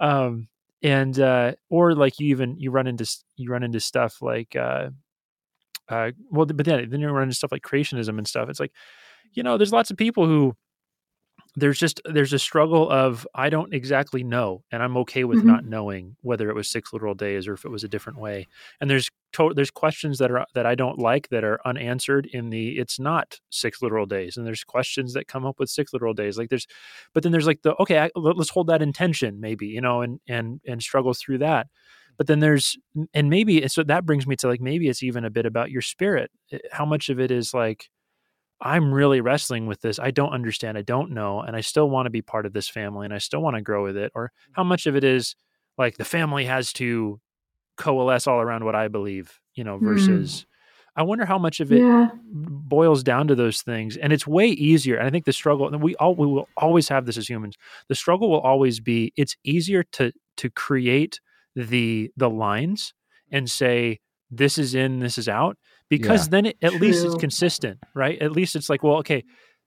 Um, 0.00 0.48
and 0.82 1.18
uh, 1.20 1.52
or 1.70 1.94
like 1.94 2.18
you 2.18 2.28
even 2.28 2.56
you 2.58 2.70
run 2.70 2.86
into 2.86 3.06
you 3.36 3.50
run 3.50 3.62
into 3.62 3.78
stuff 3.78 4.20
like 4.22 4.56
uh, 4.56 4.88
uh, 5.88 6.10
well, 6.30 6.46
but 6.46 6.64
then 6.64 6.88
then 6.90 7.00
you 7.00 7.08
run 7.10 7.24
into 7.24 7.34
stuff 7.34 7.52
like 7.52 7.62
creationism 7.62 8.18
and 8.18 8.26
stuff. 8.26 8.48
It's 8.48 8.58
like 8.60 8.72
you 9.32 9.42
know, 9.42 9.56
there's 9.58 9.72
lots 9.72 9.90
of 9.90 9.96
people 9.96 10.26
who 10.26 10.56
there's 11.54 11.78
just 11.78 12.00
there's 12.06 12.32
a 12.32 12.38
struggle 12.38 12.88
of 12.90 13.26
I 13.34 13.50
don't 13.50 13.74
exactly 13.74 14.24
know, 14.24 14.64
and 14.72 14.82
I'm 14.82 14.96
okay 14.98 15.24
with 15.24 15.40
Mhm. 15.40 15.44
not 15.44 15.64
knowing 15.66 16.16
whether 16.22 16.48
it 16.48 16.54
was 16.54 16.68
six 16.68 16.92
literal 16.92 17.14
days 17.14 17.46
or 17.46 17.52
if 17.54 17.64
it 17.66 17.70
was 17.70 17.84
a 17.84 17.88
different 17.88 18.18
way. 18.18 18.46
And 18.80 18.88
there's 18.88 19.10
to- 19.34 19.52
there's 19.54 19.70
questions 19.70 20.18
that 20.18 20.30
are 20.30 20.46
that 20.54 20.64
I 20.66 20.74
don't 20.74 20.98
like 20.98 21.28
that 21.28 21.44
are 21.44 21.60
unanswered 21.66 22.26
in 22.26 22.50
the 22.50 22.78
it's 22.78 22.98
not 22.98 23.38
six 23.50 23.82
literal 23.82 24.06
days, 24.06 24.36
and 24.36 24.46
there's 24.46 24.64
questions 24.64 25.12
that 25.14 25.28
come 25.28 25.44
up 25.44 25.58
with 25.58 25.68
six 25.70 25.92
literal 25.92 26.14
days. 26.14 26.38
Like 26.38 26.48
there's, 26.48 26.66
but 27.14 27.22
then 27.22 27.32
there's 27.32 27.46
like 27.46 27.62
the 27.62 27.74
okay, 27.82 27.98
I, 27.98 28.10
let- 28.14 28.36
let's 28.38 28.50
hold 28.50 28.68
that 28.68 28.82
intention 28.82 29.38
maybe 29.40 29.66
you 29.66 29.80
know, 29.82 30.00
and 30.02 30.20
and 30.28 30.60
and 30.66 30.82
struggle 30.82 31.12
through 31.14 31.38
that. 31.38 31.66
But 32.18 32.26
then 32.28 32.40
there's 32.40 32.76
and 33.14 33.28
maybe 33.30 33.66
so 33.68 33.82
that 33.84 34.06
brings 34.06 34.26
me 34.26 34.36
to 34.36 34.48
like 34.48 34.60
maybe 34.60 34.88
it's 34.88 35.02
even 35.02 35.24
a 35.24 35.30
bit 35.30 35.46
about 35.46 35.70
your 35.70 35.82
spirit. 35.82 36.30
Eh, 36.50 36.58
How 36.70 36.84
much 36.86 37.08
of 37.10 37.20
it 37.20 37.30
is 37.30 37.52
like 37.54 37.90
I'm 38.62 38.94
really 38.94 39.20
wrestling 39.20 39.66
with 39.66 39.80
this. 39.80 39.98
I 39.98 40.12
don't 40.12 40.32
understand. 40.32 40.78
I 40.78 40.82
don't 40.82 41.10
know. 41.10 41.40
And 41.40 41.56
I 41.56 41.60
still 41.60 41.90
want 41.90 42.06
to 42.06 42.10
be 42.10 42.22
part 42.22 42.46
of 42.46 42.52
this 42.52 42.68
family 42.68 43.04
and 43.04 43.12
I 43.12 43.18
still 43.18 43.42
want 43.42 43.56
to 43.56 43.62
grow 43.62 43.82
with 43.82 43.96
it. 43.96 44.12
Or 44.14 44.30
how 44.52 44.62
much 44.62 44.86
of 44.86 44.94
it 44.94 45.02
is 45.04 45.34
like 45.76 45.96
the 45.96 46.04
family 46.04 46.44
has 46.44 46.72
to 46.74 47.20
coalesce 47.76 48.26
all 48.26 48.40
around 48.40 48.64
what 48.64 48.76
I 48.76 48.88
believe, 48.88 49.40
you 49.54 49.64
know, 49.64 49.78
Hmm. 49.78 49.86
versus 49.86 50.46
I 50.94 51.02
wonder 51.02 51.24
how 51.24 51.38
much 51.38 51.60
of 51.60 51.72
it 51.72 51.80
yeah. 51.80 52.10
boils 52.22 53.02
down 53.02 53.26
to 53.28 53.34
those 53.34 53.62
things. 53.62 53.96
And 53.96 54.12
it's 54.12 54.26
way 54.26 54.48
easier. 54.48 54.96
And 54.96 55.06
I 55.06 55.10
think 55.10 55.24
the 55.24 55.32
struggle, 55.32 55.66
and 55.66 55.82
we 55.82 55.96
all 55.96 56.14
we 56.14 56.26
will 56.26 56.48
always 56.56 56.88
have 56.88 57.06
this 57.06 57.16
as 57.16 57.28
humans. 57.28 57.56
The 57.88 57.94
struggle 57.94 58.30
will 58.30 58.40
always 58.40 58.78
be 58.78 59.12
it's 59.16 59.36
easier 59.42 59.82
to 59.92 60.12
to 60.36 60.50
create 60.50 61.18
the 61.56 62.10
the 62.16 62.28
lines 62.30 62.92
and 63.30 63.50
say 63.50 64.00
this 64.30 64.58
is 64.58 64.74
in, 64.74 64.98
this 65.00 65.16
is 65.18 65.28
out, 65.28 65.56
because 65.92 66.24
Yeah. 66.24 66.30
then 66.30 66.46
it, 66.46 66.56
at 66.62 66.74
least 66.74 67.04
it's 67.04 67.14
consistent, 67.14 67.78
right? 67.94 68.18
At 68.22 68.32
least 68.32 68.56
it's 68.56 68.70
like, 68.70 68.82
well, 68.82 68.96
okay, 68.96 69.22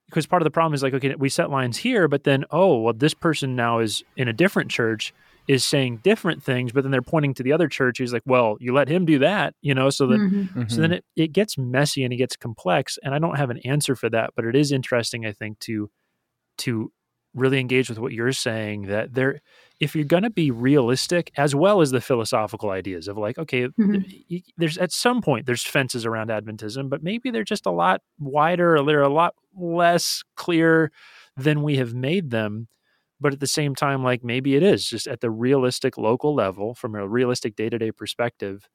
because 0.08 0.26
part 0.26 0.42
of 0.42 0.44
the 0.44 0.50
problem 0.50 0.74
is 0.74 0.82
like, 0.82 0.92
okay, 0.92 1.14
we 1.16 1.28
set 1.28 1.50
lines 1.50 1.76
here, 1.78 2.08
but 2.08 2.24
then 2.24 2.44
oh, 2.50 2.80
well, 2.80 2.92
this 2.94 3.14
person 3.14 3.54
now 3.54 3.78
is 3.78 4.02
in 4.16 4.26
a 4.26 4.32
different 4.32 4.68
church 4.70 5.12
is 5.46 5.62
saying 5.64 5.98
different 6.02 6.42
things, 6.42 6.72
but 6.72 6.82
then 6.82 6.90
they're 6.90 7.00
pointing 7.00 7.32
to 7.34 7.44
the 7.44 7.52
other 7.52 7.68
church 7.68 7.98
who's 7.98 8.12
like, 8.12 8.24
well, 8.26 8.56
you 8.58 8.74
let 8.74 8.88
him 8.88 9.04
do 9.04 9.20
that, 9.20 9.54
you 9.62 9.72
know, 9.72 9.88
so 9.88 10.08
that 10.08 10.20
Mhm. 10.20 10.70
so 10.70 10.80
then 10.80 10.92
it, 10.94 11.04
it 11.14 11.32
gets 11.32 11.56
messy 11.56 12.02
and 12.02 12.12
it 12.12 12.16
gets 12.16 12.36
complex. 12.36 12.98
And 13.04 13.14
I 13.14 13.20
don't 13.20 13.36
have 13.36 13.50
an 13.50 13.58
answer 13.58 13.94
for 13.94 14.10
that, 14.10 14.30
but 14.34 14.44
it 14.44 14.56
is 14.56 14.72
interesting, 14.72 15.24
I 15.26 15.32
think, 15.32 15.60
to 15.60 15.88
to 16.58 16.90
really 17.34 17.60
engage 17.60 17.88
with 17.88 17.98
what 18.00 18.12
you're 18.12 18.32
saying 18.32 18.82
that 18.88 19.14
there 19.14 19.40
if 19.80 19.94
you're 19.94 20.04
going 20.04 20.22
to 20.22 20.30
be 20.30 20.50
realistic 20.50 21.30
as 21.36 21.54
well 21.54 21.80
as 21.80 21.90
the 21.90 22.00
philosophical 22.00 22.70
ideas 22.70 23.08
of 23.08 23.18
like 23.18 23.38
okay 23.38 23.68
Mhm. 23.78 24.04
there's 24.56 24.78
at 24.78 24.92
some 24.92 25.20
point 25.22 25.46
there's 25.46 25.62
fences 25.64 26.06
around 26.06 26.28
adventism 26.30 26.88
but 26.88 27.02
maybe 27.02 27.30
they're 27.30 27.44
just 27.44 27.66
a 27.66 27.70
lot 27.70 28.00
wider 28.18 28.76
or 28.76 28.84
they're 28.84 29.02
a 29.02 29.08
lot 29.08 29.34
less 29.54 30.22
clear 30.36 30.90
than 31.36 31.62
we 31.62 31.76
have 31.76 31.94
made 31.94 32.30
them 32.30 32.68
but 33.20 33.32
at 33.32 33.40
the 33.40 33.46
same 33.46 33.74
time 33.74 34.02
like 34.02 34.24
maybe 34.24 34.56
it 34.56 34.62
is 34.62 34.88
just 34.88 35.06
at 35.06 35.20
the 35.20 35.30
realistic 35.30 35.96
local 35.98 36.34
level 36.34 36.74
from 36.74 36.94
a 36.94 37.06
realistic 37.08 37.56
day-to-day 37.56 37.92
perspective 37.92 38.68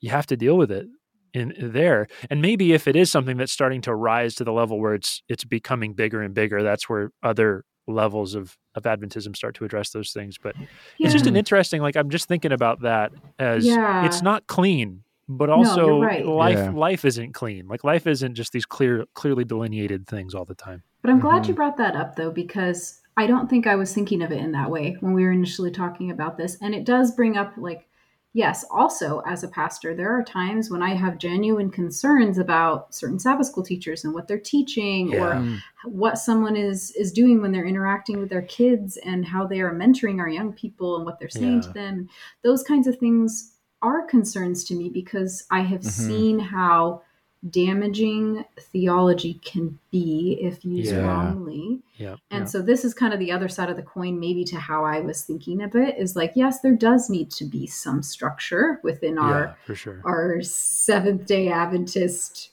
you 0.00 0.10
have 0.10 0.26
to 0.26 0.36
deal 0.36 0.56
with 0.56 0.70
it 0.70 0.86
in 1.34 1.54
there 1.58 2.06
and 2.30 2.40
maybe 2.40 2.72
if 2.72 2.86
it 2.88 2.96
is 2.96 3.10
something 3.10 3.36
that's 3.36 3.52
starting 3.52 3.80
to 3.82 3.94
rise 3.94 4.34
to 4.34 4.44
the 4.44 4.52
level 4.52 4.80
where 4.80 4.94
it's 4.94 5.22
it's 5.28 5.44
becoming 5.44 5.92
bigger 5.94 6.22
and 6.22 6.34
bigger 6.34 6.62
that's 6.62 6.88
where 6.88 7.10
other 7.22 7.64
levels 7.86 8.34
of 8.34 8.56
of 8.74 8.82
adventism 8.84 9.34
start 9.36 9.54
to 9.54 9.64
address 9.64 9.90
those 9.90 10.10
things 10.12 10.36
but 10.38 10.54
it's 10.98 11.12
just 11.12 11.26
an 11.26 11.36
interesting 11.36 11.80
like 11.80 11.96
i'm 11.96 12.10
just 12.10 12.26
thinking 12.28 12.52
about 12.52 12.80
that 12.80 13.12
as 13.38 13.64
Yeah. 13.64 14.04
it's 14.04 14.22
not 14.22 14.46
clean 14.48 15.02
but 15.28 15.48
you're 15.48 15.56
also 15.56 16.00
right. 16.00 16.26
life 16.26 16.56
Yeah. 16.58 16.70
life 16.70 17.04
isn't 17.04 17.32
clean 17.32 17.68
like 17.68 17.84
life 17.84 18.06
isn't 18.06 18.34
just 18.34 18.52
these 18.52 18.66
clear 18.66 19.04
clearly 19.14 19.44
delineated 19.44 20.06
things 20.06 20.34
all 20.34 20.44
the 20.44 20.54
time 20.54 20.82
But 21.02 21.10
I'm 21.12 21.20
glad 21.20 21.44
Mhm. 21.44 21.48
you 21.48 21.54
brought 21.54 21.76
that 21.76 21.94
up 21.94 22.16
though, 22.16 22.32
because 22.32 23.00
I 23.16 23.26
don't 23.28 23.48
think 23.48 23.66
I 23.66 23.76
was 23.76 23.94
thinking 23.94 24.20
of 24.22 24.32
it 24.32 24.38
in 24.38 24.52
that 24.52 24.70
way 24.70 24.96
when 25.00 25.12
we 25.14 25.22
were 25.24 25.30
initially 25.32 25.70
talking 25.70 26.10
about 26.10 26.36
this. 26.36 26.58
And 26.60 26.74
it 26.74 26.84
does 26.84 27.12
bring 27.14 27.36
up, 27.38 27.52
like, 27.56 27.88
yes, 28.36 28.66
also 28.70 29.20
as 29.20 29.42
a 29.42 29.48
pastor, 29.48 29.94
there 29.94 30.10
are 30.10 30.22
times 30.22 30.70
when 30.70 30.82
I 30.82 30.94
have 30.94 31.16
genuine 31.16 31.70
concerns 31.70 32.36
about 32.36 32.94
certain 32.94 33.18
Sabbath 33.18 33.46
school 33.46 33.64
teachers 33.64 34.04
and 34.04 34.12
what 34.12 34.28
they're 34.28 34.38
teaching 34.38 35.08
Yeah. 35.08 35.22
or 35.22 35.34
Mm. 35.36 35.56
what 35.84 36.18
someone 36.18 36.54
is 36.54 36.90
is 36.92 37.12
doing 37.12 37.40
when 37.40 37.50
they're 37.52 37.64
interacting 37.64 38.18
with 38.18 38.28
their 38.28 38.42
kids 38.42 38.98
and 38.98 39.24
how 39.24 39.46
they 39.46 39.60
are 39.62 39.74
mentoring 39.74 40.20
our 40.20 40.28
young 40.28 40.52
people 40.52 40.96
and 40.96 41.06
what 41.06 41.18
they're 41.18 41.30
saying 41.30 41.62
Yeah. 41.62 41.68
to 41.68 41.72
them. 41.72 42.08
Those 42.42 42.62
kinds 42.62 42.86
of 42.86 42.98
things 42.98 43.54
are 43.80 44.02
concerns 44.04 44.64
to 44.64 44.74
me 44.74 44.90
because 44.90 45.44
I 45.50 45.60
have 45.60 45.80
Mhm. 45.80 45.90
seen 45.90 46.38
how 46.38 47.02
damaging 47.50 48.44
theology 48.58 49.34
can 49.44 49.78
be 49.90 50.38
if 50.40 50.64
used 50.64 50.92
Yeah. 50.92 51.06
wrongly. 51.06 51.80
yeah 51.96 52.16
And 52.30 52.40
yeah. 52.42 52.44
so 52.46 52.62
this 52.62 52.84
is 52.84 52.92
kind 52.94 53.12
of 53.14 53.20
the 53.20 53.30
other 53.32 53.48
side 53.48 53.70
of 53.70 53.76
the 53.76 53.82
coin, 53.82 54.18
maybe 54.18 54.44
to 54.44 54.56
how 54.58 54.84
I 54.84 55.00
was 55.00 55.22
thinking 55.22 55.62
of 55.62 55.74
it 55.76 55.96
is 55.96 56.16
like, 56.16 56.32
yes, 56.34 56.60
there 56.60 56.74
does 56.74 57.08
need 57.08 57.30
to 57.32 57.44
be 57.44 57.66
some 57.66 58.02
structure 58.02 58.80
within 58.82 59.18
our 59.18 59.56
for 59.64 59.74
sure 59.74 60.00
our 60.04 60.42
Seventh 60.42 61.26
Day 61.26 61.48
Adventist, 61.48 62.50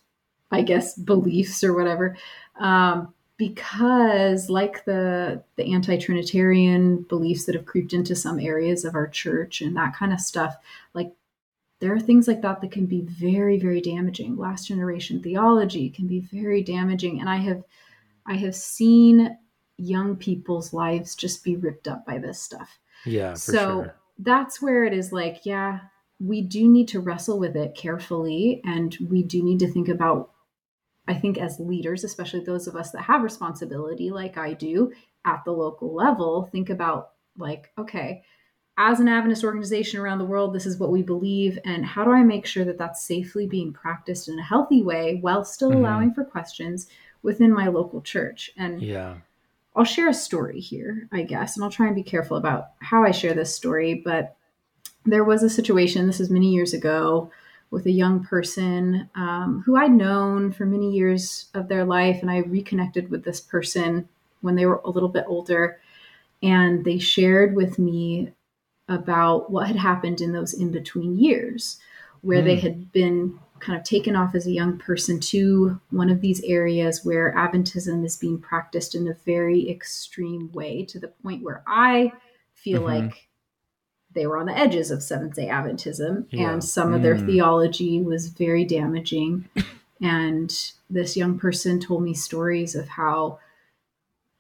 I 0.52 0.62
guess, 0.62 0.96
beliefs 0.98 1.64
or 1.64 1.74
whatever, 1.74 2.16
um, 2.60 3.14
because 3.38 4.50
like 4.50 4.86
the 4.86 5.42
the 5.56 5.74
anti-Trinitarian 5.74 7.02
beliefs 7.04 7.46
that 7.46 7.56
have 7.56 7.66
creeped 7.66 7.94
into 7.94 8.16
some 8.16 8.40
areas 8.40 8.86
of 8.86 8.94
our 8.96 9.08
church 9.08 9.60
and 9.62 9.76
that 9.76 9.96
kind 9.96 10.14
of 10.14 10.20
stuff, 10.20 10.56
like 10.94 11.12
there 11.84 11.94
are 11.94 12.00
things 12.00 12.30
like 12.30 12.42
that 12.42 12.62
that 12.62 12.72
can 12.72 12.86
be 12.86 13.02
very 13.02 13.60
very 13.60 13.82
damaging 13.82 14.38
last 14.38 14.68
generation 14.68 15.22
theology 15.22 15.90
can 15.90 16.08
be 16.08 16.22
very 16.22 16.64
damaging 16.64 17.20
and 17.20 17.30
i 17.30 17.36
have 17.36 17.62
i 18.26 18.36
have 18.36 18.56
seen 18.56 19.38
young 19.78 20.16
people's 20.16 20.72
lives 20.72 21.14
just 21.14 21.44
be 21.44 21.58
ripped 21.58 21.88
up 21.90 22.06
by 22.06 22.18
this 22.18 22.42
stuff 22.42 22.80
Yeah, 23.06 23.32
for 23.34 23.38
so 23.40 23.60
sure. 23.84 23.96
that's 24.20 24.62
where 24.62 24.86
it 24.86 24.94
is 24.94 25.12
like 25.12 25.42
yeah 25.46 25.80
we 26.20 26.42
do 26.42 26.70
need 26.70 26.88
to 26.90 27.02
wrestle 27.02 27.38
with 27.38 27.58
it 27.58 27.76
carefully 27.76 28.62
and 28.64 28.96
we 29.10 29.24
do 29.24 29.44
need 29.44 29.60
to 29.60 29.70
think 29.70 29.90
about 29.90 30.32
i 31.10 31.14
think 31.14 31.38
as 31.38 31.60
leaders 31.60 32.06
especially 32.06 32.40
those 32.46 32.66
of 32.68 32.78
us 32.78 32.92
that 32.92 33.02
have 33.02 33.24
responsibility 33.24 34.10
like 34.10 34.38
i 34.38 34.54
do 34.54 34.90
at 35.26 35.42
the 35.44 35.52
local 35.52 35.94
level 35.94 36.48
think 36.52 36.70
about 36.70 37.10
like 37.38 37.72
okay 37.78 38.24
as 38.78 39.00
an 39.00 39.08
Adventist 39.08 39.44
organization 39.44 40.00
around 40.00 40.18
the 40.18 40.26
world, 40.26 40.54
this 40.54 40.66
is 40.66 40.80
what 40.80 40.92
we 40.92 41.04
believe. 41.04 41.60
And 41.64 41.86
how 41.86 42.04
do 42.04 42.12
I 42.12 42.24
make 42.24 42.46
sure 42.46 42.66
that 42.66 42.78
that's 42.78 43.06
safely 43.06 43.46
being 43.46 43.72
practiced 43.72 44.28
in 44.28 44.40
a 44.40 44.44
healthy 44.44 44.82
way 44.82 45.20
while 45.22 45.44
still 45.44 45.72
Mhm. 45.72 45.76
allowing 45.76 46.14
for 46.14 46.24
questions 46.24 46.88
within 47.22 47.54
my 47.54 47.68
local 47.68 48.02
church? 48.02 48.52
And 48.58 48.82
Yeah. 48.82 49.16
I'll 49.76 49.84
share 49.84 50.10
a 50.10 50.14
story 50.14 50.60
here, 50.60 51.08
I 51.12 51.24
guess, 51.24 51.56
and 51.56 51.64
I'll 51.64 51.72
try 51.72 51.88
and 51.88 51.96
be 51.96 52.04
careful 52.04 52.38
about 52.38 52.70
how 52.80 53.04
I 53.04 53.12
share 53.12 53.34
this 53.34 53.56
story. 53.56 53.94
But 53.94 54.36
there 55.06 55.24
was 55.24 55.44
a 55.44 55.50
situation, 55.50 56.08
this 56.08 56.20
is 56.20 56.30
many 56.30 56.54
years 56.54 56.74
ago, 56.74 57.30
with 57.70 57.86
a 57.88 57.92
young 57.92 58.24
person 58.24 59.10
um, 59.16 59.64
who 59.66 59.76
I'd 59.76 59.92
known 59.92 60.52
for 60.52 60.66
many 60.66 60.92
years 60.92 61.50
of 61.54 61.68
their 61.68 61.86
life. 61.86 62.22
And 62.22 62.30
I 62.30 62.40
reconnected 62.40 63.10
with 63.10 63.24
this 63.24 63.42
person 63.42 64.08
when 64.42 64.56
they 64.56 64.66
were 64.66 64.82
a 64.84 64.90
little 64.90 65.10
bit 65.10 65.26
older. 65.28 65.80
And 66.42 66.86
they 66.86 67.00
shared 67.00 67.56
with 67.56 67.80
me 67.80 68.32
about 68.88 69.52
what 69.52 69.68
had 69.68 69.76
happened 69.78 70.22
in 70.22 70.32
those 70.34 70.54
in 70.54 70.72
between 70.72 71.18
years, 71.18 71.80
where 72.22 72.42
they 72.42 72.56
Hmm. 72.56 72.62
had 72.62 72.92
been 72.92 73.40
kind 73.60 73.78
of 73.78 73.84
taken 73.86 74.16
off 74.16 74.36
as 74.36 74.46
a 74.46 74.52
young 74.52 74.78
person 74.78 75.20
to 75.22 75.80
one 75.90 76.10
of 76.10 76.20
these 76.20 76.42
areas 76.44 77.06
where 77.06 77.34
Adventism 77.34 78.04
is 78.04 78.18
being 78.18 78.38
practiced 78.38 78.94
in 78.94 79.08
a 79.08 79.14
very 79.26 79.70
extreme 79.70 80.52
way 80.52 80.84
to 80.84 81.00
the 81.00 81.08
point 81.08 81.44
where 81.44 81.64
I 81.66 82.12
feel 82.54 82.82
Mhm. 82.82 82.86
like 82.86 83.28
they 84.14 84.28
were 84.28 84.38
on 84.38 84.46
the 84.48 84.58
edges 84.58 84.92
of 84.92 85.02
Seventh 85.02 85.36
day 85.36 85.48
Adventism, 85.48 86.26
Yeah. 86.30 86.52
and 86.52 86.64
some 86.64 86.94
of 86.94 87.02
their 87.02 87.16
Mm. 87.16 87.26
theology 87.26 88.02
was 88.02 88.28
very 88.28 88.64
damaging. 88.66 89.46
and 90.02 90.74
this 90.90 91.16
young 91.16 91.40
person 91.40 91.80
told 91.80 92.04
me 92.04 92.14
stories 92.14 92.76
of 92.76 92.90
how 92.90 93.40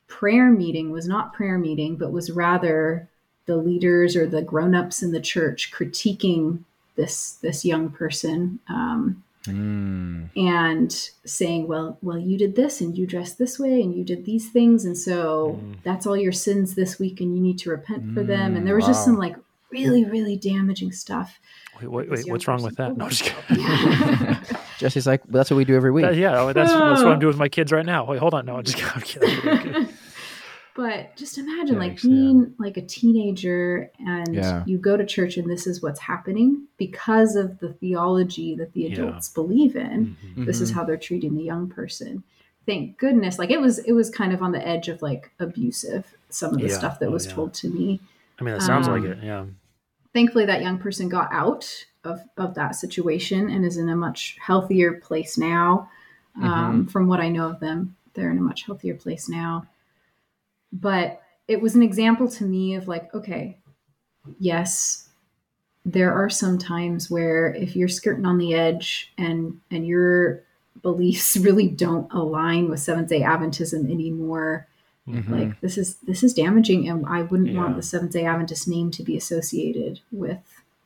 prayer 0.07 0.51
meeting 0.51 0.91
was 0.91 1.07
not 1.07 1.33
prayer 1.33 1.57
meeting, 1.57 1.95
but 1.95 2.11
was 2.11 2.29
rather 2.29 3.09
the 3.45 3.57
leaders 3.57 4.15
or 4.15 4.25
the 4.25 4.41
grown-ups 4.41 5.03
in 5.03 5.11
the 5.11 5.19
church 5.21 5.71
critiquing 5.71 6.59
this 6.95 7.33
this 7.41 7.65
young 7.65 7.89
person 7.89 8.59
um, 8.69 9.23
Mm. 9.45 10.29
and 10.37 11.09
saying, 11.25 11.67
"Well, 11.67 11.97
well, 12.01 12.17
you 12.17 12.37
did 12.37 12.55
this 12.55 12.79
and 12.79 12.97
you 12.97 13.05
dressed 13.05 13.37
this 13.37 13.59
way 13.59 13.81
and 13.81 13.93
you 13.93 14.05
did 14.05 14.23
these 14.25 14.49
things, 14.49 14.85
and 14.85 14.97
so 14.97 15.59
Mm. 15.61 15.75
that's 15.83 16.07
all 16.07 16.15
your 16.15 16.31
sins 16.31 16.75
this 16.75 16.97
week, 16.97 17.19
and 17.19 17.35
you 17.35 17.41
need 17.41 17.59
to 17.59 17.69
repent 17.69 18.13
for 18.13 18.23
them." 18.23 18.53
Mm, 18.53 18.57
And 18.57 18.65
there 18.67 18.75
was 18.75 18.85
just 18.85 19.03
some 19.03 19.17
like 19.17 19.35
really, 19.69 20.05
really 20.05 20.37
damaging 20.37 20.93
stuff. 20.93 21.39
Wait, 21.81 21.91
wait, 21.91 22.09
wait 22.09 22.29
what's 22.29 22.47
wrong 22.47 22.63
with 22.63 22.77
person- 22.77 22.93
that? 22.93 22.97
No, 22.97 23.03
I'm 23.05 23.09
just 23.09 23.23
kidding. 23.47 24.37
Jesse's 24.77 25.07
like, 25.07 25.21
that's 25.27 25.49
what 25.51 25.57
we 25.57 25.65
do 25.65 25.75
every 25.75 25.91
week. 25.91 26.05
That- 26.05 26.15
yeah, 26.15 26.39
oh, 26.39 26.53
that's 26.53 26.71
that's 26.71 27.03
what 27.03 27.11
I'm 27.11 27.19
doing 27.23 27.31
with 27.31 27.37
my 27.37 27.49
kids 27.49 27.73
right 27.73 27.85
now. 27.85 28.05
Wait, 28.05 28.19
hold 28.19 28.33
on. 28.33 28.45
No, 28.45 28.55
I'm 28.55 28.63
just 28.63 28.95
I'm 28.95 29.01
kidding. 29.01 29.89
I'm 30.75 30.83
kidding. 30.85 31.05
but 31.05 31.15
just 31.15 31.37
imagine 31.37 31.77
like 31.77 31.93
Yikes, 31.93 32.03
yeah. 32.03 32.09
being 32.09 32.53
like 32.57 32.77
a 32.77 32.81
teenager 32.81 33.89
and 33.99 34.35
Yeah. 34.35 34.63
you 34.65 34.77
go 34.77 34.97
to 34.97 35.05
church 35.05 35.37
and 35.37 35.49
this 35.49 35.67
is 35.67 35.81
what's 35.81 35.99
happening 35.99 36.63
because 36.77 37.35
of 37.35 37.59
the 37.59 37.73
theology 37.73 38.55
that 38.55 38.73
the 38.73 38.81
Yeah. 38.81 38.93
adults 38.93 39.29
believe 39.29 39.75
in. 39.75 40.15
Mhm. 40.35 40.45
This 40.45 40.61
is 40.61 40.71
Mhm. 40.71 40.75
how 40.75 40.83
they're 40.85 40.97
treating 40.97 41.35
the 41.35 41.43
young 41.43 41.67
person. 41.69 42.23
Thank 42.65 42.97
goodness. 42.97 43.37
Like 43.39 43.51
it 43.51 43.59
was 43.61 43.79
it 43.79 43.91
was 43.93 44.09
kind 44.09 44.33
of 44.33 44.41
on 44.41 44.51
the 44.51 44.65
edge 44.67 44.87
of 44.87 45.01
like 45.01 45.31
abusive, 45.39 46.15
some 46.29 46.53
of 46.55 46.61
the 46.61 46.67
Yeah. 46.67 46.77
stuff 46.77 46.99
that 46.99 47.09
Oh, 47.09 47.11
was 47.11 47.25
yeah. 47.27 47.33
told 47.33 47.53
to 47.55 47.69
me. 47.69 47.99
I 48.39 48.43
mean, 48.43 48.53
that 48.55 48.61
sounds 48.61 48.87
like 48.87 49.01
Um, 49.03 49.11
it. 49.11 49.17
Yeah. 49.23 49.45
thankfully 50.13 50.45
that 50.45 50.61
young 50.61 50.77
person 50.77 51.09
got 51.09 51.27
out 51.31 51.85
of, 52.03 52.21
of 52.37 52.53
that 52.55 52.75
situation 52.75 53.49
and 53.49 53.65
is 53.65 53.77
in 53.77 53.89
a 53.89 53.95
much 53.95 54.37
healthier 54.41 54.93
place 54.93 55.37
now 55.37 55.89
um, 56.41 56.85
from 56.87 57.07
what 57.07 57.19
i 57.19 57.29
know 57.29 57.47
of 57.49 57.59
them 57.59 57.95
they're 58.13 58.29
in 58.31 58.37
a 58.37 58.41
much 58.41 58.63
healthier 58.63 58.95
place 58.95 59.27
now 59.29 59.65
but 60.73 61.21
it 61.47 61.61
was 61.61 61.75
an 61.75 61.83
example 61.83 62.27
to 62.27 62.43
me 62.43 62.73
of 62.75 62.87
like 62.87 63.13
okay 63.13 63.57
yes 64.39 65.07
there 65.85 66.13
are 66.13 66.29
some 66.29 66.57
times 66.57 67.11
where 67.11 67.53
if 67.55 67.75
you're 67.75 67.87
skirting 67.89 68.25
on 68.25 68.37
the 68.37 68.53
edge 68.53 69.11
and 69.17 69.59
and 69.71 69.85
your 69.85 70.41
beliefs 70.81 71.37
really 71.47 71.67
don't 71.67 72.11
align 72.11 72.69
with 72.69 72.79
seventh 72.79 73.09
day 73.09 73.21
adventism 73.21 73.89
anymore 73.91 74.67
Mhm. 75.05 75.29
like 75.29 75.59
this 75.59 75.77
is 75.77 75.95
this 75.95 76.23
is 76.23 76.33
damaging 76.33 76.87
and 76.87 77.05
i 77.05 77.23
wouldn't 77.23 77.53
want 77.57 77.75
the 77.75 77.81
seventh 77.83 78.13
day 78.13 78.23
adventist 78.23 78.69
name 78.69 78.89
to 78.91 79.03
be 79.03 79.17
associated 79.17 79.99
with 80.13 80.39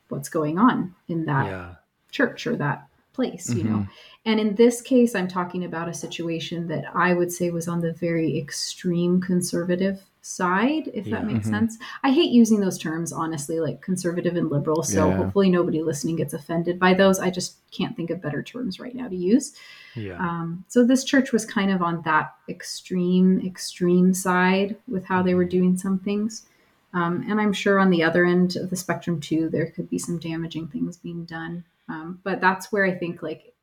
what's 0.09 0.27
going 0.27 0.57
on 0.57 0.95
in 1.07 1.25
that 1.25 1.45
Yeah. 1.45 1.75
church 2.09 2.47
or 2.47 2.55
that 2.55 2.88
place 3.18 3.45
you 3.59 3.63
know 3.63 3.80
Mhm. 3.80 3.88
and 4.28 4.39
in 4.39 4.49
this 4.55 4.80
case 4.82 5.11
i'm 5.15 5.28
talking 5.28 5.63
about 5.65 5.89
a 5.89 5.93
situation 6.05 6.68
that 6.68 6.84
i 7.07 7.09
would 7.18 7.32
say 7.38 7.49
was 7.49 7.68
on 7.68 7.80
the 7.82 7.93
very 8.07 8.38
extreme 8.38 9.20
conservative 9.20 9.97
side 10.22 10.86
if 10.93 11.07
Yeah. 11.07 11.15
that 11.15 11.26
makes 11.32 11.47
Mhm. 11.47 11.53
sense 11.55 11.78
i 12.03 12.11
hate 12.11 12.32
using 12.41 12.59
those 12.59 12.78
terms 12.78 13.11
honestly 13.24 13.59
like 13.68 13.82
conservative 13.82 14.36
and 14.36 14.51
liberal 14.51 14.84
so 14.84 15.07
Yeah. 15.07 15.18
hopefully 15.18 15.49
nobody 15.49 15.82
listening 15.82 16.15
gets 16.18 16.34
offended 16.39 16.78
by 16.86 16.93
those 16.93 17.18
i 17.20 17.30
just 17.39 17.51
can't 17.78 17.95
think 17.97 18.09
of 18.11 18.22
better 18.22 18.43
terms 18.43 18.80
right 18.80 18.93
now 19.01 19.07
to 19.07 19.15
use 19.34 19.47
Yeah. 19.95 20.18
um, 20.28 20.63
so 20.68 20.84
this 20.86 21.03
church 21.11 21.32
was 21.34 21.43
kind 21.57 21.72
of 21.72 21.82
on 21.82 21.95
that 22.03 22.36
extreme, 22.47 23.41
extreme 23.51 24.13
side 24.13 24.76
with 24.88 25.05
how 25.05 25.24
they 25.24 25.34
were 25.34 25.49
doing 25.57 25.76
some 25.76 25.97
things. 25.97 26.45
Um, 26.93 27.26
and 27.30 27.41
I'm 27.41 27.51
sure 27.53 27.80
on 27.80 27.89
the 27.89 28.03
other 28.03 28.24
end 28.24 28.55
of 28.57 28.70
the 28.70 28.76
spectrum 28.76 29.20
too, 29.20 29.49
there 29.49 29.68
could 29.74 29.89
be 29.89 29.97
some 29.97 30.18
damaging 30.20 30.68
things 30.68 30.97
being 30.97 31.26
done. 31.26 31.63
Um, 31.89 32.19
but 32.23 32.41
that's 32.41 32.71
where 32.71 32.85
I 32.85 32.93
think 32.95 33.21
like 33.23 33.53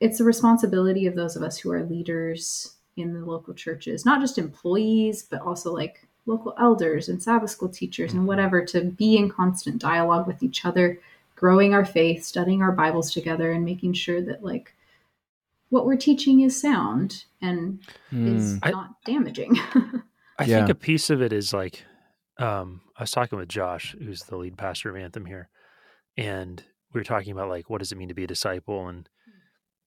it's 0.00 0.18
the 0.18 0.24
responsibility 0.24 1.06
of 1.06 1.14
those 1.16 1.34
of 1.36 1.42
us 1.42 1.58
who 1.58 1.70
are 1.72 1.82
leaders 1.82 2.74
in 2.96 3.14
the 3.14 3.24
local 3.24 3.54
churches, 3.54 4.04
not 4.04 4.20
just 4.20 4.38
employees, 4.38 5.22
but 5.22 5.40
also 5.40 5.72
like 5.72 6.06
local 6.26 6.54
elders 6.58 7.08
and 7.08 7.22
Sabbath 7.22 7.50
school 7.50 7.68
teachers 7.68 8.12
and 8.12 8.22
Mhm. 8.22 8.26
whatever, 8.26 8.64
to 8.66 8.82
be 8.84 9.16
in 9.16 9.30
constant 9.30 9.80
dialogue 9.80 10.26
with 10.26 10.42
each 10.42 10.64
other, 10.64 11.00
growing 11.36 11.72
our 11.72 11.84
faith, 11.84 12.22
studying 12.24 12.60
our 12.62 12.72
Bibles 12.72 13.12
together, 13.12 13.50
and 13.52 13.64
making 13.64 13.94
sure 13.94 14.20
that 14.22 14.44
like 14.44 14.74
what 15.70 15.84
we're 15.86 15.96
teaching 15.96 16.40
is 16.42 16.60
sound 16.60 17.24
and 17.40 17.78
is 18.12 18.54
Mm. 18.56 18.58
I- 18.62 18.70
not 18.70 19.02
damaging. 19.04 19.52
I 20.38 20.44
Yeah. 20.44 20.58
think 20.58 20.68
a 20.70 20.74
piece 20.74 21.10
of 21.10 21.20
it 21.22 21.32
is 21.32 21.52
like, 21.52 21.84
um, 22.38 22.80
I 22.96 23.02
was 23.02 23.10
talking 23.10 23.38
with 23.38 23.48
Josh, 23.48 23.94
who's 23.98 24.22
the 24.24 24.36
lead 24.36 24.56
pastor 24.56 24.90
of 24.90 24.96
Anthem 24.96 25.26
here, 25.26 25.48
and 26.16 26.62
we 26.92 27.00
were 27.00 27.04
talking 27.04 27.32
about 27.32 27.48
like 27.48 27.68
what 27.70 27.78
does 27.78 27.92
it 27.92 27.98
mean 27.98 28.08
to 28.08 28.14
be 28.14 28.24
a 28.24 28.28
disciple, 28.28 28.88
and 28.88 29.08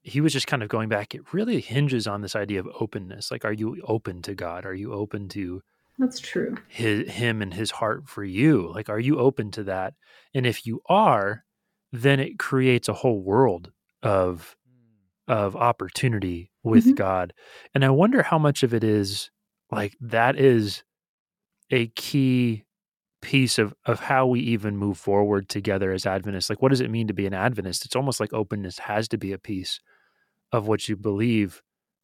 he 0.02 0.22
was 0.22 0.34
just 0.34 0.48
kind 0.48 0.64
of 0.64 0.70
going 0.70 0.90
back. 0.90 1.14
It 1.16 1.34
really 1.34 1.62
hinges 1.62 2.08
on 2.08 2.22
this 2.22 2.36
idea 2.36 2.60
of 2.60 2.68
openness. 2.80 3.32
Like, 3.32 3.46
are 3.46 3.54
you 3.54 3.82
open 3.88 4.22
to 4.24 4.36
God? 4.36 4.66
Are 4.66 4.74
you 4.74 4.94
open 4.94 5.30
to 5.30 5.62
That's 6.00 6.20
true. 6.20 6.58
his, 6.68 7.10
Him 7.12 7.42
and 7.42 7.54
His 7.54 7.72
heart 7.72 8.10
for 8.10 8.24
you? 8.24 8.72
Like, 8.74 8.90
are 8.90 9.00
you 9.00 9.20
open 9.20 9.52
to 9.52 9.64
that? 9.66 9.94
And 10.34 10.46
if 10.46 10.66
you 10.66 10.82
are, 10.88 11.46
then 11.92 12.20
it 12.20 12.40
creates 12.40 12.88
a 12.90 12.94
whole 12.94 13.22
world 13.22 13.72
of 14.04 14.56
of 15.28 15.56
opportunity 15.56 16.52
with 16.64 16.86
Mhm. 16.86 16.96
God. 16.96 17.34
And 17.76 17.86
I 17.86 17.90
wonder 17.92 18.24
how 18.24 18.38
much 18.40 18.64
of 18.64 18.74
it 18.74 18.84
is 18.84 19.30
like 19.72 19.96
that 20.02 20.36
is 20.38 20.84
a 21.72 21.88
key 21.90 22.66
piece 23.22 23.60
of 23.60 23.74
of 23.86 24.00
how 24.00 24.26
we 24.26 24.40
even 24.40 24.78
move 24.78 24.98
forward 24.98 25.48
together 25.50 25.92
as 25.92 26.06
Adventists. 26.06 26.50
Like 26.50 26.62
what 26.62 26.70
does 26.70 26.82
it 26.82 26.92
mean 26.92 27.08
to 27.08 27.14
be 27.14 27.28
an 27.28 27.34
Adventist? 27.34 27.86
It's 27.86 27.96
almost 27.96 28.20
like 28.20 28.34
openness 28.34 28.80
has 28.80 29.08
to 29.10 29.18
be 29.18 29.32
a 29.32 29.38
piece 29.38 29.80
of 30.52 30.68
what 30.68 30.90
you 30.90 30.96
believe 30.96 31.62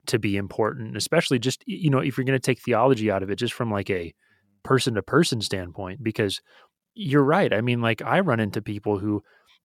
to 0.07 0.19
be 0.19 0.37
important, 0.37 0.95
especially 0.95 1.39
just 1.39 1.63
you 1.65 1.89
know, 1.89 1.99
if 1.99 2.17
you're 2.17 2.25
going 2.25 2.39
to 2.39 2.45
take 2.45 2.61
theology 2.61 3.11
out 3.11 3.23
of 3.23 3.29
it 3.29 3.37
just 3.37 3.53
from 3.53 3.71
like 3.71 3.89
a 3.89 4.13
person 4.63 4.95
to 4.95 5.01
person 5.01 5.41
standpoint 5.41 6.03
because 6.03 6.41
you're 6.95 7.23
right. 7.23 7.53
I 7.53 7.61
mean, 7.61 7.81
like 7.81 8.01
I 8.01 8.19
run 8.21 8.39
into 8.39 8.61
people 8.61 8.99
who 8.99 9.23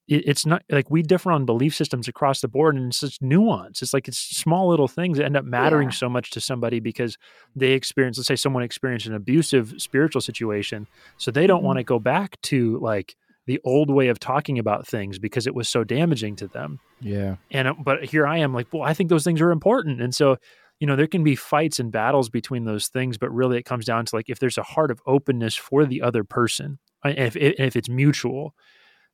it, 0.09 0.23
it's 0.27 0.45
not 0.47 0.63
like 0.71 0.91
we 0.91 1.03
differ 1.03 1.31
on 1.33 1.45
belief 1.47 1.75
systems 1.75 2.09
across 2.09 2.41
the 2.41 2.49
board 2.49 2.75
and 2.77 2.89
it's 2.89 3.01
just 3.01 3.23
nuance. 3.23 3.83
It's 3.83 3.93
like 3.95 4.09
it's 4.09 4.19
small 4.19 4.69
little 4.69 4.89
things 4.89 5.19
that 5.19 5.25
end 5.25 5.37
up 5.37 5.45
mattering 5.45 5.89
Yeah. 5.89 5.95
so 5.95 6.09
much 6.09 6.31
to 6.33 6.41
somebody 6.41 6.81
because 6.81 7.17
they 7.57 7.73
experience, 7.73 8.19
let's 8.19 8.29
say 8.29 8.37
someone 8.37 8.63
experienced 8.63 9.07
an 9.07 9.15
abusive 9.15 9.75
spiritual 9.79 10.21
situation. 10.21 10.87
So 11.19 11.31
they 11.31 11.47
don't 11.47 11.61
Mhm. 11.63 11.67
want 11.67 11.77
to 11.79 11.85
go 11.85 11.99
back 11.99 12.41
to 12.43 12.79
like 12.81 13.15
the 13.47 13.61
old 13.65 13.91
way 13.91 14.09
of 14.09 14.21
talking 14.21 14.59
about 14.59 14.87
things 14.87 15.19
because 15.19 15.47
it 15.49 15.55
was 15.55 15.69
so 15.69 15.83
damaging 15.83 16.37
to 16.37 16.47
them 16.47 16.79
Yeah. 17.01 17.37
and 17.51 17.67
uh, 17.67 17.75
but 17.85 18.05
here 18.05 18.25
i 18.25 18.39
am 18.39 18.55
like 18.55 18.69
well 18.73 18.83
i 18.85 18.95
think 18.95 19.11
those 19.11 19.25
things 19.25 19.41
are 19.41 19.51
important 19.51 20.01
and 20.01 20.15
so 20.15 20.37
you 20.79 20.87
know 20.87 20.95
there 20.95 21.09
can 21.09 21.25
be 21.25 21.35
fights 21.35 21.81
and 21.81 21.91
battles 21.91 22.31
between 22.31 22.67
those 22.67 22.87
things 22.87 23.19
but 23.19 23.35
really 23.35 23.59
it 23.59 23.65
comes 23.65 23.85
down 23.85 24.05
to 24.07 24.15
like 24.15 24.31
if 24.31 24.39
there's 24.39 24.59
a 24.59 24.63
heart 24.63 24.93
of 24.93 25.03
openness 25.07 25.57
for 25.57 25.85
the 25.85 26.01
other 26.03 26.23
person 26.23 26.79
uh, 27.05 27.13
if 27.17 27.35
if, 27.35 27.59
if 27.59 27.75
it's 27.75 27.89
mutual 27.89 28.55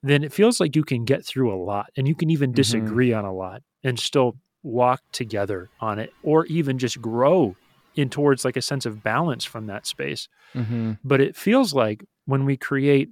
then 0.03 0.23
it 0.25 0.33
feels 0.33 0.61
like 0.61 0.77
you 0.77 0.85
can 0.85 1.05
get 1.05 1.25
through 1.25 1.53
a 1.53 1.59
lot 1.63 1.91
and 1.97 2.07
you 2.07 2.15
can 2.15 2.31
even 2.31 2.51
Mhm. 2.53 2.57
disagree 2.57 3.13
on 3.13 3.25
a 3.25 3.33
lot 3.35 3.63
and 3.83 3.99
still 3.99 4.37
walk 4.63 5.03
together 5.13 5.71
on 5.81 5.99
it 5.99 6.13
or 6.23 6.45
even 6.47 6.79
just 6.79 7.01
grow 7.01 7.57
in 7.95 8.09
towards 8.11 8.45
like 8.45 8.57
a 8.57 8.63
sense 8.63 8.87
of 8.87 9.03
balance 9.03 9.45
from 9.45 9.67
that 9.67 9.87
space 9.87 10.29
Mm-hmm. 10.55 10.93
but 11.05 11.21
it 11.21 11.37
feels 11.37 11.73
like 11.75 12.05
when 12.27 12.45
we 12.45 12.57
create 12.57 13.09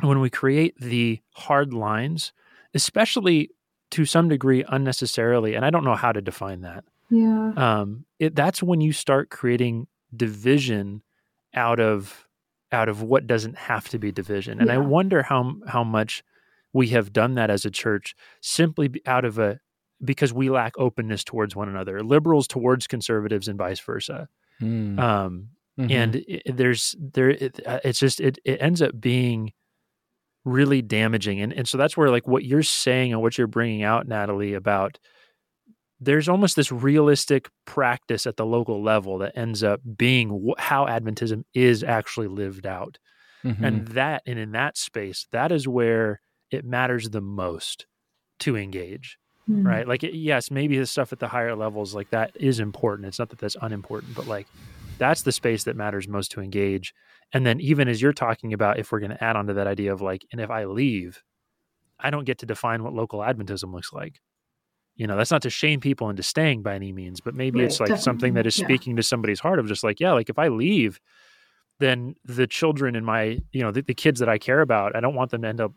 when 0.00 0.20
we 0.20 0.30
create 0.30 0.74
the 0.80 1.20
hard 1.34 1.72
lines 1.74 2.32
especially 2.74 3.50
to 3.90 4.04
some 4.04 4.28
degree 4.28 4.64
unnecessarily 4.68 5.54
and 5.54 5.64
i 5.64 5.70
don't 5.70 5.84
know 5.84 5.94
how 5.94 6.10
to 6.12 6.20
define 6.20 6.62
that 6.62 6.84
Yeah. 7.10 7.52
um 7.56 8.04
it, 8.18 8.34
that's 8.34 8.62
when 8.62 8.80
you 8.80 8.92
start 8.92 9.30
creating 9.30 9.86
division 10.16 11.02
out 11.54 11.78
of 11.80 12.26
out 12.74 12.88
of 12.90 13.02
what 13.02 13.26
doesn't 13.26 13.56
have 13.56 13.88
to 13.88 13.98
be 13.98 14.10
division 14.12 14.60
and 14.60 14.70
i 14.70 14.78
wonder 14.78 15.22
how 15.22 15.40
how 15.74 15.84
much 15.84 16.22
we 16.74 16.88
have 16.88 17.12
done 17.12 17.34
that 17.36 17.50
as 17.50 17.64
a 17.64 17.70
church 17.70 18.14
simply 18.42 18.90
out 19.06 19.24
of 19.24 19.38
a 19.38 19.58
because 20.04 20.32
we 20.34 20.50
lack 20.50 20.72
openness 20.76 21.22
towards 21.24 21.54
one 21.56 21.68
another 21.68 22.02
liberals 22.02 22.46
towards 22.48 22.86
conservatives 22.86 23.48
and 23.48 23.58
vice 23.58 23.80
versa 23.80 24.28
Mm. 24.62 24.98
um 25.00 25.48
Mhm. 25.78 25.90
and 25.90 26.16
it, 26.16 26.56
there's 26.56 26.94
there 27.16 27.30
it, 27.30 27.60
uh, 27.66 27.80
it's 27.82 27.98
just 27.98 28.20
it, 28.20 28.38
it 28.44 28.58
ends 28.62 28.80
up 28.80 28.92
being 29.00 29.52
really 30.44 30.82
damaging 30.82 31.40
and 31.40 31.52
and 31.52 31.66
so 31.68 31.78
that's 31.78 31.96
where 31.96 32.10
like 32.10 32.28
what 32.28 32.44
you're 32.44 32.62
saying 32.62 33.12
and 33.12 33.20
what 33.22 33.36
you're 33.38 33.46
bringing 33.48 33.82
out 33.82 34.06
Natalie 34.06 34.54
about 34.54 34.98
there's 36.04 36.28
almost 36.28 36.56
this 36.56 36.70
realistic 36.72 37.48
practice 37.64 38.26
at 38.26 38.36
the 38.36 38.46
local 38.46 38.82
level 38.82 39.18
that 39.18 39.36
ends 39.36 39.62
up 39.62 39.80
being 39.96 40.28
wh- 40.48 40.60
how 40.60 40.86
adventism 40.86 41.44
is 41.54 41.82
actually 41.82 42.28
lived 42.28 42.66
out. 42.66 42.98
Mhm. 43.44 43.62
and 43.62 43.88
that 43.88 44.22
and 44.26 44.38
in 44.38 44.52
that 44.52 44.78
space 44.78 45.26
that 45.30 45.52
is 45.52 45.68
where 45.68 46.22
it 46.50 46.64
matters 46.64 47.10
the 47.10 47.20
most 47.20 47.86
to 48.38 48.56
engage 48.56 49.18
Hmm. 49.46 49.66
right? 49.66 49.86
Like 49.86 50.02
it, 50.02 50.14
yes 50.14 50.50
maybe 50.50 50.78
the 50.78 50.86
stuff 50.86 51.12
at 51.12 51.18
the 51.18 51.28
higher 51.28 51.54
levels 51.54 51.94
like 51.94 52.08
that 52.08 52.30
is 52.36 52.58
important. 52.58 53.06
It's 53.08 53.18
not 53.18 53.28
that 53.28 53.38
that's 53.38 53.56
unimportant 53.60 54.14
but 54.14 54.26
like 54.26 54.46
that's 54.96 55.22
the 55.22 55.32
space 55.32 55.64
that 55.64 55.76
matters 55.76 56.08
most 56.08 56.30
to 56.32 56.40
engage. 56.40 56.94
And 57.34 57.44
then 57.44 57.60
even 57.60 57.86
as 57.88 58.00
you're 58.00 58.14
talking 58.14 58.54
about 58.54 58.78
if 58.78 58.90
we're 58.90 59.00
going 59.00 59.10
to 59.10 59.22
add 59.22 59.36
on 59.36 59.46
to 59.48 59.52
that 59.54 59.66
idea 59.66 59.92
of 59.92 60.00
like 60.00 60.24
and 60.32 60.40
if 60.40 60.48
i 60.50 60.64
leave 60.64 61.22
i 62.00 62.08
don't 62.08 62.24
get 62.24 62.38
to 62.38 62.46
define 62.46 62.82
what 62.82 62.94
local 62.94 63.20
adventism 63.20 63.74
looks 63.74 63.92
like 63.92 64.20
you 64.96 65.06
know 65.06 65.16
that's 65.16 65.30
not 65.30 65.42
to 65.42 65.50
shame 65.50 65.80
people 65.80 66.08
into 66.10 66.22
staying 66.22 66.62
by 66.62 66.74
any 66.74 66.92
means 66.92 67.20
but 67.20 67.34
maybe 67.34 67.62
it's 67.62 67.80
Right, 67.80 67.90
like 67.90 67.98
something 68.00 68.34
that 68.34 68.46
is 68.46 68.54
definitely, 68.54 68.74
yeah. 68.74 68.78
speaking 68.78 68.96
to 68.96 69.02
somebody's 69.02 69.40
heart 69.40 69.58
of 69.58 69.66
just 69.66 69.82
like 69.84 70.00
yeah 70.00 70.12
like 70.12 70.28
if 70.30 70.38
i 70.38 70.48
leave 70.48 71.00
then 71.80 72.14
the 72.24 72.46
children 72.46 72.94
in 72.96 73.04
my 73.04 73.40
you 73.52 73.62
know 73.62 73.70
the, 73.72 73.82
the 73.82 73.94
kids 73.94 74.20
that 74.20 74.28
i 74.28 74.38
care 74.38 74.60
about 74.60 74.94
i 74.94 75.00
don't 75.00 75.14
want 75.14 75.30
them 75.30 75.42
to 75.42 75.48
end 75.48 75.60
up 75.60 75.72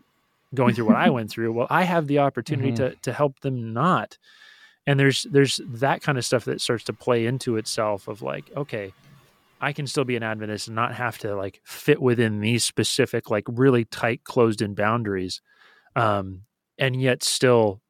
going 0.53 0.73
through 0.76 0.85
what 0.85 0.95
i 0.95 1.10
went 1.18 1.30
through 1.30 1.52
well 1.52 1.68
i 1.69 1.84
have 1.84 2.07
the 2.07 2.19
opportunity 2.19 2.72
Mhm. 2.72 2.76
to 2.76 2.95
to 3.02 3.14
help 3.14 3.39
them 3.41 3.73
not 3.73 4.18
and 4.85 4.99
there's 4.99 5.26
there's 5.31 5.60
that 5.65 6.02
kind 6.02 6.18
of 6.18 6.26
stuff 6.26 6.45
that 6.45 6.61
starts 6.61 6.84
to 6.85 6.94
play 6.94 7.26
into 7.26 7.57
itself 7.57 8.07
of 8.07 8.22
like 8.22 8.49
okay 8.56 8.94
i 9.60 9.73
can 9.73 9.88
still 9.88 10.06
be 10.06 10.15
an 10.15 10.23
adventist 10.23 10.68
and 10.68 10.76
not 10.76 10.94
have 10.94 11.18
to 11.18 11.35
like 11.35 11.60
fit 11.65 12.02
within 12.02 12.39
these 12.39 12.64
specific 12.64 13.30
like 13.31 13.45
really 13.48 13.84
tight 13.85 14.23
closed 14.23 14.61
in 14.61 14.76
boundaries 14.76 15.41
um 15.95 16.41
and 16.77 17.02
yet 17.02 17.23
still 17.23 17.81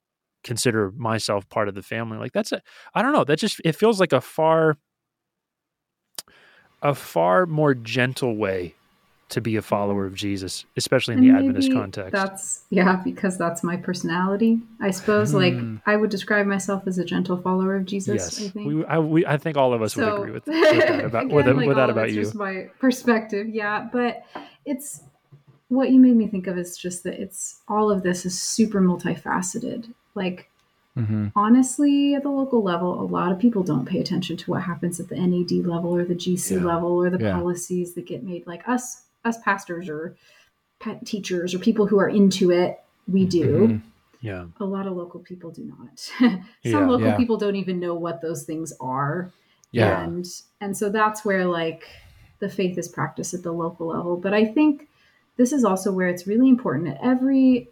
consider 0.43 0.91
myself 0.95 1.47
part 1.49 1.67
of 1.67 1.75
the 1.75 1.81
family 1.83 2.17
like 2.17 2.31
that's 2.31 2.51
a 2.51 2.61
i 2.93 3.01
don't 3.01 3.11
know 3.13 3.23
that 3.23 3.37
just 3.39 3.59
it 3.65 3.75
feels 3.75 3.99
like 3.99 4.13
a 4.13 4.21
far 4.21 4.77
a 6.81 6.93
far 6.93 7.45
more 7.45 7.73
gentle 7.73 8.35
way 8.35 8.73
to 9.29 9.41
be 9.41 9.55
a 9.57 9.61
follower 9.61 10.05
of 10.05 10.13
jesus 10.13 10.65
especially 10.77 11.15
in 11.15 11.19
And 11.19 11.29
the 11.29 11.37
adventist 11.37 11.73
context 11.73 12.11
That's 12.13 12.63
yeah, 12.69 12.95
because 13.03 13.37
that's 13.37 13.61
my 13.63 13.75
personality. 13.75 14.59
I 14.81 14.91
suppose 14.91 15.33
like 15.33 15.53
Hmm. 15.53 15.77
I 15.85 15.95
would 15.97 16.09
describe 16.09 16.45
myself 16.45 16.83
as 16.87 16.97
a 16.97 17.03
gentle 17.03 17.35
follower 17.35 17.75
of 17.75 17.85
Jesus. 17.85 18.13
yes 18.15 18.45
I 18.45 18.49
think. 18.49 18.67
we, 18.67 18.85
I, 18.85 18.99
we, 18.99 19.25
I 19.25 19.37
think 19.37 19.57
all 19.57 19.73
of 19.73 19.81
us 19.81 19.97
would 19.97 20.07
agree 20.07 20.31
with, 20.31 20.45
with 20.47 20.61
that 20.61 21.03
about 21.03 21.25
again, 21.25 21.35
with, 21.35 21.45
that- 21.45 21.55
like, 21.57 21.67
with 21.67 21.75
that 21.77 21.89
about 21.89 22.11
you 22.11 22.21
Just 22.23 22.35
my 22.35 22.69
perspective, 22.79 23.49
yeah. 23.49 23.87
But 23.91 24.23
it's 24.65 25.01
what 25.69 25.89
you 25.89 25.99
made 25.99 26.15
me 26.15 26.27
think 26.27 26.47
of 26.47 26.57
is 26.57 26.77
just 26.77 27.03
that 27.03 27.15
it's 27.19 27.59
all 27.67 27.91
of 27.91 28.03
this 28.03 28.25
is 28.25 28.39
super 28.39 28.79
multifaceted. 28.79 29.93
Like 30.17 30.49
Mhm. 30.97 31.31
honestly, 31.35 32.15
at 32.15 32.23
the 32.23 32.29
local 32.29 32.61
level, 32.63 32.99
a 32.99 33.05
lot 33.05 33.31
of 33.31 33.37
people 33.39 33.61
don't 33.63 33.85
pay 33.85 33.99
attention 34.01 34.35
to 34.37 34.51
what 34.51 34.63
happens 34.63 34.99
at 34.99 35.07
the 35.09 35.15
NAD 35.15 35.51
level 35.63 35.95
or 35.95 36.03
the 36.03 36.15
GC 36.15 36.55
Yeah. 36.55 36.63
level 36.65 36.89
or 36.91 37.09
the 37.11 37.19
Yeah. 37.23 37.33
policies 37.39 37.93
that 37.93 38.05
get 38.07 38.23
made. 38.23 38.45
Like 38.47 38.67
us, 38.67 39.03
us 39.23 39.37
pastors 39.43 39.87
or 39.89 40.15
teachers 41.05 41.53
or 41.53 41.59
people 41.59 41.85
who 41.87 41.99
are 41.99 42.09
into 42.09 42.51
it, 42.51 42.79
we 43.07 43.25
do. 43.25 43.67
Mhm. 43.67 43.81
yeah 44.21 44.45
A 44.59 44.65
lot 44.65 44.87
of 44.87 44.97
local 44.97 45.19
people 45.19 45.51
do 45.51 45.63
not. 45.63 45.99
Some 46.19 46.41
Yeah. 46.63 46.79
local 46.87 47.07
Yeah. 47.07 47.17
people 47.17 47.37
don't 47.37 47.55
even 47.55 47.79
know 47.79 47.93
what 47.93 48.19
those 48.21 48.43
things 48.43 48.73
are 48.81 49.29
Yeah. 49.71 50.03
and 50.03 50.25
and 50.59 50.75
so 50.75 50.89
that's 50.89 51.23
where 51.23 51.45
like 51.45 51.83
the 52.39 52.49
faith 52.49 52.77
is 52.79 52.87
practiced 52.87 53.33
at 53.35 53.43
the 53.43 53.51
local 53.51 53.87
level 53.87 54.17
but 54.17 54.33
i 54.33 54.43
think 54.45 54.87
this 55.37 55.51
is 55.53 55.63
also 55.63 55.91
where 55.91 56.07
it's 56.07 56.25
really 56.25 56.49
important 56.49 56.87
at 56.87 56.97
every 57.03 57.67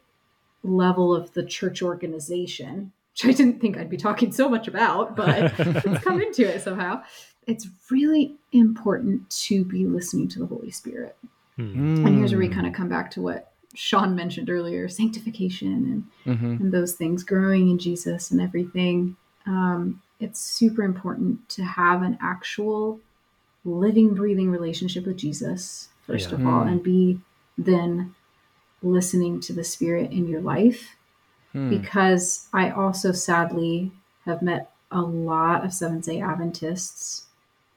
level 0.65 1.15
of 1.15 1.31
the 1.33 1.43
church 1.45 1.81
organization 1.81 2.91
which 3.13 3.25
i 3.25 3.31
didn't 3.31 3.59
think 3.61 3.77
i'd 3.77 3.89
be 3.89 3.97
talking 3.97 4.31
so 4.31 4.49
much 4.49 4.67
about 4.67 5.15
but 5.15 5.57
let's 5.85 6.03
come 6.03 6.21
into 6.21 6.43
it 6.47 6.61
somehow 6.61 7.01
it's 7.47 7.67
really 7.91 8.35
important 8.51 9.29
to 9.29 9.63
be 9.65 9.85
listening 9.85 10.27
to 10.27 10.39
the 10.39 10.45
holy 10.45 10.71
spirit 10.71 11.15
Hmm. 11.57 12.05
and 12.05 12.17
here's 12.17 12.31
where 12.33 12.39
we 12.39 12.49
Mm. 12.49 12.53
kind 12.53 12.67
of 12.67 12.73
come 12.73 12.89
back 12.89 13.09
to 13.11 13.21
what 13.21 13.53
sean 13.75 14.13
mentioned 14.15 14.49
earlier 14.49 14.89
sanctification 14.89 16.03
and 16.25 16.37
Mhm. 16.39 16.59
and 16.59 16.71
those 16.73 16.93
things, 16.95 17.23
growing 17.23 17.69
in 17.69 17.77
Jesus 17.77 18.31
and 18.31 18.41
everything. 18.41 19.15
Um, 19.45 20.01
it's 20.19 20.39
super 20.39 20.81
important 20.83 21.47
to 21.49 21.63
have 21.63 22.01
an 22.01 22.17
actual 22.21 22.99
living, 23.63 24.13
breathing 24.13 24.49
relationship 24.51 25.05
with 25.05 25.17
Jesus, 25.17 25.89
first 26.07 26.29
Yeah. 26.31 26.35
of 26.37 26.45
all, 26.45 26.63
Mm. 26.65 26.71
and 26.71 26.83
be 26.83 27.19
then 27.57 28.13
listening 28.85 29.39
to 29.41 29.53
the 29.53 29.63
Spirit 29.63 30.11
in 30.11 30.27
your 30.27 30.41
life. 30.41 30.95
Hmm. 31.51 31.69
Because 31.69 32.47
I 32.53 32.69
also 32.69 33.11
sadly 33.11 33.91
have 34.25 34.41
met 34.41 34.71
a 34.91 35.01
lot 35.01 35.65
of 35.65 35.73
Seventh 35.73 36.05
day 36.05 36.21
Adventists, 36.21 37.25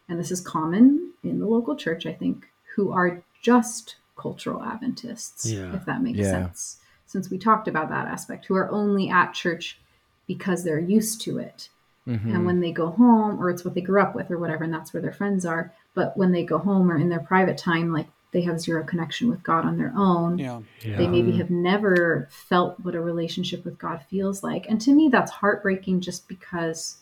and 0.08 0.18
this 0.18 0.30
is 0.30 0.40
common 0.40 1.12
in 1.24 1.38
the 1.38 1.46
local 1.46 1.74
church, 1.76 2.06
I 2.06 2.12
think, 2.12 2.48
who 2.74 2.92
are 2.92 3.22
just 3.42 3.96
cultural 4.16 4.62
Adventists, 4.62 5.46
Yeah. 5.46 5.74
if 5.74 5.84
that 5.86 6.02
makes 6.02 6.18
Yeah. 6.18 6.30
sense. 6.30 6.78
Since 7.06 7.30
we 7.30 7.38
talked 7.38 7.68
about 7.68 7.88
that 7.88 8.06
aspect, 8.06 8.46
who 8.46 8.54
are 8.56 8.70
only 8.70 9.08
at 9.08 9.32
church 9.32 9.78
because 10.26 10.62
they're 10.64 10.78
used 10.78 11.20
to 11.22 11.38
it. 11.38 11.70
Mhm. 12.06 12.34
And 12.34 12.46
when 12.46 12.60
they 12.60 12.72
go 12.72 12.90
home, 12.90 13.40
or 13.40 13.48
it's 13.50 13.64
what 13.64 13.74
they 13.74 13.80
grew 13.80 14.00
up 14.00 14.14
with, 14.14 14.30
or 14.30 14.38
whatever, 14.38 14.64
and 14.64 14.72
that's 14.72 14.92
where 14.92 15.02
their 15.02 15.12
friends 15.12 15.46
are. 15.46 15.72
But 15.94 16.16
when 16.16 16.32
they 16.32 16.44
go 16.44 16.58
home 16.58 16.90
or 16.90 16.96
in 16.96 17.08
their 17.08 17.20
private 17.20 17.58
time, 17.58 17.92
like 17.92 18.08
they 18.32 18.42
have 18.42 18.60
zero 18.60 18.84
connection 18.84 19.28
with 19.30 19.42
God 19.42 19.64
on 19.64 19.78
their 19.78 19.92
own. 19.96 20.38
Yeah. 20.38 20.60
yeah 20.84 20.96
They 20.98 21.06
maybe 21.08 21.32
have 21.32 21.50
never 21.50 22.28
felt 22.30 22.78
what 22.80 22.94
a 22.94 23.00
relationship 23.00 23.64
with 23.64 23.78
God 23.78 24.02
feels 24.10 24.42
like. 24.42 24.68
And 24.68 24.80
to 24.82 24.92
me, 24.92 25.08
that's 25.08 25.30
heartbreaking 25.30 26.00
just 26.00 26.28
because 26.28 26.98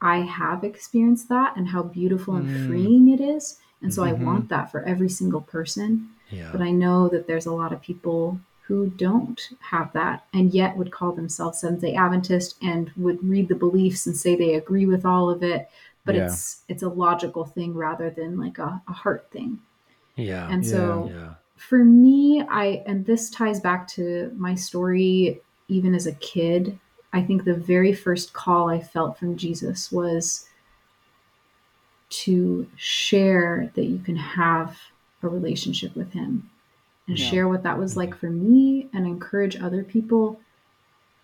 I 0.00 0.18
have 0.18 0.64
experienced 0.64 1.28
that 1.28 1.56
and 1.56 1.68
how 1.68 1.82
beautiful 1.82 2.34
and 2.36 2.46
Mm. 2.48 2.66
freeing 2.66 3.08
it 3.08 3.20
is. 3.20 3.58
And 3.82 3.92
so 3.92 4.02
Mhm. 4.02 4.08
I 4.08 4.12
want 4.12 4.48
that 4.48 4.70
for 4.70 4.82
every 4.82 5.08
single 5.08 5.40
person. 5.42 6.08
yeah 6.30 6.48
But 6.52 6.60
I 6.60 6.70
know 6.70 7.08
that 7.08 7.26
there's 7.26 7.46
a 7.46 7.52
lot 7.52 7.72
of 7.72 7.80
people 7.82 8.38
who 8.66 8.86
don't 8.90 9.40
have 9.58 9.92
that 9.94 10.26
and 10.32 10.54
yet 10.54 10.76
would 10.76 10.92
call 10.92 11.10
themselves 11.12 11.58
Seventh 11.58 11.80
day 11.80 11.94
Adventist 11.96 12.56
and 12.62 12.92
would 12.96 13.22
read 13.28 13.48
the 13.48 13.56
beliefs 13.56 14.06
and 14.06 14.16
say 14.16 14.36
they 14.36 14.54
agree 14.54 14.86
with 14.86 15.04
all 15.04 15.28
of 15.28 15.42
it. 15.42 15.68
But 16.04 16.14
Yeah. 16.14 16.26
it's 16.26 16.62
it's 16.68 16.82
a 16.84 16.88
logical 16.88 17.44
thing 17.44 17.74
rather 17.74 18.10
than 18.10 18.38
like 18.38 18.58
a, 18.58 18.80
a 18.86 18.92
heart 18.92 19.26
thing. 19.32 19.58
Yeah 20.16 20.48
And 20.50 20.66
so 20.66 21.10
yeah 21.12 21.34
for 21.56 21.84
me, 21.84 22.42
I 22.48 22.82
and 22.86 23.04
this 23.04 23.28
ties 23.28 23.60
back 23.60 23.86
to 23.88 24.32
my 24.34 24.54
story 24.54 25.40
even 25.68 25.94
as 25.94 26.06
a 26.06 26.14
kid. 26.14 26.78
I 27.12 27.22
think 27.22 27.44
the 27.44 27.54
very 27.54 27.92
first 27.92 28.32
call 28.32 28.70
I 28.70 28.80
felt 28.80 29.18
from 29.18 29.36
Jesus 29.36 29.92
was 29.92 30.48
to 32.10 32.66
share 32.76 33.70
that 33.74 33.84
you 33.84 33.98
can 33.98 34.16
have 34.16 34.78
a 35.22 35.28
relationship 35.28 35.94
with 35.94 36.12
him 36.12 36.50
and 37.06 37.18
Yeah. 37.18 37.30
share 37.30 37.48
what 37.48 37.62
that 37.62 37.78
was 37.78 37.96
like 37.96 38.16
for 38.16 38.30
me 38.30 38.88
and 38.92 39.06
encourage 39.06 39.60
other 39.60 39.84
people 39.84 40.40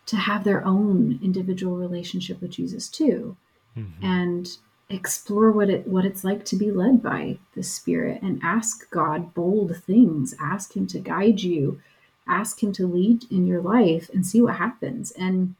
to 0.06 0.16
have 0.16 0.44
their 0.44 0.64
own 0.64 1.18
individual 1.22 1.76
relationship 1.76 2.40
with 2.40 2.50
Jesus 2.50 2.88
too 2.88 3.36
Mhm. 3.76 4.02
and 4.02 4.58
explore 4.88 5.50
what 5.50 5.68
it 5.68 5.86
what 5.86 6.04
it's 6.04 6.24
like 6.24 6.44
to 6.44 6.56
be 6.56 6.70
led 6.70 7.02
by 7.02 7.38
the 7.54 7.62
spirit 7.62 8.22
and 8.22 8.40
ask 8.42 8.88
God 8.90 9.34
bold 9.34 9.76
things. 9.76 10.34
Ask 10.40 10.76
him 10.76 10.86
to 10.88 10.98
guide 10.98 11.40
you. 11.40 11.80
Ask 12.28 12.62
him 12.62 12.72
to 12.74 12.86
lead 12.86 13.24
in 13.30 13.46
your 13.46 13.60
life 13.60 14.08
and 14.12 14.26
see 14.26 14.40
what 14.40 14.56
happens. 14.56 15.12
And 15.12 15.54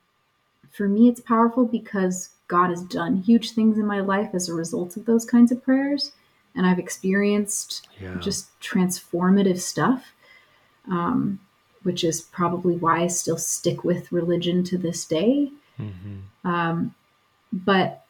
for 0.71 0.89
me 0.89 1.09
it's 1.09 1.21
powerful 1.21 1.65
because 1.65 2.31
God 2.49 2.71
has 2.71 2.83
done 2.83 3.23
huge 3.23 3.53
things 3.53 3.79
in 3.79 3.87
my 3.87 4.01
life 4.01 4.31
as 4.33 4.49
a 4.49 4.55
result 4.55 4.97
of 4.97 5.07
those 5.07 5.25
kinds 5.25 5.51
of 5.51 5.63
prayers. 5.63 6.13
And 6.55 6.67
I've 6.67 6.79
experienced 6.79 7.89
yeah. 8.01 8.17
just 8.19 8.49
transformative 8.61 9.61
stuff 9.61 10.13
um, 10.89 11.41
which 11.83 12.05
is 12.05 12.23
probably 12.23 12.77
why 12.77 13.03
I 13.03 13.07
still 13.07 13.39
stick 13.39 13.85
with 13.85 14.13
religion 14.13 14.65
to 14.65 14.79
this 14.79 15.05
day. 15.05 15.51
Mm-hmm. 15.79 16.49
Um, 16.49 16.95
but 17.53 18.05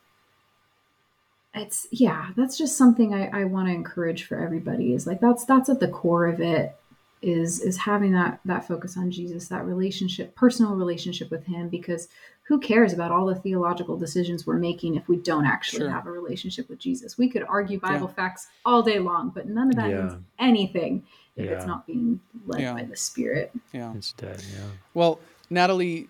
it's 1.56 1.86
yeah, 1.90 2.28
that's 2.36 2.56
just 2.58 2.76
something 2.76 3.14
I, 3.14 3.40
I 3.40 3.44
want 3.44 3.68
to 3.68 3.74
encourage 3.74 4.24
for 4.24 4.38
everybody. 4.38 4.92
Is 4.92 5.06
like 5.06 5.20
that's 5.20 5.44
that's 5.44 5.68
at 5.68 5.80
the 5.80 5.88
core 5.88 6.26
of 6.26 6.40
it 6.40 6.76
is 7.22 7.60
is 7.60 7.76
having 7.78 8.12
that 8.12 8.38
that 8.44 8.68
focus 8.68 8.96
on 8.96 9.10
Jesus, 9.10 9.48
that 9.48 9.64
relationship, 9.64 10.34
personal 10.34 10.74
relationship 10.74 11.30
with 11.30 11.44
Him. 11.46 11.68
Because 11.68 12.08
who 12.44 12.60
cares 12.60 12.92
about 12.92 13.10
all 13.10 13.26
the 13.26 13.34
theological 13.34 13.96
decisions 13.96 14.46
we're 14.46 14.54
making 14.58 14.94
if 14.94 15.08
we 15.08 15.16
don't 15.16 15.46
actually 15.46 15.80
Sure. 15.80 15.90
have 15.90 16.06
a 16.06 16.10
relationship 16.12 16.68
with 16.68 16.78
Jesus? 16.78 17.18
We 17.18 17.28
could 17.28 17.42
argue 17.48 17.80
Bible 17.80 18.06
Yeah. 18.06 18.12
facts 18.14 18.46
all 18.64 18.82
day 18.82 18.98
long, 19.00 19.30
but 19.34 19.48
none 19.48 19.68
of 19.70 19.76
that 19.76 19.90
Yeah. 19.90 20.02
means 20.02 20.14
anything 20.38 21.02
if 21.36 21.50
it's 21.50 21.66
not 21.66 21.86
being 21.86 22.20
led 22.46 22.60
Yeah. 22.60 22.74
by 22.74 22.84
the 22.84 22.96
Spirit. 22.96 23.52
Yeah. 23.72 23.92
It's 23.94 24.12
dead. 24.12 24.44
Yeah. 24.54 24.66
Well, 24.94 25.18
Natalie, 25.50 26.08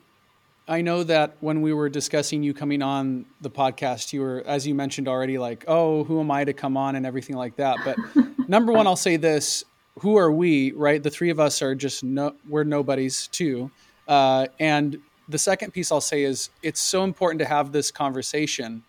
I 0.69 0.81
know 0.81 1.05
that 1.05 1.37
when 1.41 1.63
we 1.63 1.73
were 1.73 1.89
discussing 1.89 2.43
you 2.43 2.53
coming 2.53 2.83
on 2.83 3.27
the 3.41 3.51
podcast, 3.51 4.13
you 4.13 4.21
were, 4.21 4.43
as 4.47 4.67
you 4.67 4.75
mentioned 4.75 5.07
already, 5.07 5.39
like, 5.39 5.65
oh, 5.69 6.03
who 6.05 6.19
am 6.19 6.31
I 6.31 6.43
to 6.43 6.53
come 6.53 6.77
on 6.77 6.97
and 6.97 7.07
everything 7.07 7.37
like 7.37 7.57
that. 7.57 7.79
But 7.85 7.97
number 8.49 8.73
one, 8.73 8.87
I'll 8.87 8.97
say 8.97 9.17
this 9.17 9.65
who 10.01 10.17
are 10.17 10.31
we, 10.31 10.73
right? 10.73 11.03
The 11.03 11.09
three 11.09 11.31
of 11.31 11.41
us 11.41 11.63
are 11.63 11.75
just, 11.75 12.05
no, 12.05 12.35
we're 12.49 12.65
nobodies 12.65 13.29
too. 13.29 13.71
Uh, 14.07 14.47
and 14.61 15.01
the 15.29 15.39
second 15.39 15.73
piece 15.73 15.91
I'll 15.91 16.01
say 16.01 16.23
is 16.23 16.51
it's 16.63 16.81
so 16.81 17.03
important 17.05 17.39
to 17.39 17.47
have 17.47 17.73
this 17.73 17.91
conversation 17.91 18.83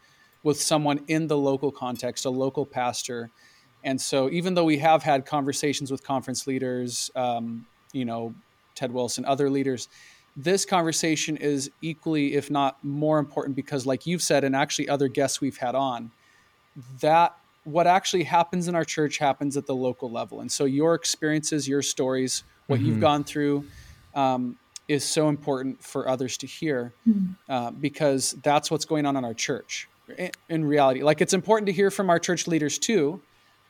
with 0.44 0.62
someone 0.62 1.04
in 1.08 1.28
the 1.28 1.38
local 1.38 1.72
context, 1.72 2.26
a 2.26 2.30
local 2.30 2.66
pastor. 2.66 3.30
And 3.84 4.00
so, 4.02 4.30
even 4.30 4.54
though 4.54 4.66
we 4.66 4.80
have 4.80 5.04
had 5.04 5.26
conversations 5.26 5.92
with 5.92 6.04
conference 6.04 6.46
leaders, 6.46 7.10
um, 7.16 7.66
you 7.94 8.06
know, 8.06 8.34
Ted 8.76 8.92
Wilson, 8.92 9.24
other 9.26 9.50
leaders, 9.50 9.88
this 10.38 10.66
conversation 10.66 11.36
is 11.36 11.70
equally, 11.82 12.36
if 12.36 12.52
not 12.52 12.78
more 12.84 13.20
important, 13.20 13.56
because, 13.56 13.88
like 13.88 14.06
you've 14.06 14.22
said, 14.22 14.44
and 14.46 14.56
actually 14.56 14.88
other 14.88 15.10
guests 15.10 15.42
we've 15.42 15.58
had 15.58 15.76
on, 15.76 16.12
that 17.02 17.34
what 17.64 17.88
actually 17.88 18.24
happens 18.24 18.68
in 18.68 18.76
our 18.76 18.86
church 18.86 19.18
happens 19.18 19.58
at 19.58 19.66
the 19.66 19.76
local 19.76 20.12
level. 20.12 20.40
And 20.42 20.52
so, 20.52 20.66
your 20.66 20.94
experiences, 20.96 21.68
your 21.68 21.82
stories, 21.82 22.44
what 22.68 22.82
you've 22.82 22.98
Mhm. 22.98 23.02
gone 23.02 23.24
through, 23.26 23.68
um, 24.14 24.58
is 24.88 25.04
so 25.04 25.28
important 25.28 25.84
for 25.84 26.08
others 26.08 26.38
to 26.38 26.48
hear 26.48 26.96
uh, 27.50 27.72
because 27.72 28.32
that's 28.44 28.70
what's 28.72 28.86
going 28.86 29.06
on 29.06 29.16
in 29.18 29.26
our 29.26 29.34
church 29.34 29.90
in, 30.18 30.32
in 30.50 30.66
reality. 30.66 31.02
Like, 31.04 31.22
it's 31.22 31.34
important 31.34 31.68
to 31.68 31.74
hear 31.74 31.90
from 31.92 32.10
our 32.10 32.20
church 32.20 32.48
leaders 32.48 32.78
too. 32.80 33.24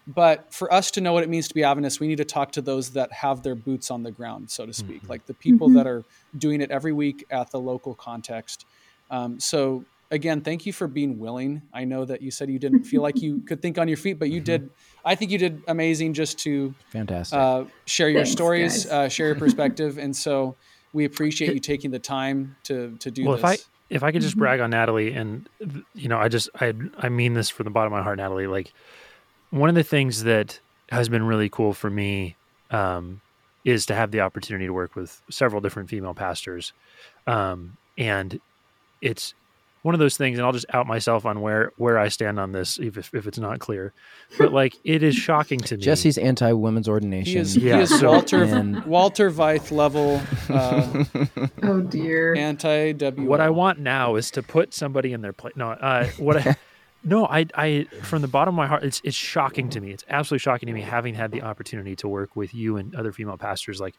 But 0.08 0.54
for 0.54 0.72
us 0.74 0.90
to 0.92 1.02
know 1.02 1.12
what 1.12 1.24
it 1.24 1.30
means 1.30 1.48
to 1.50 1.54
be 1.54 1.64
Adventist, 1.64 2.00
we 2.00 2.08
need 2.08 2.18
to 2.18 2.26
talk 2.26 2.54
to 2.54 2.62
those 2.62 2.92
that 2.92 3.12
have 3.12 3.44
their 3.44 3.56
boots 3.56 3.92
on 3.92 4.04
the 4.04 4.12
ground, 4.12 4.50
so 4.50 4.66
to 4.66 4.74
speak, 4.74 5.04
Mhm. 5.04 5.10
like 5.10 5.26
the 5.26 5.34
people 5.34 5.70
Mhm. 5.70 5.74
that 5.76 5.88
are 5.88 6.04
doing 6.38 6.62
it 6.62 6.72
every 6.72 6.94
week 6.94 7.26
at 7.30 7.52
the 7.52 7.60
local 7.60 7.94
context. 7.94 8.66
Um, 9.10 9.40
so 9.40 9.84
again, 10.10 10.40
thank 10.40 10.66
you 10.66 10.72
for 10.72 10.88
being 10.88 11.20
willing. 11.20 11.62
I 11.74 11.84
know 11.84 12.06
that 12.06 12.22
you 12.22 12.32
said 12.32 12.50
you 12.50 12.60
didn't 12.60 12.86
feel 12.86 13.02
like 13.02 13.22
you 13.22 13.42
could 13.42 13.62
think 13.62 13.78
on 13.78 13.90
your 13.90 13.98
feet, 13.98 14.18
but 14.18 14.30
you 14.30 14.40
Mhm. 14.40 14.46
did. 14.46 14.70
I 15.04 15.16
think 15.16 15.32
you 15.32 15.38
did 15.38 15.62
amazing 15.68 16.14
just 16.14 16.40
to 16.40 16.74
Fantastic. 16.92 17.38
uh, 17.38 17.66
share 17.86 18.08
your 18.10 18.20
Thanks, 18.20 18.32
stories, 18.32 18.86
uh, 18.86 19.10
share 19.10 19.28
your 19.28 19.36
perspective, 19.36 19.98
and 19.98 20.16
so 20.16 20.56
we 20.94 21.04
appreciate 21.04 21.54
you 21.54 21.60
taking 21.74 21.92
the 21.92 22.00
time 22.00 22.56
to 22.64 22.96
to 23.00 23.12
do 23.12 23.26
Well, 23.26 23.36
if 23.36 23.44
I 23.44 23.52
this. 23.58 23.70
if 23.90 24.04
I 24.04 24.14
could 24.14 24.22
just 24.22 24.36
Mhm. 24.38 24.40
brag 24.40 24.60
on 24.62 24.70
Natalie, 24.70 25.12
and 25.12 25.50
you 25.94 26.08
know, 26.08 26.18
I 26.18 26.30
just 26.30 26.50
I 26.56 26.74
I 26.98 27.10
mean 27.10 27.34
this 27.34 27.50
from 27.50 27.66
the 27.66 27.72
bottom 27.72 27.92
of 27.92 27.98
my 28.00 28.04
heart, 28.04 28.18
Natalie. 28.20 28.48
Like 28.48 28.72
one 29.52 29.70
of 29.70 29.76
the 29.76 29.84
things 29.84 30.24
that 30.24 30.60
has 30.90 31.10
been 31.10 31.24
really 31.24 31.50
cool 31.50 31.74
for 31.74 31.90
me 31.90 32.36
um, 32.72 33.22
is 33.66 33.86
to 33.88 33.96
have 33.96 34.12
the 34.12 34.22
opportunity 34.22 34.66
to 34.66 34.74
work 34.74 34.96
with 34.96 35.22
several 35.30 35.62
different 35.62 35.90
female 35.90 36.14
pastors, 36.14 36.74
um, 37.26 37.78
and 37.98 38.40
it's 39.02 39.34
one 39.84 39.94
of 39.96 40.00
those 40.00 40.18
things. 40.18 40.38
And 40.38 40.46
I'll 40.46 40.52
just 40.54 40.66
out 40.74 40.86
myself 40.88 41.26
on 41.26 41.40
where 41.42 41.72
where 41.78 41.98
I 41.98 42.08
stand 42.10 42.40
on 42.40 42.52
this, 42.52 42.78
if 42.80 42.98
if, 42.98 43.14
if 43.14 43.28
it's 43.28 43.38
not 43.38 43.60
clear. 43.60 43.94
But 44.38 44.52
like, 44.54 44.76
it 44.84 45.04
is 45.04 45.16
shocking 45.16 45.60
to 45.62 45.78
me. 45.78 45.84
Jesse's 45.84 46.18
anti 46.18 46.52
women's 46.52 46.88
ordination. 46.90 47.34
he 47.34 47.40
is, 47.40 47.56
Yeah, 47.58 47.78
he 47.78 47.82
is 47.84 48.00
so- 48.00 48.12
Walter 48.12 48.44
And- 48.44 48.84
Walter 48.86 49.30
Veith 49.32 49.72
level 49.72 50.22
uh, 50.50 51.04
Oh 51.64 51.82
dear. 51.82 52.36
anti 52.36 52.94
W. 52.94 53.28
what 53.30 53.40
I 53.42 53.50
want 53.50 53.80
now 53.80 54.16
is 54.16 54.32
to 54.32 54.44
put 54.44 54.74
somebody 54.74 55.14
in 55.14 55.22
their 55.22 55.34
place. 55.34 55.56
No, 55.56 55.70
uh, 55.72 56.08
what 56.18 56.38
I 56.46 56.56
no, 57.04 57.26
I, 57.26 57.46
I 57.56 57.88
from 58.02 58.22
the 58.22 58.28
bottom 58.28 58.54
of 58.56 58.58
my 58.58 58.68
heart, 58.68 58.84
it's 58.84 59.02
it's 59.04 59.16
shocking 59.16 59.70
to 59.70 59.80
me. 59.80 59.92
It's 59.92 60.04
absolutely 60.10 60.40
shocking 60.40 60.68
to 60.68 60.74
me 60.74 60.82
having 60.82 61.14
had 61.14 61.32
the 61.32 61.42
opportunity 61.42 61.96
to 61.98 62.08
work 62.08 62.36
with 62.36 62.54
you 62.54 62.78
and 62.78 62.94
other 62.96 63.12
female 63.12 63.38
pastors. 63.38 63.80
Like, 63.80 63.96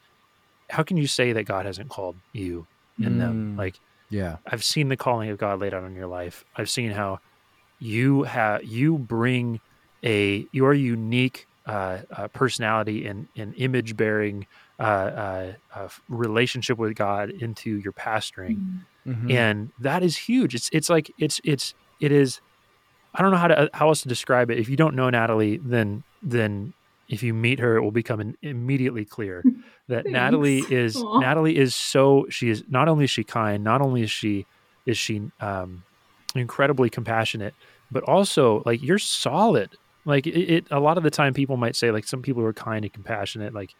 how 0.71 0.83
can 0.83 0.97
you 0.97 1.07
say 1.07 1.33
that 1.33 1.45
God 1.45 1.67
hasn't 1.67 1.89
called 1.89 2.17
you 2.33 2.67
in 3.01 3.19
them? 3.19 3.55
Mm. 3.55 3.59
Like, 3.59 3.79
yeah. 4.11 4.37
I've 4.47 4.65
seen 4.65 4.89
the 4.89 4.97
calling 4.97 5.31
of 5.31 5.39
God 5.39 5.61
laid 5.61 5.75
out 5.75 5.85
on 5.85 5.95
your 5.95 6.07
life. 6.07 6.45
I've 6.57 6.71
seen 6.71 6.91
how 6.91 7.21
you 7.79 8.25
have 8.25 8.65
you 8.65 8.99
bring 8.99 9.61
a 10.05 10.47
your 10.53 10.75
unique 10.75 11.47
uh, 11.67 11.99
uh, 12.11 12.29
personality 12.29 13.07
and, 13.07 13.29
and 13.37 13.55
image 13.57 13.97
bearing 13.97 14.47
uh, 14.79 14.83
uh, 14.83 15.53
uh, 15.75 15.89
relationship 16.09 16.79
with 16.79 16.95
God 16.95 17.31
into 17.31 17.77
your 17.79 17.93
pastoring 17.93 18.81
Mhm. 19.07 19.33
and 19.33 19.71
that 19.79 20.03
is 20.03 20.17
huge. 20.17 20.55
It's 20.55 20.69
it's 20.73 20.91
like 20.91 21.11
it's 21.19 21.41
it's 21.45 21.75
it 22.01 22.13
is. 22.13 22.41
I 23.19 23.23
don't 23.23 23.33
know 23.33 23.37
how 23.37 23.49
to 23.49 23.71
how 23.75 23.89
else 23.89 24.03
to 24.03 24.09
describe 24.09 24.51
it. 24.51 24.59
If 24.59 24.69
you 24.69 24.77
don't 24.77 24.95
know 24.95 25.11
Natalie, 25.11 25.59
then 25.59 26.05
then 26.23 26.73
if 27.09 27.23
you 27.23 27.35
meet 27.35 27.59
her, 27.59 27.77
it 27.77 27.83
will 27.83 27.91
become 27.91 28.37
immediately 28.43 29.05
clear 29.05 29.43
that 29.89 30.07
Natalie 30.07 30.61
is 30.71 30.97
Aw. 30.97 31.19
Natalie 31.19 31.57
is 31.57 31.75
so 31.75 32.27
she 32.31 32.49
is 32.49 32.63
not 32.69 32.89
only 32.89 33.05
is 33.05 33.11
she 33.11 33.25
kind, 33.25 33.65
not 33.65 33.83
only 33.83 34.03
is 34.03 34.11
she 34.11 34.47
is 34.87 34.97
she 34.97 35.31
um, 35.41 35.83
incredibly 36.37 36.89
compassionate, 36.89 37.55
but 37.91 38.05
also 38.05 38.63
like 38.65 38.83
you're 38.83 38.99
solid. 38.99 39.71
Like 40.05 40.27
it, 40.27 40.39
it, 40.39 40.67
a 40.71 40.81
lot 40.81 40.97
of 40.97 41.03
the 41.03 41.11
time, 41.11 41.35
people 41.35 41.57
might 41.57 41.77
say 41.77 41.91
like 41.91 42.07
some 42.07 42.23
people 42.23 42.41
who 42.41 42.49
are 42.49 42.55
kind 42.55 42.85
and 42.85 42.93
compassionate, 42.95 43.53
like 43.53 43.75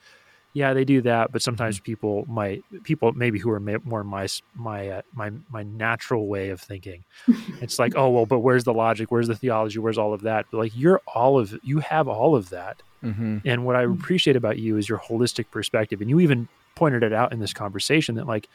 yeah, 0.55 0.73
they 0.73 0.85
do 0.85 1.03
that, 1.03 1.31
but 1.31 1.43
sometimes 1.43 1.79
people 1.79 2.25
might 2.29 2.63
people 2.83 3.13
maybe 3.13 3.39
who 3.39 3.51
are 3.51 3.61
more 3.61 4.03
my 4.03 4.27
my 4.55 4.89
uh, 4.89 5.03
my 5.15 5.31
my 5.51 5.63
natural 5.63 6.27
way 6.27 6.49
of 6.51 6.61
thinking. 6.61 7.05
it's 7.61 7.79
like 7.79 7.95
oh 7.97 8.09
well, 8.11 8.27
but 8.27 8.41
where's 8.41 8.65
the 8.65 8.73
logic? 8.75 9.11
Where's 9.11 9.29
the 9.29 9.37
theology? 9.37 9.79
Where's 9.79 9.99
all 9.99 10.15
of 10.15 10.23
that? 10.23 10.47
But 10.51 10.59
like 10.59 10.73
you're 10.77 11.01
all 11.07 11.39
of 11.39 11.59
you 11.63 11.81
have 11.81 12.09
all 12.09 12.35
of 12.35 12.51
that. 12.51 12.83
Mhm. 13.05 13.43
And 13.45 13.65
what 13.65 13.77
I 13.77 13.83
appreciate 13.85 14.35
about 14.37 14.59
you 14.59 14.77
is 14.77 14.89
your 14.89 14.99
holistic 14.99 15.51
perspective. 15.51 16.01
And 16.01 16.11
you 16.11 16.19
even 16.19 16.49
pointed 16.75 17.03
it 17.03 17.13
out 17.13 17.33
in 17.33 17.41
this 17.41 17.53
conversation 17.53 18.15
that 18.17 18.27
like 18.27 18.49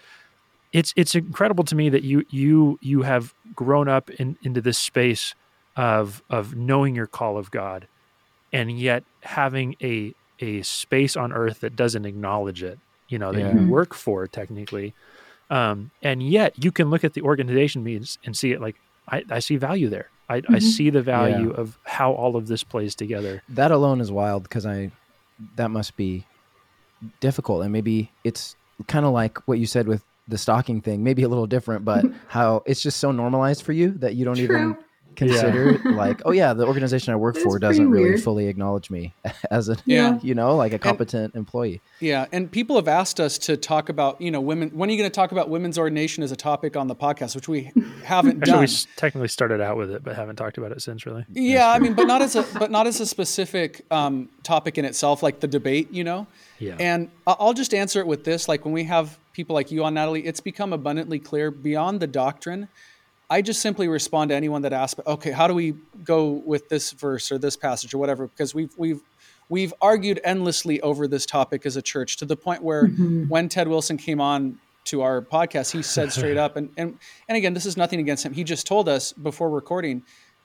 it's 0.74 0.94
it's 0.96 1.14
incredible 1.16 1.64
to 1.66 1.76
me 1.76 1.90
that 1.90 2.04
you 2.04 2.26
you 2.30 2.80
you 2.82 3.04
have 3.04 3.34
grown 3.56 3.88
up 3.88 4.10
in, 4.10 4.38
into 4.44 4.60
this 4.62 4.80
space 4.80 5.36
of 5.78 6.24
of 6.30 6.56
knowing 6.56 6.96
your 6.96 7.08
call 7.08 7.38
of 7.38 7.52
God 7.52 7.88
and 8.52 8.78
yet 8.80 9.04
having 9.22 9.76
a 9.82 10.14
a 10.44 10.62
space 10.64 11.16
on 11.16 11.32
earth 11.34 11.62
that 11.62 11.76
doesn't 11.76 12.06
acknowledge 12.06 12.62
it, 12.64 12.80
you 13.08 13.18
know, 13.18 13.32
that 13.32 13.40
Yeah. 13.42 13.52
you 13.62 13.70
work 13.70 13.94
for 13.94 14.28
technically. 14.28 14.94
Um, 15.50 15.92
and 16.02 16.22
yet 16.22 16.64
you 16.64 16.72
can 16.72 16.90
look 16.90 17.04
at 17.04 17.14
the 17.14 17.22
organization 17.22 17.84
means 17.84 18.18
and 18.26 18.36
see 18.36 18.52
it 18.52 18.62
like 18.62 18.80
I, 19.10 19.24
I 19.30 19.40
see 19.40 19.58
value 19.58 19.90
there. 19.90 20.12
I, 20.30 20.38
I 20.38 20.58
Mhm. 20.58 20.62
see 20.62 20.90
the 20.90 21.02
value 21.02 21.52
of 21.52 21.78
how 21.86 22.14
all 22.14 22.36
of 22.36 22.48
this 22.48 22.64
plays 22.64 22.96
together. 22.96 23.44
That 23.50 23.72
alone 23.72 24.00
is 24.02 24.12
wild 24.12 24.44
because 24.44 24.66
I 24.66 24.92
that 25.56 25.70
must 25.72 25.96
be 25.96 26.28
difficult 27.20 27.64
and 27.64 27.74
maybe 27.74 28.14
it's 28.24 28.56
kind 28.88 29.06
of 29.06 29.12
like 29.12 29.46
what 29.48 29.60
you 29.60 29.66
said 29.66 29.88
with 29.88 30.04
the 30.28 30.38
stocking 30.38 30.82
thing, 30.82 31.04
maybe 31.04 31.24
a 31.24 31.28
little 31.30 31.48
different, 31.48 31.84
but 31.84 32.06
how 32.30 32.62
it's 32.66 32.82
just 32.82 33.00
so 33.00 33.12
normalized 33.12 33.62
for 33.64 33.74
you 33.74 33.92
that 34.00 34.16
you 34.16 34.24
don't 34.26 34.40
even 34.40 34.76
True. 35.16 35.28
consider 35.30 35.78
like, 35.94 36.22
oh 36.26 36.32
yeah, 36.32 36.54
the 36.54 36.66
organization 36.66 37.14
I 37.14 37.16
work 37.16 37.36
It 37.36 37.40
is 37.40 37.44
for 37.46 37.60
doesn't 37.60 37.90
really 37.90 38.10
weird. 38.12 38.24
fully 38.24 38.48
acknowledge 38.48 38.90
me 38.90 39.14
as 39.52 39.70
a 39.70 39.78
Yeah. 39.86 40.20
you 40.22 40.36
know, 40.36 40.56
like 40.56 40.74
a 40.74 40.80
competent 40.80 41.36
employee. 41.36 41.82
Yeah, 42.00 42.26
and 42.32 42.52
people 42.52 42.76
have 42.76 42.88
asked 42.88 43.20
us 43.20 43.38
to 43.40 43.56
talk 43.58 43.90
about, 43.90 44.20
you 44.22 44.32
know, 44.32 44.42
women. 44.42 44.70
When 44.72 44.90
are 44.90 44.92
you 44.92 44.98
going 44.98 45.10
to 45.10 45.16
talk 45.16 45.32
about 45.32 45.50
women's 45.50 45.78
ordination 45.78 46.24
as 46.24 46.32
a 46.32 46.36
topic 46.36 46.76
on 46.76 46.88
the 46.88 46.96
podcast, 46.96 47.36
which 47.36 47.48
we 47.48 47.72
haven't 48.04 48.38
Actually, 48.44 48.52
done? 48.52 48.62
we 48.62 48.68
technically 48.98 49.28
started 49.30 49.62
out 49.62 49.78
with 49.78 49.92
it, 49.92 50.04
but 50.04 50.16
haven't 50.16 50.36
talked 50.36 50.58
about 50.58 50.72
it 50.72 50.82
since. 50.82 51.06
Really, 51.06 51.26
Yeah, 51.30 51.70
I 51.70 51.80
mean, 51.80 51.94
but 51.94 52.06
not 52.08 52.22
as 52.22 52.36
a 52.36 52.44
but 52.60 52.72
not 52.72 52.88
as 52.88 53.00
a 53.00 53.06
specific 53.06 53.86
um, 53.92 54.30
topic 54.44 54.78
in 54.78 54.86
itself, 54.86 55.24
like 55.24 55.40
the 55.40 55.48
debate, 55.48 55.92
you 55.92 56.04
know. 56.04 56.28
yeah. 56.60 56.76
And 56.80 57.10
I- 57.28 57.36
I'll 57.40 57.54
just 57.54 57.74
answer 57.74 58.00
it 58.00 58.08
with 58.08 58.24
this: 58.26 58.48
like 58.48 58.66
when 58.66 58.74
we 58.74 58.84
have 58.86 59.18
people 59.34 59.54
like 59.54 59.72
you 59.72 59.84
on 59.84 59.94
Natalie, 59.94 60.26
it's 60.26 60.40
become 60.40 60.74
abundantly 60.74 61.20
clear 61.20 61.50
beyond 61.52 62.00
the 62.00 62.08
doctrine. 62.08 62.68
I 63.34 63.42
just 63.42 63.62
simply 63.62 63.88
respond 63.88 64.30
to 64.30 64.36
anyone 64.36 64.62
that 64.62 64.74
asks, 64.74 65.00
"Okay, 65.08 65.32
how 65.32 65.48
do 65.48 65.56
we 65.56 65.74
go 66.04 66.34
with 66.46 66.70
this 66.70 66.92
verse 66.92 67.32
or 67.32 67.40
this 67.40 67.56
passage 67.58 67.92
or 67.92 67.98
whatever?" 67.98 68.28
Because 68.28 68.54
we've 68.54 68.72
we've 68.78 69.02
we've 69.50 69.74
argued 69.82 70.20
endlessly 70.24 70.80
over 70.82 71.08
this 71.08 71.26
topic 71.26 71.66
as 71.66 71.76
a 71.76 71.82
church 71.82 72.18
to 72.18 72.26
the 72.26 72.36
point 72.38 72.62
where 72.62 72.84
Mhm. 72.86 73.28
when 73.30 73.50
Ted 73.50 73.68
Wilson 73.68 73.98
came 73.98 74.22
on 74.22 74.60
to 74.86 75.02
our 75.02 75.20
podcast, 75.24 75.72
he 75.72 75.82
said 75.82 76.12
straight 76.12 76.38
up, 76.38 76.56
and 76.58 76.70
and 76.78 77.00
and 77.28 77.36
again, 77.36 77.56
this 77.56 77.66
is 77.66 77.76
nothing 77.76 78.00
against 78.00 78.24
him. 78.24 78.34
He 78.34 78.44
just 78.44 78.68
told 78.68 78.88
us 78.88 79.14
before 79.14 79.50
recording, 79.50 80.04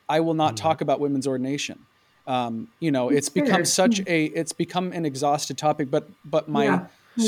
I 0.09 0.21
will 0.21 0.33
not 0.35 0.55
Mhm. 0.55 0.57
talk 0.57 0.81
about 0.81 0.99
women's 0.99 1.27
ordination. 1.27 1.81
Um, 2.27 2.69
you 2.81 2.91
know, 2.91 3.11
That's 3.11 3.19
it's 3.19 3.29
become 3.29 3.57
fair. 3.57 3.65
such 3.67 4.01
a 4.07 4.25
it's 4.41 4.55
become 4.55 4.93
an 4.93 5.05
exhausted 5.05 5.59
topic. 5.59 5.91
But 5.91 6.09
but 6.25 6.49
my 6.49 6.65
Yeah. 6.65 6.87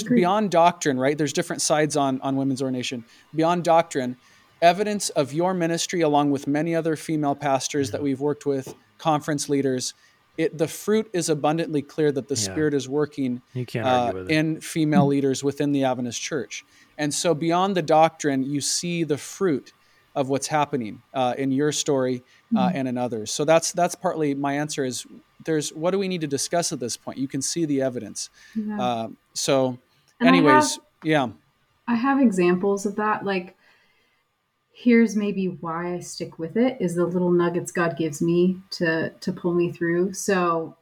beyond 0.09 0.51
doctrine, 0.53 0.99
right? 0.99 1.19
There's 1.19 1.35
different 1.35 1.61
sides 1.61 1.99
on 1.99 2.19
on 2.23 2.37
women's 2.37 2.63
ordination. 2.63 3.05
Beyond 3.35 3.63
doctrine, 3.65 4.17
evidence 4.63 5.09
of 5.11 5.33
your 5.33 5.55
ministry, 5.55 6.01
along 6.03 6.31
with 6.31 6.47
many 6.47 6.75
other 6.75 6.97
female 6.97 7.35
pastors 7.35 7.91
that 7.91 8.03
we've 8.03 8.21
worked 8.21 8.47
with, 8.47 8.75
conference 8.99 9.49
leaders. 9.49 9.95
It, 10.39 10.57
the 10.57 10.69
fruit 10.69 11.11
is 11.13 11.29
abundantly 11.29 11.83
clear 11.83 12.13
that 12.13 12.29
the 12.29 12.35
Yeah. 12.35 12.41
Spirit 12.53 12.75
is 12.75 12.89
working 12.89 13.43
You 13.53 13.67
can't 13.67 13.87
uh, 13.87 13.91
argue 13.91 14.21
with 14.21 14.31
it. 14.31 14.35
in 14.35 14.61
female 14.61 15.07
leaders 15.15 15.43
within 15.45 15.73
the 15.73 15.85
Adventist 15.85 16.21
Church. 16.21 16.65
And 16.99 17.13
so, 17.13 17.35
beyond 17.35 17.77
the 17.77 17.83
doctrine, 17.83 18.43
you 18.43 18.61
see 18.61 19.05
the 19.05 19.19
fruit 19.19 19.73
of 20.15 20.29
what's 20.29 20.49
happening 20.49 21.03
uh, 21.15 21.35
in 21.39 21.53
your 21.53 21.73
story 21.73 22.23
uh, 22.57 22.71
and 22.75 22.89
in 22.89 22.99
others. 22.99 23.31
So 23.33 23.45
that's 23.45 23.73
that's 23.73 23.95
partly 23.95 24.35
my 24.35 24.55
answer. 24.55 24.85
Is 24.85 25.07
there's 25.45 25.71
what 25.73 25.93
do 25.93 25.99
we 25.99 26.09
need 26.09 26.21
to 26.23 26.27
discuss 26.27 26.73
at 26.73 26.81
this 26.81 26.97
point? 26.97 27.17
You 27.19 27.29
can 27.29 27.41
see 27.43 27.65
the 27.65 27.81
evidence. 27.83 28.29
Yeah. 28.55 28.81
Uh, 28.83 29.09
so, 29.35 29.79
And 30.19 30.29
I 30.29 30.33
anyways, 30.33 30.75
have- 30.75 30.85
yeah, 31.05 31.29
I 31.87 31.95
have 31.95 32.21
examples 32.21 32.87
of 32.87 32.97
that. 32.97 33.25
Like, 33.25 33.57
here's 34.83 35.15
maybe 35.15 35.47
why 35.47 35.95
I 35.95 36.01
stick 36.01 36.39
with 36.39 36.57
it 36.57 36.79
is 36.81 36.95
the 36.95 37.05
little 37.05 37.31
nuggets 37.31 37.71
God 37.71 37.97
gives 37.99 38.23
me 38.23 38.57
to 38.73 39.11
to 39.11 39.33
pull 39.33 39.53
me 39.55 39.71
through. 39.73 40.15
So, 40.15 40.77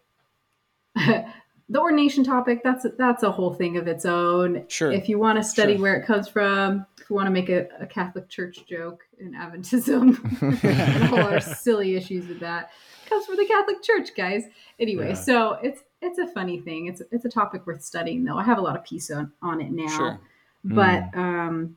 the 0.97 1.79
ordination 1.79 2.25
topic 2.25 2.63
that's 2.63 2.85
a, 2.85 2.91
that's 2.91 3.23
a 3.23 3.31
whole 3.31 3.55
thing 3.55 3.77
of 3.77 3.87
its 3.89 4.05
own. 4.05 4.65
Sure. 4.69 4.93
If 4.93 5.09
you 5.09 5.19
want 5.19 5.39
to 5.39 5.45
study 5.45 5.75
Sure. 5.75 5.83
where 5.83 5.97
it 5.97 6.07
comes 6.07 6.29
from, 6.29 6.87
if 7.01 7.11
you 7.11 7.17
want 7.17 7.27
to 7.27 7.31
make 7.31 7.49
a, 7.49 7.69
a 7.81 7.87
Catholic 7.87 8.29
Church 8.29 8.65
joke 8.69 9.05
in 9.19 9.33
Adventism, 9.33 10.17
and 10.65 11.03
a 11.03 11.07
whole 11.07 11.19
lot 11.19 11.35
of 11.37 11.43
silly 11.59 11.97
issues 11.97 12.27
with 12.29 12.41
that, 12.41 12.71
it 13.05 13.09
comes 13.09 13.27
from 13.27 13.37
the 13.37 13.47
Catholic 13.47 13.83
Church, 13.83 14.11
guys. 14.17 14.45
Anyway, 14.79 15.09
Yeah. 15.09 15.15
so 15.15 15.53
it's 15.63 15.83
it's 16.01 16.19
a 16.19 16.27
funny 16.29 16.61
thing. 16.61 16.87
It's 16.87 17.03
it's 17.11 17.25
a 17.25 17.29
topic 17.31 17.67
worth 17.67 17.83
studying, 17.83 18.25
though. 18.25 18.39
I 18.39 18.45
have 18.45 18.59
a 18.59 18.63
lot 18.63 18.77
of 18.77 18.85
peace 18.85 19.11
on, 19.11 19.33
on 19.43 19.61
it 19.61 19.73
now 19.73 19.89
sure. 19.89 20.21
but 20.65 21.03
um 21.17 21.77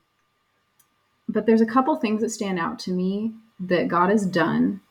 but 1.34 1.46
there's 1.46 1.62
a 1.62 1.66
couple 1.76 1.96
things 1.96 2.22
that 2.22 2.30
stand 2.30 2.60
out 2.60 2.78
to 2.80 2.92
me 2.92 3.34
that 3.60 3.88
god 3.88 4.10
has 4.10 4.26
done 4.26 4.82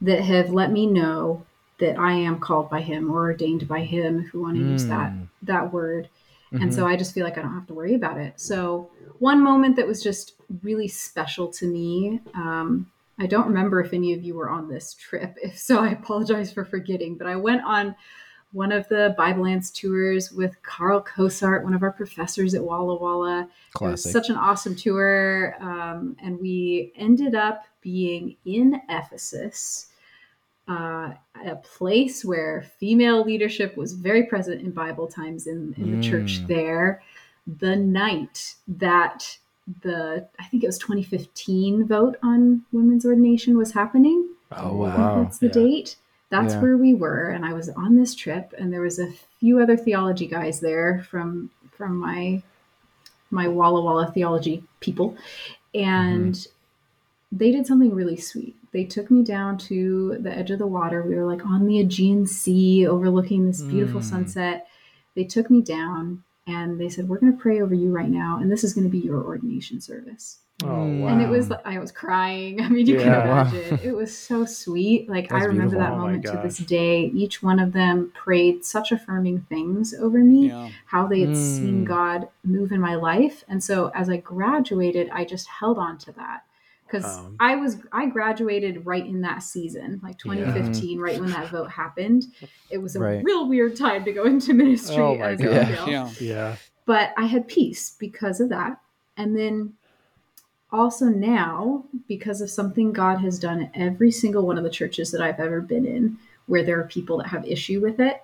that 0.00 0.20
have 0.20 0.50
let 0.50 0.70
me 0.72 0.86
know 0.86 1.44
that 1.78 1.98
i 1.98 2.12
am 2.12 2.38
called 2.38 2.68
by 2.70 2.80
him 2.80 3.10
or 3.10 3.20
ordained 3.30 3.66
by 3.68 3.80
him 3.80 4.20
if 4.20 4.32
we 4.32 4.40
want 4.40 4.56
to 4.56 4.62
use 4.62 4.86
that 4.86 5.10
Mm. 5.12 5.28
that 5.42 5.72
word 5.72 6.08
Mhm. 6.52 6.62
and 6.62 6.74
so 6.74 6.86
i 6.86 6.94
just 6.96 7.12
feel 7.14 7.24
like 7.24 7.38
i 7.38 7.42
don't 7.42 7.54
have 7.54 7.66
to 7.66 7.74
worry 7.74 7.94
about 7.94 8.18
it 8.18 8.34
so 8.40 8.90
one 9.18 9.40
moment 9.42 9.76
that 9.76 9.86
was 9.86 10.02
just 10.02 10.34
really 10.62 10.88
special 10.88 11.48
to 11.58 11.66
me 11.66 12.20
um 12.34 12.68
i 13.18 13.26
don't 13.26 13.46
remember 13.46 13.80
if 13.80 13.92
any 13.92 14.12
of 14.12 14.22
you 14.22 14.34
were 14.34 14.50
on 14.50 14.68
this 14.68 14.94
trip 14.94 15.36
if 15.42 15.58
so 15.58 15.78
i 15.82 15.90
apologize 15.90 16.52
for 16.52 16.64
forgetting 16.64 17.16
but 17.16 17.26
i 17.26 17.36
went 17.36 17.62
on 17.64 17.94
one 18.52 18.70
of 18.72 18.86
the 18.88 19.14
Bible 19.16 19.44
Lands 19.44 19.70
tours 19.70 20.30
with 20.32 20.60
Carl 20.62 21.02
Cosaert, 21.02 21.62
one 21.64 21.74
of 21.74 21.82
our 21.82 21.92
professors 21.92 22.54
at 22.54 22.62
Walla 22.62 22.96
Walla. 22.96 23.40
It 23.40 23.46
was 23.46 24.02
Classic. 24.02 24.12
such 24.12 24.28
an 24.28 24.36
awesome 24.36 24.76
tour. 24.76 25.56
Um, 25.60 26.16
and 26.22 26.38
we 26.38 26.92
ended 26.96 27.34
up 27.34 27.64
being 27.80 28.36
in 28.44 28.80
Ephesus, 28.90 29.88
uh, 30.68 31.12
a 31.44 31.56
place 31.62 32.24
where 32.24 32.62
female 32.78 33.24
leadership 33.24 33.76
was 33.76 33.94
very 33.94 34.24
present 34.24 34.60
in 34.60 34.70
Bible 34.70 35.06
times 35.08 35.46
in, 35.46 35.74
in 35.78 35.98
the 36.00 36.06
church 36.06 36.40
Mm. 36.42 36.46
there. 36.46 37.02
The 37.58 37.74
night 37.74 38.54
that 38.68 39.38
the, 39.80 40.28
I 40.38 40.44
think 40.44 40.62
it 40.62 40.66
was 40.66 40.78
2015 40.78 41.86
vote 41.86 42.16
on 42.22 42.62
women's 42.72 43.06
ordination 43.06 43.56
was 43.56 43.72
happening. 43.72 44.28
oh 44.52 44.76
wow. 44.76 44.96
wow. 44.98 45.22
That's 45.24 45.38
the 45.38 45.46
Yeah. 45.46 45.52
date. 45.52 45.96
That's 46.32 46.54
Yeah. 46.54 46.62
where 46.62 46.76
we 46.78 46.94
were, 46.94 47.28
and 47.28 47.44
I 47.44 47.52
was 47.52 47.68
on 47.84 47.96
this 47.96 48.14
trip, 48.14 48.54
and 48.58 48.72
there 48.72 48.80
was 48.80 48.98
a 48.98 49.12
few 49.38 49.60
other 49.60 49.76
theology 49.76 50.26
guys 50.26 50.60
there 50.60 51.04
from 51.10 51.50
from 51.76 51.92
my 51.98 52.42
my 53.30 53.46
Walla 53.48 53.80
Walla 53.82 54.10
theology 54.12 54.56
people, 54.80 55.08
and 55.74 56.34
Mm-hmm. 56.34 57.38
they 57.38 57.50
did 57.52 57.66
something 57.66 57.94
really 57.94 58.16
sweet. 58.16 58.54
They 58.72 58.84
took 58.84 59.10
me 59.10 59.22
down 59.22 59.58
to 59.68 60.16
the 60.20 60.32
edge 60.40 60.50
of 60.50 60.58
the 60.58 60.66
water. 60.66 61.02
We 61.02 61.14
were 61.16 61.26
like 61.32 61.44
on 61.46 61.66
the 61.66 61.78
Aegean 61.80 62.26
Sea, 62.26 62.86
overlooking 62.86 63.46
this 63.46 63.62
beautiful 63.62 64.00
Mm. 64.00 64.04
sunset. 64.04 64.66
They 65.14 65.24
took 65.24 65.50
me 65.50 65.60
down, 65.60 66.22
and 66.46 66.78
they 66.80 66.88
said, 66.88 67.08
"We're 67.08 67.18
going 67.18 67.32
to 67.36 67.42
pray 67.46 67.60
over 67.60 67.74
you 67.74 67.90
right 67.92 68.08
now, 68.22 68.38
and 68.40 68.50
this 68.50 68.64
is 68.64 68.72
going 68.74 68.86
to 68.86 68.90
be 68.98 68.98
your 68.98 69.22
ordination 69.22 69.80
service." 69.80 70.38
Oh 70.64 70.86
wow. 70.86 71.08
and 71.08 71.20
it 71.22 71.28
was 71.28 71.50
like 71.50 71.64
I 71.66 71.78
was 71.78 71.92
crying. 71.92 72.60
I 72.64 72.68
mean, 72.68 72.86
you 72.86 72.96
Yeah. 72.96 73.02
can 73.02 73.12
Wow. 73.28 73.42
imagine. 73.42 73.80
It 73.82 73.92
was 73.92 74.16
so 74.16 74.44
sweet. 74.44 75.08
Like 75.08 75.32
I 75.32 75.44
remember 75.44 75.76
beautiful. 75.76 75.80
that 75.80 75.92
Oh 75.92 75.96
moment 75.96 76.24
to 76.26 76.36
this 76.42 76.58
day. 76.58 77.06
Each 77.14 77.42
one 77.42 77.58
of 77.58 77.72
them 77.72 78.12
prayed 78.14 78.64
such 78.64 78.92
affirming 78.92 79.40
things 79.48 79.94
over 79.94 80.18
me, 80.18 80.48
Yeah, 80.48 80.68
how 80.86 81.06
they 81.06 81.20
had 81.20 81.36
seen 81.36 81.82
Mm. 81.82 81.86
God 81.86 82.28
move 82.44 82.72
in 82.72 82.80
my 82.80 82.94
life. 82.94 83.44
And 83.48 83.62
so 83.62 83.88
as 83.94 84.08
I 84.08 84.18
graduated, 84.18 85.08
I 85.10 85.24
just 85.24 85.48
held 85.48 85.78
on 85.78 85.98
to 85.98 86.12
that. 86.12 86.44
Because 86.86 87.18
Um, 87.18 87.36
I 87.40 87.56
was 87.56 87.78
I 87.90 88.06
graduated 88.06 88.84
right 88.84 89.06
in 89.06 89.22
that 89.22 89.42
season, 89.42 90.00
like 90.02 90.18
2015, 90.18 90.98
right 91.00 91.18
when 91.18 91.30
that 91.30 91.50
vote 91.50 91.70
happened. 91.70 92.24
It 92.70 92.78
was 92.78 92.96
a 92.96 93.00
Right. 93.00 93.24
real 93.24 93.48
weird 93.48 93.76
time 93.76 94.04
to 94.04 94.12
go 94.12 94.24
into 94.24 94.52
ministry 94.64 95.02
Oh 95.02 95.16
my 95.16 95.30
as 95.32 95.40
gosh. 95.40 95.86
a 95.86 95.90
yeah, 95.90 96.10
yeah. 96.20 96.56
but 96.84 97.10
I 97.16 97.24
had 97.24 97.48
peace 97.48 97.96
because 97.98 98.40
of 98.40 98.48
that. 98.50 98.78
And 99.16 99.36
then 99.36 99.74
also 100.72 101.06
now, 101.06 101.84
because 102.08 102.40
of 102.40 102.50
something 102.50 102.92
God 102.92 103.18
has 103.20 103.38
done 103.38 103.62
at 103.62 103.70
every 103.74 104.10
single 104.10 104.46
one 104.46 104.58
of 104.58 104.64
the 104.64 104.70
churches 104.70 105.10
that 105.10 105.20
I've 105.20 105.40
ever 105.40 105.60
been 105.60 105.86
in, 105.86 106.18
where 106.46 106.64
there 106.64 106.80
are 106.80 106.84
people 106.84 107.18
that 107.18 107.28
have 107.28 107.46
issue 107.46 107.80
with 107.80 108.00
it, 108.00 108.22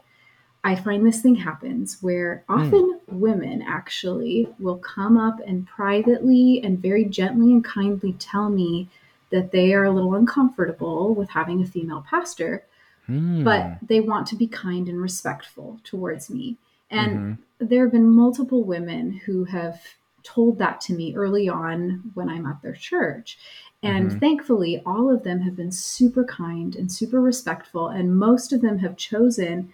I 0.65 0.75
find 0.75 1.07
this 1.07 1.23
thing 1.23 1.37
happens 1.37 1.99
where 2.01 2.45
often 2.49 3.01
women 3.07 3.63
actually 3.63 4.49
will 4.59 4.79
come 4.79 5.17
up 5.17 5.41
and 5.47 5.67
privately 5.67 6.61
and 6.65 6.79
very 6.79 7.05
gently 7.05 7.53
and 7.53 7.65
kindly 7.65 8.15
tell 8.15 8.51
me 8.51 8.89
that 9.31 9.53
they 9.53 9.73
are 9.75 9.85
a 9.85 9.91
little 9.91 10.15
uncomfortable 10.15 11.15
with 11.15 11.31
having 11.31 11.63
a 11.63 11.67
female 11.67 12.05
pastor 12.09 12.65
Hmm. 13.07 13.43
but 13.43 13.79
they 13.81 14.01
want 14.01 14.27
to 14.27 14.37
be 14.37 14.47
kind 14.47 14.87
and 14.87 15.01
respectful 15.01 15.81
towards 15.83 16.29
me. 16.29 16.59
And 16.91 17.19
Mhm. 17.19 17.39
there 17.59 17.85
have 17.85 17.93
been 17.93 18.11
multiple 18.11 18.63
women 18.65 19.13
who 19.25 19.45
have 19.45 19.81
told 20.23 20.59
that 20.59 20.81
to 20.83 20.93
me 20.93 21.15
early 21.15 21.49
on 21.49 22.11
when 22.15 22.29
I'm 22.29 22.47
at 22.47 22.63
their 22.63 22.75
church. 22.75 23.39
And 23.83 24.11
Mhm. 24.11 24.21
thankfully, 24.21 24.83
all 24.85 25.13
of 25.13 25.23
them 25.23 25.41
have 25.43 25.57
been 25.57 25.71
super 25.73 26.25
kind 26.25 26.75
and 26.75 26.91
super 26.91 27.21
respectful. 27.21 27.89
And 27.89 28.19
most 28.19 28.53
of 28.53 28.61
them 28.61 28.79
have 28.79 28.97
chosen, 28.97 29.73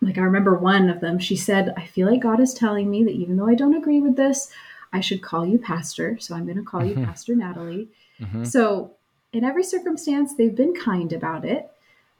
like, 0.00 0.18
I 0.18 0.22
remember 0.22 0.56
one 0.56 0.88
of 0.90 1.00
them, 1.00 1.18
she 1.18 1.36
said, 1.36 1.74
I 1.76 1.86
feel 1.86 2.10
like 2.10 2.20
God 2.20 2.40
is 2.40 2.54
telling 2.54 2.90
me 2.90 3.04
that 3.04 3.12
even 3.12 3.36
though 3.36 3.48
I 3.48 3.54
don't 3.54 3.76
agree 3.76 4.00
with 4.00 4.16
this, 4.16 4.50
I 4.92 5.00
should 5.00 5.22
call 5.22 5.46
you 5.46 5.58
pastor. 5.58 6.18
So 6.18 6.34
I'm 6.34 6.44
going 6.44 6.56
to 6.56 6.62
call 6.62 6.84
you 6.84 6.96
Mhm. 6.96 7.04
Pastor 7.04 7.36
Natalie. 7.36 7.88
Mhm. 8.20 8.46
So, 8.46 8.92
in 9.32 9.44
every 9.44 9.62
circumstance, 9.62 10.34
they've 10.34 10.54
been 10.56 10.74
kind 10.74 11.12
about 11.12 11.44
it, 11.44 11.70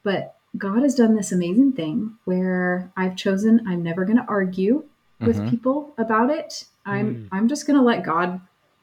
but 0.02 0.36
God 0.56 0.82
has 0.82 0.94
done 0.94 1.14
this 1.14 1.32
amazing 1.32 1.72
thing 1.72 2.16
where 2.24 2.90
I've 2.96 3.16
chosen 3.16 3.66
I'm 3.66 3.82
never 3.82 4.04
going 4.04 4.18
to 4.18 4.26
argue 4.28 4.84
with 5.20 5.38
Mhm. 5.38 5.48
people 5.48 5.94
about 5.98 6.30
it. 6.30 6.64
I'm 6.88 7.14
Mm. 7.14 7.28
I'm 7.32 7.48
just 7.48 7.66
going 7.66 7.78
to 7.78 7.84
let 7.84 8.04
God 8.04 8.40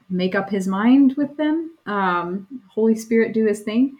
make 0.10 0.36
up 0.36 0.50
his 0.50 0.68
mind 0.68 1.14
with 1.18 1.36
them. 1.38 1.72
Um, 1.86 2.48
Holy 2.70 2.96
Spirit 2.96 3.34
do 3.34 3.46
his 3.46 3.62
thing. 3.62 3.98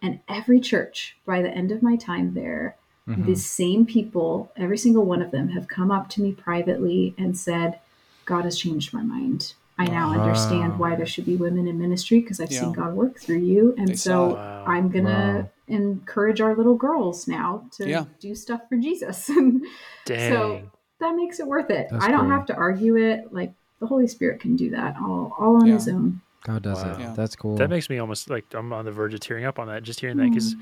And 0.00 0.20
every 0.28 0.60
church, 0.60 1.16
by 1.26 1.42
the 1.42 1.50
end 1.50 1.72
of 1.72 1.82
my 1.82 1.96
time 1.96 2.34
there, 2.34 2.76
Mhm. 3.08 3.24
the 3.24 3.34
same 3.34 3.84
people, 3.84 4.52
every 4.56 4.78
single 4.78 5.04
one 5.04 5.22
of 5.22 5.32
them, 5.32 5.48
have 5.48 5.66
come 5.66 5.90
up 5.90 6.08
to 6.10 6.22
me 6.22 6.32
privately 6.32 7.14
and 7.18 7.36
said, 7.36 7.80
God 8.24 8.44
has 8.44 8.56
changed 8.58 8.92
my 8.94 9.02
mind. 9.02 9.54
I 9.76 9.86
now 9.88 10.08
Wow. 10.08 10.14
understand 10.14 10.78
why 10.78 10.94
there 10.94 11.06
should 11.06 11.24
be 11.26 11.36
women 11.36 11.66
in 11.66 11.78
ministry 11.78 12.20
because 12.20 12.40
I've 12.40 12.52
seen 12.52 12.72
God 12.72 12.94
work 12.94 13.18
through 13.18 13.38
you. 13.38 13.74
And 13.78 13.98
saw 13.98 14.08
so 14.10 14.30
it. 14.30 14.34
Wow. 14.36 14.64
I'm 14.66 14.88
going 14.90 15.04
to 15.06 15.10
Wow. 15.10 15.48
encourage 15.68 16.40
our 16.40 16.54
little 16.54 16.74
girls 16.76 17.26
now 17.26 17.64
to 17.72 17.88
Yeah. 17.88 18.04
do 18.20 18.34
stuff 18.34 18.68
for 18.68 18.76
Jesus. 18.76 19.26
Dang. 20.04 20.28
so 20.30 20.70
that 21.00 21.14
makes 21.16 21.40
it 21.40 21.46
worth 21.46 21.70
it. 21.70 21.88
That's 21.90 22.04
I 22.04 22.10
don't 22.10 22.22
cool. 22.22 22.30
have 22.30 22.46
to 22.46 22.54
argue 22.54 22.96
it. 22.96 23.32
Like 23.32 23.52
the 23.80 23.86
Holy 23.86 24.08
Spirit 24.08 24.40
can 24.40 24.56
do 24.56 24.70
that 24.70 24.96
all, 25.00 25.34
all 25.38 25.56
on 25.56 25.66
Yeah. 25.66 25.74
his 25.74 25.88
own. 25.88 26.20
God 26.44 26.62
does 26.62 26.82
Wow. 26.82 26.92
it. 26.94 27.00
Yeah. 27.00 27.12
That's 27.16 27.36
cool. 27.36 27.56
that 27.56 27.70
makes 27.70 27.88
me 27.90 27.98
almost 27.98 28.30
like 28.30 28.44
I'm 28.54 28.72
on 28.72 28.84
the 28.84 28.92
verge 28.92 29.14
of 29.14 29.20
tearing 29.20 29.44
up 29.44 29.58
on 29.58 29.68
that. 29.68 29.82
Just 29.82 30.00
hearing 30.00 30.16
that 30.18 30.28
because. 30.30 30.54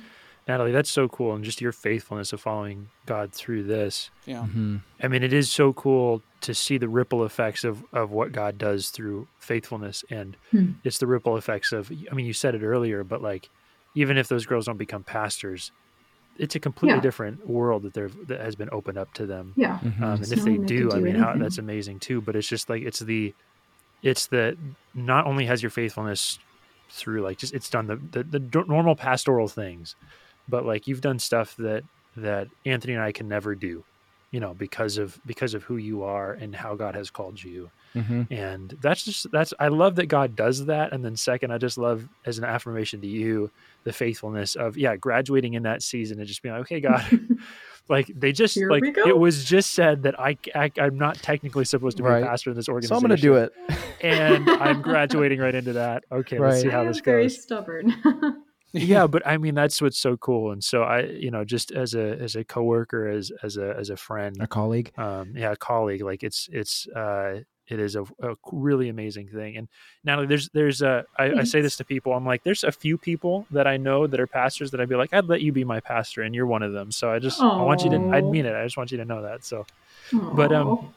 Natalie, 0.48 0.70
that's 0.70 0.88
so 0.90 1.08
cool, 1.08 1.34
and 1.34 1.44
just 1.44 1.60
your 1.60 1.72
faithfulness 1.72 2.32
of 2.32 2.40
following 2.40 2.86
God 3.04 3.32
through 3.32 3.64
this. 3.64 4.10
yeah, 4.26 4.46
Mhm. 4.46 4.80
I 5.02 5.08
mean, 5.08 5.24
it 5.24 5.32
is 5.32 5.50
so 5.50 5.72
cool 5.72 6.22
to 6.42 6.54
see 6.54 6.78
the 6.78 6.88
ripple 6.88 7.24
effects 7.24 7.64
of, 7.64 7.82
of 7.92 8.12
what 8.12 8.30
God 8.30 8.56
does 8.56 8.90
through 8.90 9.26
faithfulness. 9.40 10.04
And 10.08 10.36
Hmm. 10.52 10.66
it's 10.84 10.98
the 10.98 11.08
ripple 11.08 11.36
effects 11.36 11.72
of, 11.72 11.90
I 12.12 12.14
mean, 12.14 12.26
you 12.26 12.32
said 12.32 12.54
it 12.54 12.62
earlier, 12.62 13.02
but 13.02 13.22
like, 13.22 13.50
even 13.96 14.16
if 14.16 14.28
those 14.28 14.46
girls 14.46 14.66
don't 14.66 14.76
become 14.76 15.02
pastors, 15.02 15.72
it's 16.38 16.54
a 16.54 16.60
completely 16.60 16.96
Yeah. 16.96 17.02
different 17.02 17.48
world 17.48 17.82
that 17.82 17.94
they're, 17.94 18.10
that 18.26 18.40
has 18.40 18.56
been 18.56 18.68
opened 18.72 18.98
up 18.98 19.12
to 19.14 19.26
them. 19.26 19.52
Yeah. 19.56 19.78
Mhm. 19.82 20.00
Um, 20.00 20.10
and 20.12 20.18
Just 20.20 20.32
if 20.32 20.38
they 20.44 20.50
knowing 20.52 20.60
they 20.62 20.66
do, 20.66 20.92
I 20.92 20.96
do 20.96 21.00
mean, 21.02 21.14
how, 21.16 21.34
that's 21.36 21.58
amazing 21.58 22.00
too. 22.00 22.20
But 22.20 22.36
it's 22.36 22.48
just 22.48 22.68
like, 22.70 22.82
it's 22.82 23.00
the, 23.00 23.34
it's 24.02 24.26
the, 24.26 24.56
not 24.94 25.26
only 25.26 25.46
has 25.46 25.62
your 25.62 25.70
faithfulness 25.70 26.38
through 26.90 27.22
like, 27.22 27.38
just, 27.38 27.54
it's 27.54 27.68
done 27.70 27.86
the, 27.86 27.96
the, 27.96 28.22
the 28.22 28.38
d- 28.38 28.62
normal 28.68 28.94
pastoral 28.96 29.48
things, 29.48 29.96
but 30.48 30.64
like 30.64 30.86
you've 30.86 31.00
done 31.00 31.18
stuff 31.18 31.56
that, 31.56 31.82
that 32.16 32.48
Anthony 32.64 32.94
and 32.94 33.02
I 33.02 33.12
can 33.12 33.28
never 33.28 33.54
do 33.54 33.84
you 34.36 34.40
know 34.40 34.52
because 34.52 34.98
of 34.98 35.18
because 35.24 35.54
of 35.54 35.62
who 35.62 35.78
you 35.78 36.02
are 36.02 36.34
and 36.34 36.54
how 36.54 36.74
god 36.74 36.94
has 36.94 37.08
called 37.08 37.42
you 37.42 37.70
Mm-hmm. 37.94 38.24
and 38.30 38.74
that's 38.82 39.02
just 39.02 39.26
that's 39.32 39.54
i 39.58 39.68
love 39.68 39.94
that 39.96 40.08
god 40.08 40.36
does 40.36 40.66
that 40.66 40.92
and 40.92 41.02
then 41.02 41.16
second 41.16 41.50
i 41.52 41.56
just 41.56 41.78
love 41.78 42.06
as 42.26 42.36
an 42.36 42.44
affirmation 42.44 43.00
to 43.00 43.06
you 43.06 43.50
the 43.84 43.92
faithfulness 43.94 44.54
of 44.54 44.76
yeah 44.76 44.94
graduating 44.96 45.54
in 45.54 45.62
that 45.62 45.80
season 45.80 46.18
and 46.18 46.28
just 46.28 46.42
being 46.42 46.54
like 46.54 46.60
okay 46.64 46.80
god 46.80 47.02
like 47.88 48.06
they 48.14 48.32
just 48.32 48.54
Here 48.54 48.70
like 48.70 48.84
it 48.84 49.16
was 49.16 49.42
just 49.46 49.72
said 49.72 50.02
that 50.02 50.20
I, 50.20 50.36
I 50.54 50.70
i'm 50.78 50.98
not 50.98 51.16
technically 51.22 51.64
supposed 51.64 51.96
to 51.96 52.02
be 52.02 52.08
Right. 52.10 52.22
a 52.22 52.26
pastor 52.26 52.50
in 52.50 52.56
this 52.56 52.68
organization 52.68 52.94
So 52.94 52.98
I'm 52.98 53.08
gonna 53.08 53.16
do 53.16 53.36
it. 53.36 53.50
and 54.02 54.50
i'm 54.60 54.82
graduating 54.90 55.38
right 55.40 55.54
into 55.54 55.72
that 55.74 56.04
okay 56.12 56.38
let's 56.38 56.56
Right. 56.56 56.62
see 56.64 56.68
I 56.68 56.72
how 56.72 56.80
am 56.82 56.88
this 56.88 57.00
very 57.00 57.22
goes 57.22 57.42
stubborn. 57.42 57.96
Yeah 58.72 59.06
but 59.14 59.26
i 59.26 59.36
mean 59.36 59.55
that's 59.55 59.80
what's 59.80 59.98
so 59.98 60.16
cool 60.16 60.52
and 60.52 60.62
so 60.62 60.82
i 60.82 61.01
you 61.02 61.30
know 61.30 61.44
just 61.44 61.70
as 61.72 61.94
a 61.94 62.18
as 62.20 62.36
a 62.36 62.44
coworker 62.44 63.09
as 63.09 63.30
as 63.43 63.56
a 63.56 63.74
as 63.76 63.90
a 63.90 63.97
friend 63.97 64.36
A 64.40 64.47
colleague. 64.47 64.93
um 64.98 65.32
yeah 65.36 65.52
a 65.52 65.56
colleague 65.56 66.02
like 66.02 66.22
it's 66.22 66.48
it's 66.52 66.86
uh 66.88 67.40
it 67.68 67.80
is 67.80 67.97
a, 67.97 68.02
a 68.22 68.34
really 68.52 68.88
amazing 68.88 69.26
thing 69.28 69.56
and 69.56 69.68
natalie 70.05 70.26
there's 70.28 70.48
there's 70.51 70.82
a 70.82 71.05
I, 71.18 71.32
I 71.40 71.44
say 71.44 71.60
this 71.62 71.76
to 71.78 71.84
people 71.84 72.12
i'm 72.12 72.24
like 72.26 72.44
there's 72.44 72.62
a 72.64 72.70
few 72.72 72.97
people 72.97 73.47
that 73.51 73.66
i 73.66 73.76
know 73.76 74.06
that 74.06 74.20
are 74.20 74.26
pastors 74.26 74.70
that 74.70 74.80
i'd 74.80 74.88
be 74.88 74.94
like 74.94 75.12
i'd 75.12 75.24
let 75.26 75.40
you 75.40 75.52
be 75.52 75.64
my 75.64 75.80
pastor 75.80 76.22
and 76.22 76.32
you're 76.34 76.47
one 76.47 76.62
of 76.62 76.72
them 76.72 76.93
so 76.93 77.10
i 77.10 77.18
just 77.18 77.40
i 77.40 77.62
want 77.62 77.82
you 77.82 77.90
to 77.90 77.97
i'd 78.12 78.24
mean 78.24 78.47
it 78.47 78.55
i 78.55 78.62
just 78.62 78.76
want 78.76 78.93
you 78.93 78.98
to 78.98 79.05
know 79.05 79.22
that 79.22 79.44
so 79.44 79.66
But, 80.12 80.52
um, 80.52 80.93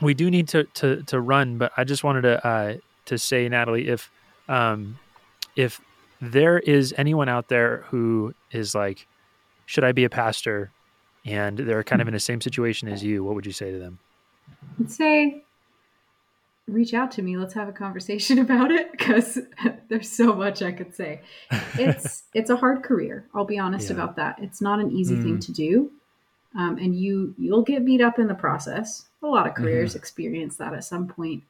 we 0.00 0.12
do 0.14 0.30
need 0.30 0.48
to 0.48 0.64
to 0.64 1.02
to 1.04 1.20
run 1.20 1.58
but 1.58 1.72
i 1.76 1.84
just 1.84 2.02
wanted 2.04 2.22
to 2.22 2.46
uh 2.46 2.76
to 3.06 3.18
say 3.18 3.48
natalie 3.48 3.88
if 3.88 4.10
um 4.48 4.98
if 5.56 5.80
there 6.20 6.58
is 6.58 6.94
anyone 6.96 7.28
out 7.28 7.48
there 7.48 7.84
who 7.88 8.32
is 8.50 8.74
like 8.74 9.06
should 9.66 9.84
i 9.84 9.92
be 9.92 10.04
a 10.04 10.10
pastor 10.10 10.70
and 11.26 11.58
they're 11.58 11.84
kind 11.84 12.02
of 12.02 12.08
in 12.08 12.14
the 12.14 12.20
same 12.20 12.40
situation 12.40 12.88
as 12.88 13.02
you 13.02 13.22
what 13.24 13.34
would 13.34 13.46
you 13.46 13.52
say 13.52 13.70
to 13.70 13.78
them 13.78 13.98
I'd 14.80 14.90
say 14.90 15.42
reach 16.66 16.94
out 16.94 17.10
to 17.12 17.22
me. 17.22 17.36
Let's 17.36 17.52
have 17.54 17.68
a 17.68 17.72
conversation 17.72 18.38
about 18.46 18.70
it 18.70 18.90
because 18.90 19.38
there's 19.88 20.08
so 20.10 20.34
much 20.34 20.62
I 20.62 20.72
could 20.72 20.94
say. 20.94 21.20
It's 21.78 22.24
it's 22.34 22.50
a 22.50 22.56
hard 22.56 22.82
career. 22.82 23.26
I'll 23.34 23.44
be 23.44 23.58
honest 23.58 23.88
Yeah. 23.90 23.96
about 23.96 24.16
that. 24.16 24.36
It's 24.40 24.60
not 24.62 24.80
an 24.80 24.90
easy 24.90 25.16
thing 25.16 25.36
Mm. 25.38 25.46
to 25.46 25.52
do, 25.52 25.90
um, 26.56 26.78
and 26.78 26.96
you 26.96 27.34
you'll 27.38 27.62
get 27.62 27.84
beat 27.84 28.00
up 28.00 28.18
in 28.18 28.26
the 28.28 28.34
process. 28.34 29.06
A 29.22 29.26
lot 29.26 29.46
of 29.46 29.54
careers 29.54 29.94
experience 29.94 30.56
that 30.56 30.74
at 30.74 30.84
some 30.84 31.06
point, 31.06 31.44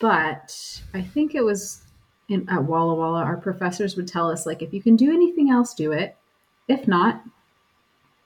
but 0.00 0.82
I 0.92 1.02
think 1.02 1.34
it 1.34 1.42
was 1.42 1.82
in 2.28 2.48
at 2.48 2.64
Walla 2.64 2.94
Walla. 2.94 3.22
Our 3.22 3.36
professors 3.36 3.96
would 3.96 4.08
tell 4.08 4.30
us 4.30 4.46
like 4.46 4.62
if 4.62 4.72
you 4.72 4.82
can 4.82 4.96
do 4.96 5.12
anything 5.12 5.50
else, 5.50 5.74
do 5.74 5.92
it. 5.92 6.16
If 6.68 6.88
not, 6.88 7.22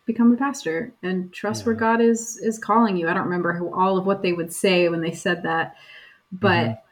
become 0.07 0.33
a 0.33 0.37
pastor 0.37 0.93
and 1.03 1.33
trust 1.33 1.67
where 1.67 1.75
God 1.75 2.01
is 2.01 2.37
is 2.39 2.59
calling 2.59 2.97
you. 2.97 3.09
I 3.09 3.15
don't 3.15 3.25
remember 3.25 3.53
who, 3.53 3.73
all 3.75 3.99
of 3.99 4.07
what 4.07 4.23
they 4.23 4.33
would 4.33 4.53
say 4.53 4.89
when 4.89 5.01
they 5.01 5.13
said 5.13 5.43
that, 5.43 5.77
but 6.33 6.85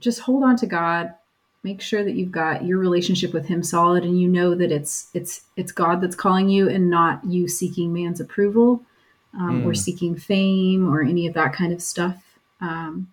just 0.00 0.20
hold 0.20 0.44
on 0.44 0.56
to 0.56 0.66
God. 0.66 1.14
Make 1.62 1.80
sure 1.80 2.04
that 2.04 2.14
you've 2.14 2.30
got 2.30 2.64
your 2.64 2.78
relationship 2.78 3.32
with 3.32 3.46
Him 3.46 3.62
solid, 3.62 4.04
and 4.04 4.20
you 4.20 4.28
know 4.28 4.54
that 4.54 4.70
it's 4.70 5.08
it's 5.14 5.42
it's 5.56 5.72
God 5.72 6.00
that's 6.00 6.14
calling 6.14 6.48
you, 6.48 6.68
and 6.68 6.90
not 6.90 7.24
you 7.24 7.48
seeking 7.48 7.92
man's 7.92 8.20
approval 8.20 8.82
um, 9.34 9.62
or 9.64 9.72
Mm. 9.72 9.76
seeking 9.76 10.16
fame 10.16 10.88
or 10.92 11.02
any 11.02 11.26
of 11.26 11.34
that 11.34 11.52
kind 11.52 11.72
of 11.72 11.82
stuff. 11.82 12.22
Um, 12.60 13.12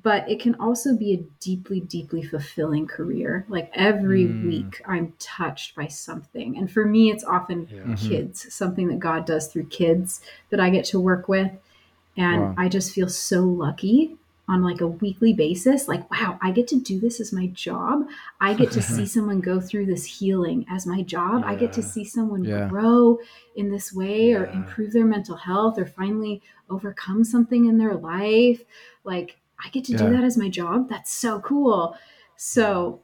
but 0.00 0.28
it 0.30 0.40
can 0.40 0.54
also 0.54 0.96
be 0.96 1.12
a 1.12 1.24
deeply, 1.40 1.80
deeply 1.80 2.22
fulfilling 2.22 2.86
career. 2.86 3.44
Like 3.48 3.70
every 3.74 4.26
Mm. 4.26 4.42
week, 4.42 4.80
I'm 4.86 5.12
touched 5.18 5.74
by 5.76 5.86
something, 5.88 6.56
and 6.56 6.70
for 6.70 6.84
me, 6.86 7.10
it's 7.10 7.24
often 7.24 7.68
Yeah. 7.70 7.92
Mhm. 7.92 7.96
kids, 7.98 8.52
something 8.54 8.88
that 8.88 8.98
God 9.00 9.26
does 9.26 9.48
through 9.48 9.64
kids 9.66 10.22
that 10.50 10.60
I 10.60 10.70
get 10.70 10.84
to 10.86 11.00
work 11.00 11.28
with. 11.28 11.50
And 12.16 12.40
Wow. 12.40 12.54
I 12.58 12.68
just 12.68 12.92
feel 12.92 13.08
so 13.08 13.42
lucky 13.44 14.16
on 14.48 14.62
like 14.62 14.80
a 14.80 14.86
weekly 14.86 15.32
basis. 15.32 15.88
Like, 15.88 16.10
wow, 16.10 16.38
I 16.42 16.50
get 16.50 16.66
to 16.68 16.80
do 16.80 16.98
this 17.00 17.20
as 17.20 17.32
my 17.32 17.46
job. 17.48 18.06
I 18.40 18.54
get 18.54 18.70
to 18.72 18.82
see 18.82 19.06
someone 19.14 19.40
go 19.40 19.60
through 19.60 19.86
this 19.86 20.04
healing 20.04 20.66
as 20.70 20.86
my 20.86 21.02
job. 21.02 21.42
I 21.46 21.54
get 21.54 21.72
to 21.74 21.82
see 21.82 22.04
someone 22.04 22.44
Yeah. 22.44 22.68
grow 22.68 23.18
in 23.56 23.70
this 23.70 23.92
way 23.92 24.32
or 24.32 24.46
improve 24.46 24.92
their 24.92 25.04
mental 25.06 25.36
health 25.36 25.78
or 25.78 25.86
finally 25.86 26.42
overcome 26.68 27.24
something 27.24 27.66
in 27.66 27.78
their 27.78 27.94
life. 27.94 28.62
Like, 29.04 29.36
I 29.64 29.68
get 29.68 29.84
to 29.84 29.92
Yeah. 29.92 29.98
do 29.98 30.10
that 30.10 30.24
as 30.24 30.36
my 30.36 30.48
job. 30.48 30.88
That's 30.88 31.12
so 31.12 31.40
cool. 31.40 31.96
So, 32.36 33.00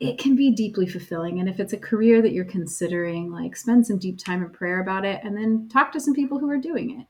it 0.00 0.16
can 0.18 0.34
be 0.34 0.50
deeply 0.50 0.86
fulfilling. 0.86 1.40
And 1.40 1.48
if 1.48 1.60
it's 1.60 1.74
a 1.74 1.78
career 1.78 2.22
that 2.22 2.32
you're 2.32 2.46
considering, 2.46 3.30
like 3.30 3.54
spend 3.54 3.86
some 3.86 3.98
deep 3.98 4.18
time 4.18 4.42
in 4.42 4.48
prayer 4.48 4.80
about 4.80 5.04
it 5.04 5.20
and 5.22 5.36
then 5.36 5.68
talk 5.68 5.92
to 5.92 6.00
some 6.00 6.14
people 6.14 6.38
who 6.38 6.48
are 6.48 6.56
doing 6.56 6.98
it. 7.00 7.06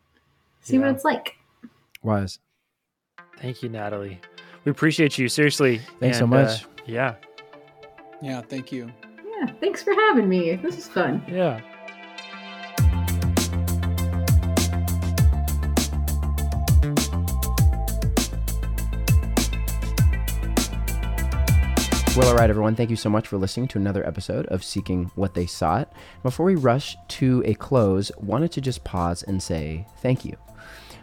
See 0.61 0.75
Yeah. 0.75 0.81
what 0.87 0.91
it's 0.97 1.05
like. 1.05 1.37
Wise. 2.03 2.41
Thank 3.39 3.63
you, 3.63 3.69
Natalie. 3.69 4.21
We 4.65 4.71
appreciate 4.73 5.17
you 5.19 5.29
seriously. 5.29 5.79
Thanks 6.01 6.19
so 6.19 6.25
And, 6.25 6.35
uh, 6.35 6.43
much. 6.43 6.67
yeah, 6.85 7.15
Yeah, 8.21 8.41
thank 8.43 8.71
you. 8.73 8.91
Yeah. 9.39 9.47
Thanks 9.61 9.83
for 9.85 9.95
having 9.95 10.29
me. 10.29 10.57
This 10.57 10.77
is 10.77 10.89
fun. 10.89 11.23
yeah. 11.29 11.61
Well, 22.21 22.33
all 22.33 22.37
right, 22.37 22.51
everyone. 22.51 22.77
Thank 22.77 22.91
you 22.91 22.97
so 22.97 23.09
much 23.09 23.29
for 23.29 23.39
listening 23.39 23.67
to 23.69 23.79
another 23.79 24.07
episode 24.07 24.45
of 24.49 24.63
Seeking 24.63 25.11
What 25.15 25.33
They 25.33 25.47
Sought. 25.47 25.91
Before 26.23 26.45
we 26.45 26.55
rush 26.55 26.95
to 27.09 27.43
a 27.47 27.55
close, 27.55 28.13
wanted 28.19 28.53
to 28.53 28.61
just 28.61 28.85
pause 28.85 29.23
and 29.23 29.43
say 29.43 29.87
thank 30.03 30.27
you. 30.27 30.37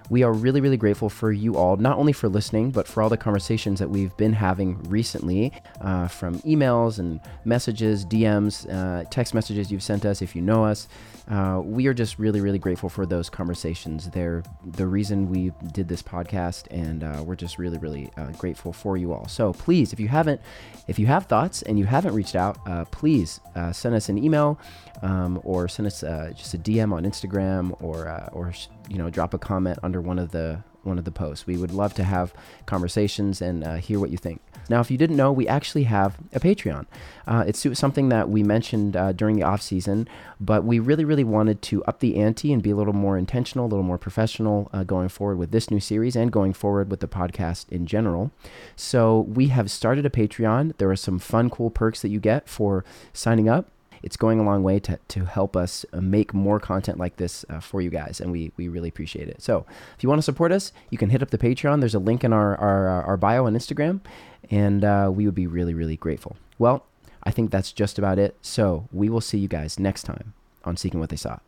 We 0.10 0.24
are 0.24 0.32
really, 0.32 0.62
really 0.62 0.78
grateful 0.78 1.10
for 1.10 1.32
you 1.32 1.58
all, 1.58 1.76
not 1.76 1.98
only 1.98 2.14
for 2.14 2.30
listening, 2.30 2.72
but 2.72 2.88
for 2.88 3.04
all 3.04 3.10
the 3.10 3.18
conversations 3.18 3.80
that 3.80 3.90
we've 3.90 4.16
been 4.16 4.34
having 4.34 4.82
recently 4.84 5.52
uh, 5.82 6.08
from 6.08 6.40
emails 6.40 7.00
and 7.00 7.20
messages, 7.44 8.06
DMs, 8.06 8.72
uh, 8.74 9.04
text 9.10 9.34
messages 9.34 9.72
you've 9.72 9.84
sent 9.84 10.06
us 10.06 10.22
if 10.22 10.36
you 10.36 10.42
know 10.42 10.64
us. 10.64 10.88
Uh, 11.30 11.62
we 11.62 11.88
are 11.88 11.94
just 11.94 12.18
really, 12.20 12.40
really 12.40 12.58
grateful 12.58 12.88
for 12.88 13.06
those 13.06 13.30
conversations. 13.30 14.10
They're 14.12 14.44
the 14.66 14.88
reason 14.88 15.30
we 15.30 15.52
did 15.74 15.90
this 15.90 16.02
podcast, 16.02 16.68
and 16.72 17.04
uh, 17.04 17.22
we're 17.26 17.36
just 17.36 17.58
really, 17.58 17.78
really 17.78 18.10
uh, 18.16 18.28
grateful 18.38 18.72
for 18.72 18.96
you 18.96 19.12
all. 19.12 19.28
So 19.28 19.52
please, 19.52 19.92
if 19.92 20.00
you 20.00 20.08
haven't, 20.08 20.40
if 20.88 20.98
you 20.98 21.06
have 21.08 21.26
thoughts 21.26 21.64
and 21.64 21.78
you 21.78 21.84
haven't 21.84 22.14
reached 22.14 22.36
out, 22.36 22.58
uh, 22.66 22.86
please 22.86 23.42
send 23.74 23.94
us 23.96 24.08
an 24.08 24.24
email 24.24 24.58
um, 25.02 25.42
or 25.44 25.68
send 25.68 25.88
us 25.88 26.00
just 26.38 26.54
a 26.54 26.58
DM 26.58 26.94
on 26.94 27.04
Instagram 27.04 27.76
or 27.82 28.08
or 28.32 28.54
you 28.88 28.98
know 28.98 29.10
drop 29.10 29.34
a 29.34 29.38
comment 29.38 29.78
under 29.84 29.97
one 30.02 30.19
of 30.19 30.32
the 30.32 30.64
one 30.88 30.98
of 30.98 31.06
the 31.06 31.11
posts. 31.11 31.45
We 31.45 31.57
would 31.57 31.72
love 31.72 31.94
to 31.95 32.03
have 32.03 32.34
conversations 32.65 33.41
and 33.41 33.64
uh, 33.64 33.76
hear 33.76 33.99
what 33.99 34.10
you 34.10 34.18
think. 34.18 34.41
Now, 34.69 34.82
if 34.82 34.91
you 34.91 34.98
didn't 34.98 35.15
know, 35.15 35.32
we 35.32 35.48
actually 35.48 35.84
have 35.84 36.18
a 36.34 36.40
Patreon. 36.40 36.88
Uh, 37.26 37.44
it's 37.48 37.65
something 37.78 38.10
that 38.10 38.30
we 38.30 38.44
mentioned 38.44 38.98
uh, 38.98 39.11
during 39.14 39.36
the 39.36 39.44
off 39.44 39.61
season, 39.61 40.07
but 40.40 40.64
we 40.64 40.80
really, 40.80 41.06
really 41.06 41.24
wanted 41.24 41.61
to 41.64 41.84
up 41.86 41.99
the 41.99 42.18
ante 42.18 42.52
and 42.52 42.61
be 42.61 42.72
a 42.72 42.76
little 42.76 42.94
more 42.94 43.18
intentional, 43.18 43.65
a 43.65 43.69
little 43.69 43.84
more 43.84 43.98
professional 43.98 44.69
uh, 44.74 44.84
going 44.84 45.10
forward 45.10 45.38
with 45.38 45.52
this 45.52 45.72
new 45.72 45.80
series 45.80 46.15
and 46.15 46.32
going 46.32 46.53
forward 46.53 46.90
with 46.90 46.99
the 46.99 47.07
podcast 47.07 47.69
in 47.69 47.86
general. 47.86 48.32
So 48.76 49.22
we 49.22 49.48
have 49.48 49.72
started 49.72 50.06
a 50.06 50.10
Patreon. 50.10 50.78
There 50.78 50.90
are 50.90 50.95
some 50.95 51.19
fun, 51.19 51.49
cool 51.49 51.69
perks 51.69 52.02
that 52.02 52.10
you 52.10 52.19
get 52.19 52.49
for 52.49 52.84
signing 53.14 53.48
up 53.48 53.69
it's 54.03 54.18
going 54.18 54.40
a 54.40 54.44
long 54.44 54.64
way 54.64 54.80
to, 54.80 54.99
to 55.07 55.26
help 55.26 55.56
us 55.56 55.86
uh, 55.94 56.02
make 56.02 56.34
more 56.34 56.60
content 56.60 56.98
like 56.98 57.18
this 57.18 57.45
uh, 57.49 57.60
for 57.60 57.82
you 57.82 57.90
guys 57.90 58.19
and 58.22 58.32
we, 58.32 58.52
we 58.57 58.68
really 58.68 58.90
appreciate 58.90 59.28
it. 59.28 59.41
So 59.41 59.65
if 59.95 60.03
you 60.03 60.10
want 60.10 60.19
to 60.19 60.24
support 60.24 60.52
us 60.52 60.72
you 60.90 60.98
can 60.98 61.10
hit 61.10 61.22
up 61.22 61.32
the 61.32 61.38
patreon. 61.38 61.80
There's 61.80 61.95
a 61.95 61.99
link 61.99 62.24
in 62.24 62.34
our, 62.34 62.56
our, 62.57 62.88
our 63.03 63.18
bio 63.18 63.45
on 63.45 63.53
instagram 63.53 64.02
and 64.49 64.84
uh, 64.84 65.10
we 65.14 65.26
would 65.26 65.36
be 65.36 65.48
really 65.48 65.74
really 65.74 65.98
grateful. 65.98 66.36
Well 66.57 66.86
i 67.24 67.32
think 67.32 67.52
that's 67.52 67.74
just 67.74 67.98
about 67.98 68.19
it. 68.19 68.38
So 68.41 68.88
we 68.91 69.10
will 69.10 69.22
see 69.22 69.38
you 69.38 69.48
guys 69.48 69.80
next 69.80 70.03
time 70.03 70.34
on 70.64 70.78
seeking 70.78 70.99
what 70.99 71.10
they 71.10 71.15
sought 71.15 71.41